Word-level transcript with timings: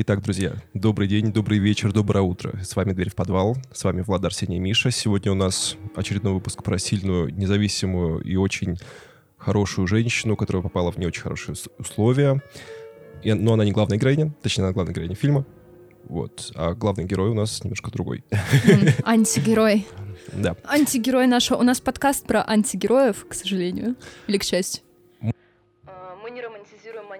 Итак, 0.00 0.22
друзья, 0.22 0.52
добрый 0.74 1.08
день, 1.08 1.32
добрый 1.32 1.58
вечер, 1.58 1.92
доброе 1.92 2.20
утро. 2.20 2.56
С 2.62 2.76
вами 2.76 2.92
«Дверь 2.92 3.10
в 3.10 3.16
подвал», 3.16 3.56
с 3.72 3.82
вами 3.82 4.02
Влад 4.02 4.24
Арсений 4.24 4.58
и 4.58 4.60
Миша. 4.60 4.92
Сегодня 4.92 5.32
у 5.32 5.34
нас 5.34 5.76
очередной 5.96 6.34
выпуск 6.34 6.62
про 6.62 6.78
сильную, 6.78 7.34
независимую 7.34 8.20
и 8.20 8.36
очень 8.36 8.76
хорошую 9.38 9.88
женщину, 9.88 10.36
которая 10.36 10.62
попала 10.62 10.92
в 10.92 10.98
не 10.98 11.06
очень 11.06 11.22
хорошие 11.22 11.56
условия. 11.80 12.40
И, 13.24 13.32
но 13.32 13.54
она 13.54 13.64
не 13.64 13.72
главная 13.72 13.98
героиня, 13.98 14.32
точнее, 14.40 14.66
она 14.66 14.72
главная 14.72 14.94
героиня 14.94 15.16
фильма. 15.16 15.44
Вот. 16.04 16.52
А 16.54 16.74
главный 16.74 17.04
герой 17.04 17.30
у 17.30 17.34
нас 17.34 17.64
немножко 17.64 17.90
другой. 17.90 18.22
Антигерой. 19.04 19.84
Да. 20.32 20.54
Антигерой 20.62 21.26
нашего. 21.26 21.58
У 21.58 21.64
нас 21.64 21.80
подкаст 21.80 22.24
про 22.24 22.48
антигероев, 22.48 23.26
к 23.28 23.34
сожалению. 23.34 23.96
Или 24.28 24.38
к 24.38 24.44
счастью. 24.44 24.84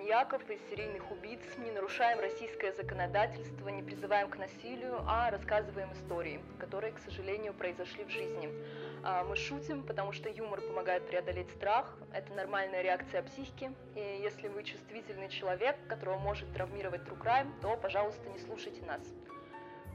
Маньяков 0.09 0.41
и 0.49 0.59
серийных 0.71 1.11
убийц, 1.11 1.41
не 1.59 1.71
нарушаем 1.71 2.19
российское 2.19 2.73
законодательство, 2.73 3.69
не 3.69 3.83
призываем 3.83 4.31
к 4.31 4.39
насилию, 4.39 5.03
а 5.07 5.31
рассказываем 5.31 5.93
истории, 5.93 6.41
которые, 6.59 6.95
к 6.95 6.99
сожалению, 6.99 7.53
произошли 7.53 8.05
в 8.05 8.09
жизни. 8.09 8.49
А, 9.05 9.23
мы 9.25 9.37
шутим, 9.37 9.83
потому 9.83 10.13
что 10.13 10.31
юмор 10.31 10.63
помогает 10.63 11.07
преодолеть 11.07 11.51
страх, 11.51 11.95
это 12.15 12.33
нормальная 12.33 12.81
реакция 12.81 13.23
психики, 13.23 13.71
и 13.97 14.21
если 14.23 14.49
вы 14.49 14.65
чувствительный 14.65 15.29
человек, 15.29 15.77
которого 15.89 16.17
может 16.17 16.51
травмировать 16.55 17.03
true 17.03 17.21
crime, 17.21 17.53
то, 17.61 17.77
пожалуйста, 17.77 18.31
не 18.31 18.39
слушайте 18.39 18.83
нас. 18.87 19.03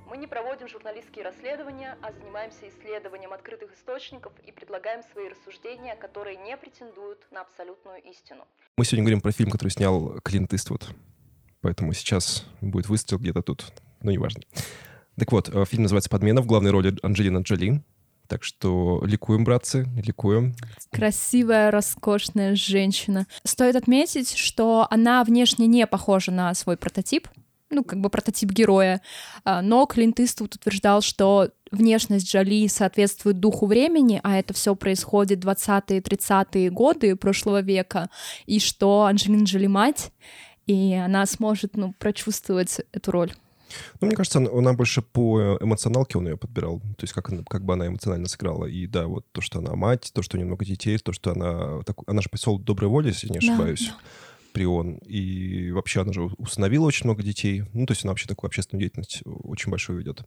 Мы 0.09 0.17
не 0.17 0.27
проводим 0.27 0.67
журналистские 0.67 1.25
расследования, 1.25 1.97
а 2.01 2.11
занимаемся 2.11 2.67
исследованием 2.69 3.33
открытых 3.33 3.73
источников 3.73 4.33
и 4.45 4.51
предлагаем 4.51 5.01
свои 5.11 5.29
рассуждения, 5.29 5.95
которые 5.95 6.37
не 6.37 6.55
претендуют 6.57 7.19
на 7.31 7.41
абсолютную 7.41 8.01
истину. 8.03 8.45
Мы 8.77 8.85
сегодня 8.85 9.03
говорим 9.03 9.21
про 9.21 9.31
фильм, 9.31 9.49
который 9.49 9.69
снял 9.69 10.19
Клинт 10.21 10.53
Иствуд. 10.53 10.87
Поэтому 11.61 11.93
сейчас 11.93 12.45
будет 12.61 12.89
выстрел 12.89 13.19
где-то 13.19 13.41
тут. 13.41 13.65
Но 14.01 14.11
неважно. 14.11 14.41
Так 15.17 15.31
вот, 15.31 15.49
э, 15.49 15.65
фильм 15.65 15.83
называется 15.83 16.09
«Подмена». 16.09 16.41
В 16.41 16.45
главной 16.45 16.71
роли 16.71 16.97
Анджелина 17.01 17.39
Джоли. 17.39 17.81
Так 18.27 18.43
что 18.43 19.01
ликуем, 19.05 19.43
братцы, 19.43 19.85
ликуем. 19.95 20.55
Красивая, 20.91 21.71
роскошная 21.71 22.55
женщина. 22.55 23.27
Стоит 23.43 23.75
отметить, 23.75 24.35
что 24.35 24.87
она 24.89 25.23
внешне 25.23 25.67
не 25.67 25.85
похожа 25.87 26.31
на 26.31 26.53
свой 26.53 26.77
прототип 26.77 27.27
ну, 27.73 27.83
как 27.83 27.99
бы 27.99 28.09
прототип 28.09 28.51
героя. 28.51 29.01
А, 29.43 29.61
но 29.61 29.85
Клинт 29.85 30.19
Иствуд 30.19 30.55
утверждал, 30.55 31.01
что 31.01 31.49
внешность 31.71 32.27
Джоли 32.27 32.67
соответствует 32.67 33.39
духу 33.39 33.65
времени, 33.65 34.19
а 34.23 34.37
это 34.37 34.53
все 34.53 34.75
происходит 34.75 35.43
20-е, 35.43 35.99
30-е 35.99 36.69
годы 36.69 37.15
прошлого 37.15 37.61
века, 37.61 38.09
и 38.45 38.59
что 38.59 39.03
Анджелина 39.03 39.43
Джоли 39.43 39.67
мать, 39.67 40.11
и 40.67 40.93
она 40.93 41.25
сможет, 41.25 41.75
ну, 41.75 41.93
прочувствовать 41.99 42.79
эту 42.91 43.11
роль. 43.11 43.33
Ну, 43.99 44.07
мне 44.07 44.15
кажется, 44.15 44.39
она, 44.39 44.49
она 44.51 44.73
больше 44.73 45.01
по 45.01 45.57
эмоционалке 45.59 46.17
он 46.17 46.27
ее 46.27 46.37
подбирал. 46.37 46.79
То 46.79 47.03
есть 47.03 47.13
как, 47.13 47.29
она, 47.29 47.43
как 47.49 47.63
бы 47.63 47.73
она 47.73 47.87
эмоционально 47.87 48.27
сыграла. 48.27 48.65
И 48.65 48.87
да, 48.87 49.07
вот 49.07 49.25
то, 49.31 49.41
что 49.41 49.59
она 49.59 49.75
мать, 49.75 50.11
то, 50.13 50.21
что 50.21 50.35
у 50.35 50.39
нее 50.39 50.47
много 50.47 50.65
детей, 50.65 50.97
то, 50.97 51.11
что 51.11 51.31
она... 51.31 51.81
Так, 51.83 51.97
она 52.07 52.21
же 52.21 52.29
посол 52.29 52.59
доброй 52.59 52.89
воли, 52.89 53.07
если 53.07 53.29
не 53.29 53.39
ошибаюсь. 53.39 53.87
Да, 53.87 53.93
да. 53.93 53.99
Прион. 54.53 54.97
И 54.99 55.71
вообще 55.71 56.01
она 56.01 56.13
же 56.13 56.23
установила 56.37 56.85
очень 56.85 57.05
много 57.05 57.23
детей. 57.23 57.63
Ну, 57.73 57.85
то 57.85 57.91
есть 57.91 58.03
она 58.03 58.11
вообще 58.11 58.27
такую 58.27 58.47
общественную 58.47 58.81
деятельность 58.81 59.21
очень 59.25 59.71
большую 59.71 59.99
ведет. 59.99 60.23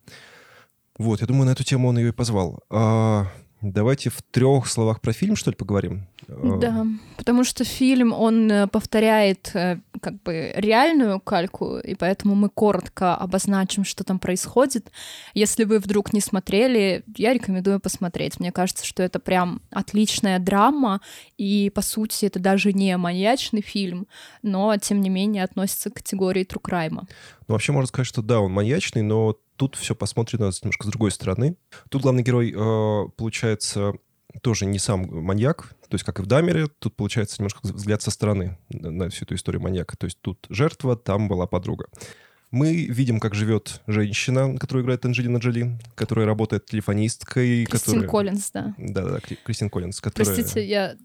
Вот, 0.98 1.20
я 1.20 1.26
думаю, 1.26 1.46
на 1.46 1.50
эту 1.50 1.64
тему 1.64 1.88
он 1.88 1.98
ее 1.98 2.08
и 2.08 2.12
позвал. 2.12 2.62
А, 2.70 3.26
Давайте 3.62 4.10
в 4.10 4.22
трех 4.22 4.66
словах 4.66 5.00
про 5.00 5.12
фильм, 5.12 5.34
что 5.34 5.50
ли, 5.50 5.56
поговорим? 5.56 6.06
Да, 6.28 6.86
потому 7.16 7.44
что 7.44 7.64
фильм, 7.64 8.12
он 8.12 8.50
э, 8.50 8.66
повторяет 8.66 9.50
э, 9.54 9.78
как 10.00 10.22
бы 10.22 10.52
реальную 10.56 11.20
кальку, 11.20 11.78
и 11.78 11.94
поэтому 11.94 12.34
мы 12.34 12.48
коротко 12.48 13.14
обозначим, 13.14 13.84
что 13.84 14.02
там 14.02 14.18
происходит. 14.18 14.90
Если 15.34 15.64
вы 15.64 15.78
вдруг 15.78 16.12
не 16.12 16.20
смотрели, 16.20 17.04
я 17.16 17.32
рекомендую 17.32 17.78
посмотреть. 17.78 18.40
Мне 18.40 18.50
кажется, 18.50 18.84
что 18.84 19.02
это 19.02 19.20
прям 19.20 19.62
отличная 19.70 20.40
драма, 20.40 21.00
и, 21.38 21.70
по 21.74 21.82
сути, 21.82 22.26
это 22.26 22.40
даже 22.40 22.72
не 22.72 22.96
маньячный 22.96 23.62
фильм, 23.62 24.08
но, 24.42 24.76
тем 24.78 25.00
не 25.00 25.10
менее, 25.10 25.44
относится 25.44 25.90
к 25.90 25.94
категории 25.94 26.44
crime. 26.44 27.02
Ну, 27.48 27.52
вообще, 27.54 27.72
можно 27.72 27.86
сказать, 27.86 28.08
что 28.08 28.22
да, 28.22 28.40
он 28.40 28.52
маньячный, 28.52 29.02
но 29.02 29.36
тут 29.56 29.76
все 29.76 29.94
посмотрено 29.94 30.50
немножко 30.62 30.86
с 30.86 30.90
другой 30.90 31.10
стороны. 31.10 31.56
Тут 31.88 32.02
главный 32.02 32.22
герой, 32.22 32.52
э, 32.52 33.08
получается, 33.16 33.94
тоже 34.42 34.66
не 34.66 34.78
сам 34.78 35.06
маньяк, 35.10 35.74
то 35.88 35.94
есть 35.94 36.04
как 36.04 36.18
и 36.18 36.22
в 36.22 36.26
Дамере, 36.26 36.66
тут 36.78 36.96
получается 36.96 37.36
немножко 37.38 37.60
взгляд 37.62 38.02
со 38.02 38.10
стороны 38.10 38.58
на 38.68 39.08
всю 39.08 39.24
эту 39.24 39.34
историю 39.34 39.62
маньяка. 39.62 39.96
То 39.96 40.06
есть 40.06 40.18
тут 40.20 40.46
жертва, 40.48 40.96
там 40.96 41.28
была 41.28 41.46
подруга. 41.46 41.86
Мы 42.52 42.86
видим, 42.86 43.18
как 43.18 43.34
живет 43.34 43.82
женщина, 43.86 44.56
которую 44.56 44.84
играет 44.84 45.04
Анджелина 45.04 45.38
Джоли, 45.38 45.78
которая 45.94 46.26
работает 46.26 46.66
телефонисткой. 46.66 47.64
Кристин 47.66 47.94
которая... 47.94 48.08
Коллинз, 48.08 48.50
да. 48.52 48.74
Да-да, 48.78 49.18
Кристин 49.44 49.68
Коллинз, 49.68 50.00
которая... 50.00 50.32
Простите, 50.32 50.66
я 50.66 50.96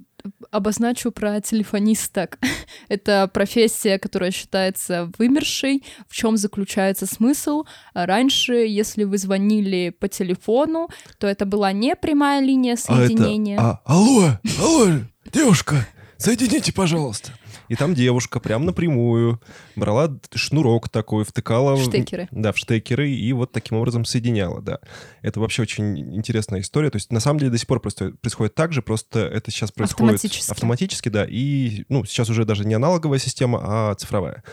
обозначу 0.52 1.12
про 1.12 1.40
телефонисток. 1.42 2.40
Это 2.90 3.30
профессия, 3.34 4.00
которая 4.00 4.32
считается 4.32 5.12
вымершей. 5.18 5.84
В 6.08 6.16
чем 6.16 6.38
заключается 6.38 7.06
смысл? 7.06 7.64
Раньше, 7.94 8.54
если 8.54 9.04
вы 9.04 9.18
звонили 9.18 9.90
по 9.90 10.08
телефону, 10.08 10.90
то 11.18 11.28
это 11.28 11.46
была 11.46 11.72
не 11.72 11.96
прямая 11.96 12.42
линия 12.42 12.76
соединения. 12.76 13.58
А, 13.59 13.62
это, 13.62 13.82
а 13.86 13.94
алло, 13.94 14.40
алло, 14.59 15.00
девушка, 15.32 15.88
соедините, 16.18 16.74
пожалуйста. 16.74 17.32
И 17.72 17.76
там 17.76 17.94
девушка 17.94 18.42
прям 18.42 18.66
напрямую 18.66 19.42
брала 19.78 20.14
шнурок 20.36 20.90
такой, 20.90 21.24
втыкала... 21.24 21.78
В 21.78 21.86
штекеры. 21.86 22.28
Да, 22.30 22.52
в 22.52 22.58
штекеры, 22.58 23.09
и 23.09 23.32
вот 23.32 23.54
таким 23.54 23.78
образом 23.78 24.04
соединяла, 24.04 24.62
да. 24.62 24.80
Это 25.22 25.40
вообще 25.40 25.62
очень 25.62 26.18
интересная 26.18 26.59
история. 26.59 26.90
То 26.90 26.98
есть 26.98 27.14
на 27.14 27.22
самом 27.22 27.40
деле 27.40 27.50
до 27.50 27.58
сих 27.58 27.68
пор 27.68 27.80
просто 27.80 28.12
происходит 28.20 28.56
так 28.56 28.74
же, 28.74 28.82
просто 28.82 29.22
это 29.22 29.52
сейчас 29.52 29.72
происходит 29.72 30.16
автоматически, 30.16 30.52
автоматически 30.52 31.08
да. 31.08 31.26
И, 31.26 31.86
ну, 31.88 32.04
сейчас 32.04 32.30
уже 32.30 32.44
даже 32.44 32.66
не 32.66 32.74
аналоговая 32.74 33.20
система, 33.20 33.62
а 33.64 33.96
цифровая. 33.96 34.44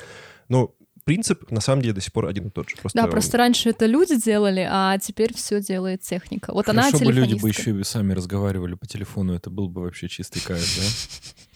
Но 0.48 0.76
принцип 1.02 1.50
на 1.50 1.60
самом 1.60 1.82
деле 1.82 1.94
до 1.94 2.00
сих 2.00 2.12
пор 2.12 2.26
один 2.26 2.46
и 2.46 2.50
тот 2.50 2.70
же. 2.70 2.76
Просто... 2.76 3.02
Да, 3.02 3.08
просто 3.08 3.36
раньше 3.36 3.70
это 3.70 3.86
люди 3.86 4.14
делали, 4.14 4.64
а 4.70 4.96
теперь 4.98 5.34
все 5.34 5.60
делает 5.60 6.02
техника. 6.02 6.52
Вот 6.52 6.66
Хорошо 6.66 6.98
она 6.98 6.98
бы 7.04 7.12
люди 7.12 7.34
бы 7.34 7.48
еще 7.48 7.80
и 7.80 7.82
сами 7.82 8.12
разговаривали 8.12 8.74
по 8.74 8.86
телефону, 8.86 9.34
это 9.34 9.50
был 9.50 9.68
бы 9.68 9.80
вообще 9.80 10.08
чистый 10.08 10.38
кайф, 10.38 10.62
да? 10.76 11.38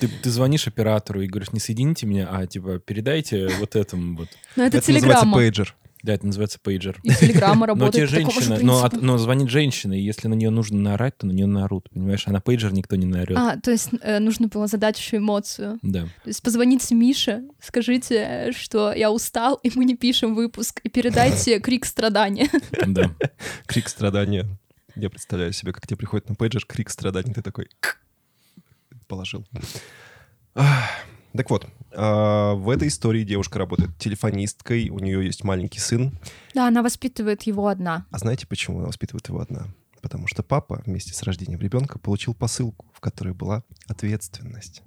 Ты, 0.00 0.08
ты 0.08 0.30
звонишь 0.30 0.66
оператору 0.66 1.20
и 1.20 1.26
говоришь, 1.26 1.52
не 1.52 1.60
соедините 1.60 2.06
меня, 2.06 2.28
а 2.30 2.46
типа 2.46 2.78
передайте 2.78 3.48
вот 3.58 3.76
этому 3.76 4.16
вот. 4.16 4.28
Ну 4.56 4.64
это, 4.64 4.78
это 4.78 4.86
телеграмма. 4.86 5.36
пейджер. 5.36 5.76
Да, 6.02 6.14
это 6.14 6.26
называется 6.26 6.58
пейджер. 6.62 6.98
И 7.02 7.10
телеграмма 7.10 7.66
работает 7.66 8.10
Но 8.10 8.16
тебе 8.16 8.30
женщина, 8.30 8.58
но, 8.62 8.88
но 9.00 9.18
звонит 9.18 9.50
женщина, 9.50 9.92
и 9.92 10.00
если 10.00 10.28
на 10.28 10.34
нее 10.34 10.50
нужно 10.50 10.78
наорать, 10.78 11.18
то 11.18 11.26
на 11.26 11.32
нее 11.32 11.46
наорут, 11.46 11.90
понимаешь? 11.90 12.22
А 12.26 12.32
на 12.32 12.40
пейджер 12.40 12.72
никто 12.72 12.96
не 12.96 13.06
наорет. 13.06 13.36
А, 13.36 13.58
то 13.58 13.70
есть 13.70 13.90
э, 14.00 14.18
нужно 14.18 14.48
было 14.48 14.66
задать 14.66 14.98
еще 14.98 15.18
эмоцию. 15.18 15.78
Да. 15.82 16.04
То 16.04 16.28
есть 16.28 16.42
позвоните 16.42 16.94
Мише, 16.94 17.42
скажите, 17.60 18.52
что 18.56 18.92
я 18.92 19.10
устал, 19.10 19.60
и 19.62 19.70
мы 19.74 19.84
не 19.84 19.96
пишем 19.96 20.34
выпуск, 20.34 20.80
и 20.82 20.88
передайте 20.88 21.60
крик 21.60 21.84
страдания. 21.84 22.48
Да. 22.86 23.10
Крик 23.66 23.88
страдания. 23.88 24.46
Я 24.96 25.10
представляю 25.10 25.52
себе, 25.52 25.72
как 25.72 25.86
тебе 25.86 25.98
приходит 25.98 26.28
на 26.28 26.34
пейджер 26.34 26.64
крик 26.66 26.88
страдания, 26.90 27.32
ты 27.32 27.42
такой 27.42 27.68
положил. 29.10 29.44
Так 31.32 31.48
вот, 31.48 31.66
а, 31.92 32.54
в 32.54 32.68
этой 32.70 32.88
истории 32.88 33.22
девушка 33.22 33.58
работает 33.58 33.96
телефонисткой, 33.98 34.88
у 34.88 34.98
нее 34.98 35.24
есть 35.24 35.44
маленький 35.44 35.78
сын. 35.78 36.12
Да, 36.54 36.66
она 36.66 36.82
воспитывает 36.82 37.42
его 37.42 37.68
одна. 37.68 38.04
А 38.10 38.18
знаете, 38.18 38.46
почему 38.48 38.78
она 38.78 38.88
воспитывает 38.88 39.28
его 39.28 39.40
одна? 39.40 39.66
Потому 40.02 40.26
что 40.26 40.42
папа 40.42 40.82
вместе 40.86 41.12
с 41.12 41.22
рождением 41.22 41.60
ребенка 41.60 41.98
получил 41.98 42.34
посылку, 42.34 42.86
в 42.92 43.00
которой 43.00 43.34
была 43.34 43.62
ответственность. 43.86 44.82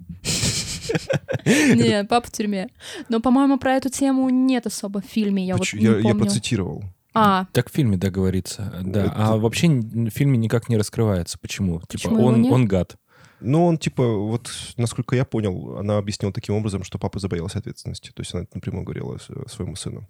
Не, 1.46 2.04
папа 2.04 2.26
в 2.26 2.32
тюрьме. 2.32 2.68
Но, 3.08 3.20
по-моему, 3.20 3.58
про 3.58 3.74
эту 3.74 3.88
тему 3.88 4.28
нет 4.28 4.66
особо 4.66 5.00
в 5.00 5.06
фильме. 5.06 5.46
Я 5.46 5.56
вот 5.56 5.72
не 5.72 5.86
помню. 5.86 6.08
Я 6.08 6.14
процитировал. 6.14 6.84
А. 7.14 7.46
Так 7.52 7.70
в 7.70 7.72
фильме, 7.72 7.96
да, 7.96 8.10
говорится. 8.10 8.80
Да. 8.82 9.12
А 9.16 9.36
вообще 9.36 9.68
в 9.68 10.10
фильме 10.10 10.36
никак 10.36 10.68
не 10.68 10.76
раскрывается. 10.76 11.38
Почему? 11.38 11.78
Типа, 11.80 11.92
Почему 11.92 12.24
он, 12.24 12.44
он 12.52 12.66
гад. 12.66 12.96
Ну, 13.44 13.66
он, 13.66 13.78
типа, 13.78 14.02
вот, 14.06 14.50
насколько 14.76 15.14
я 15.14 15.24
понял, 15.24 15.76
она 15.78 15.98
объяснила 15.98 16.32
таким 16.32 16.54
образом, 16.54 16.82
что 16.82 16.98
папа 16.98 17.18
забоялся 17.18 17.58
ответственности. 17.58 18.10
То 18.14 18.22
есть 18.22 18.34
она 18.34 18.46
напрямую 18.54 18.84
говорила 18.84 19.18
своему 19.46 19.76
сыну. 19.76 20.08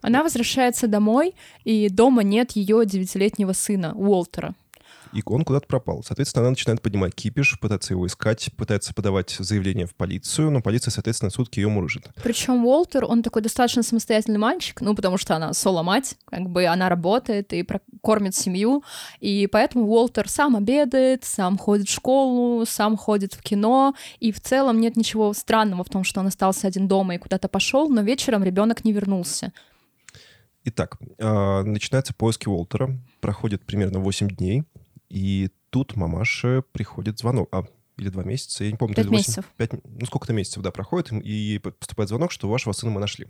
Она 0.00 0.24
возвращается 0.24 0.88
домой, 0.88 1.34
и 1.64 1.88
дома 1.88 2.24
нет 2.24 2.52
ее 2.52 2.84
девятилетнего 2.84 3.52
сына, 3.52 3.94
Уолтера. 3.94 4.54
И 5.12 5.22
он 5.24 5.44
куда-то 5.44 5.66
пропал. 5.66 6.02
Соответственно, 6.02 6.42
она 6.42 6.50
начинает 6.50 6.80
поднимать 6.80 7.14
кипиш, 7.14 7.58
пытаться 7.60 7.94
его 7.94 8.06
искать, 8.06 8.50
пытается 8.56 8.94
подавать 8.94 9.36
заявление 9.38 9.86
в 9.86 9.94
полицию, 9.94 10.50
но 10.50 10.60
полиция, 10.60 10.90
соответственно, 10.90 11.30
сутки 11.30 11.60
ее 11.60 11.68
мурыжит. 11.68 12.08
Причем 12.22 12.64
Уолтер, 12.64 13.04
он 13.04 13.22
такой 13.22 13.42
достаточно 13.42 13.82
самостоятельный 13.82 14.38
мальчик, 14.38 14.80
ну, 14.80 14.94
потому 14.94 15.18
что 15.18 15.36
она 15.36 15.52
соло-мать, 15.52 16.16
как 16.24 16.48
бы 16.48 16.66
она 16.66 16.88
работает 16.88 17.52
и 17.52 17.66
кормит 18.00 18.34
семью, 18.34 18.82
и 19.20 19.46
поэтому 19.46 19.86
Уолтер 19.86 20.28
сам 20.28 20.56
обедает, 20.56 21.24
сам 21.24 21.58
ходит 21.58 21.88
в 21.88 21.92
школу, 21.92 22.64
сам 22.66 22.96
ходит 22.96 23.34
в 23.34 23.42
кино, 23.42 23.94
и 24.20 24.32
в 24.32 24.40
целом 24.40 24.80
нет 24.80 24.96
ничего 24.96 25.32
странного 25.32 25.84
в 25.84 25.88
том, 25.88 26.04
что 26.04 26.20
он 26.20 26.26
остался 26.26 26.66
один 26.66 26.88
дома 26.88 27.14
и 27.14 27.18
куда-то 27.18 27.48
пошел, 27.48 27.88
но 27.88 28.02
вечером 28.02 28.42
ребенок 28.44 28.84
не 28.84 28.92
вернулся. 28.92 29.52
Итак, 30.64 30.98
э, 31.18 31.62
начинаются 31.62 32.14
поиски 32.14 32.48
Уолтера, 32.48 32.96
проходит 33.20 33.64
примерно 33.64 33.98
8 33.98 34.28
дней, 34.28 34.64
и 35.12 35.50
тут 35.68 35.94
мамаше 35.94 36.64
приходит 36.72 37.18
звонок. 37.18 37.48
А, 37.52 37.64
или 37.98 38.08
два 38.08 38.24
месяца, 38.24 38.64
я 38.64 38.70
не 38.70 38.78
помню. 38.78 38.94
Пять 38.94 39.06
8, 39.06 39.18
месяцев. 39.18 39.44
5, 39.58 39.72
ну, 39.84 40.06
сколько-то 40.06 40.32
месяцев, 40.32 40.62
да, 40.62 40.70
проходит, 40.70 41.12
и 41.12 41.58
поступает 41.58 42.08
звонок, 42.08 42.32
что 42.32 42.48
вашего 42.48 42.72
сына 42.72 42.92
мы 42.92 43.00
нашли. 43.00 43.28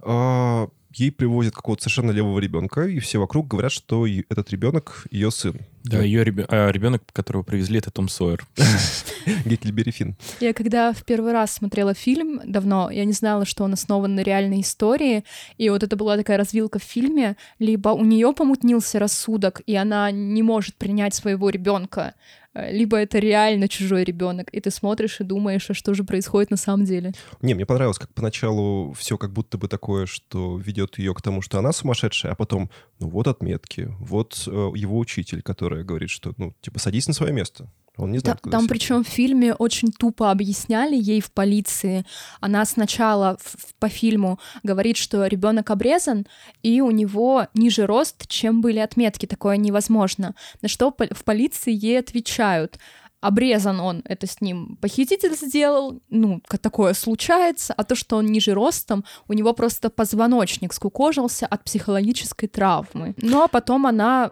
А, 0.00 0.68
ей 0.94 1.12
привозят 1.12 1.54
какого-то 1.54 1.82
совершенно 1.82 2.10
левого 2.10 2.38
ребенка, 2.38 2.86
и 2.86 2.98
все 2.98 3.18
вокруг 3.18 3.48
говорят, 3.48 3.72
что 3.72 4.06
этот 4.06 4.50
ребенок 4.50 5.06
ее 5.10 5.30
сын. 5.30 5.60
Да, 5.84 6.02
ее 6.02 6.24
реб... 6.24 6.44
а, 6.48 6.70
ребенок, 6.70 7.02
которого 7.12 7.42
привезли, 7.42 7.78
это 7.78 7.90
Том 7.90 8.08
Сойер. 8.08 8.46
Геккельбери 9.44 9.90
Финн. 9.90 10.16
Я 10.40 10.52
когда 10.52 10.92
в 10.92 11.04
первый 11.04 11.32
раз 11.32 11.54
смотрела 11.54 11.94
фильм 11.94 12.40
давно, 12.44 12.90
я 12.90 13.04
не 13.04 13.12
знала, 13.12 13.44
что 13.44 13.64
он 13.64 13.72
основан 13.72 14.14
на 14.14 14.20
реальной 14.20 14.60
истории, 14.60 15.24
и 15.56 15.70
вот 15.70 15.82
это 15.82 15.96
была 15.96 16.16
такая 16.16 16.36
развилка 16.36 16.78
в 16.78 16.82
фильме, 16.82 17.36
либо 17.58 17.90
у 17.90 18.04
нее 18.04 18.32
помутнился 18.32 18.98
рассудок, 18.98 19.62
и 19.66 19.74
она 19.76 20.10
не 20.10 20.42
может 20.42 20.74
принять 20.74 21.14
своего 21.14 21.48
ребенка, 21.50 22.14
либо 22.54 22.96
это 22.96 23.18
реально 23.18 23.68
чужой 23.68 24.04
ребенок, 24.04 24.48
и 24.52 24.60
ты 24.60 24.70
смотришь 24.70 25.20
и 25.20 25.24
думаешь, 25.24 25.68
а 25.70 25.74
что 25.74 25.94
же 25.94 26.04
происходит 26.04 26.50
на 26.50 26.56
самом 26.56 26.84
деле. 26.84 27.12
Не, 27.42 27.54
мне 27.54 27.66
понравилось, 27.66 27.98
как 27.98 28.12
поначалу 28.14 28.92
все 28.94 29.18
как 29.18 29.32
будто 29.32 29.58
бы 29.58 29.68
такое, 29.68 30.06
что 30.06 30.58
ведет 30.58 30.98
ее 30.98 31.14
к 31.14 31.22
тому, 31.22 31.42
что 31.42 31.58
она 31.58 31.72
сумасшедшая, 31.72 32.32
а 32.32 32.34
потом, 32.34 32.70
ну 32.98 33.08
вот 33.08 33.28
отметки, 33.28 33.94
вот 33.98 34.44
э, 34.46 34.50
его 34.50 34.98
учитель, 34.98 35.42
который 35.42 35.84
говорит, 35.84 36.10
что, 36.10 36.32
ну, 36.36 36.54
типа, 36.60 36.78
садись 36.78 37.06
на 37.06 37.14
свое 37.14 37.32
место. 37.32 37.70
Он 37.98 38.12
не 38.12 38.18
знает, 38.18 38.38
да, 38.44 38.50
Там 38.50 38.68
причем 38.68 39.02
в 39.02 39.08
фильме 39.08 39.54
очень 39.54 39.90
тупо 39.90 40.30
объясняли 40.30 40.96
ей 40.96 41.20
в 41.20 41.32
полиции. 41.32 42.06
Она 42.40 42.64
сначала 42.64 43.36
в, 43.42 43.74
по 43.74 43.88
фильму 43.88 44.38
говорит, 44.62 44.96
что 44.96 45.26
ребенок 45.26 45.70
обрезан, 45.70 46.26
и 46.62 46.80
у 46.80 46.92
него 46.92 47.48
ниже 47.54 47.86
рост, 47.86 48.28
чем 48.28 48.60
были 48.60 48.78
отметки. 48.78 49.26
Такое 49.26 49.56
невозможно. 49.56 50.34
На 50.62 50.68
что 50.68 50.90
в 50.90 51.24
полиции 51.24 51.72
ей 51.72 51.98
отвечают 51.98 52.78
обрезан 53.20 53.80
он, 53.80 54.02
это 54.04 54.26
с 54.26 54.40
ним 54.40 54.78
похититель 54.80 55.34
сделал, 55.34 56.00
ну, 56.08 56.40
такое 56.60 56.94
случается, 56.94 57.74
а 57.74 57.82
то, 57.84 57.94
что 57.94 58.16
он 58.16 58.26
ниже 58.26 58.54
ростом, 58.54 59.04
у 59.26 59.32
него 59.32 59.52
просто 59.54 59.90
позвоночник 59.90 60.72
скукожился 60.72 61.46
от 61.46 61.64
психологической 61.64 62.48
травмы. 62.48 63.14
Ну, 63.20 63.42
а 63.42 63.48
потом 63.48 63.86
она 63.86 64.30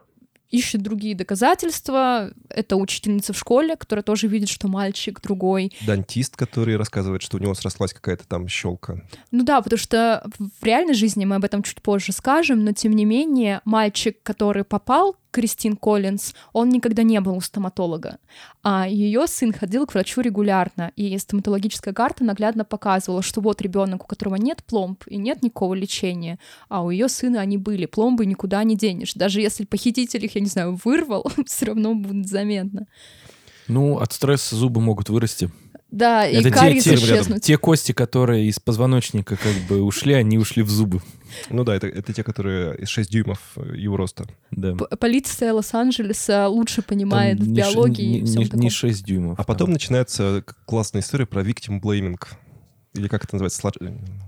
ищет 0.51 0.83
другие 0.83 1.15
доказательства. 1.15 2.31
Это 2.49 2.77
учительница 2.77 3.33
в 3.33 3.39
школе, 3.39 3.77
которая 3.77 4.03
тоже 4.03 4.29
видит, 4.29 4.49
что 4.49 4.69
мальчик 4.69 5.21
другой. 5.21 5.73
Дантист, 5.87 6.37
который 6.37 6.77
рассказывает, 6.77 7.23
что 7.23 7.37
у 7.37 7.41
него 7.41 7.55
срослась 7.55 7.93
какая-то 7.93 8.27
там 8.27 8.49
щелка. 8.49 9.03
Ну 9.31 9.45
да, 9.45 9.61
потому 9.61 9.79
что 9.79 10.25
в 10.39 10.65
реальной 10.65 10.95
жизни 10.95 11.25
мы 11.25 11.37
об 11.37 11.45
этом 11.45 11.63
чуть 11.63 11.83
позже 11.83 12.13
скажем, 12.13 12.65
но 12.65 12.73
тем 12.73 12.93
не 12.93 13.05
менее 13.05 13.61
мальчик, 13.65 14.23
который 14.23 14.65
попал 14.65 15.17
Кристин 15.37 15.77
Коллинз, 15.77 16.33
он 16.55 16.71
никогда 16.71 17.03
не 17.03 17.21
был 17.21 17.37
у 17.37 17.43
стоматолога. 17.43 18.17
А 18.63 18.89
ее 18.89 19.27
сын 19.27 19.53
ходил 19.53 19.87
к 19.87 19.93
врачу 19.93 20.23
регулярно, 20.23 20.93
и 20.97 21.19
стоматологическая 21.19 21.93
карта 21.93 22.25
наглядно 22.25 22.65
показывала, 22.65 23.21
что 23.21 23.43
вот 23.43 23.61
ребенок, 23.61 24.05
у 24.05 24.07
которого 24.07 24.37
нет 24.37 24.65
пломб 24.65 25.05
и 25.07 25.19
нет 25.19 25.43
никакого 25.43 25.75
лечения, 25.75 26.39
а 26.71 26.83
у 26.83 26.89
ее 26.89 27.11
сына 27.11 27.43
они 27.43 27.59
были. 27.59 27.85
Пломбы 27.85 28.25
никуда 28.25 28.65
не 28.65 28.79
денешь. 28.79 29.13
Даже 29.13 29.43
если 29.43 29.67
похититель 29.67 30.25
их, 30.25 30.37
я 30.37 30.41
не 30.41 30.47
знаю, 30.47 30.81
вырвал, 30.83 31.31
все 31.47 31.67
равно 31.67 31.95
будет 31.95 32.27
заметно. 32.27 32.87
Ну, 33.69 33.99
от 33.99 34.15
стресса 34.15 34.57
зубы 34.57 34.81
могут 34.81 35.11
вырасти. 35.11 35.51
Да, 35.91 36.27
и 36.27 36.43
кариес 36.51 36.85
те, 36.85 36.95
исчезнуть. 36.97 37.43
Те 37.43 37.57
кости, 37.59 37.93
которые 37.93 38.47
из 38.47 38.59
позвоночника 38.59 39.37
как 39.37 39.55
бы 39.69 39.83
ушли, 39.83 40.15
они 40.15 40.37
ушли 40.37 40.63
в 40.63 40.69
зубы. 40.69 41.01
Ну 41.49 41.65
да, 41.65 41.77
это, 41.77 41.87
это 41.87 42.13
те, 42.13 42.25
которые 42.25 42.77
из 42.79 42.89
6 42.89 43.11
дюймов 43.11 43.41
э, 43.57 43.77
его 43.77 43.97
роста. 43.97 44.27
Да. 44.51 44.75
Полиция 44.75 45.53
Лос-Анджелеса 45.53 46.49
лучше 46.49 46.83
понимает 46.83 47.39
Там 47.39 47.47
в 47.47 47.51
биологии 47.53 48.05
не, 48.05 48.19
и 48.19 48.25
всем 48.25 48.43
не, 48.43 48.65
не 48.65 48.71
6 48.71 49.05
дюймов. 49.05 49.39
А 49.39 49.45
потом 49.45 49.71
начинается 49.71 50.45
классная 50.65 51.03
история 51.03 51.27
про 51.27 51.43
victim 51.43 51.81
blaming. 51.81 52.21
Или 52.95 53.09
как 53.09 53.25
это 53.25 53.37
называется? 53.37 53.63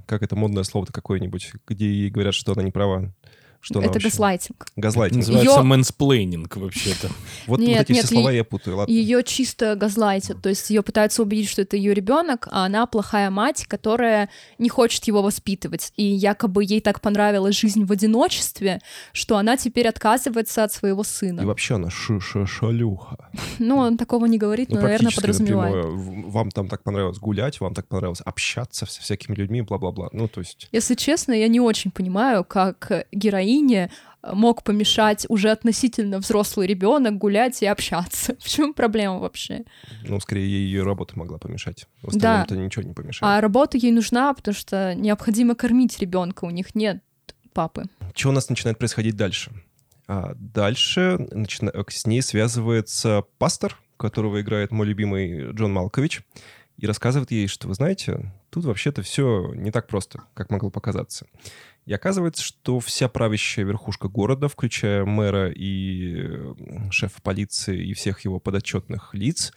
Как 0.06 0.22
это 0.22 0.37
модное 0.37 0.62
слово-то 0.62 0.93
какое-нибудь, 0.93 1.52
где 1.66 1.87
ей 1.87 2.11
говорят, 2.11 2.34
что 2.34 2.52
она 2.52 2.62
не 2.62 2.70
права. 2.70 3.12
Что 3.60 3.82
это 3.82 3.99
газлайтинг. 3.99 4.66
Газлайтинг. 4.76 5.19
Называется 5.19 5.52
Её... 5.52 5.62
мэнсплейнинг 5.62 6.56
вообще-то. 6.56 7.10
Вот, 7.46 7.60
нет, 7.60 7.78
вот 7.78 7.81
эти 7.82 7.93
нет, 7.93 8.05
все 8.05 8.14
слова 8.14 8.31
я 8.31 8.44
путаю. 8.44 8.76
Ладно. 8.76 8.93
Ее 8.93 9.22
чисто 9.22 9.75
газлайтят. 9.75 10.43
То 10.43 10.50
есть 10.50 10.69
ее 10.70 10.82
пытаются 10.82 11.22
убедить, 11.22 11.49
что 11.49 11.62
это 11.62 11.76
ее 11.76 11.94
ребенок, 11.94 12.46
а 12.50 12.66
она 12.66 12.87
плохая 12.87 13.31
мать, 13.31 13.64
которая 13.66 14.28
не 14.58 14.69
хочет 14.69 15.05
его 15.05 15.22
воспитывать. 15.22 15.93
И 15.96 16.05
якобы 16.05 16.64
ей 16.64 16.81
так 16.81 17.00
понравилась 17.00 17.56
жизнь 17.56 17.84
в 17.84 17.93
одиночестве, 17.93 18.81
что 19.12 19.38
она 19.38 19.56
теперь 19.56 19.88
отказывается 19.88 20.64
от 20.64 20.72
своего 20.72 21.02
сына. 21.02 21.40
И 21.40 21.44
вообще 21.44 21.76
она 21.76 21.88
шалюха. 21.90 23.31
Ну, 23.58 23.76
он 23.78 23.96
такого 23.96 24.26
не 24.26 24.37
говорит, 24.37 24.69
но, 24.69 24.76
ну, 24.76 24.82
наверное, 24.82 25.12
подразумевает. 25.12 25.75
Напрямую. 25.75 26.31
Вам 26.31 26.50
там 26.50 26.69
так 26.69 26.82
понравилось 26.82 27.19
гулять, 27.19 27.61
вам 27.61 27.75
так 27.75 27.88
понравилось 27.88 28.20
общаться 28.25 28.84
со 28.87 29.00
всякими 29.00 29.34
людьми, 29.34 29.62
бла-бла-бла. 29.62 30.11
Ну, 30.12 30.28
то 30.28 30.40
есть... 30.40 30.69
Если 30.70 30.94
честно, 30.94 31.32
я 31.32 31.49
не 31.49 31.61
очень 31.61 31.90
понимаю, 31.90 32.44
как 32.44 33.06
героиня 33.12 33.47
героине 33.48 33.90
э, 34.22 34.32
мог 34.34 34.62
помешать 34.62 35.26
уже 35.28 35.50
относительно 35.50 36.18
взрослый 36.18 36.66
ребенок 36.66 37.18
гулять 37.18 37.62
и 37.62 37.66
общаться. 37.66 38.36
В 38.40 38.48
чем 38.48 38.74
проблема 38.74 39.18
вообще? 39.18 39.64
Ну, 40.04 40.20
скорее, 40.20 40.48
ей 40.48 40.66
ее 40.66 40.82
работа 40.82 41.18
могла 41.18 41.38
помешать. 41.38 41.86
В 42.02 42.08
остальном 42.08 42.46
да. 42.48 42.56
ничего 42.56 42.82
не 42.82 42.94
помешает. 42.94 43.22
А 43.22 43.40
работа 43.40 43.78
ей 43.78 43.92
нужна, 43.92 44.32
потому 44.34 44.54
что 44.54 44.94
необходимо 44.94 45.54
кормить 45.54 45.98
ребенка, 45.98 46.44
у 46.44 46.50
них 46.50 46.74
нет 46.74 47.02
папы. 47.52 47.84
Что 48.14 48.28
у 48.28 48.32
нас 48.32 48.48
начинает 48.48 48.78
происходить 48.78 49.16
дальше? 49.16 49.50
А 50.06 50.34
дальше 50.36 51.18
начина... 51.30 51.72
с 51.88 52.06
ней 52.06 52.22
связывается 52.22 53.24
пастор, 53.38 53.78
которого 53.96 54.40
играет 54.40 54.70
мой 54.70 54.86
любимый 54.86 55.52
Джон 55.52 55.72
Малкович, 55.72 56.22
и 56.78 56.86
рассказывает 56.86 57.30
ей, 57.32 57.48
что, 57.48 57.66
вы 57.66 57.74
знаете, 57.74 58.32
тут 58.50 58.64
вообще-то 58.64 59.02
все 59.02 59.52
не 59.54 59.72
так 59.72 59.88
просто, 59.88 60.22
как 60.34 60.50
могло 60.50 60.70
показаться. 60.70 61.26
И 61.88 61.94
оказывается, 61.94 62.43
что 62.43 62.81
вся 62.81 63.08
правящая 63.08 63.64
верхушка 63.64 64.08
города, 64.08 64.49
включая 64.49 65.06
мэра 65.06 65.50
и 65.50 66.23
шефа 66.90 67.23
полиции 67.23 67.82
и 67.82 67.94
всех 67.94 68.20
его 68.26 68.38
подотчетных 68.38 69.14
лиц, 69.14 69.55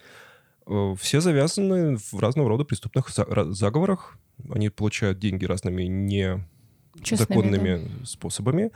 э, 0.66 0.94
все 0.98 1.20
завязаны 1.20 1.98
в 1.98 2.18
разного 2.18 2.48
рода 2.48 2.64
преступных 2.64 3.10
заговорах. 3.10 4.16
Они 4.48 4.70
получают 4.70 5.18
деньги 5.18 5.44
разными 5.44 5.82
незаконными 5.82 7.84
да. 7.84 8.06
способами. 8.06 8.70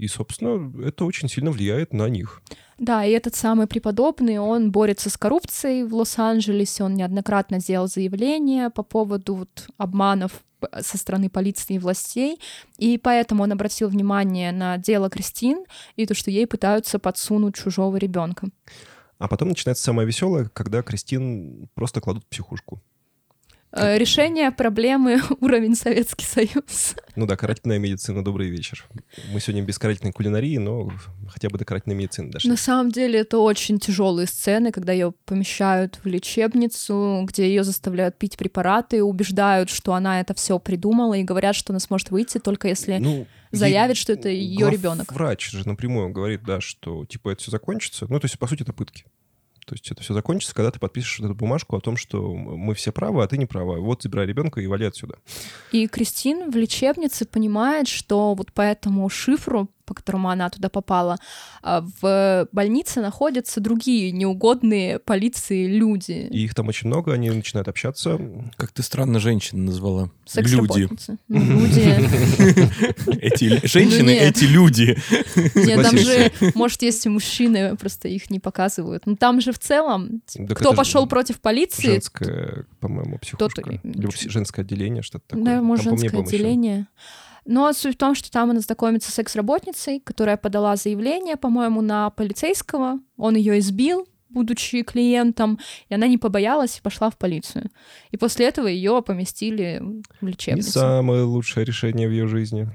И, 0.00 0.08
собственно, 0.08 0.72
это 0.82 1.04
очень 1.04 1.28
сильно 1.28 1.50
влияет 1.50 1.92
на 1.92 2.08
них. 2.08 2.40
Да, 2.78 3.04
и 3.04 3.10
этот 3.10 3.34
самый 3.34 3.66
преподобный, 3.66 4.38
он 4.38 4.72
борется 4.72 5.10
с 5.10 5.18
коррупцией 5.18 5.84
в 5.84 5.94
Лос-Анджелесе, 5.94 6.84
он 6.84 6.94
неоднократно 6.94 7.60
сделал 7.60 7.86
заявления 7.86 8.70
по 8.70 8.82
поводу 8.82 9.34
вот, 9.34 9.68
обманов 9.76 10.42
со 10.80 10.96
стороны 10.96 11.28
полиции 11.28 11.74
и 11.74 11.78
властей, 11.78 12.40
и 12.78 12.96
поэтому 12.96 13.42
он 13.42 13.52
обратил 13.52 13.88
внимание 13.88 14.52
на 14.52 14.78
дело 14.78 15.10
Кристин 15.10 15.66
и 15.96 16.06
то, 16.06 16.14
что 16.14 16.30
ей 16.30 16.46
пытаются 16.46 16.98
подсунуть 16.98 17.56
чужого 17.56 17.98
ребенка. 17.98 18.48
А 19.18 19.28
потом 19.28 19.48
начинается 19.48 19.84
самое 19.84 20.08
веселое, 20.08 20.50
когда 20.54 20.80
Кристин 20.82 21.68
просто 21.74 22.00
кладут 22.00 22.24
в 22.24 22.28
психушку. 22.28 22.80
Э, 23.72 23.98
решение 23.98 24.50
проблемы 24.50 25.20
уровень 25.40 25.76
Советский 25.76 26.24
Союз. 26.24 26.96
Ну 27.14 27.26
да, 27.26 27.36
карательная 27.36 27.78
медицина, 27.78 28.24
добрый 28.24 28.48
вечер. 28.48 28.84
Мы 29.32 29.40
сегодня 29.40 29.62
без 29.62 29.78
карательной 29.78 30.12
кулинарии, 30.12 30.56
но 30.56 30.90
хотя 31.28 31.48
бы 31.48 31.58
до 31.58 31.64
карательной 31.64 31.94
медицины 31.94 32.32
дошли. 32.32 32.50
На 32.50 32.56
самом 32.56 32.90
деле 32.90 33.20
это 33.20 33.38
очень 33.38 33.78
тяжелые 33.78 34.26
сцены, 34.26 34.72
когда 34.72 34.92
ее 34.92 35.12
помещают 35.24 36.00
в 36.02 36.06
лечебницу, 36.06 37.24
где 37.28 37.46
ее 37.46 37.62
заставляют 37.62 38.18
пить 38.18 38.36
препараты, 38.36 39.04
убеждают, 39.04 39.70
что 39.70 39.94
она 39.94 40.20
это 40.20 40.34
все 40.34 40.58
придумала, 40.58 41.14
и 41.14 41.22
говорят, 41.22 41.54
что 41.54 41.72
она 41.72 41.78
сможет 41.78 42.10
выйти 42.10 42.38
только 42.38 42.66
если 42.66 42.98
ну, 42.98 43.26
заявит, 43.52 43.96
что 43.96 44.12
это 44.12 44.28
ее 44.28 44.68
ребенок. 44.68 45.12
Врач 45.12 45.50
же 45.50 45.66
напрямую 45.68 46.10
говорит, 46.10 46.42
да, 46.42 46.60
что 46.60 47.04
типа 47.04 47.30
это 47.30 47.42
все 47.42 47.52
закончится. 47.52 48.06
Ну, 48.08 48.18
то 48.18 48.24
есть, 48.24 48.38
по 48.38 48.48
сути, 48.48 48.62
это 48.62 48.72
пытки. 48.72 49.04
То 49.70 49.74
есть 49.74 49.88
это 49.88 50.02
все 50.02 50.14
закончится, 50.14 50.52
когда 50.52 50.72
ты 50.72 50.80
подпишешь 50.80 51.20
эту 51.20 51.32
бумажку 51.32 51.76
о 51.76 51.80
том, 51.80 51.96
что 51.96 52.34
мы 52.34 52.74
все 52.74 52.90
правы, 52.90 53.22
а 53.22 53.28
ты 53.28 53.38
не 53.38 53.46
права. 53.46 53.78
Вот 53.78 54.02
забирай 54.02 54.26
ребенка 54.26 54.60
и 54.60 54.66
вали 54.66 54.84
отсюда. 54.84 55.14
И 55.70 55.86
Кристин 55.86 56.50
в 56.50 56.56
лечебнице 56.56 57.24
понимает, 57.24 57.86
что 57.86 58.34
вот 58.34 58.52
по 58.52 58.62
этому 58.62 59.08
шифру 59.08 59.68
по 59.90 59.94
которому 59.94 60.30
она 60.30 60.48
туда 60.50 60.68
попала, 60.68 61.18
а 61.62 61.84
в 62.00 62.48
больнице 62.52 63.00
находятся 63.00 63.60
другие 63.60 64.12
неугодные 64.12 65.00
полиции 65.00 65.66
люди. 65.66 66.28
И 66.30 66.44
их 66.44 66.54
там 66.54 66.68
очень 66.68 66.86
много, 66.86 67.12
они 67.12 67.28
начинают 67.28 67.66
общаться. 67.66 68.20
Как 68.56 68.70
ты 68.70 68.84
странно 68.84 69.18
женщин 69.18 69.64
назвала. 69.64 70.10
Люди. 70.36 70.88
Ну, 71.26 71.40
Люди. 71.40 71.80
Эти 73.20 73.66
женщины, 73.66 74.02
Ну, 74.04 74.10
эти 74.10 74.44
люди. 74.44 74.96
Нет, 75.56 75.82
там 75.82 75.98
же, 75.98 76.30
может, 76.54 76.82
есть 76.82 77.04
и 77.04 77.08
мужчины, 77.08 77.76
просто 77.76 78.06
их 78.06 78.30
не 78.30 78.38
показывают. 78.38 79.06
Но 79.06 79.16
там 79.16 79.40
же 79.40 79.50
в 79.52 79.58
целом, 79.58 80.22
кто 80.50 80.72
пошел 80.72 81.08
против 81.08 81.40
полиции, 81.40 81.94
Женское, 81.94 82.66
по-моему, 82.78 83.18
психушка. 83.18 83.80
Женское 84.28 84.62
отделение, 84.62 85.02
что-то 85.02 85.30
такое. 85.30 85.44
Да, 85.44 85.62
может, 85.62 85.84
женское 85.84 86.20
отделение. 86.20 86.86
Но 87.44 87.72
суть 87.72 87.94
в 87.94 87.98
том, 87.98 88.14
что 88.14 88.30
там 88.30 88.50
она 88.50 88.60
знакомится 88.60 89.10
с 89.10 89.14
секс-работницей, 89.14 90.00
которая 90.00 90.36
подала 90.36 90.76
заявление, 90.76 91.36
по-моему, 91.36 91.80
на 91.80 92.10
полицейского. 92.10 93.00
Он 93.16 93.34
ее 93.36 93.58
избил, 93.58 94.06
будучи 94.28 94.82
клиентом, 94.82 95.58
и 95.88 95.94
она 95.94 96.06
не 96.06 96.18
побоялась 96.18 96.78
и 96.78 96.82
пошла 96.82 97.10
в 97.10 97.18
полицию. 97.18 97.70
И 98.10 98.16
после 98.16 98.46
этого 98.46 98.66
ее 98.66 99.02
поместили 99.02 99.80
в 100.20 100.24
Не 100.24 100.30
лечебницу. 100.32 100.70
самое 100.70 101.22
лучшее 101.22 101.64
решение 101.64 102.08
в 102.08 102.12
ее 102.12 102.28
жизни. 102.28 102.68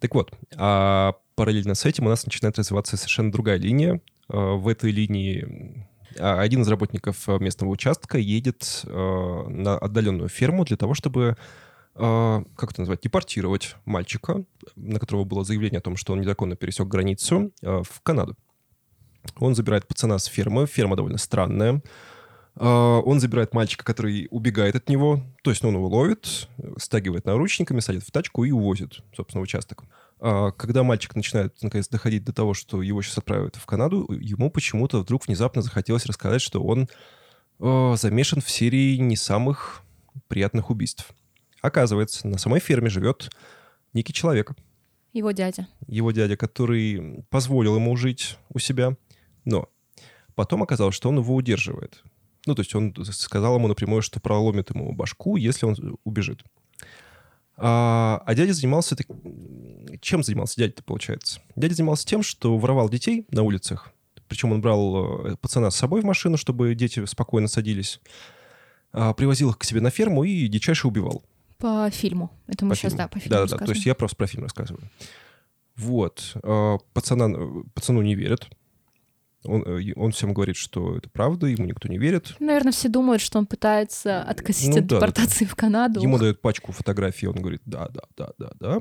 Так 0.00 0.14
вот, 0.14 0.32
а 0.56 1.14
параллельно 1.34 1.74
с 1.74 1.84
этим 1.84 2.06
у 2.06 2.08
нас 2.08 2.24
начинает 2.24 2.58
развиваться 2.58 2.96
совершенно 2.96 3.32
другая 3.32 3.58
линия. 3.58 4.00
А, 4.28 4.54
В 4.54 4.68
этой 4.68 4.90
линии 4.90 5.86
а, 6.18 6.40
один 6.40 6.62
из 6.62 6.68
работников 6.68 7.28
а, 7.28 7.38
местного 7.38 7.70
участка 7.70 8.18
едет 8.18 8.82
на 8.84 9.78
отдаленную 9.78 10.28
ферму 10.28 10.64
для 10.64 10.76
того, 10.76 10.94
чтобы 10.94 11.36
как 11.96 12.72
это 12.72 12.80
назвать, 12.80 13.02
депортировать 13.02 13.76
мальчика, 13.84 14.44
на 14.74 14.98
которого 14.98 15.24
было 15.24 15.44
заявление 15.44 15.78
о 15.78 15.82
том, 15.82 15.96
что 15.96 16.12
он 16.12 16.20
незаконно 16.20 16.56
пересек 16.56 16.88
границу, 16.88 17.52
а, 17.62 17.82
в 17.82 18.00
Канаду. 18.00 18.36
Он 19.36 19.54
забирает 19.54 19.86
пацана 19.86 20.18
с 20.18 20.24
фермы. 20.26 20.66
Ферма 20.66 20.96
довольно 20.96 21.18
странная. 21.18 21.82
А, 22.56 22.98
Он 23.00 23.20
забирает 23.20 23.54
мальчика, 23.54 23.84
который 23.84 24.26
убегает 24.30 24.74
от 24.74 24.88
него. 24.88 25.22
То 25.42 25.50
есть 25.50 25.64
он 25.64 25.74
его 25.74 25.86
ловит, 25.86 26.48
стагивает 26.78 27.26
наручниками, 27.26 27.80
садит 27.80 28.02
в 28.02 28.10
тачку 28.10 28.44
и 28.44 28.50
увозит, 28.50 29.00
собственно, 29.16 29.40
в 29.40 29.44
участок. 29.44 29.84
А, 30.18 30.50
Когда 30.50 30.82
мальчик 30.82 31.14
начинает, 31.14 31.54
наконец, 31.62 31.88
доходить 31.88 32.24
до 32.24 32.32
того, 32.32 32.54
что 32.54 32.82
его 32.82 33.02
сейчас 33.02 33.18
отправят 33.18 33.54
в 33.54 33.66
Канаду, 33.66 34.06
ему 34.10 34.50
почему-то 34.50 34.98
вдруг 35.00 35.28
внезапно 35.28 35.62
захотелось 35.62 36.06
рассказать, 36.06 36.42
что 36.42 36.60
он 36.60 36.88
замешан 37.60 38.40
в 38.40 38.50
серии 38.50 38.96
не 38.96 39.14
самых 39.14 39.82
приятных 40.26 40.70
убийств. 40.70 41.14
Оказывается, 41.64 42.28
на 42.28 42.36
самой 42.36 42.60
ферме 42.60 42.90
живет 42.90 43.30
некий 43.94 44.12
человек, 44.12 44.52
Его 45.14 45.30
дядя. 45.30 45.66
его 45.86 46.10
дядя, 46.12 46.36
который 46.36 47.24
позволил 47.30 47.76
ему 47.76 47.96
жить 47.96 48.36
у 48.50 48.58
себя, 48.58 48.98
но 49.46 49.70
потом 50.34 50.62
оказалось, 50.62 50.94
что 50.94 51.08
он 51.08 51.16
его 51.20 51.34
удерживает. 51.34 52.02
Ну, 52.44 52.54
то 52.54 52.60
есть 52.60 52.74
он 52.74 52.94
сказал 53.12 53.56
ему 53.56 53.66
напрямую, 53.68 54.02
что 54.02 54.20
проломит 54.20 54.68
ему 54.74 54.92
башку, 54.92 55.36
если 55.36 55.64
он 55.64 55.96
убежит. 56.04 56.44
А, 57.56 58.22
а 58.26 58.34
дядя 58.34 58.52
занимался... 58.52 58.94
так- 58.94 59.06
Чем 60.02 60.22
занимался 60.22 60.56
дядя-то, 60.60 60.82
получается? 60.84 61.40
Дядя 61.56 61.76
занимался 61.76 62.06
тем, 62.06 62.22
что 62.22 62.58
воровал 62.58 62.90
детей 62.90 63.26
на 63.30 63.42
улицах. 63.42 63.90
Причем 64.28 64.52
он 64.52 64.60
брал 64.60 65.26
э, 65.28 65.36
пацана 65.36 65.70
с 65.70 65.76
собой 65.76 66.02
в 66.02 66.04
машину, 66.04 66.36
чтобы 66.36 66.74
дети 66.74 67.02
спокойно 67.06 67.48
садились. 67.48 68.00
А, 68.92 69.14
привозил 69.14 69.48
их 69.50 69.56
к 69.58 69.64
себе 69.64 69.80
на 69.80 69.88
ферму 69.88 70.24
и 70.24 70.46
дичайше 70.48 70.88
убивал. 70.88 71.24
По 71.58 71.90
фильму. 71.90 72.30
Это 72.46 72.64
мы 72.64 72.70
По 72.70 72.76
сейчас, 72.76 72.92
фильму. 72.92 73.04
да, 73.04 73.08
по 73.08 73.18
фильму 73.18 73.36
Да, 73.38 73.46
да, 73.46 73.56
да. 73.58 73.64
То 73.66 73.72
есть 73.72 73.86
я 73.86 73.94
просто 73.94 74.16
про 74.16 74.26
фильм 74.26 74.42
рассказываю. 74.44 74.88
Вот. 75.76 76.36
А, 76.42 76.78
Пацана, 76.92 77.64
пацану 77.74 78.02
не 78.02 78.14
верят. 78.14 78.48
Он, 79.44 79.62
э, 79.62 79.92
он 79.96 80.12
всем 80.12 80.32
говорит, 80.32 80.56
что 80.56 80.96
это 80.96 81.10
правда, 81.10 81.46
ему 81.46 81.66
никто 81.66 81.88
не 81.88 81.98
верит. 81.98 82.34
Наверное, 82.40 82.72
все 82.72 82.88
думают, 82.88 83.20
что 83.20 83.38
он 83.38 83.46
пытается 83.46 84.22
откосить 84.22 84.70
Ну 84.70 84.78
от 84.78 84.86
да, 84.86 84.94
да, 84.96 85.00
да. 85.00 85.06
депортации 85.06 85.44
в 85.44 85.54
Канаду. 85.54 86.00
Ему 86.00 86.18
дают 86.18 86.40
пачку 86.40 86.72
фотографий, 86.72 87.26
он 87.26 87.36
говорит, 87.36 87.60
да, 87.66 87.88
да, 87.88 88.02
да, 88.16 88.30
да, 88.38 88.52
да. 88.58 88.80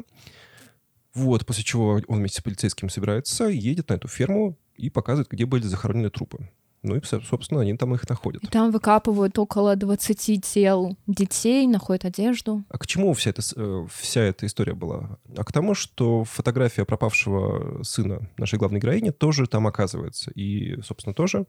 Вот, 1.14 1.46
после 1.46 1.64
чего 1.64 2.02
он 2.08 2.20
вместе 2.20 2.40
с 2.40 2.44
полицейским 2.44 2.90
собирается, 2.90 3.46
едет 3.46 3.90
на 3.90 3.96
эту 3.96 4.08
ферму 4.08 4.58
и 4.76 4.90
показывает, 4.90 5.30
где 5.30 5.46
были 5.46 5.64
захоронены 5.64 6.10
трупы. 6.10 6.50
Ну 6.84 6.98
и, 6.98 7.02
со- 7.06 7.22
собственно, 7.22 7.62
они 7.62 7.78
там 7.78 7.96
их 7.96 8.08
находят. 8.10 8.44
И 8.44 8.48
там 8.48 8.70
выкапывают 8.70 9.40
около 9.40 9.76
20 9.78 10.44
тел 10.44 10.98
детей, 11.08 11.66
находят 11.66 12.04
одежду. 12.04 12.64
А 12.70 12.78
к 12.78 12.86
чему 12.86 13.14
вся 13.14 13.30
эта, 13.30 13.42
э, 13.56 13.88
вся 13.90 14.22
эта 14.22 14.46
история 14.46 14.74
была? 14.74 15.18
А 15.38 15.44
к 15.46 15.54
тому, 15.54 15.76
что 15.76 16.26
фотография 16.26 16.84
пропавшего 16.84 17.82
сына 17.84 18.30
нашей 18.38 18.60
главной 18.60 18.82
героини 18.82 19.12
тоже 19.12 19.48
там 19.48 19.66
оказывается. 19.66 20.30
И, 20.32 20.82
собственно, 20.82 21.14
тоже 21.14 21.46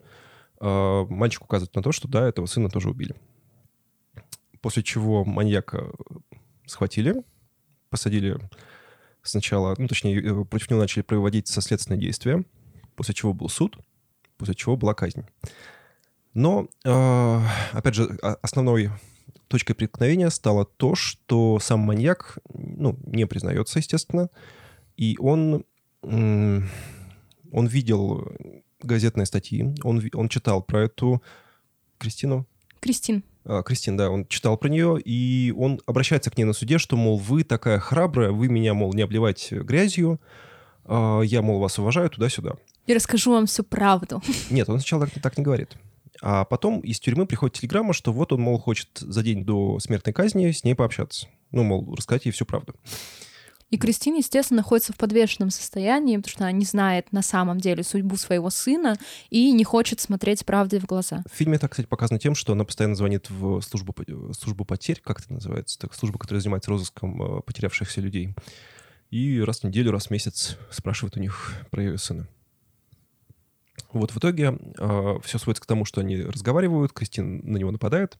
э, 0.61 1.07
мальчик 1.09 1.43
указывает 1.43 1.75
на 1.75 1.83
то, 1.83 1.91
что 1.91 2.07
да, 2.07 2.29
этого 2.29 2.47
сына 2.47 2.71
тоже 2.71 2.89
убили. 2.91 3.17
После 4.61 4.85
чего 4.85 5.25
маньяка 5.25 5.91
схватили, 6.65 7.25
посадили 7.91 8.39
сначала, 9.23 9.75
ну, 9.79 9.89
точнее, 9.89 10.23
э, 10.23 10.45
против 10.45 10.71
него 10.71 10.81
начали 10.81 11.03
проводить 11.03 11.49
соследственные 11.49 12.01
действия, 12.01 12.45
после 12.95 13.15
чего 13.15 13.33
был 13.33 13.49
суд, 13.49 13.77
после 14.37 14.55
чего 14.55 14.77
была 14.77 14.95
казнь. 14.95 15.25
Но, 16.35 16.69
э, 16.85 17.41
опять 17.73 17.95
же, 17.95 18.19
основной 18.43 18.91
точкой 19.49 19.75
преткновения 19.75 20.31
стало 20.31 20.65
то, 20.65 20.95
что 20.95 21.59
сам 21.61 21.81
маньяк, 21.81 22.39
ну, 22.53 22.99
не 23.07 23.27
признается, 23.27 23.79
естественно, 23.79 24.29
и 24.97 25.17
он, 25.21 25.65
он 26.03 26.67
видел 27.53 28.27
газетные 28.83 29.27
статьи, 29.27 29.75
он, 29.83 30.03
он 30.13 30.29
читал 30.29 30.63
про 30.63 30.83
эту 30.83 31.23
Кристину, 31.99 32.47
Кристин. 32.81 33.23
а, 33.45 33.63
Кристин, 33.63 33.97
да, 33.97 34.11
он 34.11 34.27
читал 34.27 34.59
про 34.59 34.69
нее, 34.69 35.01
и 35.01 35.55
он 35.57 35.81
обращается 35.87 36.31
к 36.31 36.37
ней 36.37 36.45
на 36.45 36.53
суде, 36.53 36.79
что, 36.79 36.97
мол, 36.97 37.19
вы 37.19 37.45
такая 37.45 37.79
храбрая, 37.79 38.31
вы 38.31 38.49
меня, 38.49 38.75
мол, 38.75 38.93
не 38.93 39.03
обливайте 39.03 39.61
грязью, 39.61 40.21
а, 40.85 41.23
я, 41.23 41.43
мол, 41.43 41.61
вас 41.61 41.79
уважаю 41.79 42.11
туда-сюда. 42.11 42.57
И 42.87 42.95
расскажу 42.95 43.33
вам 43.33 43.47
всю 43.47 43.65
правду. 43.65 44.23
Нет, 44.51 44.69
он 44.69 44.79
сначала 44.79 45.07
так, 45.07 45.23
так 45.23 45.39
не 45.39 45.45
говорит. 45.45 45.77
А 46.21 46.45
потом 46.45 46.81
из 46.81 47.01
тюрьмы 47.01 47.27
приходит 47.27 47.57
телеграмма, 47.57 47.93
что 47.93 48.13
вот 48.13 48.33
он, 48.33 48.41
мол, 48.41 48.59
хочет 48.59 48.89
за 48.99 49.23
день 49.23 49.45
до 49.45 49.79
смертной 49.81 50.13
казни 50.13 50.51
с 50.51 50.65
ней 50.65 50.75
пообщаться. 50.75 51.29
Ну, 51.51 51.65
мол, 51.65 51.95
рассказать 51.95 52.25
ей 52.27 52.33
всю 52.33 52.45
правду. 52.47 52.75
И 53.71 53.77
Кристина, 53.77 54.19
естественно, 54.19 54.59
находится 54.59 54.93
в 54.93 54.97
подвешенном 54.97 55.51
состоянии, 55.51 56.17
потому 56.17 56.31
что 56.31 56.45
она 56.45 56.53
не 56.53 56.65
знает 56.65 57.11
на 57.13 57.23
самом 57.23 57.59
деле 57.59 57.83
судьбу 57.83 58.17
своего 58.17 58.49
сына 58.49 58.97
и 59.31 59.51
не 59.51 59.65
хочет 59.65 60.01
смотреть 60.01 60.47
правде 60.47 60.79
в 60.79 60.85
глаза. 60.85 61.25
В 61.29 61.37
фильме 61.37 61.57
это, 61.57 61.69
кстати, 61.69 61.87
показано 61.87 62.21
тем, 62.21 62.37
что 62.37 62.53
она 62.53 62.65
постоянно 62.65 62.95
звонит 62.95 63.29
в 63.31 63.61
службу, 63.63 63.93
э, 64.07 64.33
службу 64.39 64.65
потерь, 64.65 65.01
как 65.03 65.21
это 65.21 65.33
называется, 65.33 65.79
так, 65.79 65.93
служба, 65.95 66.19
которая 66.19 66.41
занимается 66.41 66.71
розыском 66.71 67.21
э, 67.21 67.41
потерявшихся 67.41 68.01
людей. 68.01 68.35
И 69.11 69.41
раз 69.41 69.61
в 69.61 69.65
неделю, 69.65 69.91
раз 69.91 70.07
в 70.07 70.11
месяц 70.11 70.57
спрашивает 70.71 71.17
у 71.17 71.21
них 71.21 71.55
про 71.71 71.83
ее 71.83 71.99
сына. 71.99 72.29
Вот 74.01 74.11
в 74.13 74.19
итоге 74.19 74.59
все 75.23 75.39
сводится 75.39 75.63
к 75.63 75.67
тому, 75.67 75.85
что 75.85 76.01
они 76.01 76.21
разговаривают, 76.23 76.93
Кристин 76.93 77.41
на 77.45 77.57
него 77.57 77.71
нападает, 77.71 78.19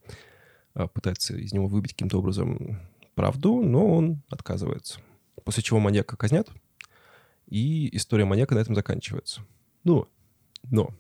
э, 0.75 0.87
пытается 0.93 1.37
из 1.37 1.53
него 1.53 1.67
выбить 1.67 1.93
каким-то 1.93 2.19
образом 2.19 2.81
правду, 3.15 3.63
но 3.63 3.95
он 3.95 4.23
отказывается. 4.31 5.01
После 5.45 5.63
чего 5.63 5.79
маньяка 5.81 6.17
казнят, 6.17 6.49
и 7.49 7.95
история 7.97 8.25
маньяка 8.25 8.55
на 8.55 8.61
этом 8.61 8.75
заканчивается. 8.75 9.43
Ну, 9.85 10.09
но 10.71 10.91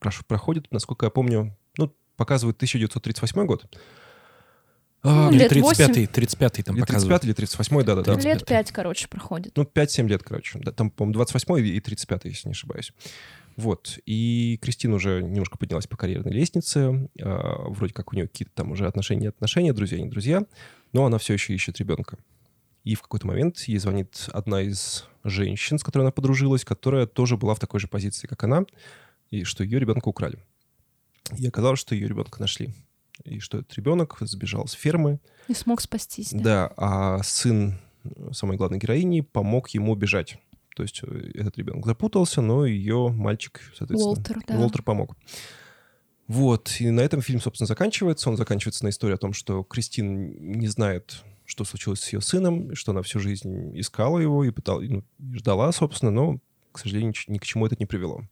прош- 0.00 0.24
проходит, 0.26 0.70
насколько 0.72 1.06
я 1.06 1.10
помню, 1.10 1.56
ну, 1.76 1.94
показывает 2.16 2.56
1938 2.56 3.46
год. 3.46 3.66
А, 5.04 5.28
Ну, 5.28 5.32
Или 5.32 5.42
лет 5.42 5.52
35-й, 5.52 6.04
35-й 6.06 6.62
там 6.62 6.76
или 6.76 6.84
35 6.84 6.86
показывают. 6.86 7.24
или 7.24 7.32
38 7.32 7.82
да-да-да. 7.84 8.14
Лет 8.20 8.46
пять, 8.46 8.70
короче, 8.70 9.08
проходит. 9.08 9.56
Ну, 9.56 9.64
5-7 9.64 10.06
лет, 10.06 10.22
короче. 10.22 10.60
Да, 10.60 10.70
там, 10.70 10.90
по-моему, 10.90 11.14
28 11.14 11.58
и 11.66 11.80
35 11.80 12.24
если 12.26 12.48
не 12.48 12.52
ошибаюсь. 12.52 12.92
Вот. 13.56 13.98
И 14.06 14.58
Кристина 14.62 14.96
уже 14.96 15.22
немножко 15.22 15.58
поднялась 15.58 15.86
по 15.86 15.96
карьерной 15.96 16.32
лестнице. 16.32 17.08
А, 17.20 17.68
вроде 17.68 17.92
как 17.92 18.12
у 18.12 18.16
нее 18.16 18.28
какие-то 18.28 18.52
там 18.54 18.72
уже 18.72 18.86
отношения, 18.86 19.28
отношения, 19.28 19.72
друзья, 19.72 20.00
не 20.00 20.08
друзья. 20.08 20.44
Но 20.92 21.04
она 21.04 21.18
все 21.18 21.34
еще 21.34 21.54
ищет 21.54 21.78
ребенка. 21.78 22.18
И 22.84 22.94
в 22.94 23.02
какой-то 23.02 23.26
момент 23.26 23.60
ей 23.60 23.78
звонит 23.78 24.28
одна 24.32 24.62
из 24.62 25.06
женщин, 25.24 25.78
с 25.78 25.84
которой 25.84 26.02
она 26.02 26.10
подружилась, 26.10 26.64
которая 26.64 27.06
тоже 27.06 27.36
была 27.36 27.54
в 27.54 27.60
такой 27.60 27.78
же 27.80 27.86
позиции, 27.86 28.26
как 28.26 28.42
она, 28.42 28.64
и 29.30 29.44
что 29.44 29.62
ее 29.62 29.78
ребенка 29.78 30.08
украли. 30.08 30.38
И 31.38 31.46
оказалось, 31.46 31.78
что 31.78 31.94
ее 31.94 32.08
ребенка 32.08 32.40
нашли. 32.40 32.74
И 33.24 33.38
что 33.38 33.58
этот 33.58 33.72
ребенок 33.74 34.16
сбежал 34.20 34.66
с 34.66 34.72
фермы, 34.72 35.20
И 35.46 35.54
смог 35.54 35.80
спастись. 35.80 36.30
Да. 36.32 36.40
да, 36.42 36.72
а 36.76 37.22
сын 37.22 37.78
самой 38.32 38.56
главной 38.56 38.78
героини 38.78 39.20
помог 39.20 39.68
ему 39.70 39.94
бежать. 39.94 40.38
То 40.74 40.82
есть 40.82 41.00
э, 41.02 41.30
этот 41.34 41.58
ребенок 41.58 41.86
запутался, 41.86 42.40
но 42.40 42.66
ее 42.66 43.08
мальчик, 43.08 43.60
соответственно, 43.76 44.14
Уолтер, 44.14 44.38
да. 44.46 44.58
Уолтер 44.58 44.82
помог. 44.82 45.16
Вот, 46.28 46.76
и 46.80 46.90
на 46.90 47.00
этом 47.00 47.20
фильм, 47.20 47.40
собственно, 47.40 47.66
заканчивается. 47.66 48.30
Он 48.30 48.36
заканчивается 48.36 48.84
на 48.84 48.90
истории 48.90 49.14
о 49.14 49.18
том, 49.18 49.32
что 49.32 49.62
Кристин 49.64 50.58
не 50.58 50.68
знает, 50.68 51.22
что 51.44 51.64
случилось 51.64 52.00
с 52.00 52.12
ее 52.12 52.20
сыном, 52.20 52.74
что 52.74 52.92
она 52.92 53.02
всю 53.02 53.18
жизнь 53.18 53.78
искала 53.78 54.18
его 54.18 54.44
и 54.44 54.50
пыталась, 54.50 54.88
ну, 54.88 55.04
ждала, 55.34 55.70
собственно, 55.72 56.10
но, 56.10 56.38
к 56.70 56.78
сожалению, 56.78 57.12
ни 57.26 57.38
к 57.38 57.44
чему 57.44 57.66
это 57.66 57.76
не 57.78 57.86
привело. 57.86 58.22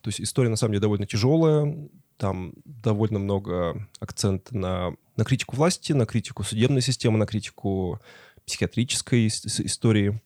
То 0.00 0.08
есть 0.08 0.20
история, 0.20 0.48
на 0.48 0.56
самом 0.56 0.72
деле, 0.72 0.82
довольно 0.82 1.06
тяжелая, 1.06 1.88
там 2.16 2.54
довольно 2.64 3.18
много 3.18 3.86
акцента 4.00 4.56
на, 4.56 4.94
на 5.16 5.24
критику 5.24 5.56
власти, 5.56 5.92
на 5.92 6.06
критику 6.06 6.42
судебной 6.42 6.82
системы, 6.82 7.18
на 7.18 7.26
критику 7.26 8.00
психиатрической 8.46 9.28
истории. 9.28 10.20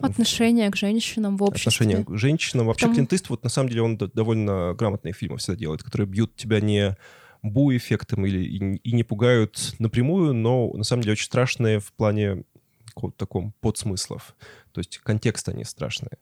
Отношение 0.00 0.70
к 0.70 0.76
женщинам 0.76 1.36
в 1.36 1.42
обществе. 1.42 1.70
Отношение 1.70 2.04
к 2.04 2.18
женщинам. 2.18 2.66
Вообще 2.66 2.86
Потому... 2.88 3.06
Клинт 3.06 3.28
вот 3.28 3.44
на 3.44 3.50
самом 3.50 3.68
деле, 3.68 3.82
он 3.82 3.96
довольно 3.96 4.74
грамотные 4.74 5.12
фильмы 5.12 5.38
всегда 5.38 5.58
делает, 5.58 5.82
которые 5.82 6.06
бьют 6.06 6.36
тебя 6.36 6.60
не 6.60 6.96
бу-эффектом 7.42 8.24
или 8.24 8.44
и, 8.44 8.76
и 8.76 8.92
не 8.92 9.02
пугают 9.02 9.74
напрямую, 9.78 10.32
но 10.32 10.72
на 10.72 10.84
самом 10.84 11.02
деле 11.02 11.12
очень 11.12 11.26
страшные 11.26 11.80
в 11.80 11.92
плане 11.92 12.44
какого-то 12.86 13.18
таком 13.18 13.52
подсмыслов. 13.60 14.36
То 14.72 14.80
есть 14.80 14.98
контекст 14.98 15.48
они 15.48 15.64
страшные. 15.64 16.18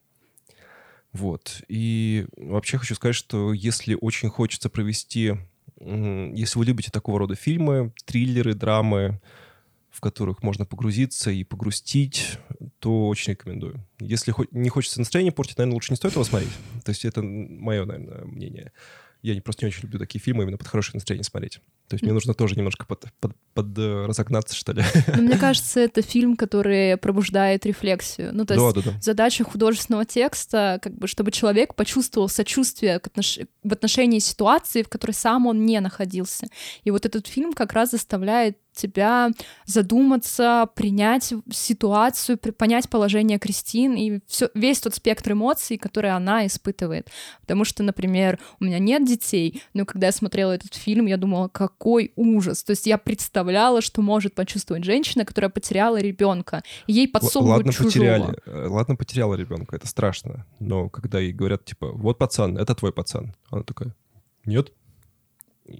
Вот. 1.13 1.63
И 1.69 2.27
вообще 2.37 2.79
хочу 2.79 2.95
сказать, 2.95 3.17
что 3.17 3.53
если 3.53 3.97
очень 4.01 4.29
хочется 4.29 4.71
провести... 4.71 5.35
Если 5.79 6.59
вы 6.59 6.67
любите 6.67 6.91
такого 6.91 7.19
рода 7.19 7.35
фильмы, 7.35 7.93
триллеры, 8.05 8.55
драмы, 8.55 9.21
в 10.01 10.03
которых 10.03 10.43
можно 10.43 10.65
погрузиться 10.65 11.31
и 11.31 11.45
погрустить, 11.45 12.39
то 12.79 13.09
очень 13.09 13.35
рекомендую. 13.35 13.87
Если 13.99 14.35
не 14.51 14.71
хочется 14.71 14.99
настроение 14.99 15.31
портить, 15.31 15.59
наверное, 15.59 15.75
лучше 15.75 15.93
не 15.93 15.97
стоит 15.97 16.15
его 16.15 16.25
смотреть. 16.25 16.53
То 16.83 16.89
есть 16.89 17.05
это 17.05 17.21
мое, 17.23 17.85
наверное, 17.85 18.25
мнение. 18.25 18.73
Я 19.21 19.39
просто 19.43 19.67
не 19.67 19.69
очень 19.69 19.83
люблю 19.83 19.99
такие 19.99 20.19
фильмы 20.19 20.45
именно 20.45 20.57
под 20.57 20.69
хорошее 20.69 20.95
настроение 20.95 21.25
смотреть. 21.25 21.61
То 21.91 21.95
есть 21.95 22.05
мне 22.05 22.13
нужно 22.13 22.35
тоже 22.35 22.55
немножко 22.55 22.87
под, 22.87 23.07
под, 23.19 23.33
под 23.53 23.77
э, 23.77 24.07
разогнаться, 24.07 24.55
что 24.55 24.71
ли. 24.71 24.85
Но 25.09 25.23
мне 25.23 25.37
кажется, 25.37 25.81
это 25.81 26.03
фильм, 26.03 26.37
который 26.37 26.97
пробуждает 26.97 27.67
рефлексию. 27.67 28.31
Ну, 28.33 28.45
то 28.47 28.55
есть 28.55 28.65
да, 28.65 28.81
да, 28.81 28.91
да. 28.93 29.01
задача 29.01 29.43
художественного 29.43 30.05
текста, 30.05 30.79
как 30.81 30.97
бы, 30.97 31.09
чтобы 31.09 31.33
человек 31.33 31.75
почувствовал 31.75 32.29
сочувствие 32.29 32.95
отнош... 32.97 33.41
в 33.65 33.73
отношении 33.73 34.21
ситуации, 34.21 34.85
в 34.85 34.89
которой 34.89 35.13
сам 35.13 35.47
он 35.47 35.67
не 35.67 35.81
находился. 35.81 36.47
И 36.85 36.93
вот 36.93 37.07
этот 37.07 37.27
фильм 37.27 37.55
как 37.55 37.73
раз 37.73 37.91
заставляет 37.91 38.57
тебя 38.73 39.31
задуматься, 39.67 40.69
принять 40.75 41.33
ситуацию, 41.51 42.39
понять 42.39 42.89
положение 42.89 43.39
Кристин 43.39 43.95
и 43.95 44.21
все, 44.27 44.49
весь 44.55 44.81
тот 44.81 44.95
спектр 44.95 45.33
эмоций, 45.33 45.77
которые 45.77 46.13
она 46.13 46.47
испытывает. 46.47 47.09
Потому 47.41 47.65
что, 47.65 47.83
например, 47.83 48.39
у 48.61 48.65
меня 48.65 48.79
нет 48.79 49.05
детей, 49.05 49.63
но 49.75 49.85
когда 49.85 50.07
я 50.07 50.13
смотрела 50.13 50.53
этот 50.53 50.75
фильм, 50.75 51.07
я 51.07 51.17
думала, 51.17 51.49
какой 51.81 52.13
ужас. 52.15 52.63
То 52.63 52.73
есть 52.73 52.87
я 52.87 52.99
представляла, 52.99 53.81
что 53.81 54.03
может 54.03 54.35
почувствовать 54.35 54.85
женщина, 54.85 55.25
которая 55.25 55.49
потеряла 55.49 55.99
ребенка. 55.99 56.63
Ей 56.87 57.09
подсовывают 57.09 57.67
Ладно, 57.67 57.73
чужого. 57.73 57.89
потеряли. 57.91 58.39
Э, 58.45 58.67
ладно, 58.69 58.97
потеряла 58.97 59.35
ребенка, 59.35 59.77
это 59.77 59.87
страшно. 59.87 60.47
Но 60.59 60.91
когда 60.91 61.19
ей 61.19 61.33
говорят, 61.33 61.65
типа, 61.65 61.91
вот 61.91 62.19
пацан, 62.19 62.59
это 62.59 62.75
твой 62.75 62.93
пацан. 62.93 63.35
Она 63.49 63.63
такая, 63.63 63.95
нет. 64.45 64.75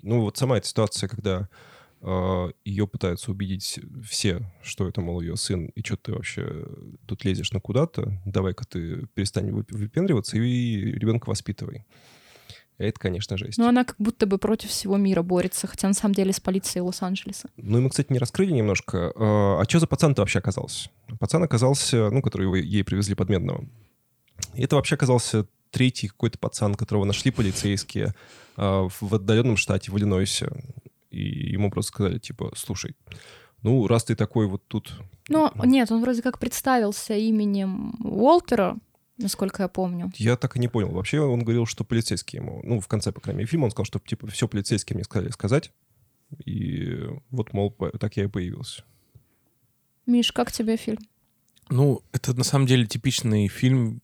Ну 0.03 0.23
вот 0.23 0.39
сама 0.39 0.57
эта 0.57 0.67
ситуация, 0.67 1.07
когда 1.09 1.51
а, 2.01 2.49
ее 2.65 2.87
пытаются 2.87 3.31
убедить 3.31 3.79
все, 4.09 4.41
что 4.63 4.89
это, 4.89 5.03
мол, 5.03 5.21
ее 5.21 5.37
сын, 5.37 5.67
и 5.67 5.85
что 5.85 5.97
ты 5.97 6.13
вообще 6.13 6.65
тут 7.07 7.27
лезешь 7.27 7.53
на 7.53 7.61
куда-то, 7.61 8.23
давай-ка 8.25 8.65
ты 8.65 9.07
перестань 9.13 9.51
выпендриваться 9.51 10.39
и 10.39 10.77
ребенка 10.93 11.29
воспитывай. 11.29 11.85
Это, 12.81 12.99
конечно, 12.99 13.37
жесть. 13.37 13.59
Но 13.59 13.69
она 13.69 13.85
как 13.85 13.97
будто 13.99 14.27
бы 14.27 14.39
против 14.39 14.71
всего 14.71 14.97
мира 14.97 15.23
борется, 15.23 15.67
хотя 15.67 15.87
на 15.87 15.95
самом 15.95 16.15
деле 16.15 16.33
с 16.33 16.41
полицией 16.41 16.83
Лос-Анджелеса. 16.83 17.51
Ну 17.57 17.79
и 17.79 17.81
мы, 17.83 17.91
кстати, 17.91 18.11
не 18.11 18.19
раскрыли 18.19 18.53
немножко. 18.53 19.13
А, 19.15 19.61
а 19.61 19.65
что 19.69 19.81
за 19.81 19.87
пацан-то 19.87 20.23
вообще 20.23 20.39
оказался? 20.39 20.89
Пацан 21.19 21.43
оказался, 21.43 22.11
ну, 22.11 22.23
который 22.23 22.63
ей 22.63 22.83
привезли 22.83 23.15
под 23.15 23.29
Медного. 23.29 23.67
И 24.55 24.63
это 24.63 24.77
вообще 24.77 24.95
оказался 24.95 25.47
третий 25.71 26.09
какой-то 26.09 26.39
пацан, 26.39 26.75
которого 26.75 27.05
нашли 27.05 27.31
полицейские 27.31 28.15
а, 28.57 28.89
в 28.89 29.15
отдаленном 29.15 29.59
штате, 29.59 29.93
в 29.93 29.99
Иллинойсе 29.99 30.49
и 31.11 31.51
ему 31.53 31.71
просто 31.71 31.93
сказали, 31.93 32.19
типа, 32.19 32.53
слушай, 32.57 32.95
ну, 33.63 33.87
раз 33.87 34.05
ты 34.05 34.15
такой 34.15 34.47
вот 34.47 34.67
тут... 34.69 34.93
Ну, 35.29 35.51
нет, 35.65 35.91
он 35.91 36.01
вроде 36.01 36.23
как 36.23 36.39
представился 36.39 37.15
именем 37.15 37.95
Уолтера, 38.03 38.79
насколько 39.21 39.63
я 39.63 39.69
помню. 39.69 40.13
Я 40.17 40.37
так 40.37 40.57
и 40.57 40.61
не 40.61 40.69
понял. 40.69 40.91
Вообще 40.91 41.21
он 41.21 41.43
говорил, 41.43 41.67
что 41.67 41.85
полицейские 41.85 42.43
ему... 42.43 42.61
Ну, 42.65 42.81
в 42.81 42.89
конце, 42.89 43.13
по 43.13 43.21
крайней 43.21 43.39
мере, 43.39 43.49
фильма 43.49 43.67
он 43.67 43.71
сказал, 43.71 43.87
что, 43.87 43.99
типа, 43.99 44.27
все 44.29 44.49
полицейские 44.49 44.97
мне 44.97 45.05
сказали 45.05 45.31
сказать. 45.31 45.73
И 46.45 47.07
вот, 47.31 47.53
мол, 47.53 47.71
так 47.99 48.17
я 48.17 48.25
и 48.25 48.29
появился. 48.29 48.85
Миш, 50.07 50.33
как 50.33 50.53
тебе 50.53 50.77
фильм? 50.77 50.99
Ну, 51.69 52.03
это 52.13 52.35
на 52.35 52.45
самом 52.45 52.67
деле 52.67 52.87
типичный 52.87 53.47
фильм 53.47 54.03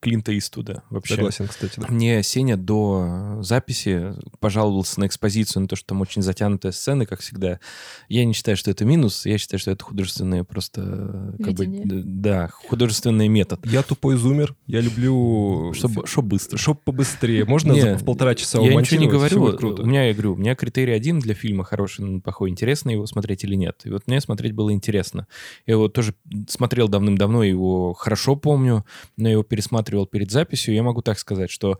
Клинта 0.00 0.36
Иствуда 0.36 0.84
вообще. 0.88 1.16
Согласен, 1.16 1.46
кстати. 1.46 1.78
Да. 1.78 1.86
Мне 1.88 2.22
Сеня 2.22 2.56
до 2.56 3.38
записи 3.42 4.14
пожаловался 4.40 5.00
на 5.00 5.06
экспозицию, 5.06 5.62
на 5.62 5.68
то, 5.68 5.76
что 5.76 5.88
там 5.88 6.00
очень 6.00 6.22
затянутые 6.22 6.72
сцены, 6.72 7.04
как 7.04 7.20
всегда. 7.20 7.60
Я 8.08 8.24
не 8.24 8.32
считаю, 8.32 8.56
что 8.56 8.70
это 8.70 8.86
минус, 8.86 9.26
я 9.26 9.36
считаю, 9.36 9.60
что 9.60 9.70
это 9.70 9.84
художественный 9.84 10.44
просто... 10.44 11.34
Как 11.44 11.52
бы, 11.52 11.66
да, 11.66 12.48
художественный 12.48 13.28
метод. 13.28 13.60
Я 13.66 13.82
тупой 13.82 14.16
зумер, 14.16 14.56
я 14.66 14.80
люблю... 14.80 15.74
Чтобы 15.74 16.06
шо 16.06 16.22
быстро. 16.22 16.56
Чтоб 16.56 16.82
побыстрее. 16.82 17.44
Можно 17.44 17.72
не, 17.72 17.96
в 17.96 18.04
полтора 18.04 18.34
часа 18.34 18.60
Я 18.60 18.74
ничего 18.74 19.00
не 19.00 19.08
говорю. 19.08 19.56
Круто. 19.56 19.82
У 19.82 19.86
меня, 19.86 20.06
я 20.06 20.14
говорю, 20.14 20.32
у 20.32 20.36
меня 20.36 20.54
критерий 20.54 20.92
один 20.92 21.18
для 21.18 21.34
фильма 21.34 21.64
хороший, 21.64 22.20
плохой, 22.20 22.48
интересно 22.48 22.90
его 22.90 23.06
смотреть 23.06 23.44
или 23.44 23.56
нет. 23.56 23.82
И 23.84 23.90
вот 23.90 24.06
мне 24.06 24.22
смотреть 24.22 24.52
было 24.52 24.72
интересно. 24.72 25.26
Я 25.66 25.76
вот 25.76 25.92
тоже 25.92 26.14
смотрел 26.48 26.88
давным-давно, 26.88 27.42
его 27.42 27.92
хорошо 27.92 28.36
помню, 28.36 28.86
но 29.16 29.28
его 29.28 29.42
пересматривал 29.42 30.06
перед 30.06 30.30
записью. 30.30 30.74
Я 30.74 30.82
могу 30.82 31.02
так 31.02 31.18
сказать, 31.18 31.50
что 31.50 31.78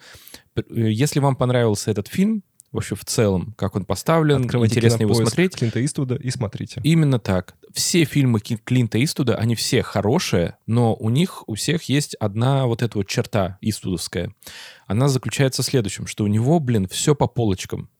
э, 0.56 0.62
если 0.66 1.20
вам 1.20 1.36
понравился 1.36 1.90
этот 1.90 2.08
фильм, 2.08 2.42
вообще 2.72 2.94
в 2.94 3.04
целом, 3.04 3.54
как 3.56 3.76
он 3.76 3.84
поставлен, 3.84 4.44
Открывайте 4.44 4.76
интересно 4.76 5.02
его 5.02 5.14
смотреть. 5.14 5.54
Клинта 5.54 5.84
Иствуда 5.84 6.16
и 6.16 6.30
смотрите. 6.30 6.80
Именно 6.82 7.18
так. 7.18 7.54
Все 7.72 8.04
фильмы 8.04 8.40
Клинта 8.40 9.02
Иствуда, 9.02 9.36
они 9.36 9.54
все 9.54 9.82
хорошие, 9.82 10.56
но 10.66 10.94
у 10.94 11.10
них 11.10 11.46
у 11.48 11.54
всех 11.54 11.84
есть 11.84 12.14
одна 12.14 12.66
вот 12.66 12.82
эта 12.82 12.98
вот 12.98 13.06
черта 13.06 13.58
иствудовская. 13.60 14.34
Она 14.86 15.08
заключается 15.08 15.62
в 15.62 15.66
следующем, 15.66 16.06
что 16.06 16.24
у 16.24 16.26
него, 16.26 16.58
блин, 16.58 16.88
все 16.88 17.14
по 17.14 17.26
полочкам. 17.26 17.90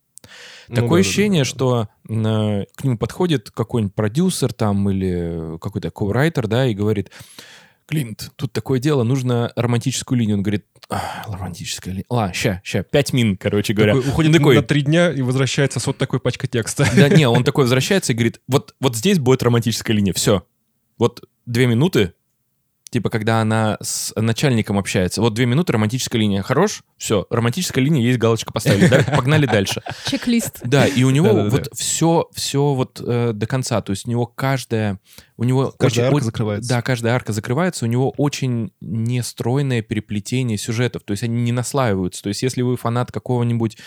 Ну 0.69 0.75
Такое 0.75 1.03
да, 1.03 1.07
ощущение, 1.07 1.43
да, 1.43 1.49
да, 1.49 1.49
что 1.49 1.89
э, 2.09 2.65
к 2.75 2.83
нему 2.83 2.97
подходит 2.97 3.51
какой-нибудь 3.51 3.93
продюсер 3.93 4.53
там 4.53 4.89
или 4.89 5.57
какой-то 5.59 5.91
коурайтер, 5.91 6.47
да, 6.47 6.65
и 6.65 6.73
говорит, 6.73 7.11
Клинт, 7.85 8.31
тут 8.35 8.53
такое 8.53 8.79
дело, 8.79 9.03
нужно 9.03 9.51
романтическую 9.55 10.17
линию. 10.17 10.37
Он 10.37 10.43
говорит, 10.43 10.65
а, 10.89 11.23
романтическая 11.27 11.93
линия. 11.93 12.05
Ладно, 12.09 12.33
ща, 12.33 12.61
ща, 12.63 12.83
пять 12.83 13.13
мин, 13.13 13.37
короче 13.37 13.73
говоря. 13.73 13.93
Такой, 13.93 14.09
уходит 14.09 14.33
такой, 14.33 14.55
на 14.55 14.63
три 14.63 14.81
дня 14.81 15.11
и 15.11 15.21
возвращается 15.21 15.79
с 15.79 15.87
вот 15.87 15.97
такой 15.97 16.19
пачкой 16.19 16.49
текста. 16.49 16.87
Да 16.95 17.09
не, 17.09 17.27
он 17.27 17.43
такой 17.43 17.65
возвращается 17.65 18.13
и 18.13 18.15
говорит, 18.15 18.41
вот, 18.47 18.75
вот 18.79 18.95
здесь 18.95 19.19
будет 19.19 19.43
романтическая 19.43 19.95
линия, 19.95 20.13
все. 20.13 20.45
Вот 20.97 21.23
две 21.45 21.67
минуты, 21.67 22.13
типа, 22.89 23.09
когда 23.09 23.41
она 23.41 23.77
с 23.81 24.13
начальником 24.15 24.77
общается. 24.77 25.21
Вот 25.21 25.33
две 25.33 25.45
минуты, 25.45 25.73
романтическая 25.73 26.21
линия. 26.21 26.41
Хорош? 26.41 26.83
Все, 27.03 27.27
романтическая 27.29 27.83
линия 27.83 28.01
есть, 28.01 28.17
галочка 28.17 28.53
поставили. 28.53 28.87
Да? 28.87 29.03
Погнали 29.03 29.45
дальше. 29.45 29.81
Чек-лист. 30.05 30.61
Да, 30.63 30.87
и 30.87 31.03
у 31.03 31.09
него 31.09 31.49
вот 31.49 31.67
все, 31.73 32.29
все 32.33 32.73
вот 32.73 33.01
э, 33.05 33.33
до 33.33 33.45
конца. 33.45 33.81
То 33.81 33.91
есть 33.91 34.07
у 34.07 34.09
него 34.09 34.25
каждая 34.25 35.01
у 35.35 35.43
него 35.45 35.73
каждая 35.77 36.07
очень, 36.07 36.15
арка 36.15 36.25
закрывается. 36.25 36.69
Да, 36.69 36.81
каждая 36.81 37.13
арка 37.15 37.33
закрывается. 37.33 37.85
У 37.85 37.87
него 37.87 38.13
очень 38.17 38.71
нестройное 38.79 39.81
переплетение 39.81 40.57
сюжетов. 40.57 41.03
То 41.03 41.11
есть 41.11 41.23
они 41.23 41.41
не 41.41 41.51
наслаиваются. 41.51 42.23
То 42.23 42.29
есть 42.29 42.43
если 42.43 42.61
вы 42.61 42.77
фанат 42.77 43.11
какого-нибудь, 43.11 43.77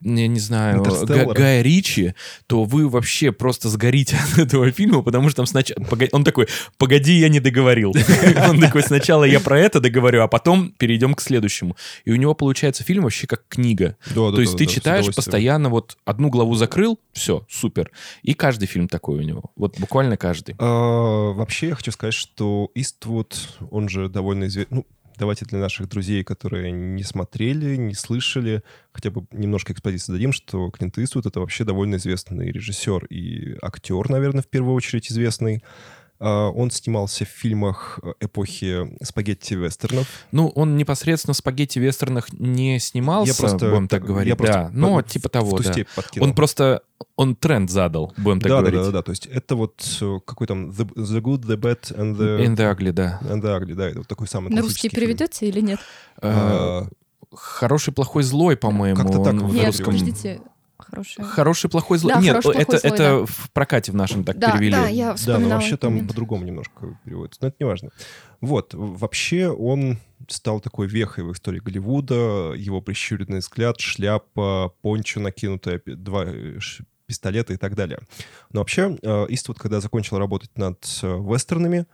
не, 0.00 0.28
не 0.28 0.38
знаю, 0.38 0.84
Гая 0.84 1.62
Ричи, 1.62 2.14
то 2.46 2.64
вы 2.64 2.88
вообще 2.88 3.32
просто 3.32 3.68
сгорите 3.68 4.16
от 4.32 4.38
этого 4.38 4.70
фильма, 4.70 5.02
потому 5.02 5.28
что 5.30 5.36
там 5.36 5.46
сначала... 5.46 5.84
Он 6.12 6.22
такой, 6.22 6.46
погоди, 6.78 7.14
я 7.14 7.28
не 7.28 7.40
договорил. 7.40 7.92
Он 8.48 8.60
такой, 8.60 8.82
сначала 8.82 9.24
я 9.24 9.40
про 9.40 9.58
это 9.58 9.80
договорю, 9.80 10.22
а 10.22 10.28
потом 10.28 10.72
перейдем 10.78 11.14
к 11.14 11.20
следующему. 11.20 11.76
И 12.04 12.12
у 12.12 12.16
него 12.16 12.34
получается 12.34 12.59
фильм 12.84 13.04
вообще 13.04 13.26
как 13.26 13.44
книга. 13.48 13.96
То 14.14 14.40
есть 14.40 14.56
ты 14.56 14.66
читаешь 14.66 15.14
постоянно, 15.14 15.68
вот 15.68 15.96
одну 16.04 16.30
главу 16.30 16.54
закрыл, 16.54 16.98
все, 17.12 17.46
супер. 17.48 17.90
И 18.22 18.34
каждый 18.34 18.66
фильм 18.66 18.88
такой 18.88 19.18
у 19.18 19.22
него. 19.22 19.44
Вот 19.56 19.78
буквально 19.78 20.16
каждый. 20.16 20.54
А, 20.58 21.32
вообще 21.32 21.68
я 21.68 21.74
хочу 21.74 21.92
сказать, 21.92 22.14
что 22.14 22.70
Иствуд, 22.74 23.58
он 23.70 23.88
же 23.88 24.08
довольно 24.08 24.44
известный... 24.44 24.78
Ну, 24.78 24.86
давайте 25.18 25.44
для 25.44 25.58
наших 25.58 25.88
друзей, 25.88 26.24
которые 26.24 26.72
не 26.72 27.02
смотрели, 27.02 27.76
не 27.76 27.94
слышали, 27.94 28.62
хотя 28.92 29.10
бы 29.10 29.26
немножко 29.32 29.72
экспозиции 29.72 30.12
дадим, 30.12 30.32
что 30.32 30.70
Клинт 30.70 30.98
Иствуд— 30.98 31.26
это 31.26 31.40
вообще 31.40 31.64
довольно 31.64 31.96
известный 31.96 32.50
режиссер 32.50 33.04
и 33.06 33.56
актер, 33.62 34.08
наверное, 34.08 34.42
в 34.42 34.48
первую 34.48 34.74
очередь 34.74 35.10
известный. 35.10 35.62
А, 36.20 36.50
он 36.50 36.70
снимался 36.70 37.24
в 37.24 37.28
фильмах 37.28 37.98
э, 38.02 38.12
эпохи 38.20 38.94
спагетти-вестернов. 39.02 40.06
Ну, 40.32 40.48
он 40.48 40.76
непосредственно 40.76 41.32
в 41.32 41.36
спагетти-вестернах 41.38 42.30
не 42.34 42.78
снимался, 42.78 43.32
я 43.32 43.34
просто, 43.38 43.70
будем 43.70 43.88
так 43.88 44.04
говорить. 44.04 44.38
Я 44.38 44.46
да, 44.46 44.70
но 44.74 45.00
типа 45.00 45.30
того, 45.30 45.58
да. 45.58 45.72
Он 46.20 46.34
просто, 46.34 46.82
он 47.16 47.34
тренд 47.34 47.70
задал, 47.70 48.12
будем 48.18 48.40
так 48.40 48.50
да, 48.50 48.58
говорить. 48.58 48.80
Да, 48.80 48.86
да, 48.86 48.92
да, 48.92 49.02
то 49.02 49.12
есть 49.12 49.26
это 49.26 49.56
вот 49.56 49.82
э, 50.02 50.18
какой 50.26 50.46
там 50.46 50.68
the, 50.68 50.86
the 50.94 51.20
Good, 51.22 51.46
The 51.46 51.56
Bad 51.56 51.96
and 51.96 52.16
the... 52.16 52.44
And 52.44 52.54
the 52.54 52.76
Ugly, 52.76 52.92
да. 52.92 53.18
And 53.22 53.40
the 53.40 53.58
Ugly, 53.58 53.74
да, 53.74 53.88
это 53.88 53.98
вот 54.00 54.08
такой 54.08 54.28
самый 54.28 54.52
На 54.52 54.60
русский 54.60 54.90
переведете 54.90 55.48
или 55.48 55.60
нет? 55.60 55.80
А, 56.20 56.86
хороший, 57.34 57.94
плохой, 57.94 58.24
злой, 58.24 58.58
по-моему. 58.58 58.96
Как-то 58.96 59.24
так 59.24 59.34
в 59.34 59.64
русском. 59.64 59.86
подождите, 59.86 60.42
хороший. 60.90 61.24
Хороший, 61.24 61.70
плохой, 61.70 61.98
злой. 61.98 62.14
Да, 62.14 62.20
Нет, 62.20 62.36
хороший, 62.36 62.60
это, 62.60 62.70
плохой, 62.70 62.90
это 62.90 62.98
да. 62.98 63.26
в 63.26 63.50
прокате 63.52 63.92
в 63.92 63.94
нашем 63.94 64.24
так 64.24 64.38
да, 64.38 64.52
перевели. 64.52 64.72
Да, 64.72 64.88
я 64.88 65.16
Да, 65.26 65.38
но 65.38 65.48
вообще 65.48 65.76
там 65.76 66.06
по-другому 66.06 66.44
немножко 66.44 66.98
переводится. 67.04 67.40
Но 67.42 67.48
это 67.48 67.56
не 67.60 67.66
важно. 67.66 67.90
Вот, 68.40 68.74
вообще 68.74 69.48
он 69.48 69.98
стал 70.28 70.60
такой 70.60 70.86
вехой 70.86 71.24
в 71.24 71.32
истории 71.32 71.60
Голливуда. 71.60 72.52
Его 72.56 72.80
прищуренный 72.80 73.38
взгляд, 73.38 73.80
шляпа, 73.80 74.74
пончо 74.82 75.20
накинутая, 75.20 75.80
два 75.86 76.24
э, 76.26 76.58
пистолета 77.06 77.52
и 77.52 77.56
так 77.56 77.74
далее. 77.74 77.98
Но 78.52 78.60
вообще 78.60 78.98
э, 79.02 79.26
Иствуд, 79.30 79.58
когда 79.58 79.80
закончил 79.80 80.18
работать 80.18 80.56
над 80.56 80.84
э, 81.02 81.06
вестернами, 81.06 81.86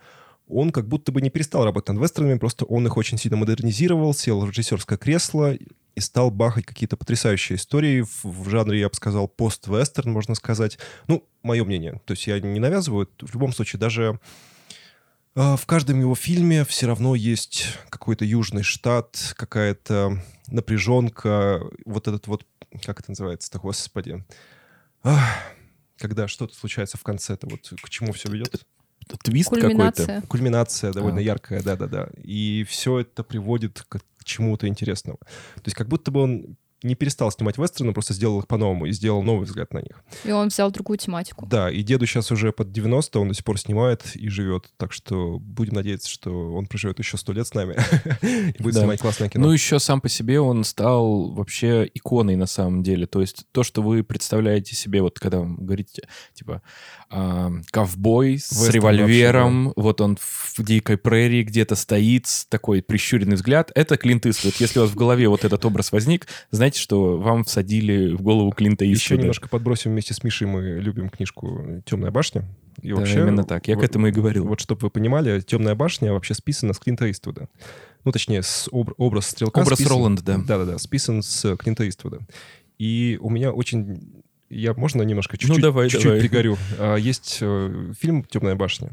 он 0.48 0.70
как 0.70 0.86
будто 0.86 1.10
бы 1.10 1.20
не 1.20 1.30
перестал 1.30 1.64
работать 1.64 1.88
над 1.94 2.02
вестернами, 2.02 2.38
просто 2.38 2.64
он 2.64 2.86
их 2.86 2.96
очень 2.96 3.18
сильно 3.18 3.36
модернизировал, 3.36 4.14
сел 4.14 4.40
в 4.40 4.50
режиссерское 4.50 4.98
кресло 4.98 5.56
и 5.96 6.00
стал 6.00 6.30
бахать 6.30 6.66
какие-то 6.66 6.96
потрясающие 6.96 7.56
истории 7.56 8.02
в, 8.02 8.24
в 8.24 8.48
жанре, 8.48 8.80
я 8.80 8.88
бы 8.88 8.94
сказал, 8.94 9.26
пост-вестерн, 9.26 10.12
можно 10.12 10.34
сказать. 10.34 10.78
Ну, 11.08 11.26
мое 11.42 11.64
мнение. 11.64 12.00
То 12.04 12.12
есть 12.12 12.26
я 12.26 12.38
не 12.38 12.60
навязываю. 12.60 13.08
В 13.20 13.32
любом 13.32 13.52
случае, 13.52 13.80
даже 13.80 14.20
э, 15.34 15.56
в 15.56 15.66
каждом 15.66 15.98
его 15.98 16.14
фильме 16.14 16.64
все 16.66 16.86
равно 16.86 17.14
есть 17.14 17.66
какой-то 17.88 18.26
южный 18.26 18.62
штат, 18.62 19.34
какая-то 19.36 20.22
напряженка, 20.48 21.62
вот 21.86 22.06
этот 22.06 22.26
вот, 22.26 22.46
как 22.84 23.00
это 23.00 23.10
называется-то, 23.10 23.58
господи, 23.58 24.22
Ах, 25.02 25.22
когда 25.98 26.28
что-то 26.28 26.54
случается 26.54 26.98
в 26.98 27.02
конце, 27.02 27.34
это 27.34 27.48
вот 27.48 27.72
к 27.80 27.88
чему 27.88 28.12
все 28.12 28.28
ведет? 28.28 28.66
Твист 29.22 29.50
какой-то. 29.50 30.22
Кульминация 30.28 30.92
довольно 30.92 31.18
а. 31.18 31.22
яркая, 31.22 31.62
да-да-да. 31.62 32.08
И 32.22 32.64
все 32.68 33.00
это 33.00 33.22
приводит 33.22 33.84
к 33.88 34.00
чему-то 34.24 34.66
интересному. 34.66 35.18
То 35.18 35.62
есть 35.66 35.76
как 35.76 35.88
будто 35.88 36.10
бы 36.10 36.20
он 36.22 36.56
не 36.82 36.94
перестал 36.94 37.30
снимать 37.30 37.58
вестерны, 37.58 37.92
просто 37.92 38.14
сделал 38.14 38.40
их 38.40 38.46
по-новому 38.46 38.86
и 38.86 38.92
сделал 38.92 39.22
новый 39.22 39.46
взгляд 39.46 39.72
на 39.72 39.78
них. 39.78 40.02
И 40.24 40.30
он 40.30 40.48
взял 40.48 40.70
другую 40.70 40.98
тематику. 40.98 41.46
Да, 41.46 41.70
и 41.70 41.82
деду 41.82 42.06
сейчас 42.06 42.30
уже 42.30 42.52
под 42.52 42.72
90, 42.72 43.18
он 43.18 43.28
до 43.28 43.34
сих 43.34 43.44
пор 43.44 43.58
снимает 43.58 44.14
и 44.14 44.28
живет. 44.28 44.70
Так 44.76 44.92
что 44.92 45.38
будем 45.38 45.74
надеяться, 45.74 46.08
что 46.08 46.54
он 46.54 46.66
проживет 46.66 46.98
еще 46.98 47.16
сто 47.16 47.32
лет 47.32 47.46
с 47.46 47.54
нами 47.54 47.76
и 48.22 48.62
будет 48.62 48.74
да. 48.74 48.80
снимать 48.80 49.00
классное 49.00 49.28
кино. 49.28 49.46
Ну, 49.46 49.52
еще 49.52 49.78
сам 49.78 50.00
по 50.00 50.08
себе 50.08 50.40
он 50.40 50.64
стал 50.64 51.32
вообще 51.32 51.90
иконой 51.94 52.36
на 52.36 52.46
самом 52.46 52.82
деле. 52.82 53.06
То 53.06 53.20
есть 53.20 53.46
то, 53.52 53.62
что 53.62 53.82
вы 53.82 54.04
представляете 54.04 54.76
себе, 54.76 55.02
вот 55.02 55.18
когда 55.18 55.40
вы 55.40 55.56
говорите, 55.56 56.08
типа, 56.34 56.62
э, 57.10 57.50
ковбой 57.70 58.38
с 58.38 58.52
Вестern 58.52 58.72
револьвером, 58.72 59.64
вообще, 59.64 59.74
да. 59.76 59.82
вот 59.82 60.00
он 60.00 60.18
в 60.20 60.62
дикой 60.62 60.98
прерии 60.98 61.42
где-то 61.42 61.74
стоит, 61.74 62.26
такой 62.48 62.82
прищуренный 62.82 63.36
взгляд, 63.36 63.72
это 63.74 63.96
Клинт 63.96 64.26
Иствуд. 64.26 64.54
Если 64.56 64.78
у 64.78 64.82
вас 64.82 64.90
в 64.90 64.96
голове 64.96 65.28
вот 65.28 65.44
этот 65.44 65.64
образ 65.64 65.92
возник, 65.92 66.26
знаете, 66.50 66.65
знаете, 66.66 66.80
что 66.80 67.16
вам 67.16 67.44
всадили 67.44 68.12
в 68.12 68.22
голову 68.22 68.50
Клинта 68.50 68.84
Иствуда. 68.92 69.14
Еще 69.14 69.18
немножко 69.18 69.48
подбросим 69.48 69.92
вместе 69.92 70.14
с 70.14 70.24
Мишей, 70.24 70.48
мы 70.48 70.80
любим 70.80 71.10
книжку 71.10 71.80
«Темная 71.84 72.10
башня». 72.10 72.44
И 72.82 72.90
да, 72.90 72.96
вообще, 72.96 73.20
именно 73.20 73.44
так. 73.44 73.68
Я 73.68 73.76
вот, 73.76 73.82
к 73.82 73.84
этому 73.84 74.08
и 74.08 74.10
говорил. 74.10 74.48
Вот, 74.48 74.58
чтобы 74.58 74.80
вы 74.82 74.90
понимали, 74.90 75.38
«Темная 75.40 75.76
башня» 75.76 76.12
вообще 76.12 76.34
списана 76.34 76.72
с 76.72 76.80
Клинта 76.80 77.08
Иствуда. 77.08 77.48
Ну, 78.04 78.10
точнее, 78.10 78.42
с 78.42 78.68
об, 78.72 78.90
образ 78.96 79.28
Стрелка 79.28 79.60
Образ 79.60 79.78
списан, 79.78 79.92
Роланда, 79.92 80.22
да. 80.22 80.38
Да-да-да, 80.38 80.78
списан 80.78 81.22
с 81.22 81.56
Клинта 81.56 81.88
Иствуда. 81.88 82.18
И 82.78 83.16
у 83.20 83.30
меня 83.30 83.52
очень... 83.52 84.24
Я, 84.50 84.74
можно 84.74 85.02
немножко 85.02 85.38
чуть-чуть, 85.38 85.58
ну, 85.58 85.62
давай, 85.62 85.88
чуть-чуть 85.88 86.04
давай. 86.04 86.20
пригорю? 86.20 86.58
А, 86.78 86.96
есть 86.96 87.38
э, 87.42 87.92
фильм 88.00 88.24
«Темная 88.24 88.56
башня», 88.56 88.90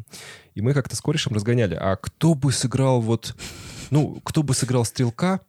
и 0.53 0.61
мы 0.61 0.75
как-то 0.75 0.95
с 0.95 1.01
корешем 1.01 1.33
разгоняли. 1.33 1.73
А 1.73 1.95
кто 1.95 2.35
бы 2.35 2.51
сыграл 2.51 3.01
вот... 3.01 3.35
Ну, 3.89 4.21
кто 4.23 4.43
бы 4.43 4.53
сыграл 4.53 4.85
Стрелка, 4.85 5.41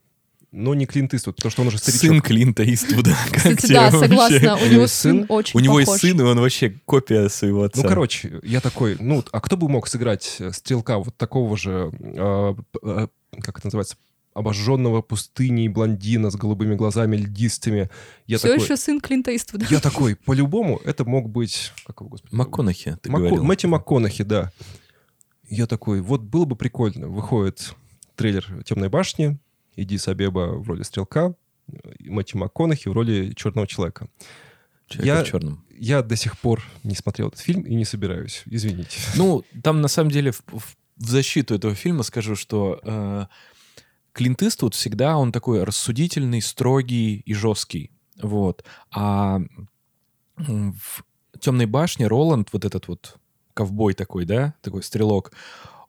но 0.55 0.73
не 0.73 0.85
Клинт 0.85 1.13
Иствуд, 1.13 1.35
потому 1.35 1.51
что 1.51 1.61
он 1.61 1.67
уже 1.67 1.77
старичок. 1.77 2.01
Сын 2.01 2.21
Клинта 2.21 2.73
Иствуда. 2.73 3.13
Кстати, 3.31 3.73
да, 3.73 3.91
согласна. 3.91 4.55
У 4.55 4.67
него 4.67 4.87
сын 4.87 5.25
очень 5.27 5.59
У 5.59 5.61
него 5.61 5.79
есть 5.79 5.97
сын, 5.99 6.19
и 6.19 6.23
он 6.23 6.39
вообще 6.39 6.79
копия 6.85 7.27
своего 7.29 7.63
отца. 7.63 7.81
Ну, 7.81 7.87
короче, 7.87 8.39
я 8.43 8.61
такой, 8.61 8.95
ну, 8.99 9.23
а 9.31 9.41
кто 9.41 9.57
бы 9.57 9.67
мог 9.67 9.87
сыграть 9.87 10.37
э, 10.39 10.51
стрелка 10.51 10.97
вот 10.97 11.15
такого 11.17 11.57
же, 11.57 11.91
а, 12.17 12.55
а, 12.81 13.07
как 13.41 13.57
это 13.57 13.67
называется, 13.67 13.97
обожженного 14.33 15.01
пустыней 15.01 15.67
блондина 15.67 16.29
с 16.29 16.35
голубыми 16.35 16.75
глазами 16.75 17.17
льдистыми. 17.17 17.89
Я 18.25 18.37
Все 18.37 18.49
такой, 18.49 18.63
еще 18.63 18.77
сын 18.77 19.01
Клинта 19.01 19.35
Иствуда. 19.35 19.65
Я 19.69 19.79
такой, 19.79 20.15
по-любому, 20.15 20.81
это 20.85 21.05
мог 21.05 21.29
быть... 21.29 21.73
Как 21.85 21.99
его, 21.99 22.09
господи? 22.09 22.33
МакКонахи, 22.33 22.97
ты 23.01 23.11
Мак... 23.11 23.21
говорил. 23.21 23.43
Мэтью 23.43 23.69
МакКонахи, 23.69 24.23
да. 24.23 24.51
Я 25.47 25.67
такой, 25.67 26.01
вот 26.01 26.21
было 26.21 26.45
бы 26.45 26.55
прикольно. 26.55 27.07
Выходит 27.07 27.75
трейлер 28.15 28.63
«Темной 28.65 28.89
башни», 28.89 29.37
Иди 29.75 29.97
Сабеба 29.97 30.57
в 30.57 30.67
роли 30.67 30.83
Стрелка, 30.83 31.35
Мэтью 31.99 32.39
МакКонахи 32.39 32.89
в 32.89 32.93
роли 32.93 33.33
Черного 33.35 33.67
Человека. 33.67 34.07
Человека 34.87 35.17
я, 35.17 35.23
в 35.23 35.27
черном. 35.27 35.65
Я 35.71 36.01
до 36.03 36.15
сих 36.15 36.37
пор 36.37 36.63
не 36.83 36.95
смотрел 36.95 37.29
этот 37.29 37.39
фильм 37.39 37.61
и 37.61 37.73
не 37.73 37.85
собираюсь. 37.85 38.43
Извините. 38.45 38.99
Ну, 39.15 39.43
там 39.63 39.81
на 39.81 39.87
самом 39.87 40.11
деле 40.11 40.31
в, 40.31 40.43
в, 40.47 40.75
в 40.97 41.09
защиту 41.09 41.55
этого 41.55 41.73
фильма 41.73 42.03
скажу, 42.03 42.35
что 42.35 42.79
э, 42.83 43.25
Клинт 44.11 44.43
Иствуд 44.43 44.75
всегда 44.75 45.17
он 45.17 45.31
такой 45.31 45.63
рассудительный, 45.63 46.41
строгий 46.41 47.17
и 47.25 47.33
жесткий. 47.33 47.91
Вот. 48.21 48.63
А 48.91 49.39
в 50.37 51.03
«Темной 51.39 51.65
башне» 51.65 52.07
Роланд, 52.07 52.49
вот 52.51 52.65
этот 52.65 52.87
вот 52.87 53.17
ковбой 53.53 53.93
такой, 53.93 54.25
да, 54.25 54.53
такой 54.61 54.83
стрелок, 54.83 55.31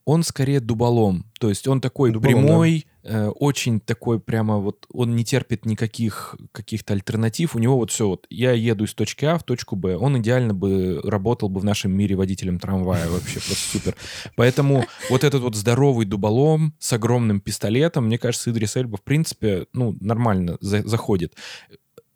он 0.04 0.22
скорее 0.22 0.60
дуболом. 0.60 1.26
То 1.38 1.48
есть 1.48 1.68
он 1.68 1.80
такой 1.80 2.12
дуболом, 2.12 2.44
прямой, 2.44 2.86
да. 2.86 2.95
Э, 3.06 3.28
очень 3.28 3.80
такой 3.80 4.20
прямо 4.20 4.58
вот, 4.58 4.86
он 4.92 5.16
не 5.16 5.24
терпит 5.24 5.64
никаких 5.64 6.36
каких-то 6.52 6.94
альтернатив. 6.94 7.54
У 7.54 7.58
него 7.58 7.76
вот 7.76 7.90
все 7.90 8.06
вот, 8.06 8.26
я 8.30 8.52
еду 8.52 8.84
из 8.84 8.94
точки 8.94 9.24
А 9.24 9.38
в 9.38 9.44
точку 9.44 9.76
Б. 9.76 9.96
Он 9.96 10.18
идеально 10.18 10.54
бы 10.54 11.00
работал 11.04 11.48
бы 11.48 11.60
в 11.60 11.64
нашем 11.64 11.92
мире 11.92 12.16
водителем 12.16 12.58
трамвая 12.58 13.08
вообще, 13.08 13.34
просто 13.34 13.54
супер. 13.54 13.96
Поэтому 14.36 14.84
вот 15.10 15.24
этот 15.24 15.42
вот 15.42 15.54
здоровый 15.54 16.06
дуболом 16.06 16.74
с 16.78 16.92
огромным 16.92 17.40
пистолетом, 17.40 18.06
мне 18.06 18.18
кажется, 18.18 18.50
Идрис 18.50 18.76
Эльба 18.76 18.96
в 18.96 19.02
принципе, 19.02 19.66
ну, 19.72 19.96
нормально 20.00 20.58
за 20.60 20.86
заходит 20.86 21.34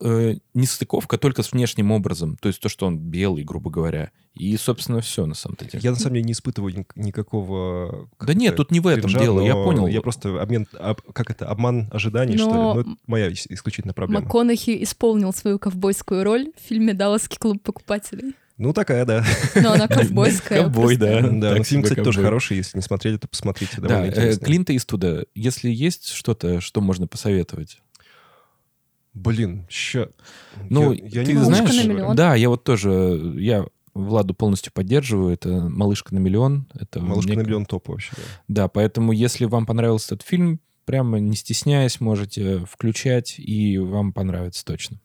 э, 0.00 0.36
нестыковка 0.54 1.18
только 1.18 1.42
с 1.42 1.52
внешним 1.52 1.90
образом. 1.90 2.36
То 2.36 2.48
есть 2.48 2.60
то, 2.60 2.68
что 2.68 2.86
он 2.86 2.98
белый, 2.98 3.44
грубо 3.44 3.70
говоря. 3.70 4.10
И, 4.34 4.56
собственно, 4.56 5.00
все 5.00 5.26
на 5.26 5.34
самом 5.34 5.56
деле. 5.56 5.80
Я, 5.82 5.90
на 5.90 5.96
самом 5.96 6.14
деле, 6.14 6.26
не 6.26 6.32
испытываю 6.32 6.86
никакого... 6.94 8.08
Да 8.20 8.34
нет, 8.34 8.56
тут 8.56 8.70
не 8.70 8.80
в 8.80 8.86
этом 8.86 9.10
дело, 9.10 9.40
я 9.40 9.54
понял. 9.54 9.86
Я 9.86 10.00
просто 10.00 10.40
обмен... 10.40 10.66
Об, 10.78 11.02
как 11.12 11.30
это, 11.30 11.48
обман 11.48 11.88
ожиданий, 11.92 12.36
Но... 12.36 12.38
что 12.38 12.50
ли? 12.50 12.60
Ну, 12.60 12.80
это 12.80 12.90
моя 13.06 13.32
исключительно 13.32 13.92
проблема. 13.92 14.22
МакКонахи 14.22 14.82
исполнил 14.82 15.32
свою 15.32 15.58
ковбойскую 15.58 16.24
роль 16.24 16.52
в 16.56 16.68
фильме 16.68 16.94
«Далласский 16.94 17.38
клуб 17.38 17.62
покупателей». 17.62 18.34
Ну, 18.60 18.74
такая, 18.74 19.06
да. 19.06 19.24
Но 19.54 19.72
она 19.72 19.88
ковбойская. 19.88 20.62
Ковбой, 20.64 20.96
да. 20.96 21.22
Да, 21.22 21.54
но 21.54 21.64
фильм, 21.64 21.82
кстати, 21.82 22.02
тоже 22.02 22.22
хороший. 22.22 22.58
Если 22.58 22.76
не 22.76 22.82
смотрели, 22.82 23.16
то 23.16 23.26
посмотрите. 23.26 23.80
Да, 23.80 24.06
э, 24.06 24.36
Клинта 24.36 24.76
Иствуда. 24.76 25.24
Если 25.34 25.70
есть 25.70 26.10
что-то, 26.10 26.60
что 26.60 26.82
можно 26.82 27.06
посоветовать? 27.06 27.78
Блин, 29.12 29.66
ща... 29.68 30.08
Ну, 30.68 30.92
я, 30.92 31.04
я 31.04 31.24
ты 31.24 31.32
не 31.32 31.44
знаешь, 31.44 32.16
да, 32.16 32.34
я 32.34 32.48
вот 32.48 32.64
тоже, 32.64 33.34
я 33.36 33.66
Владу 33.92 34.34
полностью 34.34 34.72
поддерживаю. 34.72 35.34
Это 35.34 35.68
«Малышка 35.68 36.14
на 36.14 36.20
миллион». 36.20 36.68
Это 36.74 37.00
«Малышка 37.00 37.32
мне... 37.32 37.42
на 37.42 37.46
миллион» 37.46 37.66
топ 37.66 37.88
вообще, 37.88 38.12
да. 38.16 38.22
Да, 38.48 38.68
поэтому 38.68 39.12
если 39.12 39.46
вам 39.46 39.66
понравился 39.66 40.14
этот 40.14 40.26
фильм, 40.26 40.60
прямо 40.84 41.18
не 41.18 41.36
стесняясь, 41.36 42.00
можете 42.00 42.64
включать, 42.66 43.34
и 43.38 43.78
вам 43.78 44.12
понравится 44.12 44.64
точно. 44.64 44.98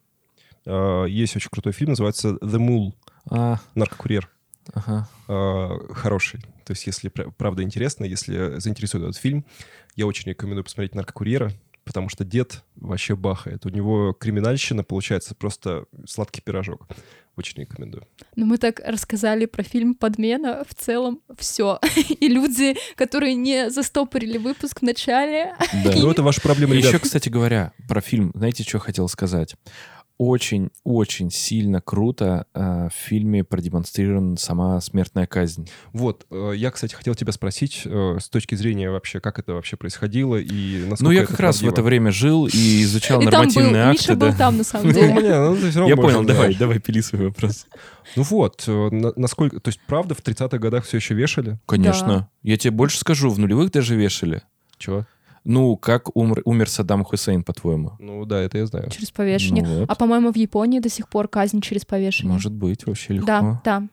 Uh, 0.65 1.09
есть 1.09 1.35
очень 1.35 1.49
крутой 1.49 1.73
фильм, 1.73 1.91
называется 1.91 2.37
«The 2.41 2.57
Mule». 2.57 2.93
А. 3.29 3.59
«Наркокурьер». 3.75 4.29
Ага. 4.73 5.07
Uh, 5.27 5.93
хороший. 5.93 6.41
То 6.65 6.71
есть, 6.73 6.87
если 6.87 7.09
правда 7.09 7.61
интересно, 7.61 8.05
если 8.05 8.59
заинтересует 8.59 9.03
этот 9.03 9.17
фильм, 9.17 9.45
я 9.95 10.07
очень 10.07 10.29
рекомендую 10.29 10.63
посмотреть 10.63 10.95
«Наркокурьера» 10.95 11.51
потому 11.85 12.09
что 12.09 12.25
дед 12.25 12.63
вообще 12.75 13.15
бахает. 13.15 13.65
У 13.65 13.69
него 13.69 14.13
криминальщина 14.13 14.83
получается 14.83 15.35
просто 15.35 15.85
сладкий 16.05 16.41
пирожок. 16.41 16.87
Очень 17.37 17.61
рекомендую. 17.61 18.07
Ну, 18.37 18.45
мы 18.45 18.57
так 18.57 18.79
рассказали 18.79 19.45
про 19.45 19.61
фильм 19.61 19.93
«Подмена». 19.93 20.63
В 20.67 20.73
целом 20.73 21.19
все. 21.37 21.79
И 22.19 22.29
люди, 22.29 22.75
которые 22.95 23.35
не 23.35 23.69
застопорили 23.69 24.37
выпуск 24.37 24.79
в 24.79 24.83
начале... 24.83 25.53
Да, 25.83 25.91
ну 25.95 26.09
это 26.09 26.23
ваша 26.23 26.41
проблема, 26.41 26.75
Еще, 26.75 26.97
кстати 26.97 27.27
говоря, 27.27 27.73
про 27.89 27.99
фильм, 27.99 28.31
знаете, 28.33 28.63
что 28.63 28.79
хотел 28.79 29.09
сказать? 29.09 29.55
Очень-очень 30.17 31.30
сильно 31.30 31.82
круто 31.82 32.47
э, 32.54 32.88
в 32.89 32.93
фильме 32.93 33.43
продемонстрирована 33.43 34.38
сама 34.38 34.80
смертная 34.80 35.28
казнь. 35.28 35.69
Вот, 35.91 36.25
э, 36.32 36.54
я, 36.56 36.71
кстати, 36.71 36.95
хотел 36.95 37.15
тебя 37.15 37.34
спросить 37.34 37.82
э, 37.86 38.17
с 38.21 38.30
точки 38.30 38.56
зрения 38.56 38.89
вообще, 38.89 39.19
как 39.19 39.39
это 39.39 39.54
вообще 39.54 39.75
происходило 39.75 40.38
и 40.38 40.86
насколько 40.86 41.04
Ну, 41.04 41.12
я 41.12 41.25
как 41.25 41.39
раз 41.39 41.62
в 41.62 41.67
это 41.67 41.84
время 41.84 42.12
жил 42.12 42.47
и 42.47 42.82
изучал 42.84 43.21
нормативные 43.21 43.84
акты. 43.84 44.01
Миша 44.01 44.15
был 44.15 44.34
там, 44.34 44.58
на 44.58 44.63
самом 44.63 44.91
деле. 44.91 45.13
Ну, 45.13 45.88
я 45.88 45.95
понял, 45.97 46.23
давай, 46.23 46.56
давай, 46.56 46.80
пили 46.80 47.01
свой 47.01 47.28
вопрос. 47.28 47.67
Ну 48.15 48.23
вот, 48.23 48.63
насколько... 48.67 49.60
То 49.60 49.69
есть, 49.69 49.82
правда, 49.88 50.15
в 50.15 50.19
30-х 50.19 50.58
годах 50.60 50.86
все 50.86 50.97
еще 50.97 51.13
вешали? 51.13 51.60
Конечно. 51.65 52.30
Я 52.43 52.58
тебе 52.58 52.71
больше 52.71 52.99
скажу, 52.99 53.30
в 53.30 53.39
нулевых 53.39 53.71
даже 53.71 53.95
вешали. 53.95 54.43
Чего? 54.78 55.06
Ну, 55.45 55.77
как 55.77 56.15
умер, 56.17 56.41
умер 56.43 56.69
Саддам 56.69 57.03
Хусейн, 57.03 57.43
по-твоему? 57.43 57.93
Ну 57.99 58.25
да, 58.25 58.41
это 58.41 58.58
я 58.58 58.65
знаю. 58.65 58.89
Через 58.89 59.12
повешение. 59.12 59.63
Ну, 59.63 59.79
вот. 59.81 59.89
А 59.89 59.95
по-моему, 59.95 60.31
в 60.31 60.36
Японии 60.36 60.79
до 60.79 60.89
сих 60.89 61.08
пор 61.08 61.27
казнь 61.27 61.62
через 61.62 61.86
повешение. 61.86 62.34
Может 62.34 62.51
быть, 62.51 62.86
вообще 62.88 63.13
легко. 63.13 63.27
Да, 63.27 63.62
да. 63.63 63.88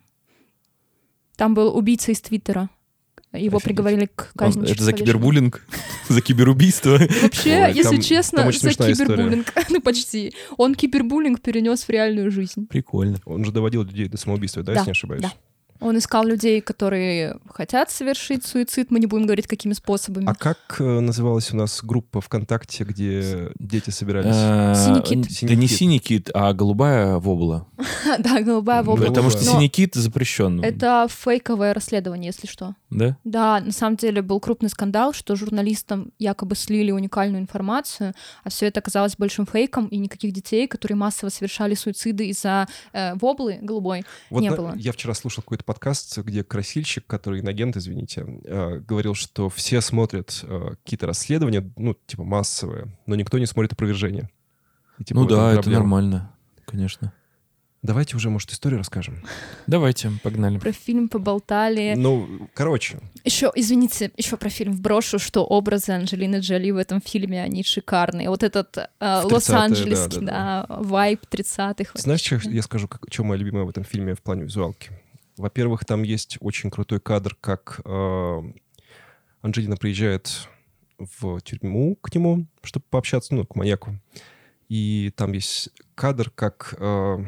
Там 1.37 1.55
был 1.55 1.77
убийца 1.77 2.11
из 2.11 2.23
Твиттера. 2.23 2.71
Его 3.33 3.57
Офигеть. 3.57 3.65
приговорили 3.65 4.11
к 4.15 4.33
казни. 4.37 4.71
Это 4.71 4.83
за 4.83 4.93
кибербуллинг? 4.93 5.67
За 6.09 6.21
киберубийство? 6.21 6.99
Вообще, 7.23 7.73
если 7.75 7.99
честно, 8.01 8.51
за 8.53 8.71
кибербуллинг. 8.71 9.55
Ну, 9.71 9.81
почти. 9.81 10.35
Он 10.59 10.75
кибербуллинг 10.75 11.41
перенес 11.41 11.85
в 11.85 11.88
реальную 11.88 12.31
жизнь. 12.31 12.67
Прикольно. 12.67 13.19
Он 13.25 13.45
же 13.45 13.53
доводил 13.53 13.85
людей 13.85 14.09
до 14.09 14.19
самоубийства, 14.19 14.62
да, 14.62 14.73
если 14.73 14.87
не 14.87 14.91
ошибаюсь? 14.91 15.23
Да. 15.23 15.33
Он 15.83 15.99
искал 15.99 16.25
людей, 16.25 16.61
которые 16.61 17.37
хотят 17.53 17.90
совершить 17.90 18.47
суицид. 18.47 18.90
Мы 18.90 19.01
не 19.01 19.07
будем 19.07 19.27
говорить, 19.27 19.47
какими 19.47 19.73
способами. 19.73 20.27
А 20.29 20.35
как 20.35 20.77
э, 20.79 21.01
называлась 21.01 21.53
у 21.53 21.57
нас 21.57 21.81
группа 21.83 22.21
ВКонтакте, 22.21 22.85
где 22.85 23.51
дети 23.59 23.90
собирались? 23.90 24.35
Э, 24.35 24.75
синий 24.77 25.49
Да 25.49 25.55
не 25.55 25.66
синий 25.66 25.99
кит, 25.99 26.31
а 26.33 26.53
голубая 26.53 27.16
вобла. 27.18 27.66
Да, 28.18 28.40
голубая 28.42 28.83
вобла. 28.83 29.07
Потому 29.07 29.31
что 29.31 29.42
синий 29.42 29.68
кит 29.68 29.95
запрещен. 29.95 30.62
Это 30.62 31.07
фейковое 31.11 31.75
расследование, 31.75 32.29
если 32.29 32.47
что. 32.47 32.75
Да? 32.90 33.16
Да, 33.25 33.61
на 33.61 33.73
самом 33.73 33.97
деле 33.97 34.23
был 34.23 34.38
крупный 34.38 34.68
скандал, 34.68 35.12
что 35.12 35.35
журналистам 35.35 36.12
якобы 36.18 36.55
слили 36.55 36.90
уникальную 36.90 37.40
информацию, 37.40 38.14
а 38.45 38.51
все 38.51 38.66
это 38.66 38.81
оказалось 38.81 39.16
большим 39.16 39.47
фейком, 39.47 39.87
и 39.87 39.97
никаких 39.97 40.33
детей, 40.33 40.66
которые 40.68 40.97
массово 40.97 41.31
совершали 41.31 41.75
суициды 41.75 42.29
из-за 42.29 42.68
э, 42.92 43.14
воблы 43.14 43.59
голубой, 43.62 44.05
не 44.31 44.51
было. 44.51 44.75
Я 44.77 44.92
вчера 44.92 45.14
слушал 45.14 45.42
какой-то 45.42 45.64
подкаст, 45.73 46.19
где 46.19 46.45
красильщик, 46.45 47.07
который 47.07 47.41
инагент, 47.41 47.79
извините, 47.79 48.27
э, 48.45 48.79
говорил, 48.81 49.15
что 49.15 49.49
все 49.49 49.81
смотрят 49.81 50.41
э, 50.43 50.75
какие-то 50.85 51.07
расследования, 51.07 51.73
ну, 51.77 51.97
типа 52.07 52.25
массовые, 52.25 52.95
но 53.07 53.15
никто 53.15 53.39
не 53.39 53.47
смотрит 53.47 53.73
опровержение. 53.73 54.29
И, 54.99 55.05
типа, 55.05 55.21
ну 55.21 55.27
да, 55.27 55.55
это 55.55 55.71
нормально, 55.71 56.31
конечно. 56.67 57.15
Давайте 57.81 58.17
уже, 58.17 58.29
может, 58.29 58.53
историю 58.53 58.79
расскажем. 58.79 59.25
Давайте, 59.67 60.13
погнали. 60.23 60.59
Про 60.59 60.73
фильм 60.73 61.09
поболтали. 61.09 61.95
Ну, 61.97 62.49
короче. 62.55 62.99
Еще, 63.25 63.51
извините, 63.57 64.13
еще 64.19 64.37
про 64.37 64.51
фильм 64.51 64.75
вброшу, 64.75 65.19
что 65.19 65.43
образы 65.43 65.93
Анджелины 65.93 66.37
Джоли 66.37 66.71
в 66.71 66.77
этом 66.77 67.01
фильме, 67.01 67.43
они 67.43 67.65
шикарные. 67.65 68.29
Вот 68.29 68.43
этот 68.43 68.77
э, 68.77 68.87
Лос-Анджелесский, 69.01 70.21
да, 70.21 70.27
да, 70.27 70.67
да, 70.69 70.83
вайб 70.83 71.21
30-х. 71.29 71.93
Знаешь, 71.95 72.21
что 72.21 72.37
я 72.51 72.63
скажу, 72.63 72.89
как, 72.89 73.07
что 73.11 73.25
мое 73.25 73.39
любимое 73.39 73.65
в 73.65 73.71
этом 73.71 73.85
фильме 73.85 74.15
в 74.15 74.21
плане 74.21 74.43
визуалки? 74.43 74.91
Во-первых, 75.42 75.85
там 75.85 76.05
есть 76.05 76.38
очень 76.40 76.70
крутой 76.70 77.00
кадр, 77.00 77.37
как 77.40 77.81
э, 77.85 78.42
Анджелина 79.40 79.76
приезжает 79.76 80.48
в 80.98 81.40
тюрьму 81.40 81.96
к 81.96 82.14
нему, 82.14 82.46
чтобы 82.62 82.85
пообщаться, 82.88 83.35
ну, 83.35 83.44
к 83.44 83.57
маньяку. 83.57 83.98
И 84.68 85.12
там 85.16 85.33
есть 85.33 85.70
кадр, 85.96 86.31
как 86.31 86.76
э, 86.78 87.24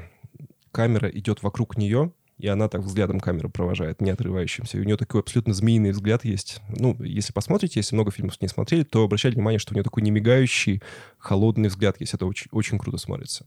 камера 0.70 1.10
идет 1.10 1.42
вокруг 1.42 1.76
нее, 1.76 2.12
и 2.38 2.46
она 2.46 2.68
так 2.68 2.82
взглядом 2.82 3.18
камеры 3.18 3.48
провожает, 3.48 4.00
не 4.00 4.10
отрывающимся. 4.10 4.78
И 4.78 4.80
у 4.80 4.84
нее 4.84 4.96
такой 4.96 5.20
абсолютно 5.20 5.52
змеиный 5.52 5.90
взгляд 5.90 6.24
есть. 6.24 6.60
Ну, 6.68 6.96
если 7.02 7.32
посмотрите, 7.32 7.80
если 7.80 7.96
много 7.96 8.12
фильмов 8.12 8.40
не 8.40 8.46
смотрели, 8.46 8.84
то 8.84 9.02
обращайте 9.02 9.34
внимание, 9.34 9.58
что 9.58 9.72
у 9.72 9.74
нее 9.74 9.82
такой 9.82 10.04
немигающий, 10.04 10.82
холодный 11.18 11.68
взгляд 11.68 11.96
есть. 11.98 12.14
Это 12.14 12.26
очень, 12.26 12.46
очень 12.52 12.78
круто 12.78 12.96
смотрится. 12.96 13.44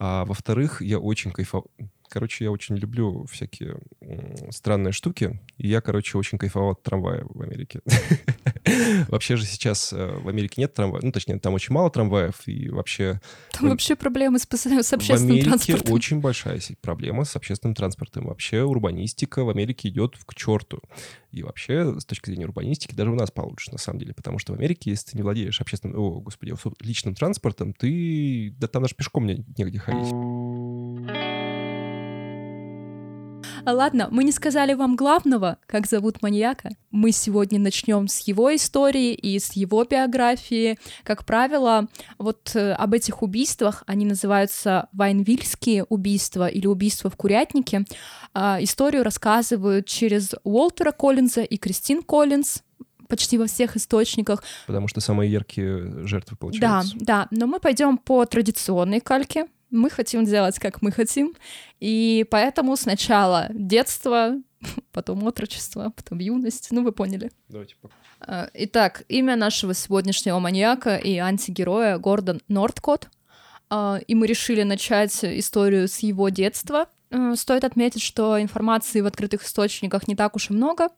А 0.00 0.24
во-вторых, 0.24 0.82
я 0.82 0.98
очень 0.98 1.30
кайфовал. 1.30 1.70
Короче, 2.14 2.44
я 2.44 2.52
очень 2.52 2.76
люблю 2.76 3.26
всякие 3.26 3.76
странные 4.50 4.92
штуки. 4.92 5.40
И 5.58 5.66
я, 5.66 5.80
короче, 5.80 6.16
очень 6.16 6.38
кайфовал 6.38 6.70
от 6.70 6.82
трамвая 6.84 7.24
в 7.28 7.42
Америке. 7.42 7.80
Вообще 9.08 9.34
же 9.34 9.44
сейчас 9.44 9.92
э, 9.92 10.18
в 10.22 10.28
Америке 10.28 10.60
нет 10.60 10.72
трамваев. 10.74 11.02
Ну, 11.02 11.10
точнее, 11.10 11.40
там 11.40 11.54
очень 11.54 11.74
мало 11.74 11.90
трамваев. 11.90 12.46
И 12.46 12.68
вообще... 12.68 13.20
Там 13.50 13.68
вообще 13.68 13.96
проблемы 13.96 14.38
с 14.38 14.44
общественным 14.44 14.84
транспортом. 14.84 15.16
В 15.16 15.22
Америке 15.22 15.92
очень 15.92 16.20
большая 16.20 16.60
проблема 16.80 17.24
с 17.24 17.34
общественным 17.34 17.74
транспортом. 17.74 18.26
Вообще 18.26 18.62
урбанистика 18.62 19.42
в 19.42 19.48
Америке 19.48 19.88
идет 19.88 20.16
к 20.24 20.34
черту. 20.36 20.80
И 21.32 21.42
вообще, 21.42 21.98
с 21.98 22.04
точки 22.04 22.30
зрения 22.30 22.46
урбанистики, 22.46 22.94
даже 22.94 23.10
у 23.10 23.16
нас 23.16 23.32
получше, 23.32 23.72
на 23.72 23.78
самом 23.78 23.98
деле. 23.98 24.14
Потому 24.14 24.38
что 24.38 24.52
в 24.52 24.56
Америке, 24.56 24.90
если 24.90 25.10
ты 25.10 25.16
не 25.16 25.24
владеешь 25.24 25.60
общественным... 25.60 25.98
О, 25.98 26.20
господи, 26.20 26.54
личным 26.80 27.16
транспортом, 27.16 27.72
ты... 27.74 28.54
Да 28.56 28.68
там 28.68 28.82
даже 28.82 28.94
пешком 28.94 29.26
негде 29.26 29.80
ходить. 29.80 31.53
Ладно, 33.66 34.08
мы 34.10 34.24
не 34.24 34.32
сказали 34.32 34.74
вам 34.74 34.96
главного, 34.96 35.58
как 35.66 35.86
зовут 35.86 36.22
маньяка. 36.22 36.70
Мы 36.90 37.12
сегодня 37.12 37.58
начнем 37.58 38.08
с 38.08 38.20
его 38.20 38.54
истории 38.54 39.14
и 39.14 39.38
с 39.38 39.52
его 39.52 39.84
биографии. 39.84 40.78
Как 41.02 41.24
правило, 41.24 41.88
вот 42.18 42.52
э, 42.54 42.72
об 42.72 42.94
этих 42.94 43.22
убийствах, 43.22 43.82
они 43.86 44.04
называются 44.04 44.88
Вайнвильские 44.92 45.84
убийства 45.84 46.46
или 46.46 46.66
убийства 46.66 47.10
в 47.10 47.16
курятнике, 47.16 47.84
э, 48.34 48.56
историю 48.60 49.02
рассказывают 49.02 49.86
через 49.86 50.34
Уолтера 50.44 50.92
Коллинза 50.92 51.42
и 51.42 51.56
Кристин 51.56 52.02
Коллинз, 52.02 52.62
почти 53.08 53.38
во 53.38 53.46
всех 53.46 53.76
источниках. 53.76 54.42
Потому 54.66 54.88
что 54.88 55.00
самые 55.00 55.30
яркие 55.30 56.06
жертвы 56.06 56.36
получаются. 56.36 56.94
Да, 56.96 57.04
да. 57.04 57.28
Но 57.30 57.46
мы 57.46 57.60
пойдем 57.60 57.98
по 57.98 58.24
традиционной 58.24 59.00
кальке 59.00 59.46
мы 59.74 59.90
хотим 59.90 60.24
делать, 60.24 60.58
как 60.58 60.82
мы 60.82 60.90
хотим, 60.92 61.34
и 61.80 62.26
поэтому 62.30 62.76
сначала 62.76 63.48
детство, 63.50 64.36
потом 64.92 65.24
отрочество, 65.24 65.92
потом 65.94 66.18
юность, 66.18 66.68
ну 66.70 66.82
вы 66.82 66.92
поняли. 66.92 67.30
Давайте 67.48 67.74
а, 68.20 68.48
Итак, 68.54 69.04
имя 69.08 69.36
нашего 69.36 69.74
сегодняшнего 69.74 70.38
маньяка 70.38 70.96
и 70.96 71.18
антигероя 71.18 71.98
Гордон 71.98 72.40
Нордкот, 72.48 73.08
а, 73.70 74.00
и 74.06 74.14
мы 74.14 74.26
решили 74.26 74.62
начать 74.62 75.24
историю 75.24 75.88
с 75.88 75.98
его 75.98 76.28
детства. 76.28 76.86
А, 77.10 77.36
стоит 77.36 77.64
отметить, 77.64 78.02
что 78.02 78.40
информации 78.40 79.00
в 79.00 79.06
открытых 79.06 79.44
источниках 79.44 80.08
не 80.08 80.16
так 80.16 80.36
уж 80.36 80.50
и 80.50 80.54
много, 80.54 80.88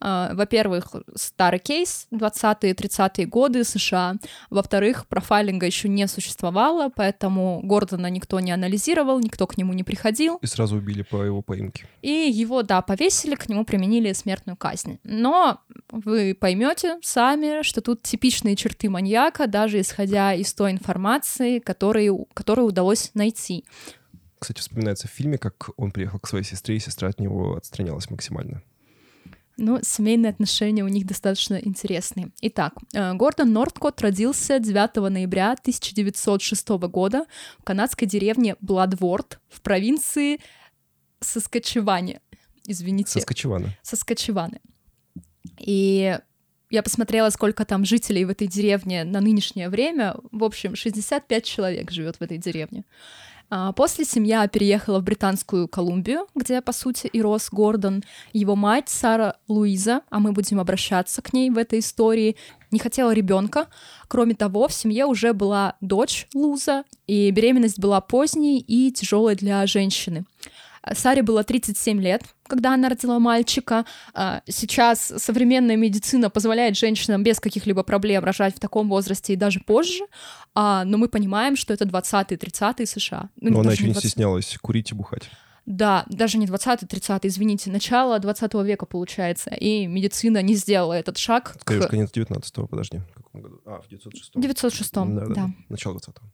во-первых, 0.00 0.94
старый 1.14 1.58
кейс, 1.58 2.06
20-е, 2.12 2.72
30-е 2.72 3.26
годы 3.26 3.64
США. 3.64 4.16
Во-вторых, 4.50 5.06
профайлинга 5.06 5.66
еще 5.66 5.88
не 5.88 6.06
существовало, 6.06 6.90
поэтому 6.94 7.60
Гордона 7.62 8.08
никто 8.08 8.40
не 8.40 8.52
анализировал, 8.52 9.20
никто 9.20 9.46
к 9.46 9.56
нему 9.56 9.72
не 9.72 9.84
приходил. 9.84 10.38
И 10.42 10.46
сразу 10.46 10.76
убили 10.76 11.02
по 11.02 11.22
его 11.22 11.42
поимке. 11.42 11.86
И 12.02 12.10
его, 12.10 12.62
да, 12.62 12.82
повесили, 12.82 13.34
к 13.34 13.48
нему 13.48 13.64
применили 13.64 14.12
смертную 14.12 14.56
казнь. 14.56 14.98
Но 15.04 15.60
вы 15.90 16.36
поймете 16.38 16.98
сами, 17.02 17.62
что 17.62 17.80
тут 17.80 18.02
типичные 18.02 18.56
черты 18.56 18.88
маньяка, 18.88 19.46
даже 19.46 19.80
исходя 19.80 20.34
из 20.34 20.52
той 20.54 20.72
информации, 20.72 21.58
которую, 21.58 22.26
которую 22.34 22.68
удалось 22.68 23.10
найти. 23.14 23.64
Кстати, 24.38 24.60
вспоминается 24.60 25.08
в 25.08 25.10
фильме, 25.10 25.38
как 25.38 25.70
он 25.76 25.90
приехал 25.90 26.20
к 26.20 26.28
своей 26.28 26.44
сестре, 26.44 26.76
и 26.76 26.80
сестра 26.80 27.08
от 27.08 27.18
него 27.18 27.56
отстранялась 27.56 28.08
максимально. 28.08 28.62
Ну, 29.60 29.80
семейные 29.82 30.30
отношения 30.30 30.84
у 30.84 30.88
них 30.88 31.04
достаточно 31.04 31.56
интересные. 31.56 32.30
Итак, 32.42 32.74
э, 32.94 33.12
Гордон 33.14 33.52
Нордкот 33.52 34.00
родился 34.00 34.60
9 34.60 35.10
ноября 35.10 35.56
1906 35.56 36.68
года 36.88 37.26
в 37.58 37.64
канадской 37.64 38.06
деревне 38.06 38.54
Бладворд 38.60 39.40
в 39.48 39.60
провинции 39.60 40.38
Соскочеване. 41.18 42.20
Извините. 42.68 43.10
Соскочеваны. 43.10 43.76
Соскочеваны. 43.82 44.60
И 45.58 46.16
я 46.70 46.82
посмотрела, 46.84 47.30
сколько 47.30 47.64
там 47.64 47.84
жителей 47.84 48.24
в 48.24 48.30
этой 48.30 48.46
деревне 48.46 49.02
на 49.02 49.20
нынешнее 49.20 49.70
время. 49.70 50.14
В 50.30 50.44
общем, 50.44 50.76
65 50.76 51.44
человек 51.44 51.90
живет 51.90 52.16
в 52.16 52.22
этой 52.22 52.38
деревне. 52.38 52.84
А, 53.50 53.72
после 53.72 54.04
семья 54.04 54.46
переехала 54.46 55.00
в 55.00 55.04
Британскую 55.04 55.68
Колумбию, 55.68 56.26
где, 56.34 56.60
по 56.60 56.72
сути, 56.72 57.06
и 57.06 57.22
рос 57.22 57.48
Гордон. 57.50 58.02
Его 58.32 58.54
мать, 58.56 58.88
Сара 58.88 59.36
Луиза, 59.48 60.02
а 60.10 60.18
мы 60.18 60.32
будем 60.32 60.60
обращаться 60.60 61.22
к 61.22 61.32
ней 61.32 61.48
в 61.48 61.56
этой 61.56 61.78
истории, 61.78 62.36
не 62.70 62.78
хотела 62.78 63.12
ребенка. 63.12 63.68
Кроме 64.08 64.34
того, 64.34 64.68
в 64.68 64.74
семье 64.74 65.06
уже 65.06 65.32
была 65.32 65.76
дочь 65.80 66.28
Луза, 66.34 66.84
и 67.06 67.30
беременность 67.30 67.78
была 67.78 68.02
поздней 68.02 68.58
и 68.60 68.92
тяжелой 68.92 69.34
для 69.34 69.66
женщины. 69.66 70.26
Саре 70.94 71.22
было 71.22 71.44
37 71.44 72.00
лет, 72.00 72.22
когда 72.46 72.74
она 72.74 72.88
родила 72.88 73.18
мальчика. 73.18 73.84
А, 74.14 74.42
сейчас 74.48 75.12
современная 75.16 75.76
медицина 75.76 76.30
позволяет 76.30 76.76
женщинам 76.76 77.22
без 77.22 77.40
каких-либо 77.40 77.82
проблем 77.82 78.24
рожать 78.24 78.56
в 78.56 78.60
таком 78.60 78.88
возрасте 78.88 79.32
и 79.32 79.36
даже 79.36 79.60
позже, 79.60 80.04
а, 80.54 80.84
но 80.84 80.98
мы 80.98 81.08
понимаем, 81.08 81.56
что 81.56 81.72
это 81.74 81.84
20-е, 81.84 82.36
30-е 82.36 82.86
США. 82.86 83.30
Ну, 83.40 83.50
но 83.50 83.60
она 83.60 83.72
еще 83.72 83.84
не 83.84 83.92
20... 83.92 84.10
стеснялась 84.10 84.56
курить 84.60 84.92
и 84.92 84.94
бухать. 84.94 85.30
Да, 85.68 86.04
даже 86.08 86.38
не 86.38 86.46
20 86.46 86.88
30 86.88 87.26
извините, 87.26 87.70
начало 87.70 88.18
20 88.18 88.54
века 88.64 88.86
получается, 88.86 89.50
и 89.50 89.86
медицина 89.86 90.40
не 90.40 90.54
сделала 90.54 90.94
этот 90.94 91.18
шаг. 91.18 91.56
Скорее 91.60 91.86
к... 91.86 91.90
конец 91.90 92.10
19-го, 92.10 92.66
подожди, 92.66 92.98
в 92.98 93.12
каком 93.12 93.42
году? 93.42 93.60
А, 93.66 93.82
в 93.82 93.88
906 93.88 94.32
906 94.34 94.94
да, 94.94 95.04
да, 95.04 95.26
да. 95.26 95.50
начало 95.68 95.98
20-го. 95.98 96.26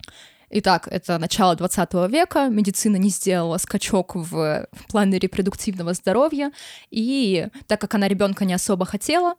Итак, 0.51 0.89
это 0.91 1.19
начало 1.19 1.57
20 1.57 1.95
века, 2.11 2.49
медицина 2.49 2.97
не 2.97 3.11
сделала 3.11 3.59
скачок 3.59 4.15
в, 4.15 4.69
плане 4.89 5.19
репродуктивного 5.19 5.95
здоровья, 5.95 6.53
и 6.91 7.49
так 7.67 7.81
как 7.81 7.95
она 7.95 8.09
ребенка 8.09 8.45
не 8.45 8.55
особо 8.55 8.85
хотела, 8.85 9.35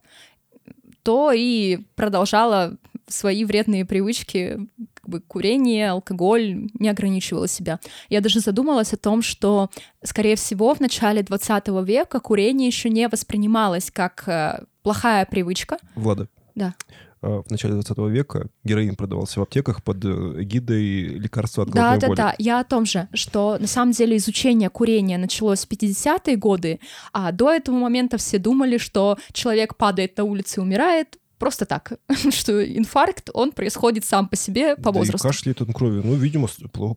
то 1.04 1.32
и 1.32 1.78
продолжала 1.96 2.78
свои 3.08 3.46
вредные 3.46 3.86
привычки, 3.86 4.60
как 4.94 5.08
бы 5.08 5.22
курение, 5.22 5.92
алкоголь, 5.92 6.70
не 6.80 6.90
ограничивала 6.90 7.48
себя. 7.48 7.80
Я 8.10 8.22
даже 8.22 8.40
задумалась 8.40 8.94
о 8.94 8.98
том, 8.98 9.22
что, 9.22 9.70
скорее 10.04 10.36
всего, 10.36 10.74
в 10.74 10.80
начале 10.80 11.22
20 11.22 11.68
века 11.86 12.20
курение 12.20 12.68
еще 12.68 12.90
не 12.90 13.08
воспринималось 13.08 13.92
как 13.92 14.24
э, 14.28 14.64
плохая 14.82 15.26
привычка. 15.26 15.78
Влада. 15.96 16.28
Да. 16.56 16.74
А, 17.26 17.42
в 17.42 17.50
начале 17.50 17.74
20 17.74 17.98
века 18.10 18.48
героин 18.64 18.96
продавался 18.96 19.40
в 19.40 19.44
аптеках 19.44 19.84
под 19.84 20.06
э, 20.06 20.44
гидой 20.44 21.06
лекарства 21.18 21.64
от 21.64 21.72
головной 21.72 22.00
да, 22.00 22.08
боли. 22.08 22.18
Да, 22.18 22.24
да, 22.24 22.36
я 22.38 22.60
о 22.60 22.64
том 22.64 22.86
же, 22.86 23.08
что 23.14 23.58
на 23.60 23.66
самом 23.66 23.94
деле 23.94 24.18
изучение 24.18 24.70
курения 24.70 25.18
началось 25.18 25.66
в 25.66 25.70
50-е 25.70 26.36
годы, 26.36 26.80
а 27.14 27.32
до 27.32 27.52
этого 27.52 27.76
момента 27.76 28.18
все 28.18 28.38
думали, 28.38 28.78
что 28.78 29.18
человек 29.34 29.76
падает 29.76 30.16
на 30.18 30.24
улице 30.24 30.60
и 30.60 30.64
умирает, 30.64 31.18
просто 31.38 31.66
так, 31.66 31.94
что 32.32 32.64
инфаркт, 32.64 33.30
он 33.34 33.52
происходит 33.52 34.06
сам 34.06 34.28
по 34.28 34.36
себе, 34.36 34.76
по 34.76 34.92
да 34.92 35.00
возрасту. 35.00 35.28
и 35.28 35.32
кашляет 35.32 35.62
он 35.62 35.74
кровью. 35.74 36.04
Ну, 36.06 36.16
видимо, 36.16 36.48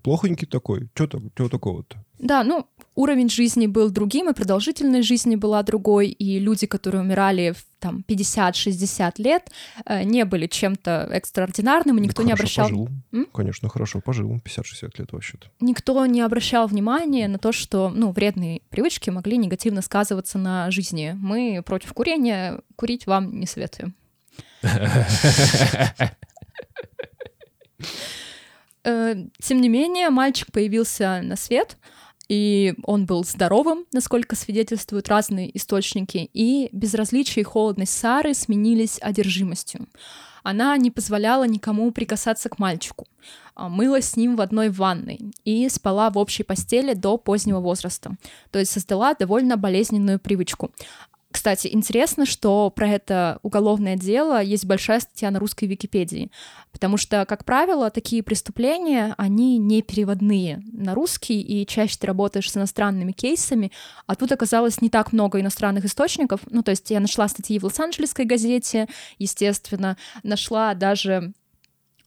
плохонький 0.02 0.46
такой. 0.46 0.88
Чего 0.94 1.48
такого-то? 1.48 2.04
Да, 2.18 2.42
ну, 2.42 2.66
уровень 2.96 3.30
жизни 3.30 3.66
был 3.66 3.90
другим, 3.90 4.28
и 4.28 4.34
продолжительность 4.34 5.06
жизни 5.06 5.36
была 5.36 5.62
другой, 5.62 6.08
и 6.08 6.40
люди, 6.40 6.66
которые 6.66 7.02
умирали 7.02 7.52
в 7.52 7.64
там 7.78 8.04
50-60 8.08 9.12
лет, 9.18 9.52
э, 9.86 10.02
не 10.02 10.24
были 10.24 10.48
чем-то 10.48 11.08
экстраординарным, 11.12 11.98
и 11.98 12.00
никто 12.00 12.22
ну, 12.22 12.28
не 12.28 12.32
обращал... 12.32 12.68
Пожил. 12.68 12.88
М? 13.12 13.26
Конечно, 13.32 13.68
хорошо 13.68 14.00
пожил, 14.00 14.34
50-60 14.34 14.90
лет 14.98 15.12
вообще-то. 15.12 15.46
Никто 15.60 16.04
не 16.06 16.20
обращал 16.20 16.66
внимания 16.66 17.28
на 17.28 17.38
то, 17.38 17.52
что, 17.52 17.88
ну, 17.88 18.10
вредные 18.10 18.62
привычки 18.68 19.10
могли 19.10 19.36
негативно 19.36 19.80
сказываться 19.80 20.38
на 20.38 20.70
жизни. 20.72 21.14
Мы 21.16 21.62
против 21.64 21.92
курения, 21.92 22.60
курить 22.74 23.06
вам 23.06 23.38
не 23.38 23.46
советуем. 23.46 23.94
Э, 28.84 29.14
тем 29.42 29.60
не 29.60 29.68
менее, 29.68 30.08
мальчик 30.08 30.50
появился 30.50 31.20
на 31.22 31.36
свет, 31.36 31.76
и 32.28 32.74
он 32.84 33.06
был 33.06 33.24
здоровым, 33.24 33.84
насколько 33.92 34.36
свидетельствуют 34.36 35.08
разные 35.08 35.54
источники, 35.56 36.30
и 36.32 36.68
безразличие 36.72 37.42
и 37.42 37.44
холодность 37.44 37.92
Сары 37.92 38.34
сменились 38.34 38.98
одержимостью. 39.00 39.88
Она 40.42 40.76
не 40.76 40.90
позволяла 40.90 41.44
никому 41.44 41.90
прикасаться 41.90 42.48
к 42.48 42.58
мальчику, 42.58 43.06
а 43.54 43.68
мылась 43.68 44.10
с 44.10 44.16
ним 44.16 44.36
в 44.36 44.40
одной 44.40 44.70
ванной 44.70 45.32
и 45.44 45.68
спала 45.68 46.10
в 46.10 46.18
общей 46.18 46.42
постели 46.42 46.94
до 46.94 47.18
позднего 47.18 47.60
возраста, 47.60 48.12
то 48.50 48.58
есть 48.58 48.70
создала 48.70 49.14
довольно 49.14 49.56
болезненную 49.56 50.18
привычку. 50.18 50.70
Кстати, 51.48 51.74
интересно, 51.74 52.26
что 52.26 52.68
про 52.68 52.86
это 52.86 53.38
уголовное 53.42 53.96
дело 53.96 54.42
есть 54.42 54.66
большая 54.66 55.00
статья 55.00 55.30
на 55.30 55.38
русской 55.38 55.64
Википедии, 55.64 56.30
потому 56.72 56.98
что, 56.98 57.24
как 57.24 57.46
правило, 57.46 57.88
такие 57.88 58.22
преступления, 58.22 59.14
они 59.16 59.56
не 59.56 59.80
переводные 59.80 60.62
на 60.70 60.94
русский, 60.94 61.40
и 61.40 61.66
чаще 61.66 61.96
ты 61.98 62.06
работаешь 62.06 62.52
с 62.52 62.56
иностранными 62.58 63.12
кейсами, 63.12 63.72
а 64.06 64.14
тут 64.14 64.30
оказалось 64.30 64.82
не 64.82 64.90
так 64.90 65.14
много 65.14 65.40
иностранных 65.40 65.86
источников, 65.86 66.42
ну, 66.50 66.62
то 66.62 66.70
есть 66.70 66.90
я 66.90 67.00
нашла 67.00 67.26
статьи 67.28 67.58
в 67.58 67.64
Лос-Анджелесской 67.64 68.26
газете, 68.26 68.86
естественно, 69.18 69.96
нашла 70.22 70.74
даже 70.74 71.32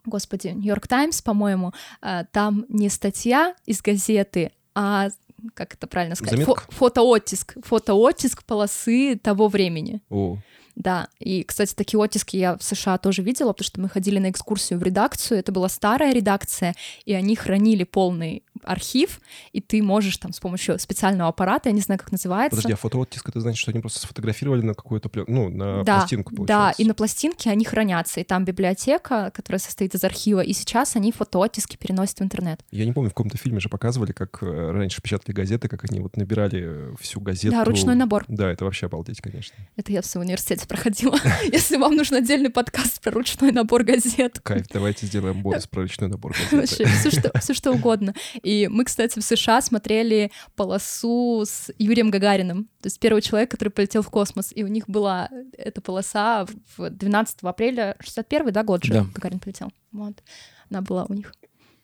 господи, 0.05 0.49
Нью-Йорк 0.49 0.87
Таймс, 0.87 1.23
по-моему, 1.23 1.73
э, 2.03 2.25
там 2.31 2.65
не 2.69 2.89
статья 2.89 3.55
из 3.65 3.81
газеты, 3.81 4.51
а 4.73 5.09
как 5.53 5.73
это 5.73 5.87
правильно 5.87 6.15
сказать, 6.15 6.43
Фо 6.45 6.55
фотооттиск, 6.69 7.57
фотооттиск 7.63 8.43
полосы 8.43 9.17
того 9.17 9.47
времени. 9.47 10.01
О. 10.09 10.37
Да, 10.75 11.09
и, 11.19 11.43
кстати, 11.43 11.73
такие 11.73 11.99
оттиски 11.99 12.37
я 12.37 12.57
в 12.57 12.63
США 12.63 12.97
тоже 12.97 13.21
видела, 13.21 13.51
потому 13.51 13.65
что 13.65 13.81
мы 13.81 13.89
ходили 13.89 14.19
на 14.19 14.29
экскурсию 14.29 14.79
в 14.79 14.83
редакцию, 14.83 15.39
это 15.39 15.51
была 15.51 15.69
старая 15.69 16.13
редакция, 16.13 16.75
и 17.05 17.13
они 17.13 17.35
хранили 17.35 17.83
полный 17.83 18.43
архив, 18.63 19.19
и 19.51 19.61
ты 19.61 19.81
можешь 19.81 20.17
там 20.17 20.33
с 20.33 20.39
помощью 20.39 20.77
специального 20.79 21.29
аппарата, 21.29 21.69
я 21.69 21.73
не 21.73 21.81
знаю, 21.81 21.99
как 21.99 22.11
называется. 22.11 22.57
Подожди, 22.57 22.73
а 22.73 22.77
фотооттиск, 22.77 23.29
это 23.29 23.39
значит, 23.39 23.59
что 23.59 23.71
они 23.71 23.79
просто 23.79 23.99
сфотографировали 23.99 24.61
на 24.61 24.73
какую-то, 24.73 25.09
ну, 25.27 25.49
на 25.49 25.83
да, 25.83 25.99
пластинку, 25.99 26.35
получается? 26.35 26.77
Да, 26.77 26.83
и 26.83 26.87
на 26.87 26.93
пластинке 26.93 27.49
они 27.49 27.65
хранятся, 27.65 28.19
и 28.19 28.23
там 28.23 28.45
библиотека, 28.45 29.31
которая 29.33 29.59
состоит 29.59 29.95
из 29.95 30.03
архива, 30.03 30.41
и 30.41 30.53
сейчас 30.53 30.95
они 30.95 31.11
фотооттиски 31.11 31.77
переносят 31.77 32.19
в 32.19 32.23
интернет. 32.23 32.61
Я 32.71 32.85
не 32.85 32.93
помню, 32.93 33.09
в 33.09 33.13
каком-то 33.13 33.37
фильме 33.37 33.59
же 33.59 33.69
показывали, 33.69 34.11
как 34.11 34.41
э, 34.41 34.71
раньше 34.71 35.01
печатали 35.01 35.33
газеты, 35.33 35.67
как 35.67 35.89
они 35.89 35.99
вот 35.99 36.17
набирали 36.17 36.95
всю 36.99 37.19
газету. 37.21 37.55
Да, 37.55 37.63
ручной 37.63 37.95
набор. 37.95 38.25
Да, 38.27 38.51
это 38.51 38.65
вообще 38.65 38.87
обалдеть, 38.87 39.21
конечно. 39.21 39.55
Это 39.75 39.91
я 39.91 40.01
в 40.01 40.05
своем 40.05 40.25
университете 40.25 40.67
проходила. 40.67 41.17
Если 41.51 41.77
вам 41.77 41.95
нужен 41.95 42.17
отдельный 42.17 42.49
подкаст 42.49 43.01
про 43.01 43.11
ручной 43.11 43.51
набор 43.51 43.83
газет. 43.83 44.39
Кайф, 44.43 44.67
давайте 44.71 45.05
сделаем 45.05 45.41
бонус 45.41 45.67
про 45.71 45.81
ручной 45.81 46.09
набор 46.09 46.33
газет. 46.33 46.51
Вообще, 46.51 46.85
все 46.85 47.11
что, 47.11 47.39
все 47.39 47.53
что 47.53 47.71
угодно. 47.71 48.13
И 48.43 48.50
мы, 48.69 48.85
кстати, 48.85 49.19
в 49.19 49.23
США 49.23 49.61
смотрели 49.61 50.31
полосу 50.55 51.43
с 51.45 51.71
Юрием 51.77 52.11
Гагариным, 52.11 52.65
то 52.81 52.87
есть 52.87 52.99
первый 52.99 53.21
человек, 53.21 53.51
который 53.51 53.69
полетел 53.69 54.01
в 54.01 54.09
космос, 54.09 54.51
и 54.55 54.63
у 54.63 54.67
них 54.67 54.87
была 54.87 55.29
эта 55.57 55.81
полоса 55.81 56.45
в 56.77 56.89
12 56.89 57.39
апреля 57.43 57.95
61 57.99 58.51
да, 58.51 58.63
год 58.63 58.83
же 58.83 58.93
да. 58.93 59.05
Гагарин 59.13 59.39
полетел. 59.39 59.71
Вот. 59.91 60.21
Она 60.69 60.81
была 60.81 61.05
у 61.09 61.13
них. 61.13 61.33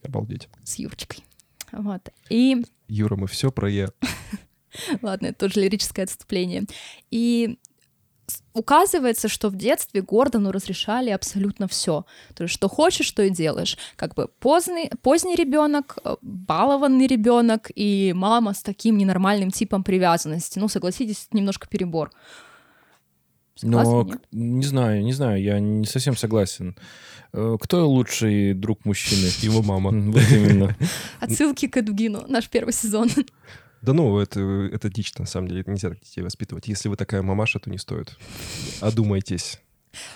Обалдеть. 0.04 0.50
С 0.64 0.76
Юрочкой. 0.80 1.24
Вот. 1.72 2.10
И... 2.30 2.64
Юра, 2.88 3.16
мы 3.16 3.28
все 3.28 3.52
про 3.52 3.70
Е. 3.70 3.90
Ладно, 5.02 5.28
это 5.28 5.48
тоже 5.48 5.62
лирическое 5.62 6.06
отступление. 6.06 6.64
И 7.12 7.58
указывается, 8.58 9.28
что 9.28 9.50
в 9.50 9.56
детстве 9.56 10.02
Гордону 10.02 10.52
разрешали 10.52 11.10
абсолютно 11.12 11.68
все. 11.68 12.06
То 12.36 12.44
есть, 12.44 12.54
что 12.54 12.68
хочешь, 12.68 13.06
что 13.06 13.24
и 13.24 13.30
делаешь. 13.30 13.78
Как 13.96 14.16
бы 14.16 14.28
поздний, 14.40 14.92
поздний 15.02 15.36
ребенок, 15.36 15.98
э, 16.04 16.16
балованный 16.22 17.08
ребенок 17.08 17.72
и 17.76 18.14
мама 18.16 18.54
с 18.54 18.62
таким 18.62 18.98
ненормальным 18.98 19.52
типом 19.52 19.84
привязанности. 19.84 20.60
Ну, 20.60 20.68
согласитесь, 20.68 21.28
немножко 21.32 21.68
перебор. 21.68 22.12
Согласен, 23.56 23.92
Но 23.92 24.04
нет? 24.04 24.22
не 24.32 24.66
знаю, 24.66 25.04
не 25.04 25.14
знаю, 25.14 25.42
я 25.42 25.60
не 25.60 25.86
совсем 25.86 26.16
согласен. 26.16 26.76
Э, 27.34 27.58
кто 27.60 27.88
лучший 27.90 28.54
друг 28.54 28.86
мужчины? 28.86 29.30
Его 29.42 29.62
мама. 29.62 29.92
Вот 29.92 30.24
именно. 30.32 30.76
Отсылки 31.20 31.68
к 31.68 31.78
Эдугину, 31.78 32.26
наш 32.28 32.50
первый 32.50 32.74
сезон. 32.74 33.10
Да 33.82 33.94
ну, 33.94 34.20
это, 34.20 34.40
это 34.40 34.90
дичь, 34.90 35.14
на 35.18 35.26
самом 35.26 35.48
деле. 35.48 35.62
Это 35.62 35.72
нельзя 35.72 35.90
так 35.90 36.00
детей 36.00 36.22
воспитывать. 36.22 36.68
Если 36.68 36.90
вы 36.90 36.96
такая 36.96 37.22
мамаша, 37.22 37.60
то 37.60 37.70
не 37.70 37.78
стоит. 37.78 38.18
Одумайтесь. 38.82 39.60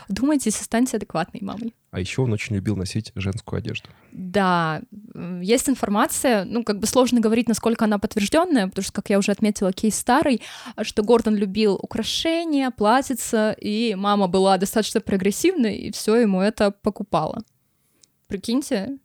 Думайтесь, 0.09 0.59
останьтесь 0.59 0.95
адекватной 0.95 1.41
мамой. 1.41 1.73
А 1.91 1.99
еще 1.99 2.21
он 2.21 2.31
очень 2.33 2.55
любил 2.55 2.75
носить 2.75 3.11
женскую 3.15 3.57
одежду. 3.57 3.89
Да, 4.11 4.81
есть 5.41 5.69
информация, 5.69 6.45
ну, 6.45 6.63
как 6.63 6.79
бы 6.79 6.87
сложно 6.87 7.19
говорить, 7.19 7.47
насколько 7.47 7.85
она 7.85 7.97
подтвержденная, 7.97 8.67
потому 8.67 8.83
что, 8.83 8.93
как 8.93 9.09
я 9.09 9.17
уже 9.17 9.31
отметила, 9.31 9.73
кейс 9.73 9.95
старый, 9.95 10.41
что 10.81 11.03
Гордон 11.03 11.35
любил 11.35 11.75
украшения, 11.75 12.71
платьица, 12.71 13.55
и 13.59 13.95
мама 13.95 14.27
была 14.27 14.57
достаточно 14.57 15.01
прогрессивной, 15.01 15.77
и 15.77 15.91
все 15.91 16.15
ему 16.15 16.41
это 16.41 16.71
покупала. 16.71 17.43
Прикиньте, 18.27 18.97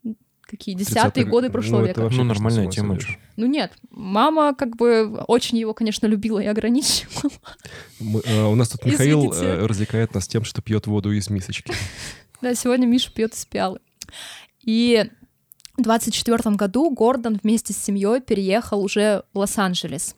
какие 0.46 0.74
десятые 0.74 1.26
годы 1.26 1.50
прошлого 1.50 1.80
ну, 1.80 1.86
века. 1.86 2.08
Ну, 2.10 2.24
нормальная 2.24 2.68
тема. 2.68 2.98
Ну 3.36 3.46
нет, 3.46 3.72
мама 3.90 4.54
как 4.54 4.76
бы 4.76 5.22
очень 5.26 5.58
его, 5.58 5.74
конечно, 5.74 6.06
любила 6.06 6.38
и 6.38 6.46
ограничивала. 6.46 7.32
Мы, 8.00 8.20
э, 8.24 8.44
у 8.44 8.54
нас 8.54 8.68
тут 8.70 8.84
Михаил 8.84 9.32
э, 9.32 9.66
развлекает 9.66 10.14
нас 10.14 10.26
тем, 10.28 10.44
что 10.44 10.62
пьет 10.62 10.86
воду 10.86 11.12
из 11.12 11.28
мисочки. 11.30 11.72
Да, 12.42 12.54
сегодня 12.54 12.84
Миша 12.84 13.10
пьет 13.10 13.32
из 13.32 13.46
пиалы. 13.46 13.78
И 14.62 15.10
в 15.78 15.82
24 15.82 16.54
году 16.54 16.90
Гордон 16.90 17.40
вместе 17.42 17.72
с 17.72 17.78
семьей 17.78 18.20
переехал 18.20 18.82
уже 18.82 19.22
в 19.32 19.38
Лос-Анджелес. 19.38 20.14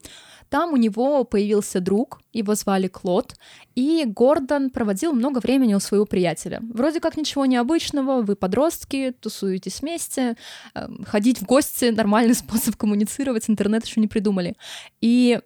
Там 0.51 0.73
у 0.73 0.77
него 0.77 1.25
появился 1.25 1.81
друг, 1.81 2.21
его 2.33 2.55
звали 2.55 2.89
Клод, 2.89 3.35
и 3.75 4.05
Гордон 4.07 4.71
проводил 4.71 5.13
много 5.13 5.39
времени 5.39 5.75
у 5.75 5.81
своего 5.81 6.07
приятеля. 6.07 6.61
Вроде 6.73 7.01
как 7.01 7.17
ничего 7.17 7.47
необычного, 7.47 8.23
вы 8.23 8.37
подростки, 8.37 9.15
тусуетесь 9.21 9.81
вместе, 9.81 10.37
эм, 10.75 11.05
ходить 11.05 11.41
в 11.41 11.45
гости— 11.45 11.87
нормальный 11.97 12.35
способ 12.35 12.77
коммуницировать, 12.77 13.49
интернет 13.49 13.85
еще 13.85 14.01
не 14.01 14.09
придумали. 14.09 14.57
И 15.01 15.41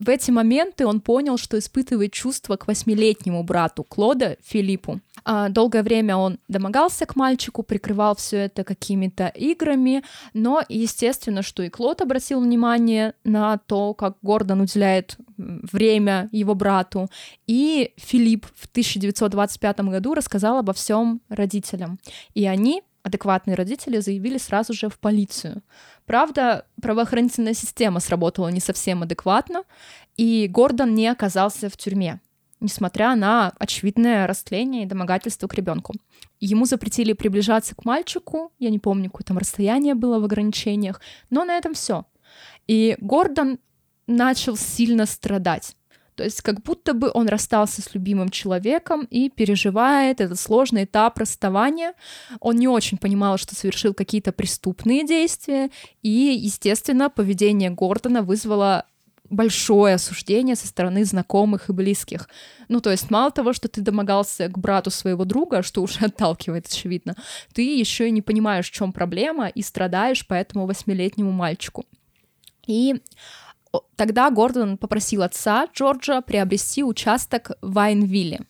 в 0.00 0.08
эти 0.08 0.30
моменты 0.30 0.86
он 0.86 1.02
понял, 1.02 1.36
что 1.36 1.58
испытывает 1.58 2.12
чувства 2.12 2.56
к 2.56 2.66
восьмилетнему 2.66 3.42
брату 3.44 3.84
Клода, 3.84 4.38
Филиппу. 4.42 5.00
А, 5.24 5.50
долгое 5.50 5.82
время 5.82 6.16
он 6.16 6.38
домогался 6.48 7.04
к 7.04 7.16
мальчику, 7.16 7.62
прикрывал 7.62 8.16
все 8.16 8.38
это 8.38 8.64
какими-то 8.64 9.28
играми, 9.28 10.02
но 10.32 10.62
естественно, 10.70 11.42
что 11.42 11.62
и 11.62 11.68
Клод 11.68 12.00
обратил 12.00 12.40
внимание 12.40 13.12
на 13.24 13.58
то, 13.58 13.92
как 13.92 14.16
Гордон 14.22 14.62
уделяет 14.62 15.18
время 15.36 16.30
его 16.32 16.54
брату, 16.54 17.10
и 17.46 17.92
Филипп 17.96 18.46
в 18.56 18.66
1925 18.70 19.80
году 19.80 20.14
рассказал 20.14 20.58
обо 20.58 20.72
всем 20.72 21.20
родителям. 21.28 21.98
И 22.32 22.46
они 22.46 22.82
адекватные 23.02 23.54
родители 23.54 23.98
заявили 23.98 24.38
сразу 24.38 24.72
же 24.72 24.88
в 24.88 24.98
полицию. 24.98 25.62
Правда, 26.06 26.66
правоохранительная 26.80 27.54
система 27.54 28.00
сработала 28.00 28.48
не 28.48 28.60
совсем 28.60 29.02
адекватно, 29.02 29.64
и 30.16 30.48
Гордон 30.48 30.94
не 30.94 31.08
оказался 31.08 31.68
в 31.68 31.76
тюрьме, 31.76 32.20
несмотря 32.60 33.14
на 33.14 33.52
очевидное 33.58 34.26
растление 34.26 34.82
и 34.82 34.86
домогательство 34.86 35.46
к 35.46 35.54
ребенку. 35.54 35.94
Ему 36.40 36.64
запретили 36.64 37.12
приближаться 37.12 37.74
к 37.74 37.84
мальчику, 37.84 38.52
я 38.58 38.70
не 38.70 38.78
помню, 38.78 39.10
какое 39.10 39.24
там 39.24 39.38
расстояние 39.38 39.94
было 39.94 40.18
в 40.18 40.24
ограничениях, 40.24 41.00
но 41.30 41.44
на 41.44 41.56
этом 41.56 41.74
все. 41.74 42.06
И 42.66 42.96
Гордон 43.00 43.58
начал 44.06 44.56
сильно 44.56 45.06
страдать. 45.06 45.76
То 46.20 46.24
есть 46.24 46.42
как 46.42 46.60
будто 46.60 46.92
бы 46.92 47.10
он 47.14 47.28
расстался 47.28 47.80
с 47.80 47.94
любимым 47.94 48.28
человеком 48.28 49.08
и 49.08 49.30
переживает 49.30 50.20
этот 50.20 50.38
сложный 50.38 50.84
этап 50.84 51.16
расставания. 51.16 51.94
Он 52.40 52.56
не 52.56 52.68
очень 52.68 52.98
понимал, 52.98 53.38
что 53.38 53.54
совершил 53.54 53.94
какие-то 53.94 54.30
преступные 54.30 55.06
действия, 55.06 55.70
и, 56.02 56.10
естественно, 56.38 57.08
поведение 57.08 57.70
Гордона 57.70 58.20
вызвало 58.20 58.84
большое 59.30 59.94
осуждение 59.94 60.56
со 60.56 60.66
стороны 60.66 61.06
знакомых 61.06 61.70
и 61.70 61.72
близких. 61.72 62.28
Ну, 62.68 62.82
то 62.82 62.90
есть 62.90 63.10
мало 63.10 63.30
того, 63.30 63.54
что 63.54 63.68
ты 63.68 63.80
домогался 63.80 64.48
к 64.48 64.58
брату 64.58 64.90
своего 64.90 65.24
друга, 65.24 65.62
что 65.62 65.82
уже 65.82 66.00
отталкивает, 66.04 66.66
очевидно, 66.66 67.16
ты 67.54 67.62
еще 67.62 68.08
и 68.08 68.10
не 68.10 68.20
понимаешь, 68.20 68.68
в 68.68 68.74
чем 68.74 68.92
проблема, 68.92 69.48
и 69.48 69.62
страдаешь 69.62 70.26
по 70.26 70.34
этому 70.34 70.66
восьмилетнему 70.66 71.32
мальчику. 71.32 71.86
И 72.66 73.00
Тогда 73.96 74.30
Гордон 74.30 74.78
попросил 74.78 75.22
отца 75.22 75.66
Джорджа 75.74 76.22
приобрести 76.22 76.82
участок 76.82 77.52
в 77.60 77.72
Вайнвилле. 77.72 78.40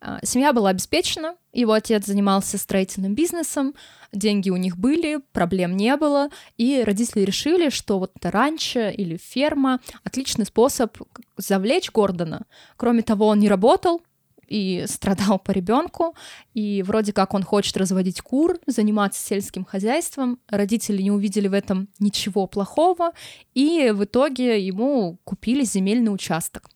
А, 0.00 0.18
семья 0.24 0.52
была 0.52 0.70
обеспечена, 0.70 1.36
его 1.52 1.72
отец 1.72 2.06
занимался 2.06 2.56
строительным 2.56 3.14
бизнесом, 3.14 3.74
деньги 4.12 4.48
у 4.50 4.56
них 4.56 4.78
были, 4.78 5.20
проблем 5.32 5.76
не 5.76 5.94
было, 5.96 6.30
и 6.56 6.82
родители 6.84 7.20
решили, 7.20 7.68
что 7.68 7.98
вот 7.98 8.12
ранчо 8.22 8.88
или 8.88 9.18
ферма— 9.18 9.80
отличный 10.04 10.46
способ 10.46 10.96
завлечь 11.36 11.90
Гордона. 11.92 12.46
Кроме 12.76 13.02
того, 13.02 13.26
он 13.26 13.40
не 13.40 13.48
работал, 13.48 14.02
и 14.50 14.84
страдал 14.86 15.38
по 15.38 15.52
ребенку, 15.52 16.14
и 16.52 16.82
вроде 16.82 17.14
как 17.14 17.32
он 17.32 17.42
хочет 17.42 17.76
разводить 17.78 18.20
кур, 18.20 18.58
заниматься 18.66 19.24
сельским 19.24 19.64
хозяйством. 19.64 20.38
Родители 20.48 21.00
не 21.00 21.10
увидели 21.10 21.48
в 21.48 21.54
этом 21.54 21.88
ничего 21.98 22.46
плохого, 22.46 23.12
и 23.54 23.92
в 23.94 24.04
итоге 24.04 24.60
ему 24.60 25.18
купили 25.24 25.64
земельный 25.64 26.12
участок. 26.12 26.68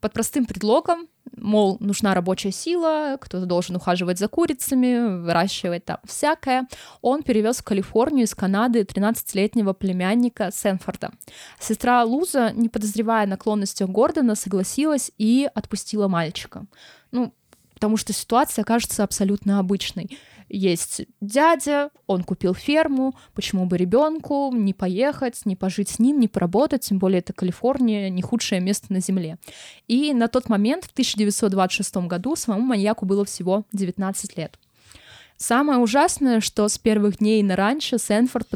Под 0.00 0.14
простым 0.14 0.46
предлогом, 0.46 1.08
мол, 1.36 1.76
нужна 1.78 2.14
рабочая 2.14 2.52
сила, 2.52 3.18
кто-то 3.20 3.44
должен 3.44 3.76
ухаживать 3.76 4.18
за 4.18 4.28
курицами, 4.28 5.20
выращивать 5.22 5.84
там 5.84 5.98
всякое, 6.06 6.66
он 7.02 7.22
перевез 7.22 7.58
в 7.58 7.64
Калифорнию 7.64 8.24
из 8.24 8.34
Канады 8.34 8.80
13-летнего 8.80 9.74
племянника 9.74 10.50
Сенфорда. 10.52 11.10
Сестра 11.58 12.02
Луза, 12.02 12.52
не 12.54 12.70
подозревая 12.70 13.26
наклонности 13.26 13.82
Гордона, 13.82 14.36
согласилась 14.36 15.12
и 15.18 15.50
отпустила 15.54 16.08
мальчика. 16.08 16.64
Ну, 17.12 17.32
потому 17.74 17.96
что 17.96 18.12
ситуация 18.12 18.64
кажется 18.64 19.04
абсолютно 19.04 19.58
обычной. 19.58 20.18
Есть 20.50 21.02
дядя, 21.20 21.90
он 22.08 22.24
купил 22.24 22.54
ферму, 22.54 23.14
почему 23.34 23.66
бы 23.66 23.76
ребенку 23.78 24.52
не 24.52 24.74
поехать, 24.74 25.46
не 25.46 25.54
пожить 25.54 25.88
с 25.88 25.98
ним, 26.00 26.18
не 26.18 26.26
поработать, 26.26 26.82
тем 26.82 26.98
более 26.98 27.20
это 27.20 27.32
Калифорния, 27.32 28.10
не 28.10 28.20
худшее 28.20 28.60
место 28.60 28.92
на 28.92 29.00
Земле. 29.00 29.38
И 29.86 30.12
на 30.12 30.26
тот 30.26 30.48
момент, 30.48 30.84
в 30.84 30.90
1926 30.90 31.96
году, 32.08 32.34
самому 32.34 32.64
маньяку 32.64 33.06
было 33.06 33.24
всего 33.24 33.64
19 33.72 34.36
лет. 34.36 34.58
Самое 35.36 35.78
ужасное, 35.78 36.40
что 36.40 36.68
с 36.68 36.76
первых 36.76 37.18
дней 37.18 37.42
на 37.42 37.56
ранчо 37.56 37.96
Сэнфорд 37.96 38.46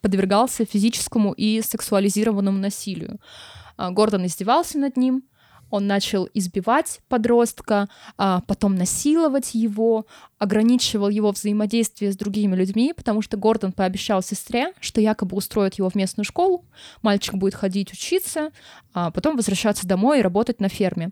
подвергался 0.00 0.64
физическому 0.64 1.32
и 1.32 1.60
сексуализированному 1.60 2.56
насилию. 2.56 3.20
А, 3.76 3.90
Гордон 3.90 4.24
издевался 4.24 4.78
над 4.78 4.96
ним, 4.96 5.24
он 5.70 5.86
начал 5.86 6.28
избивать 6.34 7.00
подростка, 7.08 7.88
а 8.18 8.40
потом 8.46 8.74
насиловать 8.74 9.54
его, 9.54 10.06
ограничивал 10.38 11.08
его 11.08 11.30
взаимодействие 11.30 12.12
с 12.12 12.16
другими 12.16 12.56
людьми, 12.56 12.92
потому 12.94 13.22
что 13.22 13.36
Гордон 13.36 13.72
пообещал 13.72 14.22
сестре, 14.22 14.72
что 14.80 15.00
якобы 15.00 15.36
устроит 15.36 15.74
его 15.74 15.88
в 15.88 15.94
местную 15.94 16.24
школу, 16.24 16.64
мальчик 17.02 17.34
будет 17.34 17.54
ходить 17.54 17.92
учиться, 17.92 18.50
а 18.92 19.10
потом 19.10 19.36
возвращаться 19.36 19.86
домой 19.86 20.20
и 20.20 20.22
работать 20.22 20.60
на 20.60 20.68
ферме. 20.68 21.10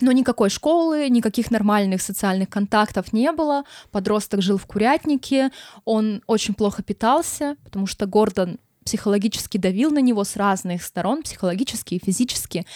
Но 0.00 0.12
никакой 0.12 0.50
школы, 0.50 1.08
никаких 1.08 1.50
нормальных 1.50 2.02
социальных 2.02 2.50
контактов 2.50 3.14
не 3.14 3.32
было. 3.32 3.64
Подросток 3.90 4.42
жил 4.42 4.58
в 4.58 4.66
курятнике, 4.66 5.50
он 5.86 6.22
очень 6.26 6.52
плохо 6.52 6.82
питался, 6.82 7.56
потому 7.64 7.86
что 7.86 8.04
Гордон 8.04 8.58
психологически 8.84 9.58
давил 9.58 9.90
на 9.90 9.98
него 9.98 10.22
с 10.24 10.36
разных 10.36 10.82
сторон, 10.82 11.22
психологически 11.22 11.94
и 11.94 12.04
физически. 12.04 12.66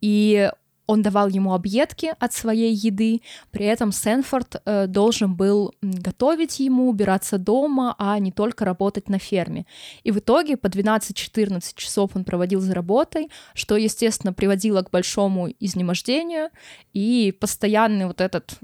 И 0.00 0.50
он 0.88 1.02
давал 1.02 1.28
ему 1.28 1.52
объедки 1.52 2.14
от 2.18 2.32
своей 2.32 2.72
еды, 2.72 3.20
при 3.50 3.66
этом 3.66 3.92
Сенфорд 3.92 4.56
э, 4.64 4.86
должен 4.86 5.34
был 5.34 5.74
готовить 5.82 6.60
ему, 6.60 6.88
убираться 6.88 7.36
дома, 7.36 7.94
а 7.98 8.18
не 8.18 8.32
только 8.32 8.64
работать 8.64 9.10
на 9.10 9.18
ферме. 9.18 9.66
И 10.02 10.10
в 10.10 10.18
итоге 10.18 10.56
по 10.56 10.66
12-14 10.68 11.60
часов 11.74 12.12
он 12.14 12.24
проводил 12.24 12.60
за 12.60 12.72
работой, 12.72 13.28
что, 13.52 13.76
естественно, 13.76 14.32
приводило 14.32 14.80
к 14.80 14.90
большому 14.90 15.50
изнемождению, 15.60 16.48
и 16.94 17.36
постоянный 17.38 18.06
вот 18.06 18.22
этот 18.22 18.58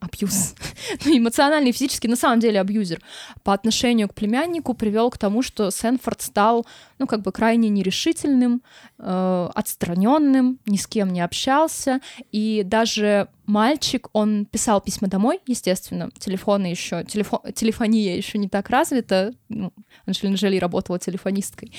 абьюз, 0.00 0.54
ну, 1.04 1.16
эмоциональный 1.16 1.72
физический, 1.72 2.08
на 2.08 2.16
самом 2.16 2.40
деле 2.40 2.60
абьюзер, 2.60 3.00
по 3.42 3.52
отношению 3.52 4.08
к 4.08 4.14
племяннику 4.14 4.74
привел 4.74 5.10
к 5.10 5.18
тому, 5.18 5.42
что 5.42 5.70
Сенфорд 5.70 6.22
стал, 6.22 6.66
ну, 6.98 7.06
как 7.06 7.22
бы 7.22 7.32
крайне 7.32 7.68
нерешительным, 7.68 8.62
э, 8.98 9.48
отстраненным, 9.54 10.58
ни 10.66 10.76
с 10.76 10.86
кем 10.86 11.12
не 11.12 11.20
общался, 11.20 12.00
и 12.32 12.62
даже 12.64 13.28
мальчик, 13.46 14.08
он 14.12 14.44
писал 14.44 14.80
письма 14.80 15.08
домой, 15.08 15.40
естественно, 15.46 16.10
телефоны 16.18 16.66
еще, 16.66 17.04
телефон, 17.04 17.40
телефония 17.54 18.16
еще 18.16 18.38
не 18.38 18.48
так 18.48 18.70
развита, 18.70 19.34
ну, 19.48 19.72
Анджелина 20.06 20.36
Джоли 20.36 20.58
работала 20.58 20.98
телефонисткой, 20.98 21.72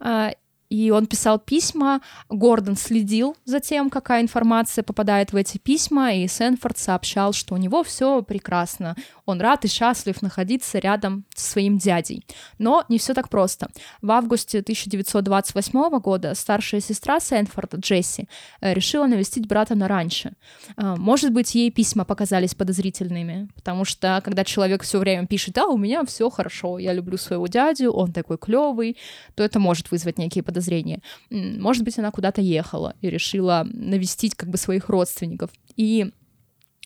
а, 0.00 0.32
и 0.74 0.90
он 0.90 1.06
писал 1.06 1.38
письма, 1.38 2.00
Гордон 2.28 2.76
следил 2.76 3.36
за 3.44 3.60
тем, 3.60 3.90
какая 3.90 4.22
информация 4.22 4.82
попадает 4.82 5.32
в 5.32 5.36
эти 5.36 5.58
письма, 5.58 6.14
и 6.14 6.26
Сенфорд 6.26 6.78
сообщал, 6.78 7.32
что 7.32 7.54
у 7.54 7.58
него 7.58 7.82
все 7.84 8.22
прекрасно, 8.22 8.96
он 9.26 9.40
рад 9.40 9.64
и 9.64 9.68
счастлив 9.68 10.20
находиться 10.22 10.78
рядом 10.78 11.24
со 11.34 11.52
своим 11.52 11.78
дядей. 11.78 12.24
Но 12.58 12.84
не 12.88 12.98
все 12.98 13.14
так 13.14 13.28
просто. 13.28 13.68
В 14.02 14.10
августе 14.10 14.58
1928 14.60 15.98
года 16.00 16.34
старшая 16.34 16.80
сестра 16.80 17.20
Сенфорда, 17.20 17.78
Джесси, 17.78 18.28
э, 18.60 18.74
решила 18.74 19.06
навестить 19.06 19.46
брата 19.46 19.74
на 19.74 19.88
раньше. 19.88 20.32
Э, 20.76 20.94
может 20.96 21.32
быть, 21.32 21.54
ей 21.54 21.70
письма 21.70 22.04
показались 22.04 22.54
подозрительными, 22.54 23.48
потому 23.54 23.84
что 23.84 24.20
когда 24.24 24.44
человек 24.44 24.82
все 24.82 24.98
время 24.98 25.26
пишет, 25.26 25.54
да, 25.54 25.66
у 25.66 25.78
меня 25.78 26.04
все 26.04 26.28
хорошо, 26.30 26.78
я 26.78 26.92
люблю 26.92 27.16
своего 27.16 27.46
дядю, 27.46 27.92
он 27.92 28.12
такой 28.12 28.38
клевый, 28.38 28.96
то 29.34 29.42
это 29.42 29.58
может 29.58 29.90
вызвать 29.90 30.18
некие 30.18 30.42
подозрения. 30.42 31.00
Может 31.30 31.84
быть, 31.84 31.98
она 31.98 32.10
куда-то 32.10 32.40
ехала 32.40 32.94
и 33.00 33.10
решила 33.10 33.66
навестить 33.72 34.34
как 34.34 34.48
бы 34.50 34.58
своих 34.58 34.88
родственников. 34.88 35.50
И 35.76 36.12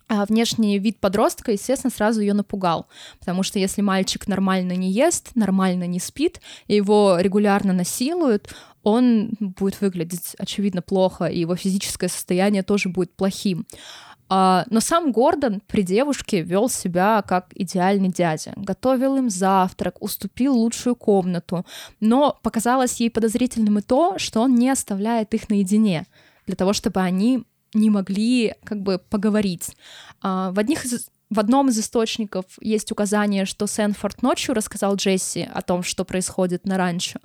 внешний 0.09 0.79
вид 0.79 0.99
подростка, 1.01 1.53
естественно, 1.53 1.91
сразу 1.91 2.21
ее 2.21 2.35
напугал, 2.35 2.89
потому 3.19 3.43
что 3.43 3.59
если 3.59 3.83
мальчик 3.83 4.27
нормально 4.27 4.73
не 4.73 4.91
ест, 4.91 5.31
нормально 5.35 5.85
не 5.85 6.01
спит, 6.01 6.41
его 6.67 7.19
регулярно 7.19 7.73
насилуют, 7.73 8.49
он 8.83 9.31
будет 9.39 9.81
выглядеть, 9.81 10.35
очевидно, 10.39 10.83
плохо, 10.83 11.27
и 11.27 11.41
его 11.41 11.57
физическое 11.57 12.09
состояние 12.09 12.63
тоже 12.63 12.89
будет 12.89 13.15
плохим. 13.15 13.67
А, 14.31 14.65
но 14.69 14.81
сам 14.81 15.11
Гордон 15.11 15.63
при 15.67 15.83
девушке 15.83 16.43
вел 16.43 16.69
себя 16.69 17.23
как 17.23 17.49
идеальный 17.55 18.11
дядя. 18.11 18.53
Готовил 18.57 19.17
им 19.17 19.31
завтрак, 19.31 19.97
уступил 20.01 20.55
лучшую 20.55 20.97
комнату. 20.97 21.65
Но 22.01 22.39
показалось 22.43 23.01
ей 23.01 23.11
подозрительным 23.11 23.79
и 23.79 23.83
то, 23.83 24.19
что 24.19 24.41
он 24.41 24.55
не 24.55 24.69
оставляет 24.69 25.33
их 25.33 25.49
наедине 25.49 26.07
для 26.47 26.57
того, 26.57 26.73
чтобы 26.73 27.01
они 27.01 27.45
не 27.75 27.91
могли 27.91 28.55
как 28.65 28.83
бы 28.83 28.99
поговорить. 28.99 29.77
А, 30.23 30.51
в 30.53 30.59
одних 30.59 30.85
из 30.85 31.09
в 31.31 31.39
одном 31.41 31.69
из 31.69 31.79
источников 31.79 32.47
есть 32.61 32.91
указание, 32.91 33.45
что 33.45 33.67
Сенфорд 33.67 34.23
ночью 34.23 34.55
рассказал 34.55 34.97
Джесси 34.97 35.47
о 35.53 35.61
том, 35.61 35.83
что 35.83 36.05
происходит 36.05 36.65
на 36.65 36.79
ранчо. 36.79 37.21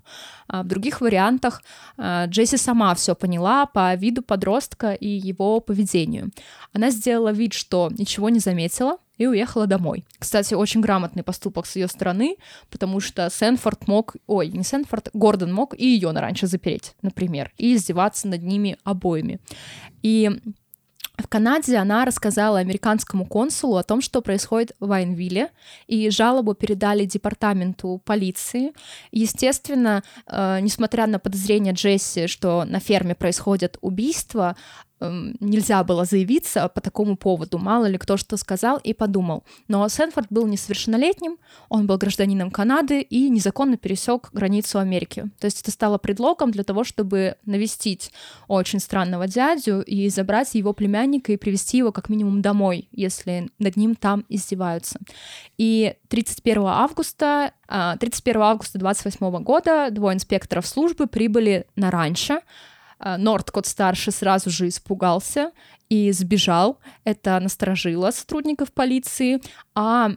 А 0.47 0.63
в 0.63 0.67
других 0.67 0.99
вариантах 0.99 1.61
а, 1.97 2.25
Джесси 2.25 2.57
сама 2.57 2.93
все 2.95 3.15
поняла 3.15 3.65
по 3.65 3.95
виду 3.95 4.21
подростка 4.21 4.91
и 4.91 5.07
его 5.07 5.61
поведению. 5.61 6.31
Она 6.73 6.89
сделала 6.91 7.31
вид, 7.31 7.53
что 7.53 7.89
ничего 7.97 8.29
не 8.29 8.39
заметила, 8.39 8.97
и 9.17 9.27
уехала 9.27 9.67
домой. 9.67 10.05
Кстати, 10.19 10.53
очень 10.53 10.81
грамотный 10.81 11.23
поступок 11.23 11.65
с 11.65 11.75
ее 11.75 11.87
стороны, 11.87 12.37
потому 12.69 12.99
что 12.99 13.29
Сенфорд 13.29 13.87
мог, 13.87 14.15
ой, 14.27 14.49
не 14.49 14.63
Сенфорд, 14.63 15.09
Гордон 15.13 15.53
мог 15.53 15.73
и 15.77 15.85
ее 15.85 16.11
на 16.11 16.21
раньше 16.21 16.47
запереть, 16.47 16.95
например, 17.01 17.51
и 17.57 17.75
издеваться 17.75 18.27
над 18.27 18.43
ними 18.43 18.77
обоими. 18.83 19.39
И 20.01 20.31
в 21.17 21.27
Канаде 21.27 21.77
она 21.77 22.05
рассказала 22.05 22.57
американскому 22.57 23.25
консулу 23.25 23.77
о 23.77 23.83
том, 23.83 24.01
что 24.01 24.21
происходит 24.21 24.71
в 24.79 24.87
Вайнвилле, 24.87 25.51
и 25.85 26.09
жалобу 26.09 26.55
передали 26.55 27.05
департаменту 27.05 28.01
полиции. 28.03 28.73
Естественно, 29.11 30.03
э, 30.25 30.59
несмотря 30.61 31.05
на 31.05 31.19
подозрение 31.19 31.73
Джесси, 31.73 32.25
что 32.25 32.65
на 32.65 32.79
ферме 32.79 33.13
происходят 33.13 33.77
убийства, 33.81 34.55
нельзя 35.39 35.83
было 35.83 36.05
заявиться 36.05 36.67
по 36.69 36.81
такому 36.81 37.17
поводу. 37.17 37.57
Мало 37.57 37.85
ли 37.85 37.97
кто 37.97 38.17
что 38.17 38.37
сказал 38.37 38.77
и 38.77 38.93
подумал. 38.93 39.43
Но 39.67 39.87
Сэнфорд 39.87 40.27
был 40.29 40.47
несовершеннолетним, 40.47 41.37
он 41.69 41.87
был 41.87 41.97
гражданином 41.97 42.51
Канады 42.51 43.01
и 43.01 43.29
незаконно 43.29 43.77
пересек 43.77 44.29
границу 44.33 44.79
Америки. 44.79 45.25
То 45.39 45.45
есть 45.45 45.61
это 45.61 45.71
стало 45.71 45.97
предлогом 45.97 46.51
для 46.51 46.63
того, 46.63 46.83
чтобы 46.83 47.35
навестить 47.45 48.11
очень 48.47 48.79
странного 48.79 49.27
дядю 49.27 49.81
и 49.81 50.09
забрать 50.09 50.53
его 50.55 50.73
племянника 50.73 51.31
и 51.31 51.37
привести 51.37 51.77
его 51.77 51.91
как 51.91 52.09
минимум 52.09 52.41
домой, 52.41 52.87
если 52.91 53.49
над 53.59 53.75
ним 53.77 53.95
там 53.95 54.25
издеваются. 54.29 54.99
И 55.57 55.95
31 56.09 56.63
августа 56.65 57.53
31 57.67 58.41
а, 58.41 58.51
августа 58.51 58.77
28 58.77 59.43
года 59.43 59.89
двое 59.89 60.15
инспекторов 60.15 60.67
службы 60.67 61.07
прибыли 61.07 61.65
на 61.75 61.89
ранчо, 61.89 62.41
Нордкот 63.03 63.65
старший 63.65 64.13
сразу 64.13 64.49
же 64.49 64.67
испугался 64.67 65.51
и 65.89 66.11
сбежал. 66.11 66.79
Это 67.03 67.39
насторожило 67.39 68.11
сотрудников 68.11 68.71
полиции. 68.71 69.41
А 69.75 70.11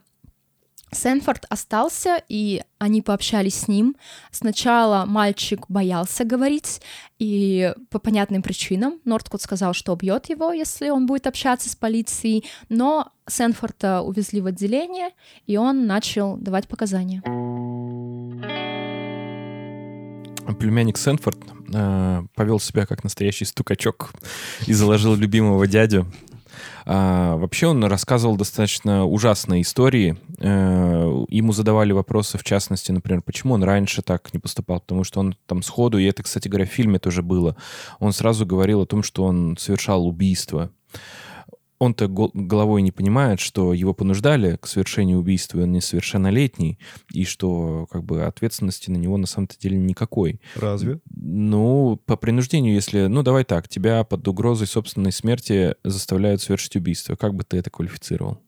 Сенфорд 0.92 1.46
остался, 1.50 2.22
и 2.28 2.62
они 2.78 3.02
пообщались 3.02 3.56
с 3.56 3.68
ним. 3.68 3.96
Сначала 4.30 5.04
мальчик 5.04 5.66
боялся 5.68 6.24
говорить, 6.24 6.80
и 7.18 7.74
по 7.90 7.98
понятным 7.98 8.42
причинам 8.42 9.00
Нордкот 9.04 9.42
сказал, 9.42 9.74
что 9.74 9.92
убьет 9.92 10.28
его, 10.28 10.52
если 10.52 10.88
он 10.88 11.06
будет 11.06 11.26
общаться 11.26 11.68
с 11.68 11.76
полицией, 11.76 12.44
но 12.68 13.10
Сенфорда 13.28 14.02
увезли 14.02 14.40
в 14.40 14.46
отделение, 14.46 15.10
и 15.46 15.56
он 15.56 15.86
начал 15.86 16.36
давать 16.36 16.68
показания 16.68 17.22
племянник 20.54 20.98
Сенфорд 20.98 21.38
э, 21.72 22.22
повел 22.34 22.60
себя 22.60 22.86
как 22.86 23.04
настоящий 23.04 23.44
стукачок 23.44 24.12
и 24.66 24.72
заложил 24.72 25.14
любимого 25.14 25.66
дядю. 25.66 26.06
А, 26.84 27.36
вообще 27.36 27.66
он 27.66 27.84
рассказывал 27.84 28.36
достаточно 28.36 29.04
ужасные 29.04 29.62
истории. 29.62 30.16
А, 30.40 31.24
ему 31.28 31.52
задавали 31.52 31.92
вопросы, 31.92 32.38
в 32.38 32.44
частности, 32.44 32.92
например, 32.92 33.22
почему 33.22 33.54
он 33.54 33.64
раньше 33.64 34.02
так 34.02 34.32
не 34.32 34.38
поступал, 34.38 34.80
потому 34.80 35.04
что 35.04 35.20
он 35.20 35.36
там 35.46 35.62
сходу, 35.62 35.98
и 35.98 36.04
это, 36.04 36.22
кстати 36.22 36.48
говоря, 36.48 36.66
в 36.66 36.70
фильме 36.70 36.98
тоже 36.98 37.22
было, 37.22 37.56
он 37.98 38.12
сразу 38.12 38.46
говорил 38.46 38.82
о 38.82 38.86
том, 38.86 39.02
что 39.02 39.24
он 39.24 39.56
совершал 39.58 40.06
убийство 40.06 40.70
он-то 41.78 42.08
головой 42.08 42.82
не 42.82 42.92
понимает, 42.92 43.40
что 43.40 43.72
его 43.72 43.94
понуждали 43.94 44.56
к 44.56 44.66
совершению 44.66 45.18
убийства, 45.18 45.62
он 45.62 45.72
несовершеннолетний, 45.72 46.78
и 47.12 47.24
что 47.24 47.86
как 47.90 48.04
бы 48.04 48.24
ответственности 48.24 48.90
на 48.90 48.96
него 48.96 49.16
на 49.16 49.26
самом-то 49.26 49.58
деле 49.58 49.76
никакой. 49.76 50.40
Разве? 50.54 51.00
Ну, 51.14 52.00
по 52.06 52.16
принуждению, 52.16 52.74
если... 52.74 53.06
Ну, 53.06 53.22
давай 53.22 53.44
так, 53.44 53.68
тебя 53.68 54.04
под 54.04 54.26
угрозой 54.26 54.66
собственной 54.66 55.12
смерти 55.12 55.74
заставляют 55.84 56.40
совершить 56.40 56.76
убийство. 56.76 57.16
Как 57.16 57.34
бы 57.34 57.44
ты 57.44 57.58
это 57.58 57.70
квалифицировал? 57.70 58.40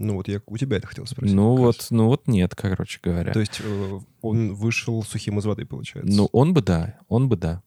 Ну 0.00 0.14
вот 0.14 0.28
я 0.28 0.40
у 0.46 0.56
тебя 0.56 0.76
это 0.76 0.86
хотел 0.86 1.06
спросить. 1.06 1.34
Ну 1.34 1.56
вот, 1.56 1.88
ну 1.90 2.06
вот 2.06 2.28
нет, 2.28 2.54
короче 2.54 3.00
говоря. 3.02 3.32
То 3.32 3.40
есть 3.40 3.60
э, 3.60 4.00
он 4.20 4.54
вышел 4.54 5.02
сухим 5.02 5.40
из 5.40 5.44
воды, 5.44 5.66
получается? 5.66 6.16
Ну 6.16 6.28
он 6.30 6.54
бы 6.54 6.62
да, 6.62 7.00
он 7.08 7.28
бы 7.28 7.36
да. 7.36 7.62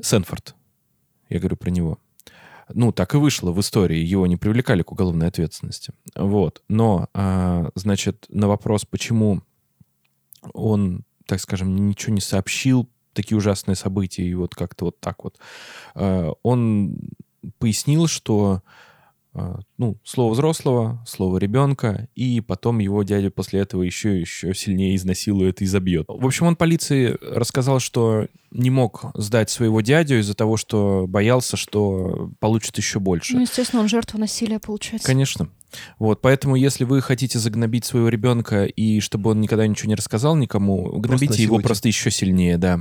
Сенфорд, 0.00 0.54
я 1.28 1.38
говорю 1.38 1.56
про 1.56 1.68
него. 1.68 1.98
Ну, 2.72 2.92
так 2.92 3.14
и 3.14 3.18
вышло 3.18 3.52
в 3.52 3.60
истории. 3.60 3.98
Его 3.98 4.26
не 4.26 4.36
привлекали 4.36 4.82
к 4.82 4.92
уголовной 4.92 5.28
ответственности. 5.28 5.92
Вот. 6.14 6.62
Но, 6.68 7.08
а, 7.14 7.70
значит, 7.74 8.26
на 8.28 8.48
вопрос, 8.48 8.84
почему 8.84 9.42
он, 10.52 11.04
так 11.26 11.40
скажем, 11.40 11.88
ничего 11.88 12.14
не 12.14 12.20
сообщил, 12.20 12.88
такие 13.12 13.38
ужасные 13.38 13.76
события, 13.76 14.24
и 14.24 14.34
вот 14.34 14.54
как-то 14.54 14.86
вот 14.86 15.00
так 15.00 15.24
вот, 15.24 15.38
а, 15.94 16.32
он 16.42 16.98
пояснил, 17.58 18.08
что 18.08 18.62
ну, 19.78 19.98
слово 20.04 20.32
взрослого, 20.32 21.04
слово 21.06 21.38
ребенка, 21.38 22.08
и 22.14 22.40
потом 22.40 22.78
его 22.78 23.02
дядя 23.02 23.30
после 23.30 23.60
этого 23.60 23.82
еще, 23.82 24.18
еще 24.20 24.54
сильнее 24.54 24.96
изнасилует 24.96 25.62
и 25.62 25.66
забьет. 25.66 26.06
В 26.08 26.26
общем, 26.26 26.46
он 26.46 26.56
полиции 26.56 27.16
рассказал, 27.20 27.80
что 27.80 28.28
не 28.50 28.70
мог 28.70 29.04
сдать 29.14 29.50
своего 29.50 29.80
дядю 29.80 30.18
из-за 30.20 30.34
того, 30.34 30.56
что 30.56 31.06
боялся, 31.06 31.56
что 31.56 32.30
получит 32.40 32.76
еще 32.78 33.00
больше. 33.00 33.34
Ну, 33.34 33.42
естественно, 33.42 33.82
он 33.82 33.88
жертва 33.88 34.18
насилия, 34.18 34.58
получается. 34.58 35.06
Конечно. 35.06 35.48
Вот, 35.98 36.22
поэтому, 36.22 36.56
если 36.56 36.84
вы 36.84 37.02
хотите 37.02 37.38
загнобить 37.38 37.84
своего 37.84 38.08
ребенка 38.08 38.64
и 38.64 39.00
чтобы 39.00 39.30
он 39.30 39.40
никогда 39.40 39.66
ничего 39.66 39.88
не 39.88 39.94
рассказал 39.94 40.36
никому, 40.36 40.98
гнобите 40.98 41.42
его 41.42 41.58
просто 41.58 41.88
еще 41.88 42.10
сильнее, 42.10 42.56
да. 42.56 42.80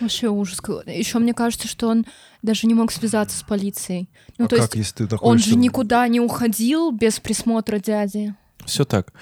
Вообще 0.00 0.28
ужас. 0.28 0.60
Еще 0.86 1.18
мне 1.18 1.34
кажется, 1.34 1.68
что 1.68 1.88
он 1.88 2.06
даже 2.42 2.66
не 2.66 2.74
мог 2.74 2.92
связаться 2.92 3.36
с 3.36 3.42
полицией. 3.42 4.08
Ну, 4.38 4.46
а 4.46 4.48
то 4.48 4.56
как, 4.56 4.74
есть 4.74 4.98
если 4.98 5.06
ты 5.06 5.16
Он 5.20 5.38
же 5.38 5.56
никуда 5.56 6.06
не 6.08 6.20
уходил 6.20 6.92
без 6.92 7.20
присмотра 7.20 7.78
дяди. 7.78 8.34
Все 8.64 8.84
так. 8.84 9.12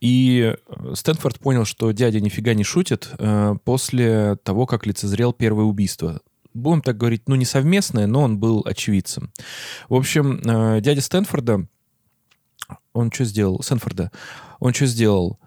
И 0.00 0.54
э, 0.54 0.94
Стэнфорд 0.94 1.40
понял, 1.40 1.64
что 1.64 1.90
дядя 1.90 2.20
нифига 2.20 2.54
не 2.54 2.64
шутит 2.64 3.10
э, 3.18 3.56
после 3.64 4.36
того, 4.44 4.66
как 4.66 4.86
лицезрел 4.86 5.32
первое 5.32 5.64
убийство. 5.64 6.20
Будем 6.54 6.82
так 6.82 6.96
говорить, 6.96 7.28
ну 7.28 7.34
не 7.34 7.44
совместное, 7.44 8.06
но 8.06 8.22
он 8.22 8.38
был 8.38 8.62
очевидцем. 8.64 9.32
В 9.88 9.94
общем, 9.94 10.40
э, 10.44 10.80
дядя 10.80 11.00
Стэнфорда, 11.00 11.66
он 12.92 13.12
что 13.12 13.24
сделал? 13.24 13.62
Стэнфорда, 13.62 14.12
он 14.60 14.72
что 14.72 14.86
сделал? 14.86 15.38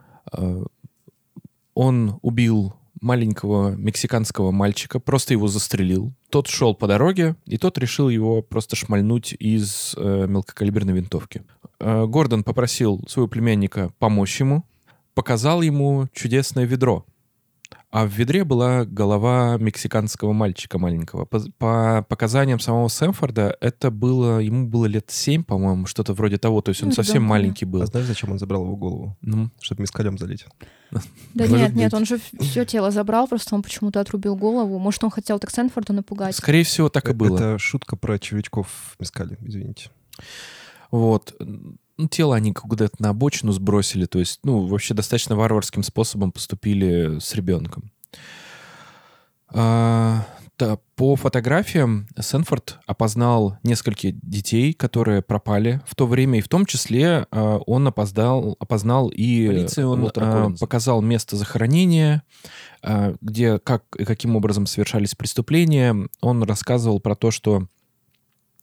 Он 1.74 2.20
убил 2.22 2.74
маленького 3.02 3.72
мексиканского 3.72 4.52
мальчика, 4.52 5.00
просто 5.00 5.34
его 5.34 5.48
застрелил. 5.48 6.14
Тот 6.30 6.48
шел 6.48 6.76
по 6.76 6.88
дороге, 6.88 7.36
и 7.46 7.58
тот 7.58 7.78
решил 7.78 8.10
его 8.10 8.42
просто 8.42 8.76
шмальнуть 8.76 9.34
из 9.34 9.96
э, 9.98 10.28
мелкокалиберной 10.28 10.94
винтовки. 10.94 11.44
Э, 11.80 12.06
Гордон 12.06 12.44
попросил 12.44 13.04
своего 13.08 13.28
племянника 13.28 13.92
помочь 14.00 14.40
ему, 14.40 14.64
показал 15.16 15.62
ему 15.62 16.08
чудесное 16.14 16.66
ведро, 16.66 17.06
а 17.92 18.06
в 18.06 18.10
ведре 18.10 18.46
была 18.46 18.86
голова 18.86 19.58
мексиканского 19.58 20.32
мальчика 20.32 20.80
маленького. 20.80 21.26
По, 21.26 21.42
по 21.58 22.06
показаниям 22.08 22.60
самого 22.60 22.88
Сэмфорда, 22.88 23.58
это 23.60 23.92
было, 23.92 24.40
ему 24.40 24.68
было 24.68 24.86
лет 24.86 25.12
семь, 25.12 25.44
по-моему, 25.44 25.86
что-то 25.86 26.14
вроде 26.14 26.38
того. 26.38 26.62
То 26.62 26.70
есть 26.70 26.82
он 26.82 26.90
ну, 26.90 26.96
совсем 26.96 27.24
да, 27.24 27.30
маленький 27.30 27.66
был. 27.66 27.82
А 27.82 27.86
знаешь, 27.86 28.08
зачем 28.08 28.32
он 28.32 28.40
забрал 28.40 28.64
его 28.64 28.78
голову? 28.78 29.18
Ну? 29.22 29.50
Чтобы 29.60 29.82
мискалем 29.82 30.18
залить. 30.18 30.46
Да 30.92 31.02
Может 31.36 31.52
нет, 31.52 31.68
быть. 31.68 31.76
нет, 31.76 31.94
он 31.94 32.06
же 32.06 32.20
все 32.40 32.66
тело 32.66 32.92
забрал, 32.92 33.28
просто 33.28 33.56
он 33.56 33.62
почему-то 33.62 34.00
отрубил 34.00 34.38
голову. 34.38 34.80
Может, 34.80 35.04
он 35.04 35.10
хотел 35.10 35.38
так 35.40 35.52
Сэнфорда 35.52 35.92
напугать. 35.92 36.36
Скорее 36.36 36.64
всего, 36.64 36.88
так 36.88 37.10
и 37.10 37.14
было. 37.14 37.36
Это 37.36 37.60
шутка 37.60 37.98
про 37.98 38.18
червячков 38.20 38.68
в 38.68 39.02
мискале, 39.02 39.38
извините. 39.42 39.90
Вот 40.92 41.36
ну, 42.02 42.08
тело 42.08 42.36
они 42.36 42.52
куда-то 42.54 42.96
на 43.00 43.10
обочину 43.10 43.52
сбросили, 43.52 44.06
то 44.06 44.20
есть, 44.20 44.40
ну, 44.44 44.66
вообще 44.66 44.94
достаточно 44.94 45.36
варварским 45.36 45.84
способом 45.84 46.32
поступили 46.32 47.20
с 47.20 47.36
ребенком. 47.36 47.92
А, 49.54 50.26
да, 50.58 50.78
по 50.96 51.16
фотографиям 51.16 52.08
Сенфорд 52.20 52.80
опознал 52.86 53.58
нескольких 53.64 54.20
детей, 54.22 54.74
которые 54.74 55.22
пропали 55.22 55.82
в 55.86 55.96
то 55.96 56.08
время, 56.08 56.40
и 56.40 56.42
в 56.42 56.48
том 56.48 56.66
числе 56.66 57.28
а, 57.32 57.58
он 57.66 57.88
опоздал, 57.88 58.56
опознал 58.60 59.10
и 59.10 59.68
он 59.80 60.02
вот, 60.02 60.18
а, 60.18 60.54
показал 60.60 61.02
место 61.02 61.36
захоронения, 61.36 62.24
а, 62.82 63.16
где 63.22 63.60
как 63.60 63.84
и 63.98 64.06
каким 64.06 64.36
образом 64.36 64.66
совершались 64.66 65.16
преступления. 65.16 66.08
Он 66.22 66.44
рассказывал 66.44 67.00
про 67.00 67.16
то, 67.16 67.32
что 67.32 67.68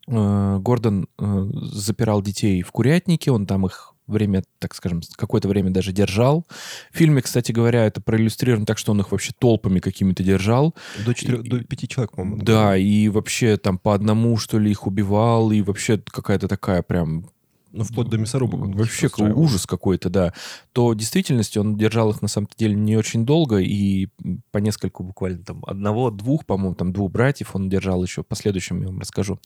Гордон 0.08 1.06
э, 1.18 1.50
запирал 1.52 2.22
детей 2.22 2.62
в 2.62 2.72
курятнике, 2.72 3.30
он 3.30 3.46
там 3.46 3.66
их 3.66 3.94
время, 4.06 4.42
так 4.58 4.74
скажем, 4.74 5.02
какое-то 5.16 5.48
время 5.48 5.70
даже 5.70 5.92
держал. 5.92 6.46
В 6.90 6.96
фильме, 6.96 7.20
кстати 7.20 7.52
говоря, 7.52 7.84
это 7.84 8.00
проиллюстрировано 8.00 8.64
так, 8.64 8.78
что 8.78 8.92
он 8.92 9.00
их 9.00 9.12
вообще 9.12 9.32
толпами 9.38 9.80
какими-то 9.80 10.22
держал. 10.22 10.74
До, 11.04 11.14
4, 11.14 11.38
и, 11.38 11.48
до 11.48 11.64
пяти 11.64 11.86
человек, 11.86 12.12
по-моему. 12.12 12.42
Да, 12.42 12.76
и 12.76 13.08
вообще 13.08 13.58
там 13.58 13.78
по 13.78 13.94
одному, 13.94 14.38
что 14.38 14.58
ли, 14.58 14.70
их 14.70 14.86
убивал, 14.86 15.52
и 15.52 15.60
вообще 15.60 15.98
какая-то 15.98 16.48
такая 16.48 16.82
прям 16.82 17.26
ну, 17.70 17.84
вплоть 17.84 18.08
до 18.08 18.16
мясорубок. 18.16 18.74
Вообще 18.74 19.10
ужас 19.18 19.66
какой-то, 19.66 20.08
да. 20.08 20.32
То 20.72 20.88
в 20.88 20.96
действительности 20.96 21.58
он 21.58 21.76
держал 21.76 22.10
их, 22.10 22.22
на 22.22 22.28
самом 22.28 22.48
деле, 22.56 22.74
не 22.74 22.96
очень 22.96 23.26
долго, 23.26 23.58
и 23.58 24.08
по 24.50 24.58
нескольку 24.58 25.04
буквально 25.04 25.44
там 25.44 25.62
одного-двух, 25.66 26.46
по-моему, 26.46 26.74
там 26.74 26.92
двух 26.92 27.12
братьев 27.12 27.54
он 27.54 27.68
держал 27.68 28.02
еще, 28.02 28.22
в 28.22 28.26
последующем 28.26 28.80
я 28.80 28.88
вам 28.88 29.00
расскажу. 29.00 29.38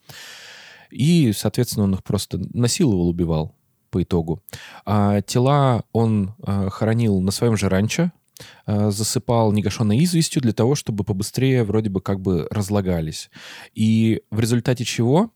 И, 0.93 1.33
соответственно, 1.33 1.85
он 1.85 1.95
их 1.95 2.05
просто 2.05 2.39
насиловал, 2.53 3.09
убивал 3.09 3.55
по 3.91 4.03
итогу. 4.03 4.43
А 4.85 5.21
тела 5.23 5.85
он 5.93 6.35
а, 6.43 6.71
хоронил 6.71 7.21
на 7.21 7.31
своем 7.31 7.57
же 7.57 7.69
ранчо, 7.69 8.11
а, 8.67 8.91
засыпал 8.91 9.53
негашенной 9.53 10.03
известью 10.05 10.43
для 10.43 10.53
того, 10.53 10.75
чтобы 10.75 11.05
побыстрее 11.05 11.65
вроде 11.65 11.91
бы 11.91 12.01
как 12.01 12.21
бы 12.21 12.47
разлагались. 12.51 13.31
И 13.75 14.23
в 14.31 14.41
результате 14.41 14.85
чего 14.85 15.31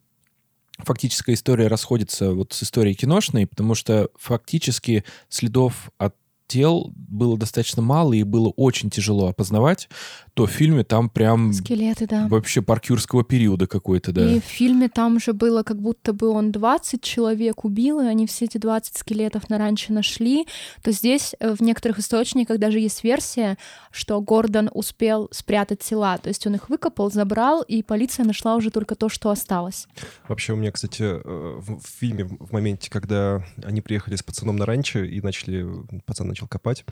фактическая 0.79 1.35
история 1.35 1.69
расходится 1.69 2.33
вот 2.33 2.53
с 2.53 2.63
историей 2.63 2.95
киношной, 2.95 3.47
потому 3.47 3.75
что 3.75 4.11
фактически 4.17 5.05
следов 5.29 5.91
от 5.99 6.15
тел 6.47 6.93
было 6.97 7.37
достаточно 7.37 7.83
мало 7.83 8.13
и 8.13 8.23
было 8.23 8.49
очень 8.57 8.91
тяжело 8.91 9.29
опознавать, 9.29 9.89
то 10.35 10.47
в 10.47 10.51
фильме 10.51 10.85
там 10.85 11.09
прям... 11.09 11.53
Скелеты, 11.53 12.07
да. 12.07 12.29
Вообще 12.29 12.63
паркюрского 12.63 13.25
периода 13.25 13.67
какой-то, 13.67 14.13
да. 14.13 14.31
И 14.31 14.41
в 14.41 14.45
фильме 14.45 14.89
там 14.89 15.19
же 15.19 15.33
было 15.33 15.63
как 15.63 15.81
будто 15.81 16.13
бы 16.13 16.29
он 16.29 16.53
20 16.53 17.03
человек 17.03 17.65
убил, 17.65 18.01
и 18.01 18.07
они 18.07 18.27
все 18.27 18.45
эти 18.45 18.59
20 18.59 18.97
скелетов 18.97 19.49
на 19.49 19.59
раньше 19.59 19.93
нашли. 19.93 20.47
То 20.83 20.93
здесь 20.93 21.35
э, 21.41 21.55
в 21.55 21.63
некоторых 21.63 21.99
источниках 21.99 22.59
даже 22.59 22.81
есть 22.81 23.03
версия, 23.03 23.57
что 23.91 24.21
Гордон 24.21 24.71
успел 24.73 25.29
спрятать 25.33 25.81
тела. 25.81 26.19
То 26.19 26.29
есть 26.29 26.47
он 26.47 26.55
их 26.55 26.69
выкопал, 26.69 27.11
забрал, 27.11 27.63
и 27.63 27.83
полиция 27.83 28.27
нашла 28.27 28.57
уже 28.57 28.71
только 28.71 28.95
то, 28.95 29.09
что 29.09 29.31
осталось. 29.31 29.89
Вообще 30.29 30.53
у 30.53 30.57
меня, 30.57 30.71
кстати, 30.71 31.03
э, 31.03 31.21
в 31.25 31.81
фильме 31.99 32.25
в 32.25 32.53
моменте, 32.53 32.91
когда 32.91 33.43
они 33.65 33.81
приехали 33.81 34.17
с 34.17 34.23
пацаном 34.23 34.57
на 34.57 34.67
ранчо 34.67 35.01
и 35.01 35.21
начали... 35.21 35.67
Пацан 36.05 36.36
начал 36.37 36.49
копать, 36.49 36.85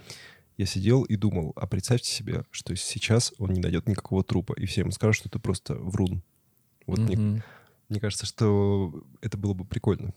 я 0.57 0.65
сидел 0.65 1.03
и 1.03 1.17
думал, 1.17 1.53
а 1.57 1.67
представьте 1.67 2.11
себе, 2.11 2.45
что 2.51 2.75
сейчас 2.77 3.35
он 3.39 3.53
не 3.53 3.61
найдет 3.61 3.87
никакого 3.87 4.25
трупа, 4.25 4.55
и 4.55 4.65
все 4.65 4.81
ему 4.81 4.93
скажут, 4.93 5.17
что 5.17 5.29
это 5.29 5.39
просто 5.39 5.75
врун. 5.75 6.23
Вот 6.87 6.99
mm-hmm. 6.99 7.17
мне, 7.17 7.45
мне 7.91 8.01
кажется, 8.01 8.25
что 8.25 9.05
это 9.21 9.37
было 9.37 9.53
бы 9.53 9.65
прикольно. 9.65 10.15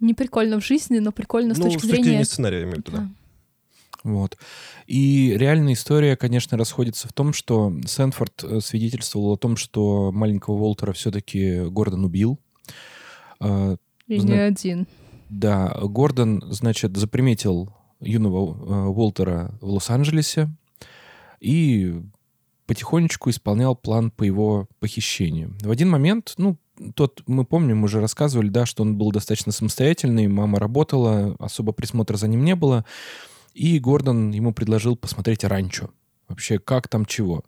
Не 0.00 0.14
прикольно 0.14 0.58
в 0.58 0.64
жизни, 0.64 0.98
но 0.98 1.12
прикольно 1.12 1.54
с 1.54 1.58
ну, 1.58 1.64
точки 1.66 1.80
с 1.80 1.82
зрения... 1.84 2.04
зрения 2.04 2.24
сценария, 2.24 2.58
я 2.58 2.64
имею 2.64 2.76
в 2.76 2.78
виду, 2.78 2.92
да. 2.92 3.08
Вот. 4.02 4.38
И 4.86 5.34
реальная 5.36 5.74
история, 5.74 6.16
конечно, 6.16 6.56
расходится 6.56 7.06
в 7.06 7.12
том, 7.12 7.34
что 7.34 7.72
Сэнфорд 7.84 8.44
э, 8.44 8.60
свидетельствовал 8.60 9.34
о 9.34 9.36
том, 9.36 9.56
что 9.56 10.10
маленького 10.10 10.54
Уолтера 10.54 10.92
все-таки 10.94 11.60
Гордон 11.64 12.06
убил. 12.06 12.40
А, 13.40 13.76
и 14.06 14.18
Зна... 14.18 14.32
не 14.32 14.38
один. 14.38 14.86
Да, 15.30 15.72
Гордон, 15.80 16.42
значит, 16.50 16.96
заприметил 16.96 17.72
юного 18.00 18.52
э, 18.52 18.88
Уолтера 18.88 19.54
в 19.60 19.70
Лос-Анджелесе 19.70 20.48
и 21.38 22.02
потихонечку 22.66 23.30
исполнял 23.30 23.76
план 23.76 24.10
по 24.10 24.24
его 24.24 24.68
похищению. 24.80 25.56
В 25.60 25.70
один 25.70 25.88
момент, 25.88 26.34
ну, 26.36 26.56
тот, 26.96 27.22
мы 27.28 27.44
помним, 27.44 27.78
мы 27.78 27.84
уже 27.84 28.00
рассказывали, 28.00 28.48
да, 28.48 28.66
что 28.66 28.82
он 28.82 28.96
был 28.96 29.12
достаточно 29.12 29.52
самостоятельный, 29.52 30.26
мама 30.26 30.58
работала, 30.58 31.36
особо 31.38 31.72
присмотра 31.72 32.16
за 32.16 32.26
ним 32.26 32.44
не 32.44 32.56
было, 32.56 32.84
и 33.54 33.78
Гордон 33.78 34.32
ему 34.32 34.52
предложил 34.52 34.96
посмотреть 34.96 35.44
ранчо. 35.44 35.90
Вообще, 36.28 36.58
как 36.58 36.88
там 36.88 37.06
чего. 37.06 37.44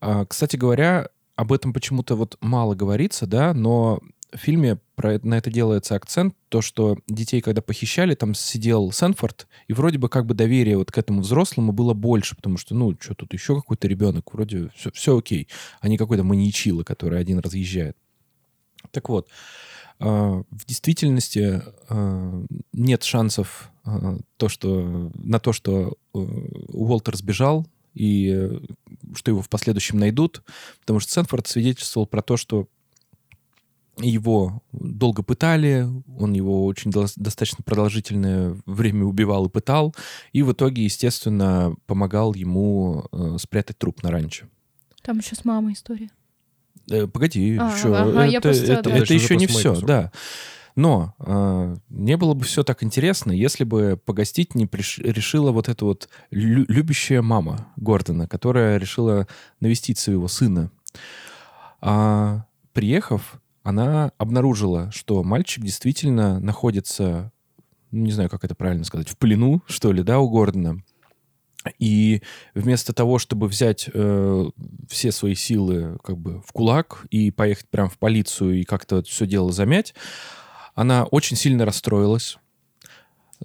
А, 0.00 0.26
кстати 0.26 0.56
говоря, 0.56 1.08
об 1.36 1.52
этом 1.52 1.72
почему-то 1.72 2.16
вот 2.16 2.36
мало 2.40 2.74
говорится, 2.74 3.26
да, 3.26 3.54
но 3.54 4.00
в 4.34 4.38
фильме 4.38 4.78
про, 4.96 5.18
на 5.22 5.38
это 5.38 5.50
делается 5.50 5.94
акцент, 5.94 6.34
то, 6.48 6.60
что 6.60 6.98
детей, 7.06 7.40
когда 7.40 7.62
похищали, 7.62 8.14
там 8.14 8.34
сидел 8.34 8.90
Сэнфорд, 8.90 9.46
и 9.68 9.72
вроде 9.72 9.98
бы 9.98 10.08
как 10.08 10.26
бы 10.26 10.34
доверие 10.34 10.76
вот 10.76 10.90
к 10.90 10.98
этому 10.98 11.20
взрослому 11.20 11.72
было 11.72 11.94
больше, 11.94 12.36
потому 12.36 12.56
что, 12.56 12.74
ну, 12.74 12.96
что 13.00 13.14
тут 13.14 13.32
еще 13.32 13.54
какой-то 13.54 13.86
ребенок, 13.86 14.34
вроде 14.34 14.70
все, 14.74 14.90
все 14.92 15.16
окей, 15.16 15.48
а 15.80 15.88
не 15.88 15.96
какой-то 15.96 16.24
маньячило, 16.24 16.82
который 16.82 17.20
один 17.20 17.38
разъезжает. 17.38 17.96
Так 18.90 19.08
вот, 19.08 19.28
э, 20.00 20.04
в 20.04 20.66
действительности 20.66 21.62
э, 21.88 22.46
нет 22.72 23.02
шансов 23.04 23.70
э, 23.86 24.18
то, 24.36 24.48
что, 24.48 25.12
на 25.14 25.38
то, 25.38 25.52
что 25.52 25.96
Уолтер 26.12 27.16
сбежал, 27.16 27.66
и 27.94 28.60
что 29.14 29.30
его 29.30 29.40
в 29.40 29.48
последующем 29.48 30.00
найдут, 30.00 30.42
потому 30.80 30.98
что 30.98 31.12
Сэнфорд 31.12 31.46
свидетельствовал 31.46 32.08
про 32.08 32.22
то, 32.22 32.36
что 32.36 32.66
его 33.98 34.62
долго 34.72 35.22
пытали, 35.22 35.86
он 36.18 36.32
его 36.32 36.66
очень 36.66 36.90
достаточно 36.90 37.62
продолжительное 37.64 38.56
время 38.66 39.04
убивал 39.04 39.46
и 39.46 39.50
пытал, 39.50 39.94
и 40.32 40.42
в 40.42 40.52
итоге, 40.52 40.84
естественно, 40.84 41.74
помогал 41.86 42.34
ему 42.34 43.06
э, 43.12 43.36
спрятать 43.38 43.78
труп 43.78 44.02
на 44.02 44.10
ранчо. 44.10 44.46
Там 45.02 45.18
еще 45.18 45.36
с 45.36 45.44
мамой 45.44 45.74
история. 45.74 46.10
Э, 46.90 47.06
погоди, 47.06 47.56
а, 47.60 47.70
еще. 47.70 47.94
Ага, 47.94 48.26
это, 48.26 48.40
просто, 48.40 48.72
это, 48.72 48.90
да. 48.90 48.96
это 48.96 49.14
еще 49.14 49.36
не 49.36 49.46
все, 49.46 49.80
да. 49.80 50.10
Но 50.76 51.14
э, 51.20 51.76
не 51.88 52.16
было 52.16 52.34
бы 52.34 52.44
все 52.44 52.64
так 52.64 52.82
интересно, 52.82 53.30
если 53.30 53.62
бы 53.62 54.00
погостить 54.04 54.56
не 54.56 54.66
приш... 54.66 54.98
решила 54.98 55.52
вот 55.52 55.68
эта 55.68 55.84
вот 55.84 56.08
лю- 56.30 56.64
любящая 56.66 57.22
мама 57.22 57.68
Гордона, 57.76 58.26
которая 58.26 58.78
решила 58.78 59.28
навестить 59.60 59.98
своего 59.98 60.26
сына. 60.26 60.72
А, 61.80 62.46
приехав, 62.72 63.40
она 63.64 64.12
обнаружила, 64.18 64.92
что 64.92 65.24
мальчик 65.24 65.64
действительно 65.64 66.38
находится, 66.38 67.32
ну, 67.90 68.04
не 68.04 68.12
знаю, 68.12 68.28
как 68.28 68.44
это 68.44 68.54
правильно 68.54 68.84
сказать, 68.84 69.08
в 69.08 69.16
плену, 69.16 69.62
что 69.66 69.90
ли, 69.90 70.02
да, 70.02 70.20
у 70.20 70.28
Гордона. 70.28 70.82
И 71.78 72.20
вместо 72.54 72.92
того, 72.92 73.18
чтобы 73.18 73.48
взять 73.48 73.88
э, 73.92 74.44
все 74.86 75.10
свои 75.10 75.34
силы 75.34 75.96
как 76.04 76.18
бы 76.18 76.42
в 76.42 76.52
кулак 76.52 77.06
и 77.10 77.30
поехать 77.30 77.66
прямо 77.70 77.88
в 77.88 77.96
полицию 77.96 78.60
и 78.60 78.64
как-то 78.64 79.02
все 79.02 79.26
дело 79.26 79.50
замять, 79.50 79.94
она 80.74 81.04
очень 81.04 81.38
сильно 81.38 81.64
расстроилась. 81.64 82.36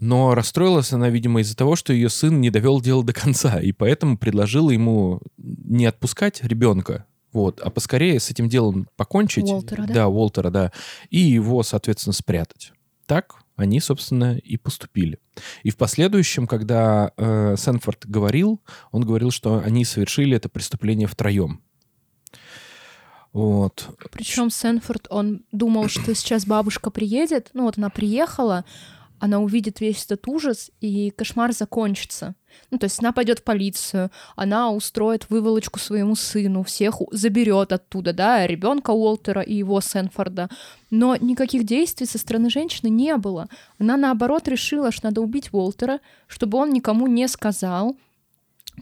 Но 0.01 0.35
расстроилась 0.35 0.91
она, 0.91 1.09
видимо, 1.09 1.39
из-за 1.39 1.55
того, 1.55 1.77
что 1.77 1.93
ее 1.93 2.09
сын 2.09 2.41
не 2.41 2.49
довел 2.49 2.81
дело 2.81 3.05
до 3.05 3.13
конца, 3.13 3.61
и 3.61 3.71
поэтому 3.71 4.17
предложила 4.17 4.69
ему 4.69 5.21
не 5.37 5.85
отпускать 5.85 6.43
ребенка, 6.43 7.05
вот, 7.31 7.59
а 7.61 7.69
поскорее 7.69 8.19
с 8.19 8.29
этим 8.29 8.49
делом 8.49 8.87
покончить. 8.95 9.45
Уолтера, 9.45 9.85
да? 9.87 9.93
Да, 9.93 10.07
Уолтера, 10.07 10.49
да. 10.49 10.71
И 11.09 11.19
его, 11.19 11.63
соответственно, 11.63 12.13
спрятать. 12.13 12.73
Так 13.05 13.35
они, 13.55 13.81
собственно, 13.81 14.37
и 14.37 14.55
поступили. 14.55 15.19
И 15.63 15.69
в 15.69 15.75
последующем, 15.75 16.47
когда 16.47 17.11
э, 17.17 17.55
Сэнфорд 17.57 18.05
говорил, 18.05 18.61
он 18.91 19.03
говорил, 19.03 19.31
что 19.31 19.59
они 19.59 19.83
совершили 19.83 20.37
это 20.37 20.47
преступление 20.47 21.07
втроем. 21.07 21.61
Вот. 23.33 23.89
Причем 24.11 24.49
Сэнфорд, 24.49 25.07
он 25.09 25.43
думал, 25.51 25.87
что 25.89 26.15
сейчас 26.15 26.45
бабушка 26.45 26.89
приедет. 26.89 27.49
Ну 27.53 27.63
вот 27.63 27.77
она 27.77 27.89
приехала, 27.89 28.63
она 29.19 29.39
увидит 29.39 29.81
весь 29.81 30.05
этот 30.05 30.27
ужас, 30.27 30.71
и 30.81 31.11
кошмар 31.11 31.51
закончится. 31.51 32.35
Ну, 32.71 32.77
то 32.77 32.85
есть 32.85 32.99
она 32.99 33.11
пойдет 33.11 33.39
в 33.39 33.43
полицию, 33.43 34.11
она 34.35 34.71
устроит 34.71 35.29
выволочку 35.29 35.79
своему 35.79 36.15
сыну, 36.15 36.63
всех 36.63 37.01
заберет 37.11 37.71
оттуда, 37.71 38.13
да, 38.13 38.47
ребенка 38.47 38.91
Уолтера 38.91 39.41
и 39.41 39.55
его 39.55 39.81
Сенфорда. 39.81 40.49
Но 40.89 41.15
никаких 41.15 41.65
действий 41.65 42.07
со 42.07 42.17
стороны 42.17 42.49
женщины 42.49 42.89
не 42.89 43.15
было. 43.17 43.47
Она, 43.77 43.97
наоборот, 43.97 44.47
решила, 44.47 44.91
что 44.91 45.07
надо 45.07 45.21
убить 45.21 45.49
Уолтера, 45.51 45.99
чтобы 46.27 46.57
он 46.57 46.71
никому 46.71 47.07
не 47.07 47.27
сказал. 47.27 47.95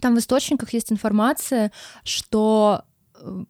Там 0.00 0.14
в 0.14 0.18
источниках 0.18 0.72
есть 0.72 0.92
информация, 0.92 1.72
что 2.04 2.84
э, 3.14 3.44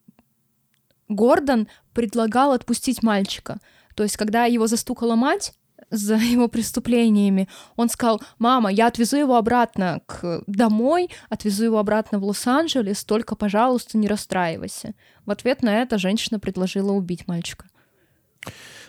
Гордон 1.09 1.69
предлагал 1.93 2.53
отпустить 2.53 3.03
мальчика. 3.03 3.59
То 3.95 4.03
есть, 4.05 4.17
когда 4.17 4.45
его 4.45 4.67
застукала 4.67 5.17
мать, 5.17 5.53
за 5.91 6.17
его 6.17 6.49
преступлениями. 6.49 7.49
Он 7.77 7.89
сказал, 7.89 8.21
мама, 8.39 8.71
я 8.71 8.87
отвезу 8.87 9.17
его 9.17 9.37
обратно 9.37 10.01
к 10.07 10.43
домой, 10.47 11.11
отвезу 11.29 11.65
его 11.65 11.79
обратно 11.79 12.19
в 12.19 12.25
Лос-Анджелес, 12.25 13.05
только, 13.05 13.37
пожалуйста, 13.37 13.99
не 13.99 14.09
расстраивайся. 14.09 14.95
В 15.25 15.31
ответ 15.31 15.63
на 15.63 15.83
это 15.83 15.99
женщина 15.99 16.39
предложила 16.39 16.93
убить 16.93 17.27
мальчика. 17.27 17.67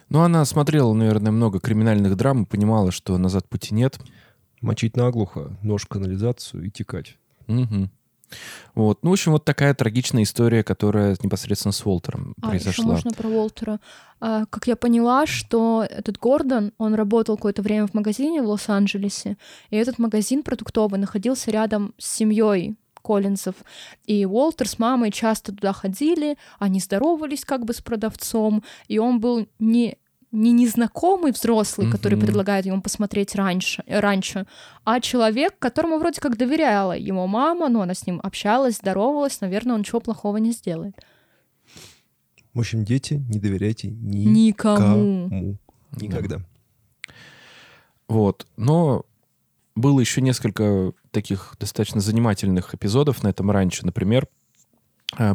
Ну, 0.10 0.22
она 0.22 0.44
смотрела, 0.46 0.94
наверное, 0.94 1.32
много 1.32 1.60
криминальных 1.60 2.16
драм 2.16 2.44
и 2.44 2.46
понимала, 2.46 2.92
что 2.92 3.18
назад 3.18 3.48
пути 3.48 3.74
нет. 3.74 4.00
Мочить 4.62 4.98
наглухо, 4.98 5.58
нож 5.62 5.84
в 5.84 5.88
канализацию 5.88 6.66
и 6.66 6.72
текать. 6.72 7.18
Угу. 7.48 7.90
Вот. 8.76 9.00
Ну, 9.04 9.10
в 9.10 9.14
общем, 9.14 9.32
вот 9.34 9.46
такая 9.46 9.74
трагичная 9.74 10.24
история, 10.24 10.64
которая 10.64 11.16
непосредственно 11.22 11.72
с 11.72 11.86
Уолтером 11.86 12.36
а, 12.42 12.50
произошла. 12.50 12.84
Еще 12.84 12.84
можно 12.84 13.12
про 13.12 13.28
Уолтера. 13.28 13.80
А, 14.20 14.46
как 14.46 14.68
я 14.68 14.76
поняла, 14.76 15.26
что 15.26 15.86
этот 15.90 16.18
Гордон, 16.18 16.74
он 16.78 16.94
работал 16.94 17.36
какое-то 17.36 17.62
время 17.62 17.88
в 17.88 17.94
магазине 17.94 18.42
в 18.42 18.48
Лос-Анджелесе, 18.48 19.38
и 19.70 19.76
этот 19.78 20.00
магазин 20.00 20.44
продуктовый 20.44 21.00
находился 21.00 21.52
рядом 21.52 21.94
с 21.98 22.16
семьей 22.16 22.76
Коллинзов. 23.02 23.56
И 24.06 24.26
Уолтер 24.26 24.68
с 24.68 24.78
мамой 24.78 25.12
часто 25.12 25.54
туда 25.54 25.74
ходили, 25.74 26.38
они 26.60 26.80
здоровались 26.80 27.46
как 27.46 27.66
бы 27.66 27.74
с 27.74 27.82
продавцом, 27.82 28.64
и 28.88 29.00
он 29.00 29.20
был 29.20 29.48
не 29.60 29.98
не 30.32 30.52
незнакомый 30.52 31.32
взрослый, 31.32 31.88
mm-hmm. 31.88 31.92
который 31.92 32.20
предлагает 32.20 32.66
ему 32.66 32.82
посмотреть 32.82 33.36
раньше, 33.36 33.84
раньше, 33.88 34.46
а 34.84 35.00
человек, 35.00 35.58
которому 35.58 35.98
вроде 35.98 36.22
как 36.22 36.38
доверяла 36.38 36.96
его 36.96 37.26
мама, 37.26 37.68
но 37.70 37.82
она 37.82 37.94
с 37.94 38.06
ним 38.06 38.20
общалась, 38.22 38.78
здоровалась, 38.78 39.42
наверное, 39.42 39.74
он 39.74 39.80
ничего 39.80 40.00
плохого 40.00 40.38
не 40.38 40.52
сделает. 40.52 40.96
В 42.54 42.60
общем, 42.60 42.84
дети, 42.84 43.14
не 43.30 43.40
доверяйте 43.40 43.90
ни 43.90 44.26
никому. 44.26 45.28
никому. 45.28 45.58
Никогда. 46.00 46.38
Да. 46.38 46.44
Вот. 48.08 48.48
Но 48.58 49.06
было 49.76 50.00
еще 50.00 50.22
несколько 50.22 50.94
таких 51.12 51.56
достаточно 51.60 52.02
занимательных 52.02 52.74
эпизодов 52.74 53.24
на 53.24 53.30
этом 53.30 53.50
раньше. 53.52 53.86
Например, 53.86 54.26
э, 54.26 54.28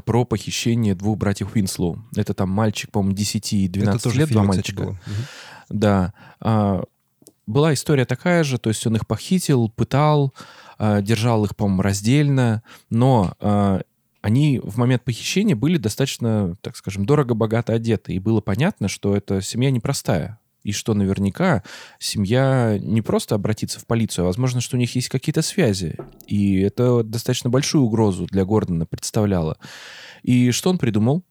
про 0.04 0.24
похищение 0.24 0.94
двух 0.94 1.18
братьев 1.18 1.54
Уинслоу. 1.54 2.04
Это 2.16 2.32
там 2.32 2.48
мальчик, 2.48 2.90
по-моему, 2.90 3.16
10 3.16 3.52
и 3.54 3.68
12 3.68 4.14
лет, 4.14 4.30
два 4.30 4.44
мальчика. 4.44 4.84
Было. 4.84 4.98
Да. 5.68 6.12
А, 6.40 6.82
была 7.46 7.74
история 7.74 8.04
такая 8.04 8.44
же, 8.44 8.58
то 8.58 8.70
есть 8.70 8.86
он 8.86 8.96
их 8.96 9.06
похитил, 9.06 9.68
пытал, 9.68 10.32
а, 10.78 11.02
держал 11.02 11.44
их, 11.44 11.56
по-моему, 11.56 11.82
раздельно, 11.82 12.62
но 12.90 13.34
а, 13.40 13.82
они 14.22 14.60
в 14.62 14.78
момент 14.78 15.04
похищения 15.04 15.54
были 15.54 15.76
достаточно, 15.76 16.56
так 16.62 16.76
скажем, 16.76 17.04
дорого-богато 17.04 17.74
одеты, 17.74 18.14
и 18.14 18.18
было 18.18 18.40
понятно, 18.40 18.88
что 18.88 19.14
эта 19.14 19.42
семья 19.42 19.70
непростая 19.70 20.38
и 20.64 20.72
что 20.72 20.94
наверняка 20.94 21.62
семья 21.98 22.78
не 22.80 23.02
просто 23.02 23.36
обратится 23.36 23.78
в 23.78 23.86
полицию, 23.86 24.24
а 24.24 24.26
возможно, 24.26 24.60
что 24.60 24.76
у 24.76 24.80
них 24.80 24.94
есть 24.96 25.08
какие-то 25.08 25.42
связи. 25.42 25.96
И 26.26 26.60
это 26.60 27.04
достаточно 27.04 27.50
большую 27.50 27.84
угрозу 27.84 28.26
для 28.26 28.44
Гордона 28.44 28.86
представляло. 28.86 29.58
И 30.22 30.50
что 30.50 30.70
он 30.70 30.78
придумал? 30.78 31.22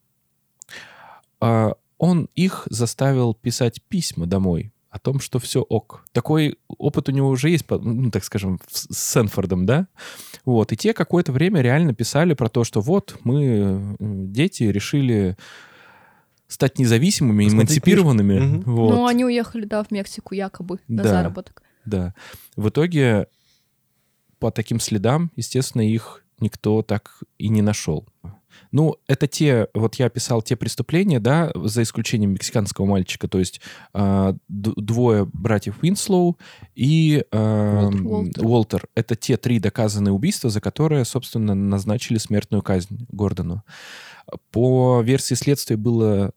А, 1.41 1.73
он 1.97 2.29
их 2.35 2.67
заставил 2.69 3.33
писать 3.33 3.81
письма 3.89 4.27
домой 4.27 4.71
о 4.89 4.99
том, 4.99 5.19
что 5.19 5.39
все 5.39 5.61
ок. 5.61 6.05
Такой 6.11 6.59
опыт 6.67 7.09
у 7.09 7.11
него 7.11 7.29
уже 7.29 7.49
есть, 7.49 7.65
ну, 7.67 8.11
так 8.11 8.23
скажем, 8.23 8.59
с 8.69 8.95
Сенфордом, 8.95 9.65
да? 9.65 9.87
Вот. 10.45 10.71
И 10.71 10.77
те 10.77 10.93
какое-то 10.93 11.31
время 11.31 11.61
реально 11.61 11.95
писали 11.95 12.35
про 12.35 12.47
то, 12.47 12.63
что 12.63 12.79
вот 12.79 13.17
мы, 13.23 13.95
дети, 13.99 14.63
решили 14.63 15.35
стать 16.53 16.77
независимыми, 16.77 17.45
Посмотреть 17.45 17.79
эмансипированными. 17.79 18.57
Угу. 18.57 18.71
Вот. 18.71 18.93
Ну, 18.93 19.07
они 19.07 19.25
уехали, 19.25 19.65
да, 19.65 19.83
в 19.83 19.89
Мексику 19.89 20.35
якобы 20.35 20.79
на 20.87 21.01
да, 21.01 21.09
заработок. 21.09 21.63
Да. 21.83 22.13
В 22.55 22.69
итоге 22.69 23.27
по 24.37 24.51
таким 24.51 24.79
следам, 24.79 25.31
естественно, 25.35 25.81
их 25.81 26.23
никто 26.39 26.83
так 26.83 27.23
и 27.39 27.49
не 27.49 27.61
нашел. 27.61 28.07
Ну, 28.71 28.97
это 29.07 29.25
те, 29.25 29.67
вот 29.73 29.95
я 29.95 30.05
описал 30.05 30.43
те 30.43 30.55
преступления, 30.55 31.19
да, 31.19 31.51
за 31.55 31.81
исключением 31.81 32.33
мексиканского 32.33 32.85
мальчика, 32.85 33.27
то 33.27 33.39
есть 33.39 33.61
э, 33.95 34.33
двое 34.47 35.25
братьев 35.25 35.81
Уинслоу 35.81 36.37
и 36.75 37.23
э, 37.31 37.89
Уолтер. 38.03 38.45
Уолтер. 38.45 38.87
Это 38.93 39.15
те 39.15 39.37
три 39.37 39.57
доказанные 39.57 40.11
убийства, 40.11 40.51
за 40.51 40.61
которые, 40.61 41.03
собственно, 41.05 41.55
назначили 41.55 42.19
смертную 42.19 42.61
казнь 42.61 43.07
Гордону. 43.09 43.63
По 44.51 45.01
версии 45.01 45.33
следствия 45.33 45.77
было 45.77 46.31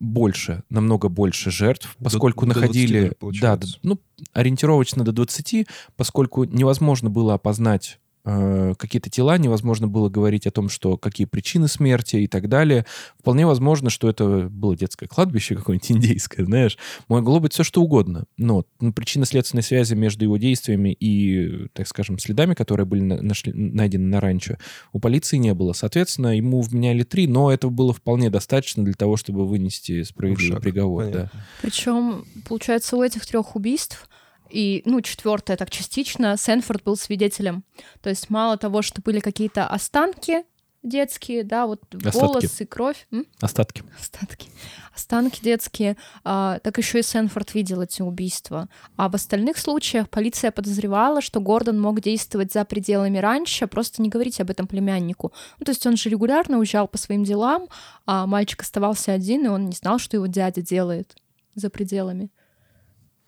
больше, 0.00 0.62
намного 0.70 1.08
больше 1.08 1.50
жертв, 1.50 1.96
поскольку 2.02 2.46
до, 2.46 2.54
находили... 2.54 3.14
До 3.20 3.30
20, 3.30 3.40
да, 3.40 3.58
ну, 3.82 3.98
ориентировочно 4.32 5.04
до 5.04 5.12
20, 5.12 5.66
поскольку 5.96 6.44
невозможно 6.44 7.10
было 7.10 7.34
опознать 7.34 7.98
какие-то 8.26 9.08
тела, 9.08 9.38
невозможно 9.38 9.86
было 9.86 10.08
говорить 10.08 10.48
о 10.48 10.50
том, 10.50 10.68
что 10.68 10.96
какие 10.96 11.26
причины 11.26 11.68
смерти 11.68 12.16
и 12.16 12.26
так 12.26 12.48
далее. 12.48 12.84
Вполне 13.20 13.46
возможно, 13.46 13.88
что 13.88 14.08
это 14.08 14.48
было 14.50 14.76
детское 14.76 15.06
кладбище 15.06 15.54
какое-нибудь 15.56 15.92
индейское, 15.92 16.44
знаешь. 16.44 16.76
Могло 17.08 17.38
быть 17.38 17.52
все 17.52 17.62
что 17.62 17.82
угодно. 17.82 18.24
Но 18.36 18.64
ну, 18.80 18.92
причинно-следственной 18.92 19.62
связи 19.62 19.94
между 19.94 20.24
его 20.24 20.38
действиями 20.38 20.96
и, 20.98 21.68
так 21.72 21.86
скажем, 21.86 22.18
следами, 22.18 22.54
которые 22.54 22.84
были 22.86 23.02
нашли, 23.02 23.52
найдены 23.52 24.08
на 24.08 24.20
ранчо, 24.20 24.56
у 24.92 24.98
полиции 24.98 25.36
не 25.36 25.54
было. 25.54 25.72
Соответственно, 25.72 26.36
ему 26.36 26.60
вменяли 26.62 27.04
три, 27.04 27.28
но 27.28 27.52
этого 27.52 27.70
было 27.70 27.92
вполне 27.92 28.28
достаточно 28.28 28.84
для 28.84 28.94
того, 28.94 29.16
чтобы 29.16 29.46
вынести 29.46 30.02
справедливый 30.02 30.54
Шаг. 30.54 30.62
приговор. 30.62 31.10
Да. 31.10 31.30
Причем, 31.62 32.24
получается, 32.48 32.96
у 32.96 33.02
этих 33.02 33.24
трех 33.24 33.54
убийств 33.54 34.08
и, 34.50 34.82
ну, 34.84 35.00
четвертое, 35.00 35.56
так 35.56 35.70
частично, 35.70 36.36
Сенфорд 36.36 36.82
был 36.84 36.96
свидетелем. 36.96 37.64
То 38.00 38.08
есть 38.08 38.30
мало 38.30 38.56
того, 38.56 38.82
что 38.82 39.02
были 39.02 39.20
какие-то 39.20 39.66
останки 39.66 40.44
детские, 40.86 41.44
да, 41.44 41.66
вот 41.66 41.82
Остатки. 41.94 42.16
волосы, 42.16 42.66
кровь. 42.66 43.06
М? 43.10 43.26
Остатки. 43.40 43.82
Остатки. 43.98 44.48
Останки 44.94 45.42
детские. 45.42 45.96
А, 46.24 46.58
так 46.60 46.78
еще 46.78 47.00
и 47.00 47.02
Сенфорд 47.02 47.54
видел 47.54 47.82
эти 47.82 48.02
убийства. 48.02 48.68
А 48.96 49.08
в 49.08 49.14
остальных 49.14 49.58
случаях 49.58 50.08
полиция 50.08 50.50
подозревала, 50.50 51.20
что 51.20 51.40
Гордон 51.40 51.80
мог 51.80 52.00
действовать 52.00 52.52
за 52.52 52.64
пределами 52.64 53.18
раньше, 53.18 53.66
просто 53.66 54.00
не 54.00 54.08
говорить 54.08 54.40
об 54.40 54.50
этом 54.50 54.66
племяннику. 54.66 55.32
Ну, 55.58 55.64
то 55.64 55.72
есть 55.72 55.86
он 55.86 55.96
же 55.96 56.08
регулярно 56.08 56.58
уезжал 56.58 56.88
по 56.88 56.98
своим 56.98 57.24
делам, 57.24 57.68
а 58.06 58.26
мальчик 58.26 58.62
оставался 58.62 59.12
один, 59.12 59.44
и 59.44 59.48
он 59.48 59.66
не 59.66 59.74
знал, 59.74 59.98
что 59.98 60.16
его 60.16 60.26
дядя 60.26 60.62
делает 60.62 61.16
за 61.54 61.68
пределами. 61.68 62.30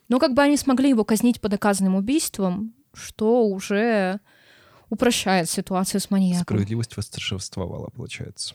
Но 0.08 0.18
как 0.18 0.34
бы 0.34 0.42
они 0.42 0.56
смогли 0.56 0.90
его 0.90 1.04
казнить 1.04 1.40
по 1.40 1.48
доказанным 1.48 1.94
убийствам, 1.94 2.74
что 2.94 3.46
уже 3.46 4.20
упрощает 4.88 5.50
ситуацию 5.50 6.00
с 6.00 6.10
маньяком. 6.10 6.44
Справедливость 6.44 6.96
восторжествовала, 6.96 7.90
получается. 7.90 8.54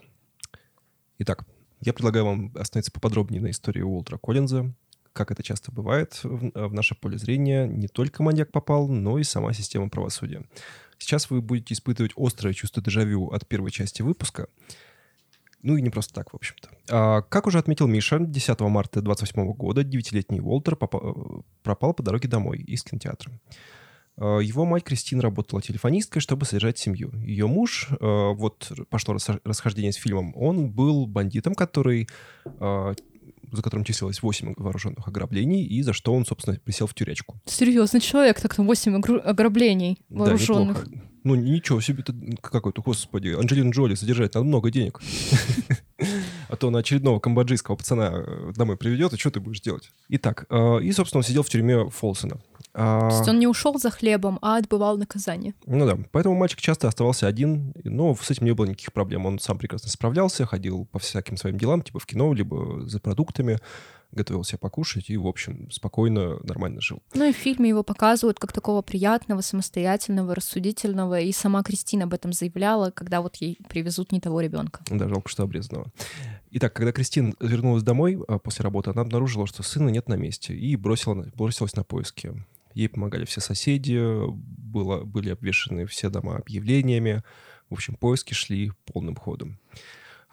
Итак, 1.19 1.45
я 1.81 1.93
предлагаю 1.93 2.25
вам 2.25 2.51
остановиться 2.55 2.91
поподробнее 2.91 3.41
на 3.41 3.51
истории 3.51 3.81
Уолтера 3.81 4.17
Коллинза. 4.17 4.73
Как 5.13 5.29
это 5.29 5.43
часто 5.43 5.71
бывает, 5.71 6.19
в, 6.23 6.73
наше 6.73 6.95
поле 6.95 7.19
зрения 7.19 7.67
не 7.67 7.87
только 7.87 8.23
маньяк 8.23 8.51
попал, 8.51 8.87
но 8.87 9.19
и 9.19 9.23
сама 9.23 9.53
система 9.53 9.89
правосудия. 9.89 10.43
Сейчас 10.97 11.29
вы 11.29 11.39
будете 11.41 11.75
испытывать 11.75 12.13
острое 12.17 12.53
чувство 12.53 12.81
дежавю 12.81 13.27
от 13.27 13.47
первой 13.47 13.69
части 13.69 14.01
выпуска— 14.01 14.47
ну 15.63 15.77
и 15.77 15.81
не 15.81 15.89
просто 15.89 16.13
так, 16.13 16.31
в 16.33 16.35
общем-то. 16.35 16.69
А, 16.89 17.21
как 17.21 17.47
уже 17.47 17.57
отметил 17.57 17.87
Миша, 17.87 18.19
10 18.19 18.59
марта 18.61 19.01
28 19.01 19.53
года 19.53 19.83
девятилетний 19.83 20.41
Уолтер 20.41 20.75
попал, 20.75 21.45
пропал 21.63 21.93
по 21.93 22.03
дороге 22.03 22.27
домой 22.27 22.59
из 22.59 22.83
кинотеатра. 22.83 23.31
А, 24.17 24.39
его 24.39 24.65
мать 24.65 24.83
Кристина 24.83 25.21
работала 25.21 25.61
телефонисткой, 25.61 26.21
чтобы 26.21 26.45
содержать 26.45 26.77
семью. 26.77 27.11
Ее 27.15 27.47
муж, 27.47 27.87
а, 27.99 28.33
вот 28.33 28.71
пошло 28.89 29.17
расхождение 29.43 29.93
с 29.93 29.95
фильмом, 29.95 30.33
он 30.35 30.69
был 30.69 31.07
бандитом, 31.07 31.55
который 31.55 32.07
а, 32.59 32.93
за 33.51 33.61
которым 33.61 33.85
числилось 33.85 34.21
8 34.21 34.55
вооруженных 34.57 35.07
ограблений, 35.07 35.63
и 35.63 35.81
за 35.83 35.93
что 35.93 36.13
он, 36.13 36.25
собственно, 36.25 36.57
присел 36.57 36.87
в 36.87 36.95
тюрячку. 36.95 37.39
Серьезный 37.45 37.99
человек, 37.99 38.41
так-то 38.41 38.63
8 38.63 38.95
ограблений 39.19 39.99
вооруженных. 40.09 40.89
Да, 40.89 40.99
ну, 41.23 41.35
ничего 41.35 41.81
себе, 41.81 42.03
ты 42.03 42.13
какой-то, 42.41 42.81
господи, 42.81 43.29
Анджелина 43.29 43.71
Джоли 43.71 43.95
содержать 43.95 44.33
надо 44.35 44.45
много 44.45 44.71
денег. 44.71 45.01
А 46.49 46.55
то 46.55 46.69
на 46.69 46.79
очередного 46.79 47.19
камбоджийского 47.19 47.75
пацана 47.75 48.11
э, 48.13 48.51
домой 48.55 48.77
приведет, 48.77 49.13
и 49.13 49.17
что 49.17 49.31
ты 49.31 49.39
будешь 49.39 49.61
делать? 49.61 49.91
Итак, 50.09 50.45
э, 50.49 50.81
и, 50.81 50.91
собственно, 50.91 51.19
он 51.19 51.23
сидел 51.23 51.43
в 51.43 51.49
тюрьме 51.49 51.89
Фолсона. 51.89 52.39
А, 52.73 53.09
То 53.09 53.15
есть 53.15 53.29
он 53.29 53.39
не 53.39 53.47
ушел 53.47 53.77
за 53.79 53.89
хлебом, 53.89 54.37
а 54.41 54.57
отбывал 54.57 54.97
наказание. 54.97 55.53
Ну 55.65 55.85
да, 55.85 55.97
поэтому 56.11 56.35
мальчик 56.35 56.59
часто 56.59 56.87
оставался 56.87 57.27
один, 57.27 57.73
но 57.83 58.15
с 58.15 58.29
этим 58.29 58.45
не 58.45 58.53
было 58.53 58.65
никаких 58.65 58.91
проблем. 58.93 59.25
Он 59.25 59.39
сам 59.39 59.57
прекрасно 59.57 59.89
справлялся, 59.89 60.45
ходил 60.45 60.85
по 60.91 60.99
всяким 60.99 61.37
своим 61.37 61.57
делам, 61.57 61.81
типа 61.81 61.99
в 61.99 62.05
кино, 62.05 62.33
либо 62.33 62.87
за 62.87 62.99
продуктами 62.99 63.59
готовил 64.13 64.43
себе 64.43 64.59
покушать 64.59 65.09
и, 65.09 65.17
в 65.17 65.27
общем, 65.27 65.69
спокойно, 65.71 66.37
нормально 66.43 66.81
жил. 66.81 67.01
Ну 67.13 67.25
и 67.25 67.33
в 67.33 67.37
фильме 67.37 67.69
его 67.69 67.83
показывают 67.83 68.39
как 68.39 68.51
такого 68.51 68.81
приятного, 68.81 69.41
самостоятельного, 69.41 70.35
рассудительного, 70.35 71.19
и 71.19 71.31
сама 71.31 71.63
Кристина 71.63 72.05
об 72.05 72.13
этом 72.13 72.33
заявляла, 72.33 72.91
когда 72.91 73.21
вот 73.21 73.35
ей 73.37 73.57
привезут 73.69 74.11
не 74.11 74.19
того 74.19 74.41
ребенка. 74.41 74.81
Да, 74.89 75.07
жалко, 75.07 75.29
что 75.29 75.43
обрезанного. 75.43 75.91
Итак, 76.51 76.73
когда 76.73 76.91
Кристина 76.91 77.33
вернулась 77.39 77.83
домой 77.83 78.19
а, 78.27 78.37
после 78.37 78.63
работы, 78.63 78.91
она 78.91 79.01
обнаружила, 79.01 79.47
что 79.47 79.63
сына 79.63 79.89
нет 79.89 80.07
на 80.07 80.15
месте, 80.15 80.53
и 80.53 80.75
бросила, 80.75 81.25
бросилась 81.35 81.75
на 81.75 81.83
поиски. 81.83 82.33
Ей 82.73 82.89
помогали 82.89 83.25
все 83.25 83.41
соседи, 83.41 83.99
было, 84.29 85.03
были 85.03 85.29
обвешаны 85.29 85.85
все 85.85 86.09
дома 86.09 86.37
объявлениями. 86.37 87.23
В 87.69 87.73
общем, 87.73 87.95
поиски 87.95 88.33
шли 88.33 88.71
полным 88.85 89.15
ходом. 89.15 89.59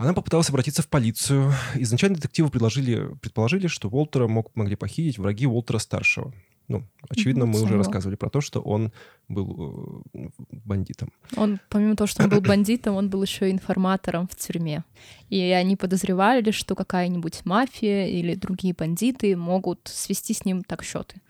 Она 0.00 0.14
попыталась 0.14 0.48
обратиться 0.48 0.80
в 0.80 0.88
полицию. 0.88 1.52
Изначально 1.74 2.16
детективы 2.16 2.48
предложили, 2.48 3.14
предположили, 3.20 3.66
что 3.66 3.90
Уолтера 3.90 4.28
мог, 4.28 4.50
могли 4.56 4.74
похитить 4.74 5.18
враги 5.18 5.46
Уолтера-старшего. 5.46 6.32
Ну, 6.68 6.86
очевидно, 7.10 7.44
мы 7.44 7.60
уже 7.60 7.76
рассказывали 7.76 8.16
про 8.16 8.30
то, 8.30 8.40
что 8.40 8.60
он 8.62 8.92
был 9.28 10.02
э, 10.14 10.28
бандитом. 10.64 11.12
Он, 11.36 11.60
помимо 11.68 11.96
того, 11.96 12.06
что 12.06 12.22
он 12.22 12.30
был 12.30 12.40
бандитом, 12.40 12.94
он 12.94 13.10
был 13.10 13.22
еще 13.22 13.50
информатором 13.50 14.26
в 14.26 14.36
тюрьме. 14.36 14.84
И 15.28 15.38
они 15.38 15.76
подозревали, 15.76 16.50
что 16.50 16.74
какая-нибудь 16.74 17.44
мафия 17.44 18.06
или 18.06 18.34
другие 18.34 18.72
бандиты 18.72 19.36
могут 19.36 19.80
свести 19.84 20.32
с 20.32 20.46
ним 20.46 20.64
так 20.64 20.82
счеты. 20.82 21.20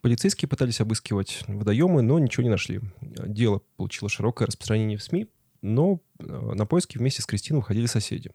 Полицейские 0.00 0.48
пытались 0.48 0.80
обыскивать 0.80 1.44
водоемы, 1.48 2.00
но 2.00 2.18
ничего 2.18 2.44
не 2.44 2.50
нашли. 2.50 2.80
Дело 3.02 3.60
получило 3.76 4.08
широкое 4.08 4.46
распространение 4.46 4.96
в 4.96 5.02
СМИ, 5.02 5.26
но 5.66 6.00
э, 6.18 6.24
на 6.54 6.66
поиски 6.66 6.98
вместе 6.98 7.22
с 7.22 7.26
Кристиной 7.26 7.60
выходили 7.60 7.86
соседи. 7.86 8.30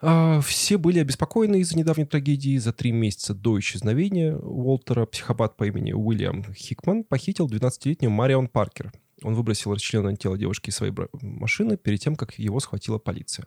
А, 0.00 0.40
все 0.40 0.78
были 0.78 0.98
обеспокоены 0.98 1.60
из-за 1.60 1.76
недавней 1.76 2.04
трагедии. 2.04 2.58
За 2.58 2.72
три 2.72 2.92
месяца 2.92 3.34
до 3.34 3.58
исчезновения 3.58 4.36
Уолтера 4.36 5.06
психопат 5.06 5.56
по 5.56 5.64
имени 5.64 5.92
Уильям 5.92 6.44
Хикман 6.54 7.04
похитил 7.04 7.48
12-летнюю 7.48 8.10
Марион 8.10 8.48
Паркер. 8.48 8.92
Он 9.22 9.34
выбросил 9.34 9.72
расчлененное 9.72 10.16
тело 10.16 10.36
девушки 10.36 10.68
из 10.68 10.76
своей 10.76 10.92
машины 11.22 11.76
перед 11.76 12.00
тем, 12.00 12.16
как 12.16 12.38
его 12.38 12.60
схватила 12.60 12.98
полиция. 12.98 13.46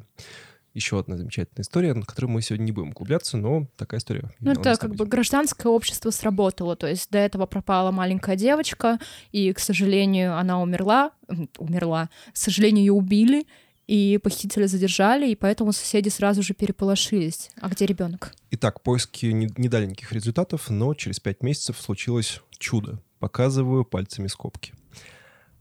Еще 0.74 0.99
одна 0.99 1.17
замечательная 1.17 1.63
история, 1.63 1.93
на 1.93 2.03
которую 2.03 2.32
мы 2.32 2.41
сегодня 2.41 2.65
не 2.65 2.72
будем 2.72 2.89
углубляться, 2.89 3.38
но 3.38 3.67
такая 3.76 3.99
история. 3.99 4.32
Ну, 4.39 4.51
это 4.51 4.76
как 4.78 4.95
бы 4.95 5.05
гражданское 5.05 5.67
общество 5.70 6.11
сработало. 6.11 6.76
То 6.76 6.88
есть 6.88 7.09
до 7.09 7.17
этого 7.17 7.45
пропала 7.45 7.91
маленькая 7.91 8.36
девочка, 8.36 8.99
и, 9.32 9.51
к 9.53 9.59
сожалению, 9.59 10.38
она 10.38 10.61
умерла. 10.61 11.11
Умерла. 11.57 12.09
К 12.34 12.38
сожалению, 12.38 12.86
ее 12.86 12.93
убили 12.93 13.45
и 13.89 14.20
похитителя 14.22 14.67
задержали, 14.67 15.32
и 15.32 15.36
поэтому 15.36 15.74
соседи 15.74 16.09
сразу 16.09 16.43
же 16.43 16.53
переполошились. 16.53 17.49
А 17.59 17.70
где 17.70 17.88
ребенок? 17.88 18.36
Итак, 18.51 18.84
поиски 18.84 19.26
не, 19.26 19.51
не 19.57 19.67
дали 19.67 19.88
никаких 19.88 20.11
результатов, 20.11 20.70
но 20.70 20.93
через 20.93 21.20
пять 21.20 21.41
месяцев 21.41 21.82
случилось 21.82 22.41
чудо. 22.59 23.01
Показываю 23.17 23.86
пальцами 23.86 24.28
скобки. 24.28 24.74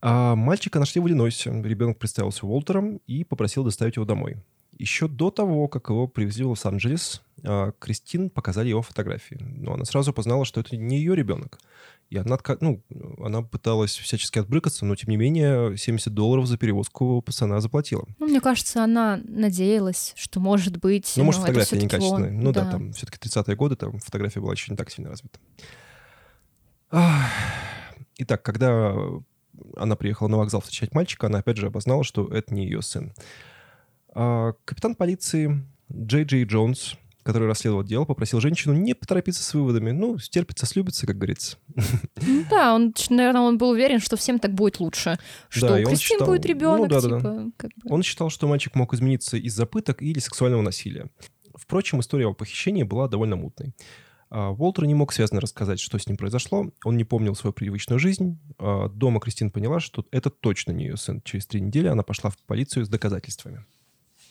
А 0.03 0.37
мальчика 0.37 0.79
нашли 0.79 1.01
в 1.01 1.09
Иллинойсе. 1.09 1.51
Ребенок 1.63 1.99
представился 1.99 2.47
Уолтером 2.47 3.01
и 3.07 3.25
попросил 3.25 3.65
доставить 3.65 3.97
его 3.97 4.05
домой. 4.05 4.37
Еще 4.79 5.09
до 5.09 5.31
того, 5.31 5.67
как 5.69 5.91
его 5.91 6.07
привезли 6.07 6.45
в 6.45 6.51
Лос-Анджелес, 6.51 7.23
а, 7.45 7.73
Кристин 7.79 8.31
показали 8.31 8.69
его 8.69 8.83
фотографии. 8.83 9.37
Но 9.41 9.75
она 9.75 9.85
сразу 9.85 10.13
познала, 10.13 10.45
что 10.45 10.61
это 10.61 10.77
не 10.77 10.99
ее 10.99 11.17
ребенок. 11.17 11.59
И 12.11 12.17
она, 12.17 12.39
ну, 12.61 12.83
она 13.19 13.43
пыталась 13.43 13.97
всячески 13.97 14.39
отбрыкаться, 14.39 14.87
но, 14.87 14.97
тем 14.97 15.11
не 15.11 15.17
менее, 15.17 15.77
70 15.77 16.15
долларов 16.15 16.47
за 16.47 16.57
перевозку 16.57 17.21
пацана 17.21 17.61
заплатила. 17.61 18.07
Ну, 18.19 18.29
мне 18.29 18.41
кажется, 18.41 18.83
она 18.83 19.21
надеялась, 19.25 20.15
что, 20.17 20.41
может 20.41 20.79
быть... 20.79 21.13
Ну, 21.17 21.25
может, 21.25 21.43
фотография 21.43 21.77
некачественная. 21.77 22.31
Он. 22.31 22.41
Ну 22.41 22.53
да, 22.53 22.65
да 22.65 22.71
там 22.71 22.93
все-таки 22.93 23.29
30-е 23.29 23.57
годы, 23.57 23.77
там 23.77 23.99
фотография 23.99 24.41
была 24.41 24.53
еще 24.53 24.71
не 24.71 24.77
так 24.77 24.91
сильно 24.91 25.11
развита. 25.11 25.39
Итак, 28.17 28.43
когда 28.43 28.95
она 29.77 29.97
приехала 29.97 30.29
на 30.29 30.39
вокзал 30.39 30.63
встречать 30.63 30.95
мальчика, 30.95 31.27
она 31.27 31.41
опять 31.41 31.59
же 31.59 31.67
обознала, 31.67 32.05
что 32.05 32.27
это 32.29 32.55
не 32.55 32.65
ее 32.65 32.81
сын. 32.81 33.13
А, 34.21 34.55
капитан 34.65 34.97
полиции 34.97 35.65
Джей 35.93 36.25
Джей 36.25 36.45
Джонс 36.45 36.97
который 37.25 37.47
расследовал 37.47 37.85
дело, 37.85 38.07
попросил 38.07 38.41
женщину 38.41 38.73
не 38.73 38.95
поторопиться 38.95 39.43
с 39.43 39.53
выводами. 39.53 39.91
Ну, 39.91 40.17
стерпится, 40.17 40.65
слюбится, 40.65 41.07
как 41.07 41.19
говорится. 41.19 41.59
Ну, 41.77 42.45
да, 42.49 42.75
он, 42.75 42.95
наверное, 43.11 43.43
он 43.43 43.59
был 43.59 43.69
уверен, 43.69 44.01
что 44.01 44.17
всем 44.17 44.39
так 44.39 44.55
будет 44.55 44.81
лучше. 44.81 45.19
Что 45.51 45.69
да, 45.69 45.75
у 45.75 45.77
Кристин 45.85 45.99
считал... 45.99 46.27
будет 46.27 46.47
ребенок, 46.47 46.79
ну, 46.79 46.87
да, 46.89 47.01
типа... 47.03 47.21
Да, 47.21 47.35
да. 47.35 47.47
Как 47.59 47.71
бы... 47.77 47.93
Он 47.93 48.03
считал, 48.03 48.31
что 48.31 48.49
мальчик 48.49 48.75
мог 48.75 48.95
измениться 48.95 49.37
из-за 49.37 49.67
пыток 49.67 50.01
или 50.01 50.19
сексуального 50.21 50.63
насилия. 50.63 51.11
Впрочем, 51.55 52.01
история 52.01 52.29
о 52.29 52.33
похищении 52.33 52.83
была 52.83 53.09
довольно 53.09 53.37
мутной. 53.37 53.75
А, 54.31 54.53
Уолтер 54.53 54.87
не 54.87 54.95
мог 54.95 55.13
связно 55.13 55.43
рассказать, 55.43 55.81
что 55.81 55.99
с 55.99 56.07
ним 56.07 56.17
произошло. 56.17 56.71
Он 56.83 56.97
не 56.97 57.05
помнил 57.05 57.35
свою 57.35 57.53
привычную 57.53 57.99
жизнь. 57.99 58.39
А, 58.59 58.89
дома 58.89 59.21
Кристин 59.21 59.51
поняла, 59.51 59.81
что 59.81 60.07
это 60.13 60.31
точно 60.31 60.73
не 60.73 60.87
ее 60.87 60.97
сын. 60.97 61.21
Через 61.27 61.47
три 61.47 61.61
недели 61.61 61.89
она 61.89 62.03
пошла 62.03 62.31
в 62.31 62.39
полицию 62.47 62.87
с 62.87 62.89
доказательствами. 62.89 63.67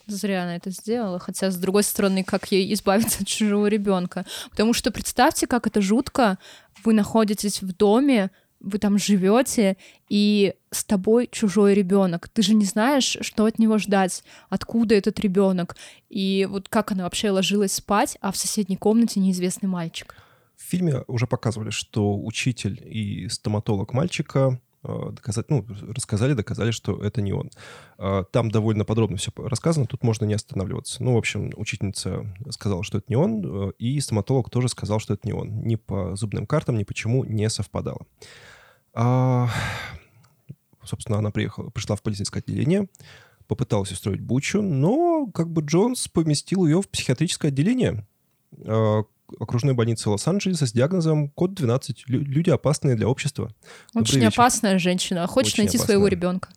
Зря 0.07 0.43
она 0.43 0.55
это 0.55 0.69
сделала. 0.71 1.19
Хотя, 1.19 1.51
с 1.51 1.57
другой 1.57 1.83
стороны, 1.83 2.23
как 2.23 2.51
ей 2.51 2.73
избавиться 2.73 3.21
от 3.21 3.27
чужого 3.27 3.67
ребенка? 3.67 4.25
Потому 4.49 4.73
что 4.73 4.91
представьте, 4.91 5.47
как 5.47 5.67
это 5.67 5.81
жутко. 5.81 6.37
Вы 6.83 6.93
находитесь 6.93 7.61
в 7.61 7.75
доме, 7.75 8.31
вы 8.59 8.79
там 8.79 8.97
живете, 8.97 9.77
и 10.09 10.55
с 10.71 10.83
тобой 10.83 11.27
чужой 11.31 11.73
ребенок. 11.73 12.29
Ты 12.29 12.41
же 12.41 12.53
не 12.53 12.65
знаешь, 12.65 13.17
что 13.21 13.45
от 13.45 13.59
него 13.59 13.77
ждать, 13.77 14.23
откуда 14.49 14.95
этот 14.95 15.19
ребенок. 15.19 15.75
И 16.09 16.47
вот 16.49 16.69
как 16.69 16.91
она 16.91 17.03
вообще 17.03 17.29
ложилась 17.29 17.73
спать, 17.73 18.17
а 18.21 18.31
в 18.31 18.37
соседней 18.37 18.77
комнате 18.77 19.19
неизвестный 19.19 19.69
мальчик. 19.69 20.15
В 20.55 20.63
фильме 20.63 21.03
уже 21.07 21.27
показывали, 21.27 21.69
что 21.69 22.17
учитель 22.17 22.81
и 22.83 23.29
стоматолог 23.29 23.93
мальчика 23.93 24.59
доказать, 24.83 25.49
ну, 25.49 25.65
рассказали, 25.93 26.33
доказали, 26.33 26.71
что 26.71 27.01
это 27.03 27.21
не 27.21 27.33
он. 27.33 27.49
А, 27.97 28.23
там 28.23 28.51
довольно 28.51 28.85
подробно 28.85 29.17
все 29.17 29.31
рассказано, 29.35 29.85
тут 29.85 30.03
можно 30.03 30.25
не 30.25 30.33
останавливаться. 30.33 31.03
Ну, 31.03 31.13
в 31.13 31.17
общем, 31.17 31.51
учительница 31.55 32.25
сказала, 32.51 32.83
что 32.83 32.99
это 32.99 33.07
не 33.09 33.15
он, 33.15 33.69
э, 33.69 33.71
и 33.79 33.99
стоматолог 33.99 34.49
тоже 34.49 34.69
сказал, 34.69 34.99
что 34.99 35.13
это 35.13 35.27
не 35.27 35.33
он. 35.33 35.61
Ни 35.61 35.75
по 35.75 36.15
зубным 36.15 36.45
картам, 36.45 36.77
ни 36.77 36.83
почему 36.83 37.23
не 37.23 37.49
совпадало. 37.49 38.05
А, 38.93 39.49
собственно, 40.83 41.17
она 41.17 41.31
приехала, 41.31 41.69
пришла 41.69 41.95
в 41.95 42.01
полицейское 42.01 42.41
отделение, 42.41 42.87
попыталась 43.47 43.91
устроить 43.91 44.21
бучу, 44.21 44.61
но 44.61 45.27
как 45.33 45.49
бы 45.49 45.61
Джонс 45.61 46.07
поместил 46.07 46.65
ее 46.65 46.81
в 46.81 46.89
психиатрическое 46.89 47.51
отделение, 47.51 48.05
окружной 49.39 49.73
больницы 49.73 50.09
Лос-Анджелеса 50.09 50.65
с 50.65 50.71
диагнозом 50.71 51.29
код 51.29 51.53
12. 51.53 52.03
Люди 52.07 52.49
опасные 52.49 52.95
для 52.95 53.07
общества. 53.07 53.53
Очень 53.93 54.25
опасная 54.25 54.79
женщина. 54.79 55.27
Хочешь 55.27 55.53
Очень 55.53 55.63
найти 55.63 55.77
опасная. 55.77 55.95
своего 55.95 56.07
ребенка? 56.07 56.49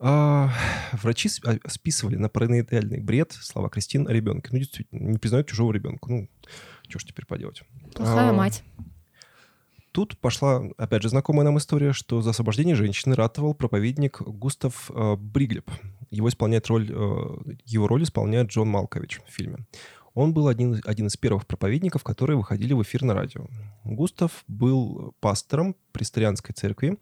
А, 0.00 0.52
врачи 0.92 1.28
а, 1.44 1.56
списывали 1.68 2.16
на 2.16 2.28
параноидальный 2.28 3.00
бред 3.00 3.32
слова 3.32 3.68
Кристин 3.68 4.06
о 4.06 4.12
ребенке. 4.12 4.50
Ну, 4.52 4.58
действительно, 4.58 5.10
не 5.10 5.18
признают 5.18 5.48
чужого 5.48 5.72
ребенка. 5.72 6.10
Ну, 6.10 6.28
что 6.88 6.98
ж 7.00 7.04
теперь 7.04 7.26
поделать? 7.26 7.62
Плохая 7.94 8.30
а, 8.30 8.32
мать. 8.32 8.62
Тут 9.92 10.16
пошла, 10.18 10.62
опять 10.76 11.02
же, 11.02 11.08
знакомая 11.08 11.44
нам 11.44 11.58
история, 11.58 11.92
что 11.92 12.20
за 12.20 12.30
освобождение 12.30 12.76
женщины 12.76 13.16
ратовал 13.16 13.54
проповедник 13.54 14.20
Густав 14.20 14.90
э, 14.94 15.16
Бриглеб. 15.16 15.68
Его 16.10 16.28
исполняет 16.28 16.68
роль, 16.68 16.88
э, 16.88 17.54
его 17.64 17.88
роль 17.88 18.04
исполняет 18.04 18.48
Джон 18.48 18.68
Малкович 18.68 19.20
в 19.26 19.32
фильме. 19.32 19.66
Он 20.14 20.32
был 20.32 20.48
один, 20.48 20.80
один 20.84 21.06
из 21.06 21.16
первых 21.16 21.46
проповедников, 21.46 22.02
которые 22.02 22.36
выходили 22.36 22.72
в 22.72 22.82
эфир 22.82 23.02
на 23.02 23.14
радио. 23.14 23.46
Густав 23.84 24.44
был 24.48 25.14
пастором 25.20 25.76
престарианской 25.92 26.54
церкви 26.54 26.98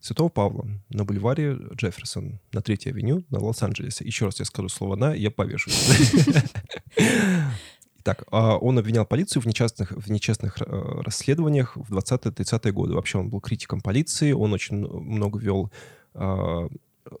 Святого 0.00 0.28
Павла 0.28 0.66
на 0.90 1.04
бульваре 1.04 1.56
Джефферсон 1.74 2.38
на 2.52 2.60
Третьей 2.62 2.92
авеню 2.92 3.24
на 3.30 3.40
Лос-Анджелесе. 3.40 4.04
Еще 4.04 4.26
раз 4.26 4.38
я 4.38 4.44
скажу 4.44 4.68
слово 4.68 4.96
«на», 4.96 5.14
я 5.14 5.30
повешусь. 5.30 6.12
Так, 8.02 8.24
а 8.30 8.58
он 8.58 8.78
обвинял 8.78 9.06
полицию 9.06 9.40
в 9.40 9.46
нечестных, 9.46 9.92
в 9.92 10.10
нечестных 10.10 10.60
э, 10.60 11.00
расследованиях 11.00 11.74
в 11.74 11.90
20-30-е 11.90 12.70
годы. 12.70 12.92
Вообще 12.92 13.16
он 13.16 13.30
был 13.30 13.40
критиком 13.40 13.80
полиции, 13.80 14.32
он 14.32 14.52
очень 14.52 14.76
много 14.86 15.38
вел 15.38 15.72
а, 16.12 16.68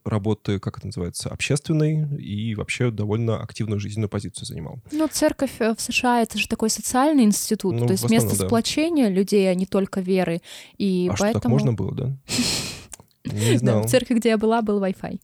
работы, 0.04 0.58
как 0.58 0.78
это 0.78 0.86
называется, 0.86 1.28
общественной 1.28 2.18
и 2.18 2.54
вообще 2.54 2.90
довольно 2.90 3.42
активную 3.42 3.80
жизненную 3.80 4.08
позицию 4.08 4.46
занимал. 4.46 4.78
Ну, 4.90 5.06
церковь 5.08 5.60
э, 5.60 5.74
в 5.74 5.80
США— 5.80 6.22
это 6.22 6.38
же 6.38 6.48
такой 6.48 6.70
социальный 6.70 7.24
институт, 7.24 7.74
ну, 7.74 7.86
то 7.86 7.92
есть 7.92 8.04
основном, 8.04 8.26
место 8.26 8.40
да. 8.40 8.46
сплочения 8.46 9.08
людей, 9.08 9.50
а 9.50 9.54
не 9.54 9.66
только 9.66 10.00
веры. 10.00 10.40
И 10.78 11.08
а 11.12 11.16
поэтому... 11.18 11.30
что, 11.32 11.40
так 11.40 11.50
можно 11.50 11.72
было, 11.74 11.94
да? 11.94 12.16
Не 13.24 13.58
знал. 13.58 13.82
в 13.82 13.90
церкви, 13.90 14.14
где 14.14 14.30
я 14.30 14.38
была, 14.38 14.62
был 14.62 14.82
Wi-Fi. 14.82 15.20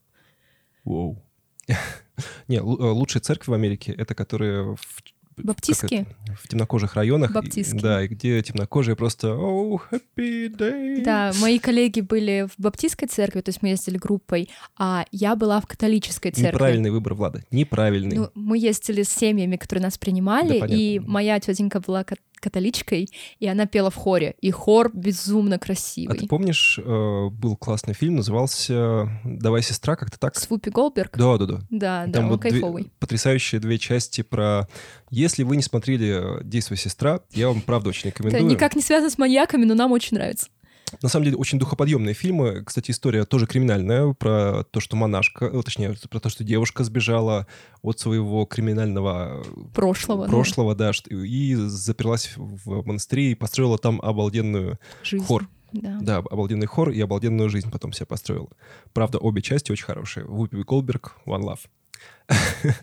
Воу. 0.84 1.22
Не, 2.48 2.56
э, 2.56 2.60
лучшие 2.60 3.22
церкви 3.22 3.50
в 3.50 3.54
Америке— 3.54 3.92
это 3.98 4.14
которые 4.14 4.76
в 4.76 5.02
Баптистские? 5.42 6.06
В 6.40 6.48
темнокожих 6.48 6.94
районах. 6.94 7.32
Баптистские. 7.32 7.80
Да, 7.80 8.04
и 8.04 8.08
где 8.08 8.42
темнокожие 8.42 8.96
просто 8.96 9.28
«Oh, 9.28 9.80
happy 9.90 10.48
day!» 10.48 11.02
Да, 11.02 11.32
мои 11.40 11.58
коллеги 11.58 12.00
были 12.00 12.46
в 12.48 12.60
баптистской 12.60 13.08
церкви, 13.08 13.40
то 13.40 13.48
есть 13.50 13.62
мы 13.62 13.68
ездили 13.68 13.96
группой, 13.96 14.48
а 14.76 15.04
я 15.10 15.36
была 15.36 15.60
в 15.60 15.66
католической 15.66 16.30
церкви. 16.30 16.54
Неправильный 16.54 16.90
выбор, 16.90 17.14
Влада, 17.14 17.44
неправильный. 17.50 18.16
Ну, 18.16 18.30
мы 18.34 18.58
ездили 18.58 19.02
с 19.02 19.10
семьями, 19.10 19.56
которые 19.56 19.84
нас 19.84 19.98
принимали, 19.98 20.60
да, 20.60 20.66
и 20.66 20.98
моя 20.98 21.38
тетенька 21.40 21.80
была 21.80 22.04
католичкой, 22.40 23.08
и 23.38 23.46
она 23.46 23.66
пела 23.66 23.90
в 23.90 23.94
хоре. 23.94 24.34
И 24.40 24.50
хор 24.50 24.90
безумно 24.92 25.58
красивый. 25.58 26.16
А 26.16 26.18
ты 26.18 26.26
помнишь, 26.26 26.78
э, 26.82 27.28
был 27.30 27.56
классный 27.56 27.94
фильм, 27.94 28.16
назывался 28.16 29.08
«Давай, 29.24 29.62
сестра», 29.62 29.96
как-то 29.96 30.18
так? 30.18 30.36
С 30.36 30.48
Вупи 30.48 30.70
Голдберг? 30.70 31.16
Да, 31.16 31.36
да, 31.38 31.46
да. 31.46 31.60
Да, 31.70 32.02
Там 32.04 32.12
да, 32.12 32.22
вот 32.22 32.32
он 32.32 32.38
кайфовый. 32.38 32.82
Две, 32.84 32.92
потрясающие 32.98 33.60
две 33.60 33.78
части 33.78 34.22
про... 34.22 34.68
Если 35.10 35.42
вы 35.42 35.56
не 35.56 35.62
смотрели 35.62 36.42
«Действуй, 36.42 36.76
сестра», 36.76 37.20
я 37.32 37.48
вам 37.48 37.60
правда 37.60 37.90
очень 37.90 38.10
рекомендую. 38.10 38.42
Это 38.42 38.50
никак 38.50 38.76
не 38.76 38.82
связано 38.82 39.10
с 39.10 39.18
маньяками, 39.18 39.64
но 39.64 39.74
нам 39.74 39.92
очень 39.92 40.16
нравится. 40.16 40.48
На 41.02 41.08
самом 41.08 41.24
деле, 41.24 41.36
очень 41.36 41.58
духоподъемные 41.58 42.14
фильмы. 42.14 42.62
Кстати, 42.64 42.90
история 42.90 43.24
тоже 43.24 43.46
криминальная, 43.46 44.12
про 44.12 44.64
то, 44.64 44.80
что 44.80 44.96
монашка, 44.96 45.46
э, 45.46 45.62
точнее, 45.62 45.94
про 46.08 46.20
то, 46.20 46.28
что 46.28 46.44
девушка 46.44 46.84
сбежала 46.84 47.46
от 47.82 47.98
своего 47.98 48.44
криминального... 48.44 49.44
Прошлого. 49.74 50.26
Прошлого, 50.26 50.74
да, 50.74 50.92
да 50.92 51.16
и 51.16 51.54
заперлась 51.54 52.32
в 52.36 52.86
монастыре 52.86 53.32
и 53.32 53.34
построила 53.34 53.78
там 53.78 54.00
обалденную 54.00 54.78
Жизнь. 55.02 55.24
хор. 55.24 55.48
Да. 55.72 55.98
да, 56.00 56.16
обалденный 56.18 56.66
хор 56.66 56.90
и 56.90 57.00
обалденную 57.00 57.48
жизнь 57.48 57.70
потом 57.70 57.92
себе 57.92 58.06
построила. 58.06 58.48
Правда, 58.92 59.18
обе 59.18 59.40
части 59.40 59.70
очень 59.70 59.84
хорошие. 59.84 60.26
Вупи 60.26 60.62
Голдберг, 60.64 61.16
One 61.26 61.42
Love. 61.42 61.60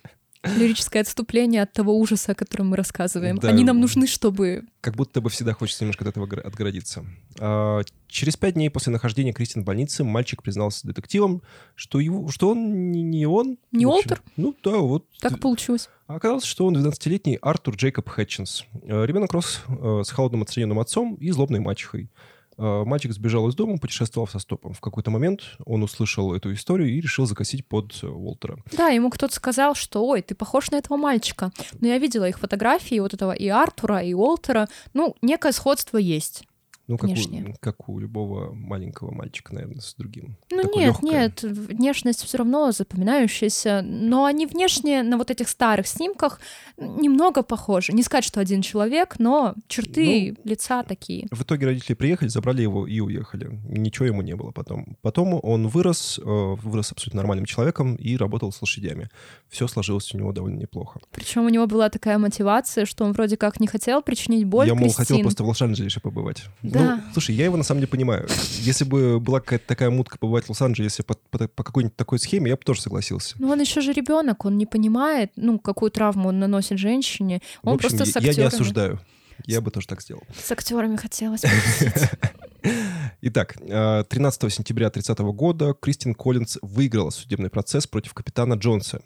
Лирическое 0.58 1.02
отступление 1.02 1.64
от 1.64 1.74
того 1.74 1.98
ужаса, 1.98 2.32
о 2.32 2.36
котором 2.36 2.70
мы 2.70 2.78
рассказываем. 2.78 3.38
Да. 3.38 3.50
Они 3.50 3.64
нам 3.64 3.80
нужны, 3.80 4.08
чтобы... 4.08 4.66
Как 4.82 4.96
будто 4.96 5.22
бы 5.22 5.30
всегда 5.30 5.54
хочется 5.54 5.84
немножко 5.84 6.04
от 6.04 6.10
этого 6.10 6.26
отгородиться. 6.26 7.06
А, 7.40 7.82
через 8.08 8.38
пять 8.38 8.54
дней 8.54 8.70
после 8.70 8.92
нахождения 8.92 9.34
Кристин 9.34 9.64
в 9.64 9.66
больнице 9.66 10.04
мальчик 10.04 10.44
признался 10.44 10.88
детективом, 10.88 11.42
что, 11.76 12.00
его, 12.00 12.30
что 12.30 12.50
он 12.52 12.92
не, 12.92 13.02
не 13.02 13.26
он. 13.26 13.58
Не 13.72 13.86
Уолтер? 13.86 14.22
Ну 14.36 14.56
да, 14.64 14.78
вот. 14.78 15.06
Так 15.20 15.40
получилось. 15.40 15.90
А 16.08 16.16
оказалось, 16.16 16.46
что 16.46 16.66
он 16.66 16.78
12-летний 16.78 17.38
Артур 17.42 17.76
Джейкоб 17.76 18.08
Хэтчинс. 18.08 18.66
Ребенок 18.84 19.34
рос 19.34 19.62
э, 19.68 20.02
с 20.06 20.10
холодным 20.10 20.44
отстраненным 20.44 20.80
отцом 20.80 21.16
и 21.16 21.32
злобной 21.32 21.60
мачехой. 21.60 22.10
А, 22.58 22.84
мальчик 22.86 23.14
сбежал 23.14 23.48
из 23.48 23.56
дома, 23.56 23.78
путешествовал 23.78 24.28
со 24.28 24.40
стопом. 24.40 24.74
В 24.74 24.82
какой-то 24.82 25.12
момент 25.12 25.42
он 25.66 25.84
услышал 25.84 26.34
эту 26.34 26.54
историю 26.54 26.90
и 26.90 27.02
решил 27.02 27.26
закосить 27.26 27.68
под 27.68 28.04
Уолтера. 28.04 28.58
Да, 28.72 28.88
ему 28.88 29.10
кто-то 29.10 29.34
сказал, 29.34 29.76
что 29.76 30.06
«Ой, 30.06 30.22
ты 30.22 30.36
похож 30.36 30.72
на 30.72 30.78
этого 30.78 30.98
мальчика». 30.98 31.52
Но 31.80 31.88
я 31.88 31.98
видела 31.98 32.28
их 32.28 32.40
фотографии, 32.40 33.00
вот 33.00 33.14
этого 33.14 33.32
и 33.32 33.48
Артура, 33.48 34.00
и 34.00 34.14
Уолтера. 34.14 34.68
Ну, 34.94 35.16
некое 35.22 35.52
сходство 35.52 35.98
есть. 35.98 36.44
Ну, 36.88 36.98
как 36.98 37.10
у, 37.10 37.54
как 37.60 37.90
у 37.90 38.00
любого 38.00 38.54
маленького 38.54 39.12
мальчика, 39.12 39.54
наверное, 39.54 39.82
с 39.82 39.94
другим. 39.96 40.38
Ну, 40.50 40.62
Такое 40.62 40.86
нет, 40.86 40.88
легкое. 40.88 41.12
нет, 41.12 41.44
внешность 41.44 42.24
все 42.24 42.38
равно 42.38 42.72
запоминающаяся, 42.72 43.82
но 43.84 44.24
они 44.24 44.46
внешне 44.46 45.04
на 45.04 45.18
вот 45.18 45.30
этих 45.30 45.50
старых 45.50 45.86
снимках 45.86 46.40
немного 46.78 47.44
похожи. 47.44 47.92
Не 47.92 48.04
сказать, 48.04 48.24
что 48.24 48.40
один 48.40 48.62
человек, 48.62 49.16
но 49.20 49.54
черты 49.68 50.36
ну, 50.38 50.50
лица 50.50 50.84
такие. 50.84 51.28
В 51.32 51.42
итоге 51.42 51.66
родители 51.66 51.94
приехали, 51.94 52.30
забрали 52.30 52.62
его 52.62 52.88
и 52.88 53.00
уехали. 53.02 53.60
Ничего 53.68 54.06
ему 54.06 54.22
не 54.22 54.36
было 54.36 54.52
потом. 54.52 54.98
Потом 55.02 55.40
он 55.44 55.68
вырос, 55.68 56.20
э, 56.20 56.24
вырос 56.24 56.94
абсолютно 56.94 57.18
нормальным 57.18 57.46
человеком 57.46 57.96
и 57.96 58.16
работал 58.16 58.52
с 58.54 58.62
лошадями. 58.62 59.10
Все 59.50 59.68
сложилось 59.68 60.14
у 60.14 60.18
него 60.18 60.32
довольно 60.32 60.58
неплохо. 60.58 61.02
Причем 61.12 61.46
у 61.46 61.50
него 61.50 61.68
была 61.68 61.90
такая 61.90 62.18
мотивация, 62.18 62.86
что 62.86 63.04
он 63.04 63.12
вроде 63.12 63.36
как 63.36 63.60
не 63.60 63.68
хотел 63.68 64.02
причинить 64.02 64.46
боль 64.46 64.68
Я, 64.68 64.74
мол, 64.74 64.84
Кристин. 64.84 65.04
хотел 65.04 65.20
просто 65.22 65.44
в 65.44 65.48
Лос-Анджелесе 65.48 66.00
побывать. 66.00 66.46
Да. 66.62 66.77
Ну, 66.78 67.02
слушай, 67.14 67.36
я 67.36 67.46
его 67.46 67.58
на 67.58 67.64
самом 67.64 67.82
деле 67.82 67.90
понимаю. 67.90 68.28
Если 68.60 68.84
бы 68.84 69.20
была 69.20 69.40
какая-то 69.40 69.68
такая 69.68 69.90
мутка 69.90 70.18
побывать 70.18 70.46
в 70.46 70.50
Лос-Анджелесе 70.50 71.04
по, 71.04 71.16
по, 71.32 71.48
по 71.48 71.64
какой-нибудь 71.64 71.96
такой 71.96 72.20
схеме, 72.20 72.50
я 72.50 72.56
бы 72.56 72.64
тоже 72.64 72.82
согласился. 72.82 73.36
Ну, 73.40 73.50
он 73.50 73.60
еще 73.60 73.82
же 73.82 73.94
ребенок, 73.94 74.46
он 74.46 74.58
не 74.58 74.66
понимает, 74.66 75.32
ну, 75.36 75.60
какую 75.60 75.92
травму 75.92 76.30
он 76.30 76.40
наносит 76.40 76.78
женщине. 76.80 77.42
Он 77.64 77.74
в 77.74 77.76
общем, 77.76 77.90
просто 77.90 78.06
с 78.06 78.16
актерами... 78.18 78.36
я 78.36 78.42
не 78.44 78.48
осуждаю. 78.48 79.00
Я 79.46 79.62
бы 79.62 79.72
тоже 79.72 79.88
так 79.88 80.02
сделал. 80.02 80.24
С 80.36 80.52
актерами 80.52 80.96
хотелось 80.96 81.44
Итак, 83.22 83.56
13 83.58 84.44
э, 84.44 84.50
сентября 84.50 84.90
30 84.90 85.20
года 85.20 85.74
Кристин 85.74 86.16
Коллинз 86.16 86.58
выиграла 86.62 87.12
судебный 87.12 87.50
процесс 87.50 87.88
против 87.88 88.14
капитана 88.14 88.56
Джонса 88.56 89.02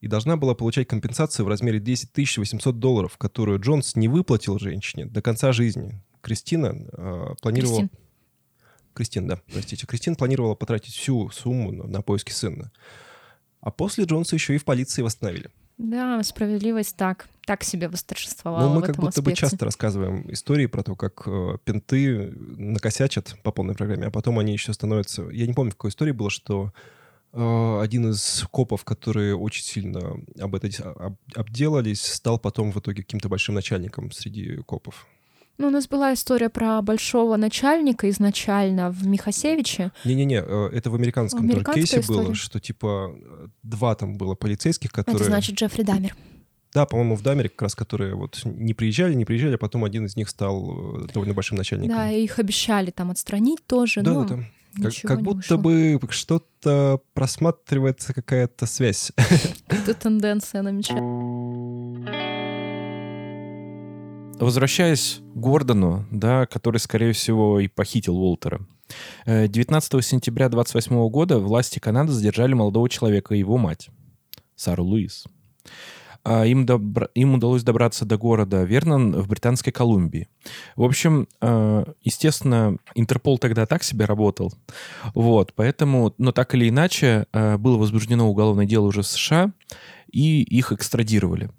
и 0.00 0.08
должна 0.08 0.36
была 0.36 0.54
получать 0.54 0.88
компенсацию 0.88 1.46
в 1.46 1.48
размере 1.48 1.80
10 1.80 2.38
800 2.38 2.78
долларов, 2.78 3.16
которую 3.18 3.60
Джонс 3.60 3.96
не 3.96 4.08
выплатил 4.08 4.58
женщине 4.58 5.06
до 5.06 5.22
конца 5.22 5.52
жизни. 5.52 6.00
Кристина 6.20 6.74
э, 6.92 7.34
планировала... 7.40 7.80
Кристин. 7.80 7.98
Кристин, 8.94 9.26
да, 9.28 9.40
простите. 9.52 9.86
Кристин 9.86 10.16
планировала 10.16 10.54
потратить 10.54 10.94
всю 10.94 11.30
сумму 11.30 11.70
на, 11.70 11.86
на 11.86 12.02
поиски 12.02 12.32
сына. 12.32 12.72
А 13.60 13.70
после 13.70 14.04
Джонса 14.04 14.34
еще 14.36 14.54
и 14.54 14.58
в 14.58 14.64
полиции 14.64 15.02
восстановили. 15.02 15.50
Да, 15.78 16.20
справедливость 16.24 16.96
так, 16.96 17.28
так 17.46 17.62
себе 17.62 17.88
восторжествовала. 17.88 18.68
Ну, 18.68 18.74
мы 18.74 18.82
как 18.82 18.96
будто 18.96 19.20
аспекте. 19.20 19.30
бы 19.30 19.36
часто 19.36 19.64
рассказываем 19.64 20.30
истории 20.32 20.66
про 20.66 20.82
то, 20.82 20.96
как 20.96 21.22
э, 21.26 21.58
пенты 21.64 22.32
накосячат 22.56 23.36
по 23.44 23.52
полной 23.52 23.76
программе, 23.76 24.06
а 24.06 24.10
потом 24.10 24.40
они 24.40 24.52
еще 24.52 24.72
становятся... 24.72 25.28
Я 25.30 25.46
не 25.46 25.52
помню, 25.52 25.70
в 25.70 25.76
какой 25.76 25.90
истории 25.90 26.10
было, 26.10 26.30
что 26.30 26.72
э, 27.32 27.80
один 27.80 28.10
из 28.10 28.44
копов, 28.50 28.84
которые 28.84 29.36
очень 29.36 29.62
сильно 29.62 30.16
об 30.40 30.56
этом 30.56 30.70
об, 30.96 31.16
обделались, 31.36 32.02
стал 32.02 32.40
потом 32.40 32.72
в 32.72 32.80
итоге 32.80 33.04
каким-то 33.04 33.28
большим 33.28 33.54
начальником 33.54 34.10
среди 34.10 34.56
копов. 34.62 35.06
Ну, 35.58 35.66
у 35.66 35.70
нас 35.70 35.88
была 35.88 36.14
история 36.14 36.50
про 36.50 36.80
большого 36.82 37.36
начальника 37.36 38.08
изначально 38.10 38.90
в 38.90 39.06
Михасевиче. 39.08 39.90
Не-не-не, 40.04 40.40
э, 40.46 40.70
это 40.72 40.88
в 40.88 40.94
американском 40.94 41.48
тоже 41.48 41.64
кейсе 41.64 42.00
история. 42.00 42.26
было, 42.26 42.34
что 42.36 42.60
типа 42.60 43.12
два 43.64 43.96
там 43.96 44.16
было 44.16 44.36
полицейских, 44.36 44.92
которые... 44.92 45.16
Это 45.16 45.24
значит 45.24 45.56
Джеффри 45.56 45.82
Дамер. 45.82 46.16
Да, 46.72 46.86
по-моему, 46.86 47.16
в 47.16 47.22
Дамере 47.22 47.48
как 47.48 47.62
раз, 47.62 47.74
которые 47.74 48.14
вот 48.14 48.40
не 48.44 48.72
приезжали, 48.72 49.14
не 49.14 49.24
приезжали, 49.24 49.56
а 49.56 49.58
потом 49.58 49.82
один 49.84 50.06
из 50.06 50.14
них 50.14 50.28
стал 50.28 51.02
э, 51.02 51.08
довольно 51.12 51.34
большим 51.34 51.56
начальником. 51.56 51.96
Да, 51.96 52.08
и 52.08 52.22
их 52.22 52.38
обещали 52.38 52.92
там 52.92 53.10
отстранить 53.10 53.66
тоже, 53.66 54.02
да, 54.02 54.12
но 54.12 54.24
да, 54.24 54.36
да. 54.76 54.90
Как, 54.90 54.94
как 55.02 55.22
будто 55.22 55.56
вышло. 55.56 55.56
бы 55.56 55.98
что-то 56.10 57.00
просматривается 57.14 58.14
какая-то 58.14 58.66
связь. 58.66 59.10
Это 59.68 59.94
тенденция 59.94 60.62
намечается. 60.62 62.37
Возвращаясь 64.40 65.20
к 65.34 65.36
Гордону, 65.36 66.06
да, 66.12 66.46
который, 66.46 66.78
скорее 66.78 67.12
всего, 67.12 67.58
и 67.58 67.66
похитил 67.66 68.16
Уолтера. 68.16 68.60
19 69.26 69.94
э, 69.94 70.02
сентября 70.02 70.48
28 70.48 71.08
года 71.08 71.38
власти 71.38 71.80
Канады 71.80 72.12
задержали 72.12 72.54
молодого 72.54 72.88
человека 72.88 73.34
и 73.34 73.40
его 73.40 73.58
мать, 73.58 73.88
Сару 74.54 74.84
Луис. 74.84 75.24
А, 76.22 76.46
им, 76.46 76.66
добра... 76.66 77.08
им 77.14 77.34
удалось 77.34 77.64
добраться 77.64 78.04
до 78.04 78.16
города 78.16 78.62
Вернон 78.62 79.12
в 79.12 79.28
Британской 79.28 79.72
Колумбии. 79.72 80.28
В 80.76 80.84
общем, 80.84 81.26
э, 81.40 81.84
естественно, 82.02 82.76
Интерпол 82.94 83.38
тогда 83.38 83.66
так 83.66 83.82
себе 83.82 84.04
работал. 84.04 84.54
Вот, 85.14 85.52
поэтому, 85.54 86.14
но 86.16 86.30
так 86.30 86.54
или 86.54 86.68
иначе, 86.68 87.26
э, 87.32 87.56
было 87.56 87.76
возбуждено 87.76 88.30
уголовное 88.30 88.66
дело 88.66 88.86
уже 88.86 89.02
в 89.02 89.06
США, 89.06 89.52
и 90.12 90.42
их 90.42 90.70
экстрадировали 90.72 91.50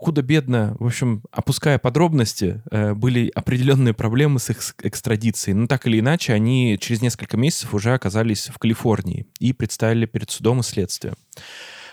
худо-бедно, 0.00 0.76
в 0.78 0.86
общем, 0.86 1.22
опуская 1.30 1.78
подробности, 1.78 2.62
э, 2.70 2.94
были 2.94 3.30
определенные 3.34 3.92
проблемы 3.92 4.38
с 4.38 4.48
их 4.48 4.74
экстрадицией. 4.82 5.54
Но 5.54 5.66
так 5.66 5.86
или 5.86 6.00
иначе, 6.00 6.32
они 6.32 6.78
через 6.80 7.02
несколько 7.02 7.36
месяцев 7.36 7.74
уже 7.74 7.92
оказались 7.92 8.48
в 8.48 8.58
Калифорнии 8.58 9.26
и 9.38 9.52
представили 9.52 10.06
перед 10.06 10.30
судом 10.30 10.60
и 10.60 10.62
следствием. 10.62 11.16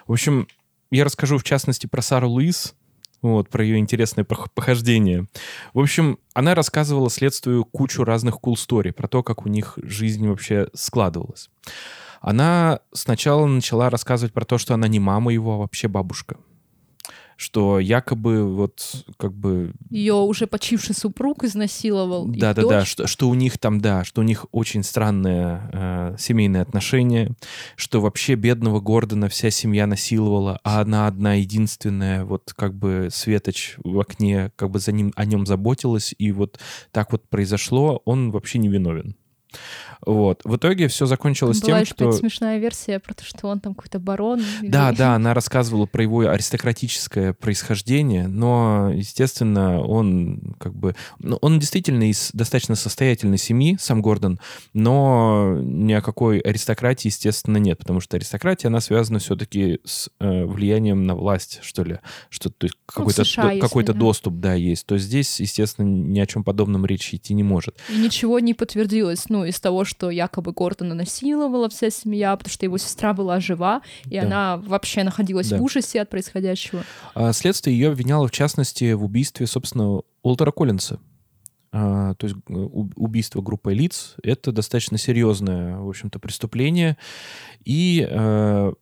В 0.07 0.13
общем, 0.13 0.47
я 0.89 1.03
расскажу 1.03 1.37
в 1.37 1.43
частности 1.43 1.85
про 1.85 2.01
Сару 2.01 2.29
Луис, 2.29 2.75
вот, 3.21 3.49
про 3.49 3.63
ее 3.63 3.77
интересное 3.77 4.23
похождение. 4.23 5.27
В 5.73 5.79
общем, 5.79 6.17
она 6.33 6.55
рассказывала 6.55 7.09
следствию 7.09 7.65
кучу 7.65 8.05
разных 8.05 8.35
cool 8.35 8.53
story 8.53 8.93
про 8.93 9.09
то, 9.09 9.21
как 9.21 9.45
у 9.45 9.49
них 9.49 9.77
жизнь 9.83 10.25
вообще 10.25 10.69
складывалась. 10.73 11.49
Она 12.21 12.79
сначала 12.93 13.45
начала 13.47 13.89
рассказывать 13.89 14.33
про 14.33 14.45
то, 14.45 14.57
что 14.57 14.75
она 14.75 14.87
не 14.87 14.99
мама 14.99 15.33
его, 15.33 15.55
а 15.55 15.57
вообще 15.57 15.89
бабушка 15.89 16.37
что 17.37 17.79
якобы 17.79 18.43
вот 18.43 19.05
как 19.17 19.31
бы... 19.31 19.71
Ее 19.91 20.15
уже 20.15 20.47
почивший 20.47 20.95
супруг 20.95 21.43
изнасиловал 21.43 22.27
Да-да-да, 22.27 22.83
что, 22.83 23.05
что 23.05 23.29
у 23.29 23.35
них 23.35 23.59
там, 23.59 23.79
да, 23.79 24.03
что 24.03 24.21
у 24.21 24.23
них 24.23 24.47
очень 24.51 24.83
странные 24.83 25.69
э, 25.71 26.15
семейные 26.17 26.63
отношения, 26.63 27.31
что 27.75 28.01
вообще 28.01 28.33
бедного 28.33 28.81
Гордона 28.81 29.29
вся 29.29 29.51
семья 29.51 29.85
насиловала, 29.85 30.59
а 30.63 30.81
она 30.81 31.05
одна 31.05 31.35
единственная, 31.35 32.25
вот 32.25 32.53
как 32.55 32.73
бы 32.73 33.09
Светоч 33.11 33.75
в 33.83 33.99
окне 33.99 34.51
как 34.55 34.71
бы 34.71 34.79
за 34.79 34.91
ним, 34.91 35.13
о 35.15 35.23
нем 35.25 35.45
заботилась, 35.45 36.15
и 36.17 36.31
вот 36.31 36.59
так 36.91 37.11
вот 37.11 37.29
произошло, 37.29 38.01
он 38.05 38.31
вообще 38.31 38.57
не 38.57 38.67
виновен. 38.67 39.15
Вот. 40.05 40.41
В 40.43 40.55
итоге 40.55 40.87
все 40.87 41.05
закончилось 41.05 41.61
Была 41.61 41.83
тем, 41.83 41.85
что... 41.85 42.11
смешная 42.11 42.59
версия 42.59 42.99
про 42.99 43.13
то, 43.13 43.23
что 43.23 43.47
он 43.47 43.59
там 43.59 43.73
какой-то 43.73 43.99
барон. 43.99 44.41
Да, 44.61 44.89
или... 44.89 44.95
да, 44.97 45.15
она 45.15 45.33
рассказывала 45.33 45.85
про 45.85 46.03
его 46.03 46.21
аристократическое 46.21 47.33
происхождение, 47.33 48.27
но, 48.27 48.91
естественно, 48.93 49.81
он 49.81 50.55
как 50.59 50.75
бы... 50.75 50.95
Ну, 51.19 51.37
он 51.41 51.59
действительно 51.59 52.09
из 52.09 52.31
достаточно 52.33 52.75
состоятельной 52.75 53.37
семьи, 53.37 53.77
сам 53.79 54.01
Гордон, 54.01 54.39
но 54.73 55.57
ни 55.61 55.93
о 55.93 56.01
какой 56.01 56.39
аристократии, 56.39 57.07
естественно, 57.07 57.57
нет, 57.57 57.79
потому 57.79 57.99
что 57.99 58.17
аристократия, 58.17 58.67
она 58.67 58.81
связана 58.81 59.19
все-таки 59.19 59.79
с 59.83 60.09
э, 60.19 60.45
влиянием 60.45 61.05
на 61.05 61.15
власть, 61.15 61.59
что 61.61 61.83
ли, 61.83 61.99
что 62.29 62.49
то 62.49 62.65
есть 62.65 62.75
ну, 62.75 63.03
какой-то, 63.03 63.23
до, 63.23 63.59
какой-то 63.59 63.93
да. 63.93 63.99
доступ, 63.99 64.35
да, 64.35 64.53
есть. 64.53 64.85
То 64.85 64.97
здесь, 64.97 65.39
естественно, 65.39 65.87
ни 65.87 66.19
о 66.19 66.25
чем 66.25 66.43
подобном 66.43 66.85
речи 66.85 67.15
идти 67.15 67.33
не 67.33 67.43
может. 67.43 67.75
И 67.89 67.97
ничего 67.97 68.39
не 68.39 68.53
подтвердилось, 68.53 69.29
ну, 69.29 69.45
из 69.45 69.59
того, 69.59 69.85
что 69.87 70.09
якобы 70.09 70.51
Гордона 70.51 70.93
насиловала 70.93 71.69
вся 71.69 71.89
семья, 71.89 72.35
потому 72.35 72.51
что 72.51 72.65
его 72.65 72.77
сестра 72.77 73.13
была 73.13 73.39
жива, 73.39 73.81
и 74.05 74.19
да. 74.19 74.25
она 74.25 74.57
вообще 74.57 75.03
находилась 75.03 75.49
да. 75.49 75.57
в 75.57 75.63
ужасе 75.63 76.01
от 76.01 76.09
происходящего. 76.09 76.83
А 77.15 77.33
следствие 77.33 77.77
ее 77.77 77.89
обвиняло, 77.89 78.27
в 78.27 78.31
частности, 78.31 78.93
в 78.93 79.03
убийстве, 79.03 79.47
собственно, 79.47 80.01
Уолтера 80.21 80.51
Коллинса. 80.51 80.99
а, 81.71 82.13
то 82.15 82.27
есть 82.27 82.37
убийство 82.47 83.41
группой 83.41 83.73
лиц, 83.73 84.15
это 84.23 84.51
достаточно 84.51 84.97
серьезное, 84.97 85.77
в 85.77 85.89
общем-то, 85.89 86.19
преступление. 86.19 86.97
И 87.65 88.07
э, 88.09 88.73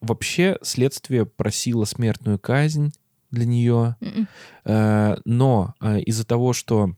вообще 0.00 0.58
следствие 0.62 1.26
просило 1.26 1.84
смертную 1.84 2.38
казнь 2.38 2.92
для 3.30 3.44
нее, 3.44 3.96
mm 4.00 4.12
-mm. 4.12 4.26
Э, 4.64 5.16
но 5.24 5.74
э, 5.80 6.00
из-за 6.00 6.26
того, 6.26 6.52
что 6.52 6.94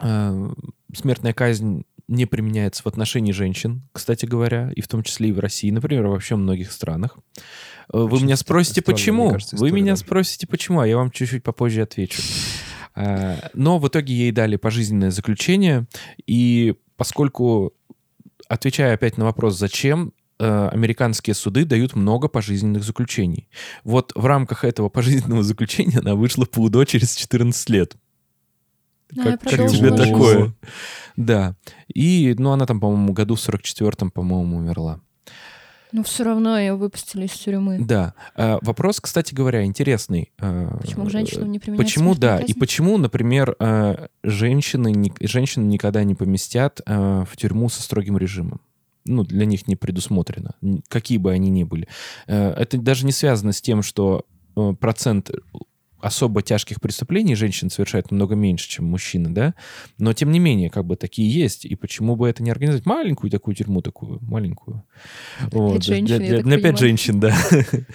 э, 0.00 0.50
смертная 0.94 1.32
казнь 1.32 1.84
не 2.12 2.26
применяется 2.26 2.82
в 2.82 2.86
отношении 2.86 3.32
женщин, 3.32 3.82
кстати 3.92 4.26
говоря, 4.26 4.70
и 4.76 4.80
в 4.80 4.88
том 4.88 5.02
числе 5.02 5.30
и 5.30 5.32
в 5.32 5.38
России, 5.38 5.70
например, 5.70 6.06
во 6.06 6.18
всем 6.18 6.42
многих 6.42 6.70
странах. 6.70 7.16
Э, 7.92 7.98
Очень 7.98 8.08
Вы 8.10 8.20
меня 8.24 8.36
спросите, 8.36 8.80
странно, 8.82 8.94
почему? 8.94 9.30
Кажется, 9.30 9.56
Вы 9.56 9.72
меня 9.72 9.92
даже. 9.92 10.02
спросите, 10.02 10.46
почему, 10.46 10.80
а 10.80 10.86
я 10.86 10.96
вам 10.96 11.10
чуть-чуть 11.10 11.42
попозже 11.42 11.82
отвечу. 11.82 12.22
Э, 12.94 13.36
но 13.54 13.78
в 13.78 13.88
итоге 13.88 14.14
ей 14.14 14.32
дали 14.32 14.56
пожизненное 14.56 15.10
заключение, 15.10 15.86
и 16.26 16.74
поскольку, 16.96 17.72
отвечая 18.48 18.94
опять 18.94 19.16
на 19.16 19.24
вопрос, 19.24 19.58
зачем, 19.58 20.12
э, 20.38 20.68
американские 20.68 21.34
суды 21.34 21.64
дают 21.64 21.96
много 21.96 22.28
пожизненных 22.28 22.84
заключений. 22.84 23.48
Вот 23.84 24.12
в 24.14 24.26
рамках 24.26 24.64
этого 24.64 24.88
пожизненного 24.90 25.42
заключения 25.42 25.98
она 26.00 26.14
вышла 26.14 26.44
по 26.44 26.60
УДО 26.60 26.84
через 26.84 27.14
14 27.16 27.70
лет. 27.70 27.96
А, 29.18 29.22
как, 29.22 29.40
как 29.42 29.70
тебе 29.70 29.90
такое? 29.90 30.54
Да. 31.16 31.54
И, 31.92 32.34
ну, 32.38 32.52
она 32.52 32.66
там, 32.66 32.80
по-моему, 32.80 33.12
году 33.12 33.34
в 33.34 33.38
44-м, 33.38 34.10
по-моему, 34.10 34.56
умерла. 34.56 35.00
Но 35.92 36.02
все 36.02 36.24
равно 36.24 36.58
ее 36.58 36.74
выпустили 36.74 37.26
из 37.26 37.32
тюрьмы. 37.32 37.78
Да. 37.78 38.14
А, 38.34 38.58
вопрос, 38.62 38.98
кстати 38.98 39.34
говоря, 39.34 39.64
интересный. 39.64 40.32
А, 40.40 40.78
почему 40.78 41.04
к 41.04 41.10
женщинам 41.10 41.52
не 41.52 41.58
применяют 41.58 41.86
Почему, 41.86 42.14
да, 42.14 42.38
казнь? 42.38 42.50
и 42.50 42.54
почему, 42.54 42.96
например, 42.96 43.54
а, 43.58 44.08
женщины, 44.22 45.12
женщины 45.20 45.64
никогда 45.64 46.02
не 46.04 46.14
поместят 46.14 46.80
а, 46.86 47.26
в 47.26 47.36
тюрьму 47.36 47.68
со 47.68 47.82
строгим 47.82 48.16
режимом? 48.18 48.60
ну, 49.04 49.24
для 49.24 49.46
них 49.46 49.66
не 49.66 49.74
предусмотрено, 49.74 50.54
какие 50.86 51.18
бы 51.18 51.32
они 51.32 51.50
ни 51.50 51.64
были. 51.64 51.88
Это 52.28 52.78
даже 52.78 53.04
не 53.04 53.10
связано 53.10 53.50
с 53.50 53.60
тем, 53.60 53.82
что 53.82 54.26
процент 54.78 55.32
особо 56.02 56.42
тяжких 56.42 56.80
преступлений 56.80 57.34
женщин 57.34 57.70
совершают 57.70 58.10
намного 58.10 58.34
меньше, 58.34 58.68
чем 58.68 58.84
мужчины, 58.86 59.30
да, 59.30 59.54
но 59.98 60.12
тем 60.12 60.32
не 60.32 60.40
менее, 60.40 60.68
как 60.68 60.84
бы 60.84 60.96
такие 60.96 61.30
есть, 61.32 61.64
и 61.64 61.74
почему 61.76 62.16
бы 62.16 62.28
это 62.28 62.42
не 62.42 62.50
организовать 62.50 62.84
маленькую 62.86 63.30
такую 63.30 63.54
тюрьму, 63.54 63.80
такую 63.82 64.18
маленькую. 64.20 64.84
Для 65.50 65.60
вот, 65.60 65.74
пять 65.74 65.84
женщин, 65.84 66.18
для, 66.18 66.18
для, 66.18 66.42
для 66.42 66.58
пять 66.58 66.78
женщин, 66.78 67.20
да. 67.20 67.34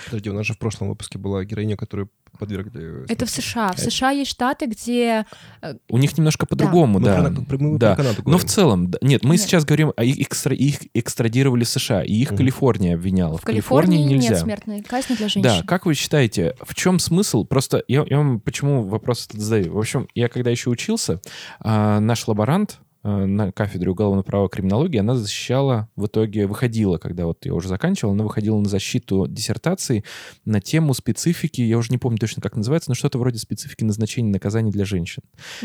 Подожди, 0.06 0.30
у 0.30 0.34
нас 0.34 0.46
же 0.46 0.54
в 0.54 0.58
прошлом 0.58 0.90
выпуске 0.90 1.20
была 1.20 1.44
героиня, 1.44 1.76
которая 1.76 2.08
подвергли... 2.38 3.06
Это 3.12 3.26
в 3.26 3.30
США. 3.30 3.74
В 3.74 3.80
США 3.80 4.12
есть 4.12 4.32
штаты, 4.32 4.68
где... 4.68 5.26
Э, 5.62 5.76
у 5.90 5.98
них 5.98 6.18
немножко 6.18 6.46
по-другому, 6.46 7.00
да. 7.00 7.30
Мы, 7.30 7.46
про, 7.46 7.58
мы 7.58 7.78
да. 7.78 7.96
про 7.96 8.04
Канаду 8.04 8.22
говорим. 8.22 8.32
Но 8.32 8.38
в 8.38 8.50
целом... 8.50 8.94
Нет, 9.02 9.24
мы 9.24 9.36
нет. 9.36 9.42
сейчас 9.42 9.66
говорим, 9.66 9.94
а 9.96 10.04
их, 10.04 10.20
экстра, 10.20 10.56
их 10.56 10.80
экстрадировали 10.94 11.64
в 11.64 11.70
США, 11.70 12.04
и 12.04 12.14
их 12.14 12.32
mm. 12.32 12.38
Калифорния 12.38 12.96
обвиняла. 12.96 13.38
В, 13.38 13.42
в 13.42 13.46
Калифорнии, 13.46 13.98
Калифорнии 13.98 14.16
нельзя. 14.16 14.30
нет 14.30 14.40
смертной 14.40 14.82
казни 14.82 15.16
для 15.16 15.28
женщин. 15.28 15.42
Да, 15.42 15.64
как 15.66 15.86
вы 15.86 15.94
считаете, 15.94 16.56
в 16.62 16.76
чем 16.76 17.00
смысл? 17.00 17.44
Просто 17.44 17.84
я, 17.88 18.06
я 18.08 18.18
вам 18.18 18.40
почему 18.40 18.84
вопрос 18.84 19.28
этот 19.28 19.42
задаю. 19.42 19.74
В 19.74 19.80
общем, 19.80 20.08
я 20.16 20.30
когда 20.30 20.52
еще 20.52 20.70
учился, 20.70 21.20
а, 21.60 22.00
наш 22.00 22.28
лаборант, 22.28 22.80
на 23.08 23.52
кафедре 23.52 23.90
уголовного 23.90 24.24
права 24.24 24.50
криминологии, 24.50 25.00
она 25.00 25.16
защищала, 25.16 25.90
в 25.96 26.08
итоге 26.08 26.48
выходила, 26.48 26.98
когда 26.98 27.26
вот 27.26 27.46
я 27.46 27.54
уже 27.54 27.68
заканчивал, 27.68 28.12
она 28.12 28.24
выходила 28.24 28.60
на 28.60 28.68
защиту 28.68 29.28
диссертации 29.28 30.04
на 30.46 30.62
тему 30.62 30.94
специфики, 30.94 31.62
я 31.62 31.78
уже 31.78 31.92
не 31.92 31.98
помню 31.98 32.18
точно, 32.18 32.42
как 32.42 32.56
называется, 32.56 32.90
но 32.90 32.96
что-то 32.96 33.18
вроде 33.20 33.40
специфики 33.40 33.84
назначения 33.84 34.32
наказаний 34.32 34.72
для 34.72 34.86
женщин. 34.86 35.24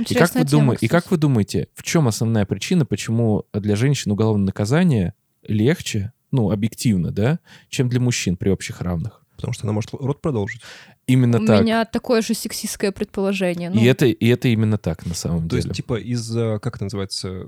и 0.09 0.14
как, 0.14 0.34
вы 0.34 0.45
тема, 0.45 0.74
и 0.74 0.88
как 0.88 1.11
вы 1.11 1.16
думаете, 1.16 1.68
в 1.74 1.82
чем 1.82 2.09
основная 2.09 2.47
причина, 2.47 2.86
почему 2.86 3.45
для 3.53 3.76
женщин 3.76 4.12
уголовное 4.12 4.47
наказание 4.47 5.14
легче, 5.47 6.12
ну, 6.30 6.51
объективно, 6.51 7.11
да, 7.11 7.40
чем 7.68 7.88
для 7.88 8.01
мужчин 8.01 8.36
при 8.36 8.51
общих 8.51 8.80
равных? 8.80 9.22
Потому 9.37 9.53
что 9.53 9.64
она 9.64 9.72
может 9.72 9.93
род 9.93 10.20
продолжить. 10.20 10.61
Именно 11.07 11.41
У 11.41 11.47
так. 11.47 11.61
У 11.61 11.64
меня 11.64 11.85
такое 11.85 12.22
же 12.22 12.35
сексистское 12.35 12.93
предположение. 12.93 13.70
Ну... 13.70 13.80
И, 13.80 13.85
это, 13.85 14.07
и 14.07 14.28
это 14.28 14.49
именно 14.49 14.78
так, 14.78 15.05
на 15.05 15.14
самом 15.14 15.49
То 15.49 15.57
деле. 15.57 15.62
То 15.62 15.68
есть, 15.68 15.76
типа, 15.76 15.99
из-за, 16.01 16.59
как 16.62 16.76
это 16.76 16.85
называется, 16.85 17.47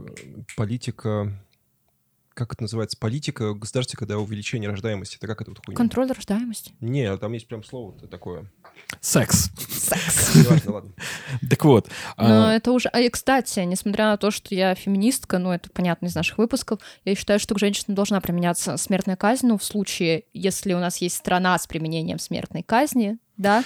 политика 0.56 1.32
как 2.34 2.52
это 2.52 2.62
называется, 2.62 2.98
политика 2.98 3.54
государства, 3.54 3.96
когда 3.96 4.18
увеличение 4.18 4.68
рождаемости, 4.68 5.16
это 5.16 5.26
как 5.26 5.40
это 5.40 5.52
вот 5.52 5.64
хуйня? 5.64 5.76
Контроль 5.76 6.10
рождаемости. 6.10 6.74
Не, 6.80 7.16
там 7.16 7.32
есть 7.32 7.46
прям 7.46 7.62
слово 7.62 7.98
такое. 8.08 8.50
Секс. 9.00 9.50
Секс. 9.70 10.34
Неважно, 10.34 10.72
ладно. 10.72 10.92
Так 11.48 11.64
вот. 11.64 11.88
Но 12.16 12.48
а, 12.48 12.54
это 12.54 12.72
уже... 12.72 12.88
А, 12.88 13.00
и, 13.00 13.08
кстати, 13.08 13.60
несмотря 13.60 14.06
на 14.06 14.16
то, 14.16 14.30
что 14.30 14.54
я 14.54 14.74
феминистка, 14.74 15.38
ну, 15.38 15.52
это 15.52 15.70
понятно 15.70 16.06
из 16.06 16.14
наших 16.14 16.38
выпусков, 16.38 16.80
я 17.04 17.14
считаю, 17.14 17.38
что 17.38 17.54
к 17.54 17.58
женщинам 17.58 17.94
должна 17.94 18.20
применяться 18.20 18.76
смертная 18.76 19.16
казнь, 19.16 19.46
ну, 19.46 19.58
в 19.58 19.64
случае, 19.64 20.24
если 20.32 20.74
у 20.74 20.78
нас 20.78 20.98
есть 20.98 21.16
страна 21.16 21.58
с 21.58 21.66
применением 21.66 22.18
смертной 22.18 22.62
казни, 22.62 23.18
да, 23.36 23.62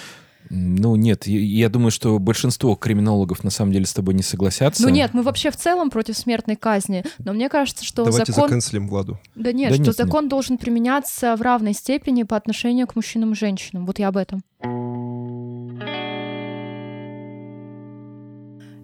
ну, 0.51 0.97
нет, 0.97 1.27
я, 1.27 1.39
я 1.39 1.69
думаю, 1.69 1.91
что 1.91 2.19
большинство 2.19 2.75
криминологов 2.75 3.45
на 3.45 3.51
самом 3.51 3.73
деле 3.73 3.87
с 3.87 3.93
тобой 3.93 4.15
не 4.15 4.23
согласятся. 4.23 4.83
Ну 4.83 4.89
нет, 4.89 5.15
мы 5.15 5.23
вообще 5.23 5.51
в 5.51 5.57
целом 5.57 5.91
против 5.91 6.17
смертной 6.17 6.57
казни, 6.57 7.05
но 7.19 7.33
мне 7.33 7.49
кажется, 7.49 7.85
что 7.85 8.05
Давайте 8.05 8.33
закон... 8.33 8.49
заканцелим 8.49 8.89
Владу. 8.89 9.19
Да 9.35 9.53
нет, 9.53 9.71
да 9.71 9.77
что 9.77 9.85
нет, 9.85 9.97
закон 9.97 10.25
нет. 10.25 10.31
должен 10.31 10.59
применяться 10.59 11.37
в 11.37 11.43
равной 11.43 11.75
степени 11.75 12.23
по 12.23 12.37
отношению 12.37 12.87
к 12.87 12.97
мужчинам 12.97 13.33
и 13.33 13.35
женщинам. 13.35 13.87
Вот 13.87 13.99
я 13.99 14.09
об 14.09 14.17
этом. 14.17 14.43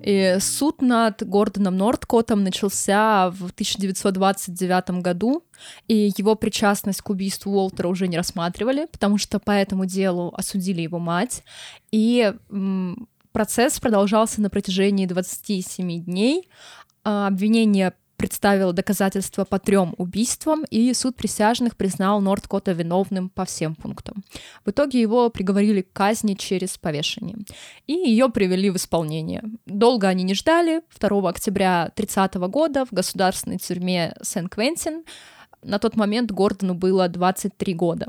И 0.05 0.37
суд 0.39 0.83
над 0.83 1.27
Гордоном 1.27 1.79
Нордкотом 1.79 2.45
начался 2.45 3.31
в 3.31 3.51
1929 3.53 5.01
году, 5.01 5.45
и 5.89 6.13
его 6.19 6.35
причастность 6.35 7.01
к 7.01 7.09
убийству 7.09 7.53
Уолтера 7.53 7.89
уже 7.89 8.07
не 8.07 8.19
рассматривали, 8.19 8.87
потому 8.93 9.17
что 9.17 9.39
по 9.39 9.53
этому 9.53 9.87
делу 9.87 10.31
осудили 10.37 10.83
его 10.83 10.99
мать. 10.99 11.43
И 11.91 12.35
процесс 13.33 13.81
продолжался 13.81 14.43
на 14.43 14.51
протяжении 14.51 15.07
27 15.07 16.05
дней. 16.05 16.51
А, 17.03 17.29
обвинение 17.29 17.95
представила 18.17 18.73
доказательства 18.73 19.45
по 19.45 19.59
трем 19.59 19.95
убийствам, 19.99 20.65
и 20.71 20.93
суд 20.95 21.17
присяжных 21.17 21.77
признал 21.77 22.21
Нордкота 22.21 22.73
виновным 22.73 23.29
по 23.29 23.45
всем 23.45 23.75
пунктам. 23.75 24.25
В 24.65 24.71
итоге 24.71 25.01
его 25.01 25.31
приговорили 25.31 25.83
к 25.83 25.93
казни 25.93 26.35
через 26.35 26.79
повешение, 26.79 27.37
и 27.87 27.93
ее 27.93 28.29
привели 28.29 28.71
в 28.71 28.77
исполнение. 28.77 29.43
Долго 29.67 30.09
они 30.09 30.25
не 30.25 30.35
ждали. 30.35 30.83
2 30.99 31.29
октября 31.29 31.91
30 31.95 32.35
года 32.35 32.85
в 32.85 32.93
государственной 32.93 33.59
тюрьме 33.59 34.15
Сен-Квентин 34.23 35.05
на 35.65 35.79
тот 35.79 35.97
момент 35.97 36.31
Гордону 36.31 36.75
было 36.75 37.09
23 37.09 37.75
года. 37.75 38.07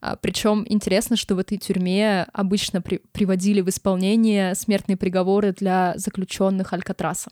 А, 0.00 0.16
Причем 0.16 0.64
интересно, 0.68 1.16
что 1.16 1.34
в 1.34 1.38
этой 1.38 1.58
тюрьме 1.58 2.26
обычно 2.32 2.80
при 2.80 2.98
приводили 3.12 3.60
в 3.60 3.68
исполнение 3.68 4.54
смертные 4.54 4.96
приговоры 4.96 5.52
для 5.52 5.94
заключенных 5.96 6.72
Алькатраса. 6.72 7.30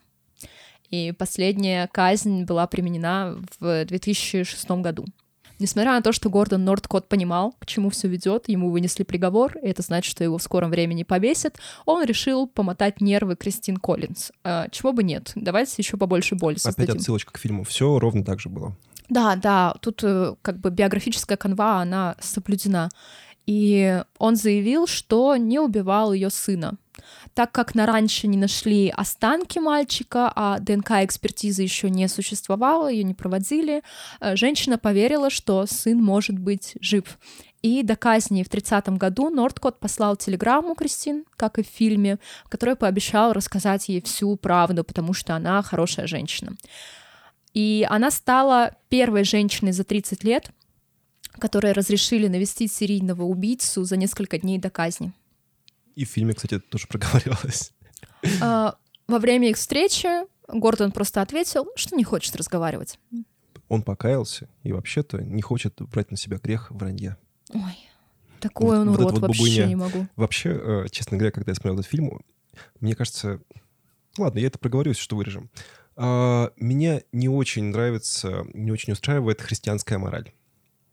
И 0.91 1.13
последняя 1.13 1.89
казнь 1.93 2.45
была 2.45 2.67
применена 2.67 3.37
в 3.61 3.85
2006 3.85 4.71
году. 4.71 5.07
Несмотря 5.61 5.93
на 5.93 6.01
то, 6.01 6.13
что 6.13 6.31
Гордон 6.31 6.65
Нордкот 6.65 7.07
понимал, 7.07 7.55
к 7.59 7.67
чему 7.67 7.91
все 7.91 8.09
ведет, 8.09 8.49
ему 8.49 8.71
вынесли 8.71 9.05
приговор, 9.05 9.59
и 9.59 9.69
это 9.69 9.83
значит, 9.83 10.11
что 10.11 10.25
его 10.25 10.39
в 10.39 10.43
скором 10.43 10.71
времени 10.71 11.03
повесят, 11.03 11.59
он 11.85 12.03
решил 12.03 12.47
помотать 12.47 13.03
нервы 13.03 13.37
Кристин 13.37 13.77
Коллинз. 13.77 14.33
А, 14.43 14.69
чего 14.71 14.93
бы 14.93 15.03
нет, 15.03 15.33
давайте 15.35 15.75
еще 15.77 15.99
побольше 15.99 16.35
боли 16.35 16.57
создадим. 16.57 16.93
Опять 16.93 17.03
отсылочка 17.03 17.33
к 17.35 17.39
фильму. 17.39 17.65
Все 17.65 17.99
ровно 17.99 18.25
так 18.25 18.41
же 18.41 18.49
было. 18.49 18.75
Да, 19.11 19.37
да, 19.37 19.75
тут 19.83 20.03
э, 20.03 20.35
как 20.41 20.59
бы 20.61 20.71
биографическая 20.71 21.37
канва, 21.37 21.83
она 21.83 22.17
соблюдена. 22.21 22.89
И 23.45 24.03
он 24.19 24.37
заявил, 24.37 24.87
что 24.87 25.37
не 25.37 25.59
убивал 25.59 26.15
ее 26.15 26.31
сына. 26.31 26.79
Так 27.35 27.53
как 27.53 27.75
на 27.75 27.87
раньше 27.87 28.27
не 28.27 28.37
нашли 28.37 28.93
останки 28.95 29.59
мальчика, 29.59 30.33
а 30.35 30.59
ДНК-экспертизы 30.59 31.63
еще 31.63 31.91
не 31.91 32.09
существовало, 32.09 32.89
ее 32.89 33.05
не 33.05 33.15
проводили, 33.15 33.83
э, 34.21 34.37
женщина 34.37 34.79
поверила, 34.79 35.31
что 35.31 35.67
сын 35.67 35.99
может 36.03 36.39
быть 36.39 36.75
жив. 36.81 37.19
И 37.63 37.83
до 37.83 37.95
казни 37.95 38.43
в 38.43 38.49
30 38.49 38.97
году 38.97 39.29
Нордкот 39.29 39.81
послал 39.81 40.17
телеграмму 40.17 40.75
Кристин, 40.75 41.25
как 41.37 41.59
и 41.59 41.63
в 41.63 41.67
фильме, 41.67 42.19
в 42.45 42.49
которой 42.49 42.75
пообещал 42.75 43.33
рассказать 43.33 43.89
ей 43.89 44.01
всю 44.01 44.35
правду, 44.37 44.83
потому 44.83 45.13
что 45.13 45.35
она 45.35 45.63
хорошая 45.63 46.07
женщина. 46.07 46.57
И 47.53 47.87
она 47.91 48.11
стала 48.11 48.77
первой 48.89 49.25
женщиной 49.25 49.73
за 49.73 49.85
30 49.85 50.25
лет, 50.25 50.51
которой 51.39 51.73
разрешили 51.73 52.29
навестить 52.29 52.73
серийного 52.73 53.25
убийцу 53.25 53.85
за 53.85 53.97
несколько 53.97 54.39
дней 54.39 54.59
до 54.59 54.71
казни. 54.71 55.13
И 56.01 56.05
в 56.07 56.09
фильме, 56.09 56.33
кстати, 56.33 56.55
это 56.55 56.69
тоже 56.69 56.87
проговаривалось. 56.89 57.73
А, 58.41 58.77
во 59.07 59.19
время 59.19 59.51
их 59.51 59.57
встречи 59.57 60.09
Гордон 60.49 60.93
просто 60.93 61.21
ответил, 61.21 61.69
что 61.77 61.95
не 61.95 62.05
хочет 62.05 62.35
разговаривать. 62.37 62.99
Он 63.69 63.83
покаялся 63.83 64.49
и 64.63 64.73
вообще-то 64.73 65.23
не 65.23 65.43
хочет 65.43 65.81
брать 65.83 66.11
на 66.11 66.17
себя 66.17 66.39
грех 66.39 66.71
вранья. 66.71 67.19
Ой, 67.53 67.77
такой 68.41 68.79
вот, 68.79 68.83
он 68.83 68.89
урод, 68.89 69.13
вот 69.13 69.19
вообще 69.21 69.43
бабуня. 69.43 69.67
не 69.67 69.77
могу. 69.77 70.07
Вообще, 70.17 70.51
э, 70.51 70.87
честно 70.91 71.19
говоря, 71.19 71.33
когда 71.33 71.51
я 71.51 71.55
смотрел 71.55 71.75
этот 71.75 71.87
фильм, 71.87 72.21
мне 72.81 72.95
кажется, 72.95 73.41
Ладно, 74.19 74.39
я 74.39 74.49
это 74.49 74.59
проговорюсь, 74.59 74.97
что 74.97 75.17
вырежем. 75.17 75.51
А, 75.97 76.53
меня 76.57 77.03
не 77.13 77.29
очень 77.29 77.65
нравится, 77.65 78.47
не 78.55 78.73
очень 78.73 78.93
устраивает 78.93 79.41
христианская 79.41 79.99
мораль. 79.99 80.33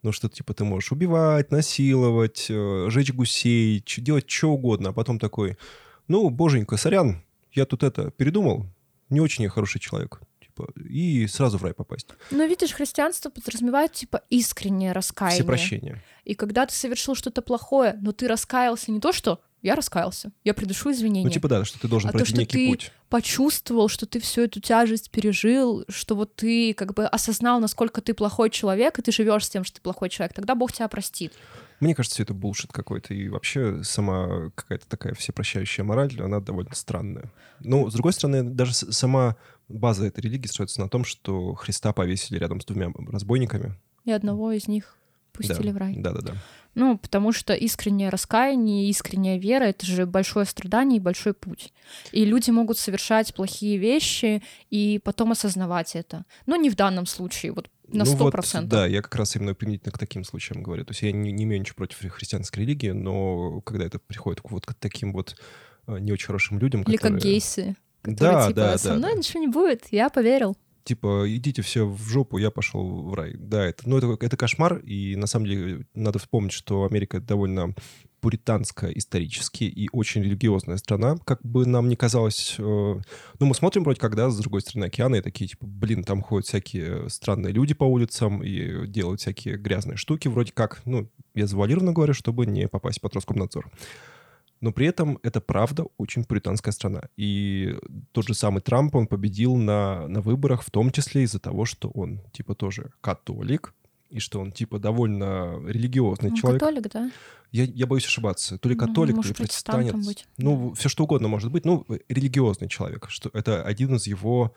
Ну, 0.08 0.14
что 0.14 0.30
типа 0.30 0.54
ты 0.54 0.64
можешь 0.64 0.94
убивать, 0.94 1.52
насиловать, 1.52 2.48
э, 2.50 2.88
жечь 2.90 3.12
гусей, 3.12 3.84
делать 3.98 4.30
что 4.30 4.52
угодно, 4.52 4.90
а 4.90 4.94
потом 4.94 5.20
такой, 5.20 5.58
ну, 6.08 6.30
боженька, 6.30 6.78
сорян, 6.78 7.22
я 7.52 7.66
тут 7.66 7.84
это 7.84 8.10
передумал, 8.12 8.66
не 9.10 9.20
очень 9.20 9.44
я 9.44 9.50
хороший 9.50 9.82
человек 9.82 10.22
типа, 10.40 10.72
и 10.80 11.28
сразу 11.28 11.58
в 11.58 11.64
рай 11.64 11.74
попасть. 11.74 12.08
Но 12.32 12.46
видишь, 12.46 12.72
христианство 12.72 13.30
подразумевает, 13.30 13.92
типа, 13.92 14.22
искреннее 14.30 14.94
раскаяние. 14.94 15.42
Все 15.42 15.46
прощения. 15.46 16.04
И 16.24 16.36
когда 16.36 16.66
ты 16.66 16.74
совершил 16.74 17.14
что-то 17.14 17.42
плохое, 17.42 17.98
но 18.02 18.14
ты 18.14 18.30
раскаялся 18.30 18.92
не 18.92 19.02
то, 19.02 19.12
что 19.12 19.42
я 19.62 19.76
раскаялся, 19.76 20.32
я 20.44 20.54
приношу 20.54 20.92
извинения. 20.92 21.26
Ну, 21.28 21.32
типа, 21.32 21.48
да, 21.48 21.66
что 21.66 21.80
ты 21.80 21.88
должен 21.88 22.10
а 22.10 22.12
пройти 22.12 22.26
то, 22.26 22.30
что 22.30 22.40
некий 22.40 22.58
ты 22.58 22.70
путь. 22.70 22.92
почувствовал, 23.10 23.88
что 23.88 24.06
ты 24.06 24.20
всю 24.20 24.42
эту 24.42 24.60
тяжесть 24.60 25.10
пережил, 25.10 25.84
что 25.90 26.16
вот 26.16 26.36
ты 26.36 26.74
как 26.74 26.94
бы 26.94 27.06
осознал, 27.06 27.60
насколько 27.60 28.02
ты 28.02 28.14
плохой 28.14 28.50
человек, 28.50 29.00
и 29.00 29.02
ты 29.02 29.12
живешь 29.12 29.46
с 29.46 29.50
тем, 29.50 29.64
что 29.64 29.76
ты 29.76 29.82
плохой 29.82 30.10
человек, 30.10 30.34
тогда 30.36 30.56
Бог 30.56 30.72
тебя 30.72 30.88
простит. 30.88 31.34
Мне 31.80 31.94
кажется, 31.94 32.16
все 32.16 32.24
это 32.24 32.34
булшит 32.34 32.72
какой-то. 32.72 33.14
И 33.14 33.30
вообще 33.30 33.84
сама 33.84 34.52
какая-то 34.56 34.88
такая 34.88 35.14
всепрощающая 35.14 35.84
мораль, 35.84 36.12
она 36.20 36.40
довольно 36.40 36.74
странная. 36.74 37.32
Ну, 37.60 37.90
с 37.90 37.94
другой 37.94 38.14
стороны, 38.14 38.44
даже 38.44 38.74
сама 38.74 39.36
база 39.68 40.06
этой 40.06 40.22
религии 40.22 40.48
строится 40.48 40.82
на 40.82 40.90
том, 40.90 41.04
что 41.04 41.54
Христа 41.54 41.94
повесили 41.94 42.40
рядом 42.40 42.62
с 42.62 42.66
двумя 42.66 42.92
разбойниками. 43.12 43.76
И 44.06 44.12
одного 44.12 44.52
из 44.54 44.68
них 44.68 44.98
пустили 45.34 45.68
да. 45.68 45.74
в 45.74 45.78
рай. 45.78 45.96
Да-да-да. 45.98 46.34
Ну, 46.78 46.98
потому 47.00 47.32
что 47.32 47.56
искреннее 47.56 48.10
раскаяние, 48.10 48.88
искренняя 48.90 49.40
вера— 49.40 49.64
это 49.66 49.84
же 49.84 50.06
большое 50.06 50.46
страдание 50.46 50.98
и 50.98 51.02
большой 51.02 51.34
путь. 51.34 51.74
И 52.12 52.24
люди 52.24 52.52
могут 52.52 52.78
совершать 52.78 53.34
плохие 53.34 53.78
вещи 53.78 54.44
и 54.70 55.00
потом 55.04 55.32
осознавать 55.32 55.96
это. 55.96 56.24
Но 56.46 56.56
не 56.56 56.70
в 56.70 56.76
данном 56.76 57.08
случае, 57.08 57.52
вот 57.54 57.72
на 57.88 58.04
ну 58.04 58.06
сто 58.06 58.26
вот, 58.26 58.32
процентов. 58.32 58.70
да, 58.70 58.86
я 58.86 59.02
как 59.02 59.16
раз 59.16 59.36
именно 59.36 59.56
применительно 59.56 59.92
к 59.92 59.98
таким 59.98 60.24
случаям 60.24 60.62
говорю. 60.62 60.86
То 60.86 60.92
есть 60.92 61.02
я 61.02 61.12
не, 61.12 61.32
не 61.32 61.46
имею 61.46 61.62
ничего 61.62 61.78
против 61.78 61.98
христианской 62.12 62.64
религии, 62.64 62.92
но 62.92 63.62
когда 63.62 63.86
это 63.86 63.98
приходит 63.98 64.42
вот 64.44 64.68
к 64.68 64.76
таким 64.76 65.14
вот 65.14 65.36
э, 65.88 65.98
не 65.98 66.12
очень 66.12 66.28
хорошим 66.28 66.60
людям, 66.60 66.84
Или 66.84 66.98
которые... 66.98 67.20
как 67.20 67.28
гейсы, 67.28 67.76
которые 68.04 68.34
Да, 68.34 68.48
типа 68.48 68.56
да, 68.56 68.78
«со 68.78 68.90
да, 68.90 68.96
мной 68.98 69.14
да. 69.14 69.18
ничего 69.18 69.40
не 69.40 69.48
будет, 69.48 69.86
я 69.90 70.10
поверил». 70.10 70.56
Типа, 70.88 71.26
идите 71.28 71.62
все 71.62 71.86
в 71.86 72.02
жопу, 72.08 72.38
я 72.38 72.50
пошел 72.50 73.04
в 73.04 73.14
рай. 73.14 73.36
Да, 73.38 73.66
это, 73.66 73.88
ну, 73.88 73.98
это, 73.98 74.26
это 74.26 74.38
кошмар, 74.38 74.78
и 74.78 75.16
на 75.16 75.28
самом 75.28 75.46
деле 75.48 75.86
надо 75.94 76.20
вспомнить, 76.20 76.54
что 76.54 76.86
Америка 76.86 77.20
довольно 77.20 77.76
пуританская 78.22 78.92
исторически 78.92 79.66
и 79.66 79.90
очень 79.92 80.24
религиозная 80.24 80.78
страна, 80.78 81.18
как 81.26 81.40
бы 81.44 81.66
нам 81.66 81.88
не 81.90 81.96
казалось. 81.96 82.56
э, 82.58 82.62
Ну, 82.62 83.46
мы 83.46 83.54
смотрим 83.54 83.84
вроде 83.84 84.00
когда 84.00 84.30
с 84.30 84.38
другой 84.38 84.62
стороны 84.62 84.86
океана, 84.86 85.18
и 85.18 85.22
такие, 85.22 85.48
типа, 85.50 85.66
блин, 85.68 86.04
там 86.04 86.22
ходят 86.22 86.48
всякие 86.48 87.10
странные 87.10 87.54
люди 87.54 87.74
по 87.74 87.84
улицам 87.84 88.42
и 88.42 88.88
делают 88.88 89.22
всякие 89.22 89.58
грязные 89.58 89.98
штуки, 89.98 90.30
вроде 90.30 90.52
как, 90.52 90.82
ну, 90.86 91.10
я 91.36 91.48
завуалированно 91.48 91.94
говорю, 91.94 92.14
чтобы 92.14 92.46
не 92.46 92.68
попасть 92.68 93.02
под 93.02 93.14
Роскомнадзор. 93.14 93.70
Но 94.62 94.72
при 94.72 94.88
этом 94.88 95.20
это 95.24 95.40
правда 95.42 95.86
очень 95.98 96.24
пуританская 96.24 96.72
страна. 96.72 97.10
И 97.16 97.76
тот 98.12 98.28
же 98.28 98.34
самый 98.34 98.62
Трамп, 98.62 98.96
он 98.96 99.08
победил 99.08 99.56
на, 99.56 100.08
на 100.08 100.22
выборах, 100.22 100.64
в 100.64 100.72
том 100.72 100.92
числе 100.92 101.24
из-за 101.24 101.40
того, 101.40 101.66
что 101.66 101.90
он 101.90 102.22
типа 102.32 102.56
тоже 102.56 102.92
католик, 103.02 103.74
и 104.10 104.20
что 104.20 104.40
он 104.40 104.52
типа 104.52 104.80
довольно 104.80 105.60
религиозный 105.68 106.30
Он 106.32 106.36
человек. 106.36 106.62
католик, 106.62 106.92
да? 106.92 107.12
Я, 107.52 107.64
я 107.64 107.86
боюсь 107.86 108.06
ошибаться. 108.06 108.58
То 108.58 108.70
ли 108.70 108.76
Ну, 108.76 108.86
католик, 108.88 109.12
то 109.12 109.18
может, 109.18 109.40
ли 109.40 109.46
протестанец. 109.46 110.06
быть. 110.06 110.28
Ну, 110.38 110.74
все 110.74 110.90
что 110.90 111.04
угодно 111.04 111.28
может 111.28 111.52
быть. 111.52 111.66
Ну, 111.66 111.86
религиозный 112.10 112.68
человек. 112.68 113.10
Что 113.10 113.30
это 113.34 113.64
один 113.64 113.96
из 113.96 114.08
его 114.08 114.54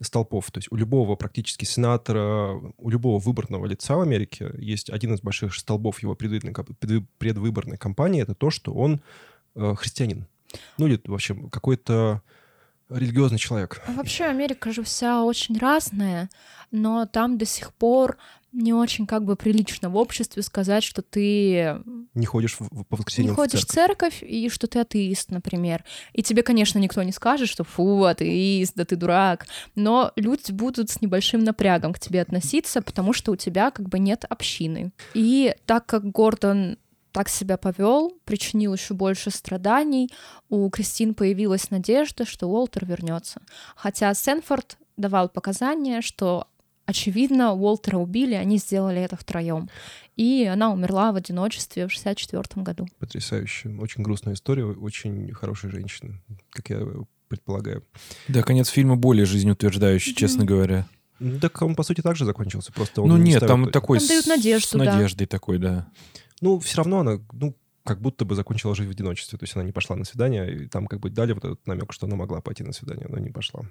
столпов. 0.00 0.50
То 0.50 0.58
есть 0.58 0.68
у 0.70 0.76
любого 0.76 1.16
практически 1.16 1.64
сенатора, 1.64 2.52
у 2.76 2.90
любого 2.90 3.18
выборного 3.18 3.66
лица 3.66 3.96
в 3.96 4.00
Америке 4.00 4.50
есть 4.58 4.90
один 4.90 5.14
из 5.14 5.20
больших 5.20 5.54
столбов 5.54 6.02
его 6.02 6.14
предвыборной, 6.14 6.54
предвыборной 7.18 7.76
кампании. 7.76 8.22
Это 8.22 8.34
то, 8.34 8.50
что 8.50 8.72
он 8.72 9.00
христианин. 9.76 10.26
Ну, 10.78 10.86
или 10.86 11.00
вообще 11.04 11.34
какой-то 11.50 12.22
религиозный 12.88 13.38
человек. 13.38 13.82
А 13.86 13.92
вообще 13.92 14.24
Америка 14.24 14.72
же 14.72 14.82
вся 14.82 15.22
очень 15.22 15.58
разная, 15.58 16.30
но 16.70 17.04
там 17.06 17.36
до 17.36 17.44
сих 17.44 17.74
пор 17.74 18.16
не 18.50 18.72
очень 18.72 19.06
как 19.06 19.24
бы 19.26 19.36
прилично 19.36 19.90
в 19.90 19.96
обществе 19.96 20.42
сказать, 20.42 20.82
что 20.82 21.02
ты 21.02 21.82
Не 22.14 22.24
ходишь 22.24 22.54
в- 22.54 22.62
в- 22.62 22.84
по 22.84 22.96
не 22.96 22.98
воскресеньям 22.98 23.34
в 23.34 23.36
ходишь 23.36 23.60
в 23.60 23.66
церковь. 23.66 24.14
церковь 24.20 24.22
и 24.22 24.48
что 24.48 24.66
ты 24.68 24.78
атеист, 24.80 25.30
например. 25.30 25.84
И 26.14 26.22
тебе, 26.22 26.42
конечно, 26.42 26.78
никто 26.78 27.02
не 27.02 27.12
скажет, 27.12 27.50
что 27.50 27.62
фу, 27.62 28.04
атеист, 28.04 28.72
да 28.74 28.86
ты 28.86 28.96
дурак. 28.96 29.46
Но 29.74 30.12
люди 30.16 30.50
будут 30.50 30.88
с 30.88 31.02
небольшим 31.02 31.44
напрягом 31.44 31.92
к 31.92 31.98
тебе 31.98 32.22
относиться, 32.22 32.80
потому 32.80 33.12
что 33.12 33.32
у 33.32 33.36
тебя 33.36 33.70
как 33.70 33.86
бы 33.90 33.98
нет 33.98 34.24
общины. 34.26 34.92
И 35.12 35.54
так 35.66 35.84
как 35.84 36.10
Гордон 36.10 36.78
так 37.12 37.28
себя 37.28 37.56
повел, 37.56 38.12
причинил 38.24 38.74
еще 38.74 38.94
больше 38.94 39.30
страданий, 39.30 40.10
у 40.48 40.68
Кристин 40.70 41.14
появилась 41.14 41.70
надежда, 41.70 42.24
что 42.24 42.46
Уолтер 42.48 42.84
вернется. 42.86 43.40
Хотя 43.76 44.12
Сенфорд 44.14 44.78
давал 44.96 45.28
показания, 45.28 46.00
что 46.02 46.46
очевидно, 46.86 47.52
Уолтера 47.52 47.98
убили, 47.98 48.34
они 48.34 48.58
сделали 48.58 49.00
это 49.00 49.16
втроем. 49.16 49.68
И 50.16 50.44
она 50.50 50.72
умерла 50.72 51.12
в 51.12 51.16
одиночестве 51.16 51.86
в 51.86 51.92
64 51.92 52.62
году. 52.62 52.86
Потрясающе. 52.98 53.68
Очень 53.80 54.02
грустная 54.02 54.34
история, 54.34 54.64
очень 54.64 55.32
хорошая 55.32 55.70
женщина, 55.70 56.20
как 56.50 56.70
я 56.70 56.80
предполагаю. 57.28 57.84
Да, 58.26 58.42
конец 58.42 58.68
фильма 58.68 58.96
более 58.96 59.26
жизнеутверждающий, 59.26 60.14
честно 60.14 60.44
говоря. 60.44 60.86
Так 61.40 61.60
он, 61.62 61.74
по 61.74 61.82
сути, 61.82 62.00
так 62.00 62.16
же 62.16 62.24
закончился. 62.24 62.72
Просто 62.72 63.02
он 63.02 63.08
Ну 63.10 63.16
не 63.16 63.30
нет, 63.32 63.38
ставит- 63.38 63.48
там 63.48 63.70
такой 63.70 63.98
Там 63.98 64.08
дают 64.08 64.26
надежду, 64.26 64.68
с 64.68 64.72
да. 64.72 64.78
надеждой 64.78 65.26
такой, 65.26 65.58
да. 65.58 65.88
Ну, 66.40 66.58
все 66.58 66.78
равно 66.78 67.00
она, 67.00 67.18
ну, 67.32 67.56
как 67.84 68.00
будто 68.00 68.24
бы 68.24 68.34
закончила 68.34 68.74
жизнь 68.74 68.90
в 68.90 68.92
одиночестве. 68.92 69.38
То 69.38 69.44
есть 69.44 69.56
она 69.56 69.64
не 69.64 69.72
пошла 69.72 69.96
на 69.96 70.04
свидание, 70.04 70.64
и 70.64 70.66
там 70.66 70.86
как 70.86 71.00
бы 71.00 71.10
дали 71.10 71.32
вот 71.32 71.44
этот 71.44 71.66
намек, 71.66 71.92
что 71.92 72.06
она 72.06 72.16
могла 72.16 72.40
пойти 72.40 72.62
на 72.62 72.72
свидание, 72.72 73.06
но 73.08 73.18
не 73.18 73.30
пошла. 73.30 73.64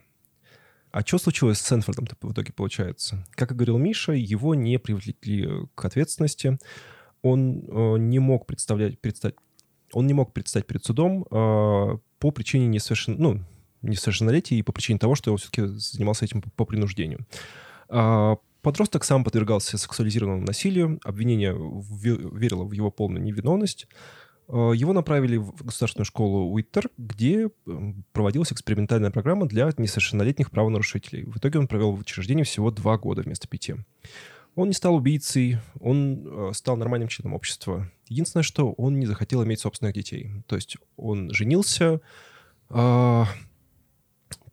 А 0.91 1.01
что 1.01 1.17
случилось 1.19 1.59
с 1.59 1.67
Сенфордом 1.67 2.07
в 2.21 2.31
итоге 2.31 2.53
получается? 2.53 3.23
Как 3.31 3.51
и 3.51 3.53
говорил 3.53 3.77
Миша, 3.77 4.13
его 4.13 4.55
не 4.55 4.79
привлекли 4.79 5.47
к 5.75 5.85
ответственности. 5.85 6.57
Он 7.21 7.63
э, 7.67 7.97
не 7.99 8.19
мог 8.19 8.47
представлять, 8.47 8.99
предстать, 8.99 9.35
он 9.93 10.07
не 10.07 10.13
мог 10.13 10.33
предстать 10.33 10.65
перед 10.65 10.83
судом 10.83 11.23
э, 11.29 11.97
по 12.19 12.31
причине 12.31 12.67
несовершен... 12.67 13.15
ну, 13.19 13.43
несовершеннолетия 13.81 14.57
и 14.57 14.63
по 14.63 14.71
причине 14.71 14.97
того, 14.97 15.15
что 15.15 15.31
он 15.31 15.37
все-таки 15.37 15.65
занимался 15.65 16.25
этим 16.25 16.41
по, 16.41 16.49
по 16.51 16.65
принуждению. 16.65 17.27
А, 17.89 18.37
Подросток 18.61 19.03
сам 19.03 19.23
подвергался 19.23 19.77
сексуализированному 19.77 20.45
насилию, 20.45 20.99
обвинение 21.03 21.53
верило 21.53 22.63
в 22.63 22.71
его 22.71 22.91
полную 22.91 23.23
невиновность. 23.23 23.87
Э, 24.49 24.71
Его 24.75 24.93
направили 24.93 25.37
в 25.37 25.63
государственную 25.63 26.05
школу 26.05 26.51
Уиттер, 26.51 26.89
где 26.97 27.49
м, 27.67 28.03
проводилась 28.13 28.51
экспериментальная 28.51 29.11
программа 29.11 29.45
для 29.47 29.71
несовершеннолетних 29.77 30.51
правонарушителей. 30.51 31.23
В 31.25 31.37
итоге 31.37 31.59
он 31.59 31.67
провел 31.67 31.91
в 31.93 31.99
учреждении 31.99 32.43
всего 32.43 32.71
два 32.71 32.97
года 32.97 33.21
вместо 33.21 33.47
пяти. 33.47 33.75
Он 34.55 34.69
не 34.69 34.73
стал 34.73 34.95
убийцей, 34.95 35.59
он 35.79 36.23
э, 36.25 36.53
стал 36.53 36.77
нормальным 36.77 37.09
членом 37.09 37.35
общества. 37.35 37.91
Единственное, 38.07 38.43
что 38.43 38.71
он 38.71 38.99
не 38.99 39.05
захотел 39.05 39.43
иметь 39.43 39.59
собственных 39.59 39.93
детей. 39.93 40.31
То 40.47 40.55
есть 40.55 40.77
он 40.95 41.31
женился, 41.31 42.01
а, 42.69 43.27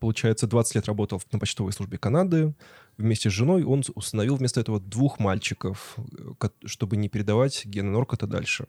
получается, 0.05 0.47
20 0.47 0.75
лет 0.75 0.87
работал 0.87 1.23
на 1.33 1.39
почтовой 1.39 1.73
службе 1.73 1.97
Канады. 1.97 2.53
Вместе 2.99 3.31
с 3.31 3.33
женой 3.33 3.65
он 3.65 3.83
установил 3.95 4.37
вместо 4.37 4.61
этого 4.61 4.79
двух 4.79 5.19
мальчиков, 5.19 5.97
э, 6.43 6.49
чтобы 6.67 6.99
не 6.99 7.09
передавать 7.09 7.65
гены 7.65 7.91
Норкота 7.91 8.27
дальше. 8.27 8.67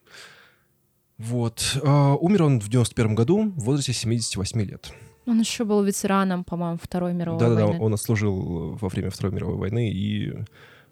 Вот. 1.17 1.77
А, 1.83 2.15
Умер 2.15 2.43
он 2.43 2.59
в 2.61 2.69
91 2.69 3.15
году 3.15 3.51
в 3.51 3.65
возрасте 3.65 3.91
78 3.91 4.61
лет. 4.61 4.93
Он 5.25 5.37
еще 5.41 5.65
был 5.65 5.83
ветераном, 5.83 6.45
по-моему, 6.45 6.77
Второй 6.81 7.13
мировой 7.13 7.39
Да-да-да, 7.41 7.65
войны. 7.65 7.83
он 7.83 7.93
отслужил 7.93 8.77
во 8.79 8.87
время 8.87 9.09
Второй 9.09 9.33
мировой 9.33 9.57
войны 9.57 9.91
и 9.91 10.33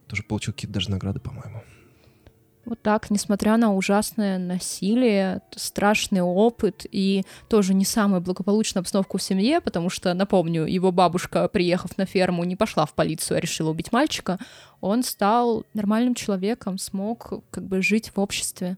тоже 0.08 0.24
получил 0.24 0.54
какие-то 0.54 0.74
даже 0.74 0.92
награды, 0.92 1.22
по-моему. 1.22 1.64
Вот 2.66 2.82
так, 2.82 3.12
несмотря 3.12 3.58
на 3.58 3.74
ужасное 3.74 4.38
насилие, 4.38 5.42
страшный 5.56 6.22
опыт 6.22 6.86
и 6.90 7.24
тоже 7.50 7.74
не 7.74 7.84
самую 7.84 8.22
благополучную 8.22 8.82
обстановку 8.82 9.18
в 9.18 9.24
семье, 9.24 9.60
потому 9.60 9.90
что, 9.90 10.14
напомню, 10.14 10.66
его 10.66 10.92
бабушка, 10.94 11.50
приехав 11.50 11.98
на 11.98 12.06
ферму, 12.06 12.46
не 12.46 12.56
пошла 12.56 12.86
в 12.86 12.94
полицию, 12.94 13.38
а 13.38 13.42
решила 13.42 13.72
убить 13.72 13.92
мальчика, 13.92 14.40
он 14.80 15.04
стал 15.04 15.66
нормальным 15.74 16.16
человеком, 16.16 16.78
смог 16.78 17.44
как 17.50 17.66
бы 17.66 17.82
жить 17.82 18.12
в 18.16 18.20
обществе. 18.20 18.78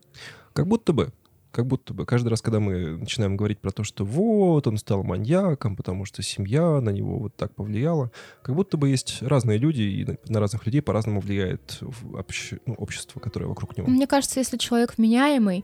Как 0.54 0.68
будто 0.68 0.92
бы. 0.92 1.12
Как 1.56 1.68
будто 1.68 1.94
бы. 1.94 2.06
Каждый 2.06 2.28
раз, 2.28 2.42
когда 2.42 2.60
мы 2.60 2.98
начинаем 2.98 3.38
говорить 3.38 3.60
про 3.60 3.72
то, 3.72 3.86
что 3.86 4.04
вот, 4.04 4.68
он 4.68 4.78
стал 4.78 5.04
маньяком, 5.04 5.78
потому 5.78 6.04
что 6.04 6.22
семья 6.22 6.82
на 6.82 6.90
него 6.90 7.18
вот 7.18 7.36
так 7.38 7.56
повлияла, 7.56 8.12
как 8.42 8.56
будто 8.56 8.76
бы 8.76 8.90
есть 8.90 9.22
разные 9.22 9.58
люди, 9.58 9.82
и 9.82 10.06
на, 10.30 10.42
разных 10.42 10.66
людей 10.66 10.82
по-разному 10.82 11.22
влияет 11.22 11.80
обще- 12.12 12.60
ну, 12.66 12.74
общество, 12.74 13.22
которое 13.22 13.46
вокруг 13.46 13.78
него. 13.78 13.88
Мне 13.88 14.06
кажется, 14.06 14.42
если 14.42 14.58
человек 14.58 14.96
вменяемый, 14.98 15.64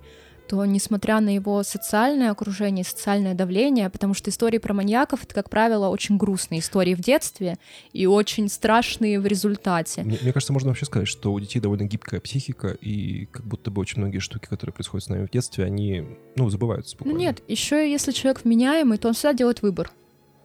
что 0.51 0.65
несмотря 0.65 1.21
на 1.21 1.33
его 1.33 1.63
социальное 1.63 2.29
окружение, 2.29 2.83
социальное 2.83 3.33
давление, 3.33 3.89
потому 3.89 4.13
что 4.13 4.29
истории 4.29 4.57
про 4.57 4.73
маньяков— 4.73 5.23
это, 5.23 5.33
как 5.33 5.49
правило, 5.49 5.87
очень 5.87 6.17
грустные 6.17 6.59
истории 6.59 6.93
в 6.93 6.99
детстве 6.99 7.57
и 7.93 8.05
очень 8.05 8.49
страшные 8.49 9.21
в 9.21 9.25
результате. 9.25 10.03
Мне, 10.03 10.17
мне 10.21 10.33
кажется, 10.33 10.51
можно 10.51 10.67
вообще 10.67 10.85
сказать, 10.85 11.07
что 11.07 11.31
у 11.31 11.39
детей 11.39 11.61
довольно 11.61 11.83
гибкая 11.83 12.19
психика, 12.19 12.75
и 12.81 13.27
как 13.27 13.45
будто 13.45 13.71
бы 13.71 13.79
очень 13.79 13.99
многие 13.99 14.19
штуки, 14.19 14.47
которые 14.47 14.73
происходят 14.73 15.05
с 15.05 15.07
нами 15.07 15.25
в 15.25 15.29
детстве, 15.29 15.63
они, 15.63 16.03
ну, 16.35 16.49
забываются 16.49 16.97
буквально. 16.97 17.17
Ну 17.17 17.25
нет, 17.25 17.41
еще 17.47 17.89
если 17.89 18.11
человек 18.11 18.43
вменяемый, 18.43 18.97
то 18.97 19.07
он 19.07 19.13
всегда 19.13 19.33
делает 19.33 19.61
выбор. 19.61 19.89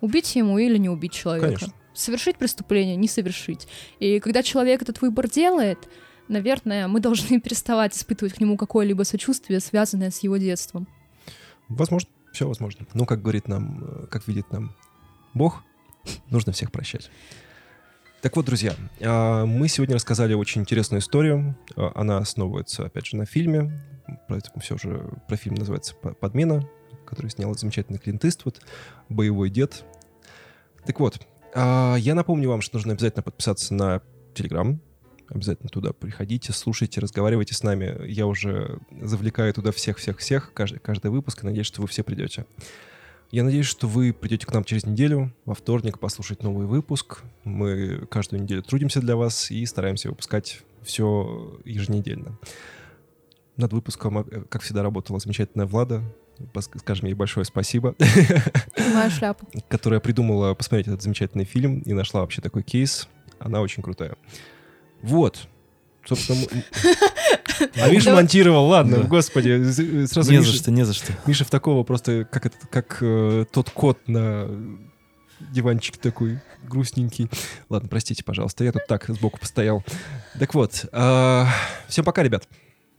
Убить 0.01 0.37
ему 0.37 0.57
или 0.59 0.79
не 0.79 0.89
убить 0.89 1.15
человека. 1.15 1.47
Конечно. 1.49 1.73
Совершить 1.95 2.37
преступление, 2.37 2.95
не 2.95 3.09
совершить. 3.09 3.67
И 3.99 4.21
когда 4.21 4.45
человек 4.45 4.83
этот 4.83 5.01
выбор 5.01 5.29
делает, 5.29 5.79
наверное, 6.29 6.89
мы 6.89 7.01
должны 7.01 7.41
переставать 7.43 7.97
испытывать 7.97 8.35
к 8.35 8.41
нему 8.41 8.57
какое-либо 8.57 9.03
сочувствие, 9.03 9.61
связанное 9.61 10.11
с 10.11 10.21
его 10.21 10.37
детством. 10.37 10.87
Возможно, 11.69 12.09
все 12.33 12.47
возможно. 12.47 12.87
Но, 12.95 13.07
как 13.07 13.23
говорит 13.23 13.49
нам, 13.49 13.83
э, 13.83 14.07
как 14.09 14.29
видит 14.29 14.51
нам 14.53 14.75
Бог, 15.35 15.63
нужно 16.31 16.53
всех 16.53 16.71
прощать. 16.71 17.11
Так 18.23 18.35
вот, 18.35 18.47
друзья, 18.47 18.75
а, 19.01 19.45
мы 19.47 19.69
сегодня 19.69 19.95
рассказали 19.95 20.35
очень 20.35 20.63
интересную 20.63 21.01
историю. 21.01 21.57
А, 21.77 21.93
она 21.95 22.19
основывается, 22.19 22.85
опять 22.87 23.07
же, 23.07 23.17
на 23.17 23.27
фильме. 23.27 23.81
Поэтому 24.29 24.61
все 24.61 24.77
же 24.79 25.13
про 25.29 25.37
фильм 25.37 25.57
называется 25.57 25.95
«Подмена», 25.95 26.69
который 27.05 27.31
снял 27.31 27.55
замечательный 27.55 27.99
Клинт 27.99 28.25
Иствуд, 28.25 28.61
«Боевой 29.09 29.51
дед». 29.51 29.85
Так 30.87 30.99
вот, 30.99 31.21
а, 31.55 31.97
я 31.97 32.15
напомню 32.15 32.49
вам, 32.49 32.63
что 32.63 32.77
нужно 32.79 32.95
обязательно 32.95 33.23
подписаться 33.23 33.75
на 33.75 34.03
Телеграм, 34.35 34.81
Обязательно 35.29 35.69
туда 35.69 35.93
приходите, 35.93 36.53
слушайте, 36.53 37.01
разговаривайте 37.01 37.55
с 37.55 37.63
нами. 37.63 38.07
Я 38.07 38.27
уже 38.27 38.79
завлекаю 39.01 39.53
туда 39.53 39.73
всех-всех-всех, 39.73 40.53
каждый, 40.55 40.79
каждый 40.79 41.11
выпуск, 41.11 41.43
и 41.43 41.47
надеюсь, 41.47 41.67
что 41.67 41.83
вы 41.83 41.89
все 41.89 42.03
придете. 42.05 42.47
Я 43.33 43.43
надеюсь, 43.43 43.67
что 43.67 43.89
вы 43.89 44.13
придете 44.13 44.47
к 44.47 44.53
нам 44.53 44.63
через 44.63 44.87
неделю, 44.87 45.35
во 45.45 45.55
вторник, 45.55 45.99
послушать 45.99 46.45
новый 46.45 46.67
выпуск. 46.67 47.23
Мы 47.43 48.07
каждую 48.09 48.43
неделю 48.43 48.63
трудимся 48.63 49.01
для 49.01 49.17
вас 49.17 49.51
и 49.51 49.67
стараемся 49.67 50.11
выпускать 50.11 50.63
все 50.83 51.59
еженедельно. 51.65 52.39
Над 53.57 53.73
выпуском, 53.73 54.19
э, 54.19 54.43
как 54.49 54.63
всегда, 54.63 54.83
работала 54.83 55.19
замечательная 55.19 55.67
Влада. 55.67 56.03
Скажем 56.77 57.07
ей 57.07 57.15
большое 57.15 57.45
спасибо. 57.45 57.97
Снимаю 58.77 59.11
шляпу. 59.11 59.49
Которая 59.69 59.99
придумала 60.01 60.55
посмотреть 60.55 60.87
этот 60.87 61.03
замечательный 61.03 61.45
фильм 61.45 61.81
и 61.81 61.93
нашла 61.95 62.21
вообще 62.21 62.43
такой 62.43 62.63
кейс. 62.63 63.09
Она 63.39 63.61
очень 63.61 63.83
крутая. 63.83 64.17
Вот. 65.07 65.49
Собственно, 66.05 66.47
а 67.77 67.91
Миша 67.91 68.15
монтировал, 68.15 68.67
ладно, 68.67 68.99
господи, 68.99 70.07
сразу 70.07 70.31
Не 70.31 70.41
за 70.41 70.53
что, 70.53 70.71
не 70.71 70.85
за 70.85 70.95
что. 70.95 71.13
Миша 71.27 71.45
в 71.45 71.51
такого 71.51 71.83
просто, 71.83 72.25
как, 72.31 72.47
это, 72.47 72.57
как 72.71 72.99
э, 73.01 73.45
тот 73.51 73.71
кот 73.71 73.99
на 74.07 74.49
диванчик 75.41 75.97
такой 75.97 76.41
грустненький. 76.63 77.29
Ладно, 77.69 77.89
простите, 77.89 78.23
пожалуйста, 78.25 78.65
я 78.65 78.73
тут 78.73 78.87
так 78.87 79.07
сбоку 79.09 79.41
постоял. 79.41 79.85
Так 80.39 80.55
вот, 80.55 80.87
э, 80.93 81.45
всем 81.89 82.05
пока, 82.05 82.23
ребят. 82.23 82.49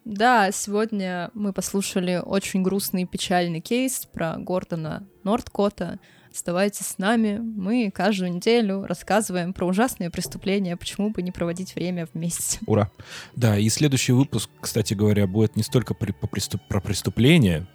Да, 0.04 0.52
сегодня 0.52 1.32
мы 1.34 1.52
послушали 1.52 2.22
очень 2.24 2.64
грустный 2.64 3.04
и 3.04 3.06
печальный 3.06 3.60
кейс 3.60 4.08
про 4.12 4.38
Гордона 4.38 5.06
Нордкота, 5.24 6.00
Оставайтесь 6.38 6.86
с 6.86 6.98
нами. 7.00 7.40
Мы 7.40 7.90
каждую 7.90 8.32
неделю 8.32 8.86
рассказываем 8.86 9.54
про 9.54 9.66
ужасные 9.66 10.12
преступления. 10.12 10.78
Почему 10.78 11.10
бы 11.10 11.24
не 11.24 11.32
проводить 11.32 11.74
время 11.74 12.08
вместе? 12.14 12.60
Ура! 12.68 12.92
Да, 13.36 13.58
и 13.58 13.68
следующий 13.70 14.12
выпуск, 14.12 14.48
кстати 14.62 14.94
говоря, 14.94 15.26
будет 15.26 15.56
не 15.56 15.64
столько 15.64 15.96
при, 15.96 16.12
по 16.12 16.28
преступ, 16.28 16.62
про 16.70 16.80
преступления, 16.80 17.68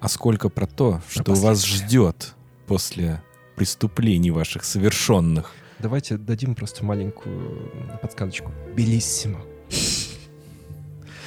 а 0.00 0.08
сколько 0.08 0.48
про 0.48 0.66
то, 0.66 1.02
про 1.14 1.22
что 1.22 1.34
вас 1.34 1.66
ждет 1.66 2.32
после 2.66 3.22
преступлений 3.56 4.30
ваших 4.30 4.64
совершенных. 4.64 5.52
Давайте 5.78 6.16
дадим 6.16 6.54
просто 6.54 6.86
маленькую 6.86 7.70
подсказочку. 8.00 8.50
Белиссимо. 8.74 9.40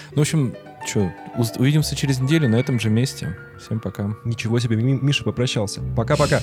Ну, 0.10 0.18
в 0.18 0.22
общем, 0.22 0.56
что, 0.86 1.12
увидимся 1.58 1.96
через 1.96 2.20
неделю 2.20 2.50
на 2.50 2.56
этом 2.56 2.80
же 2.80 2.90
месте. 2.90 3.38
Всем 3.60 3.80
пока. 3.80 4.16
Ничего 4.26 4.60
себе, 4.60 4.78
Миша 4.78 5.24
попрощался. 5.24 5.82
Пока-пока. 5.96 6.42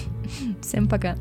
Всем 0.60 0.88
пока. 0.88 1.16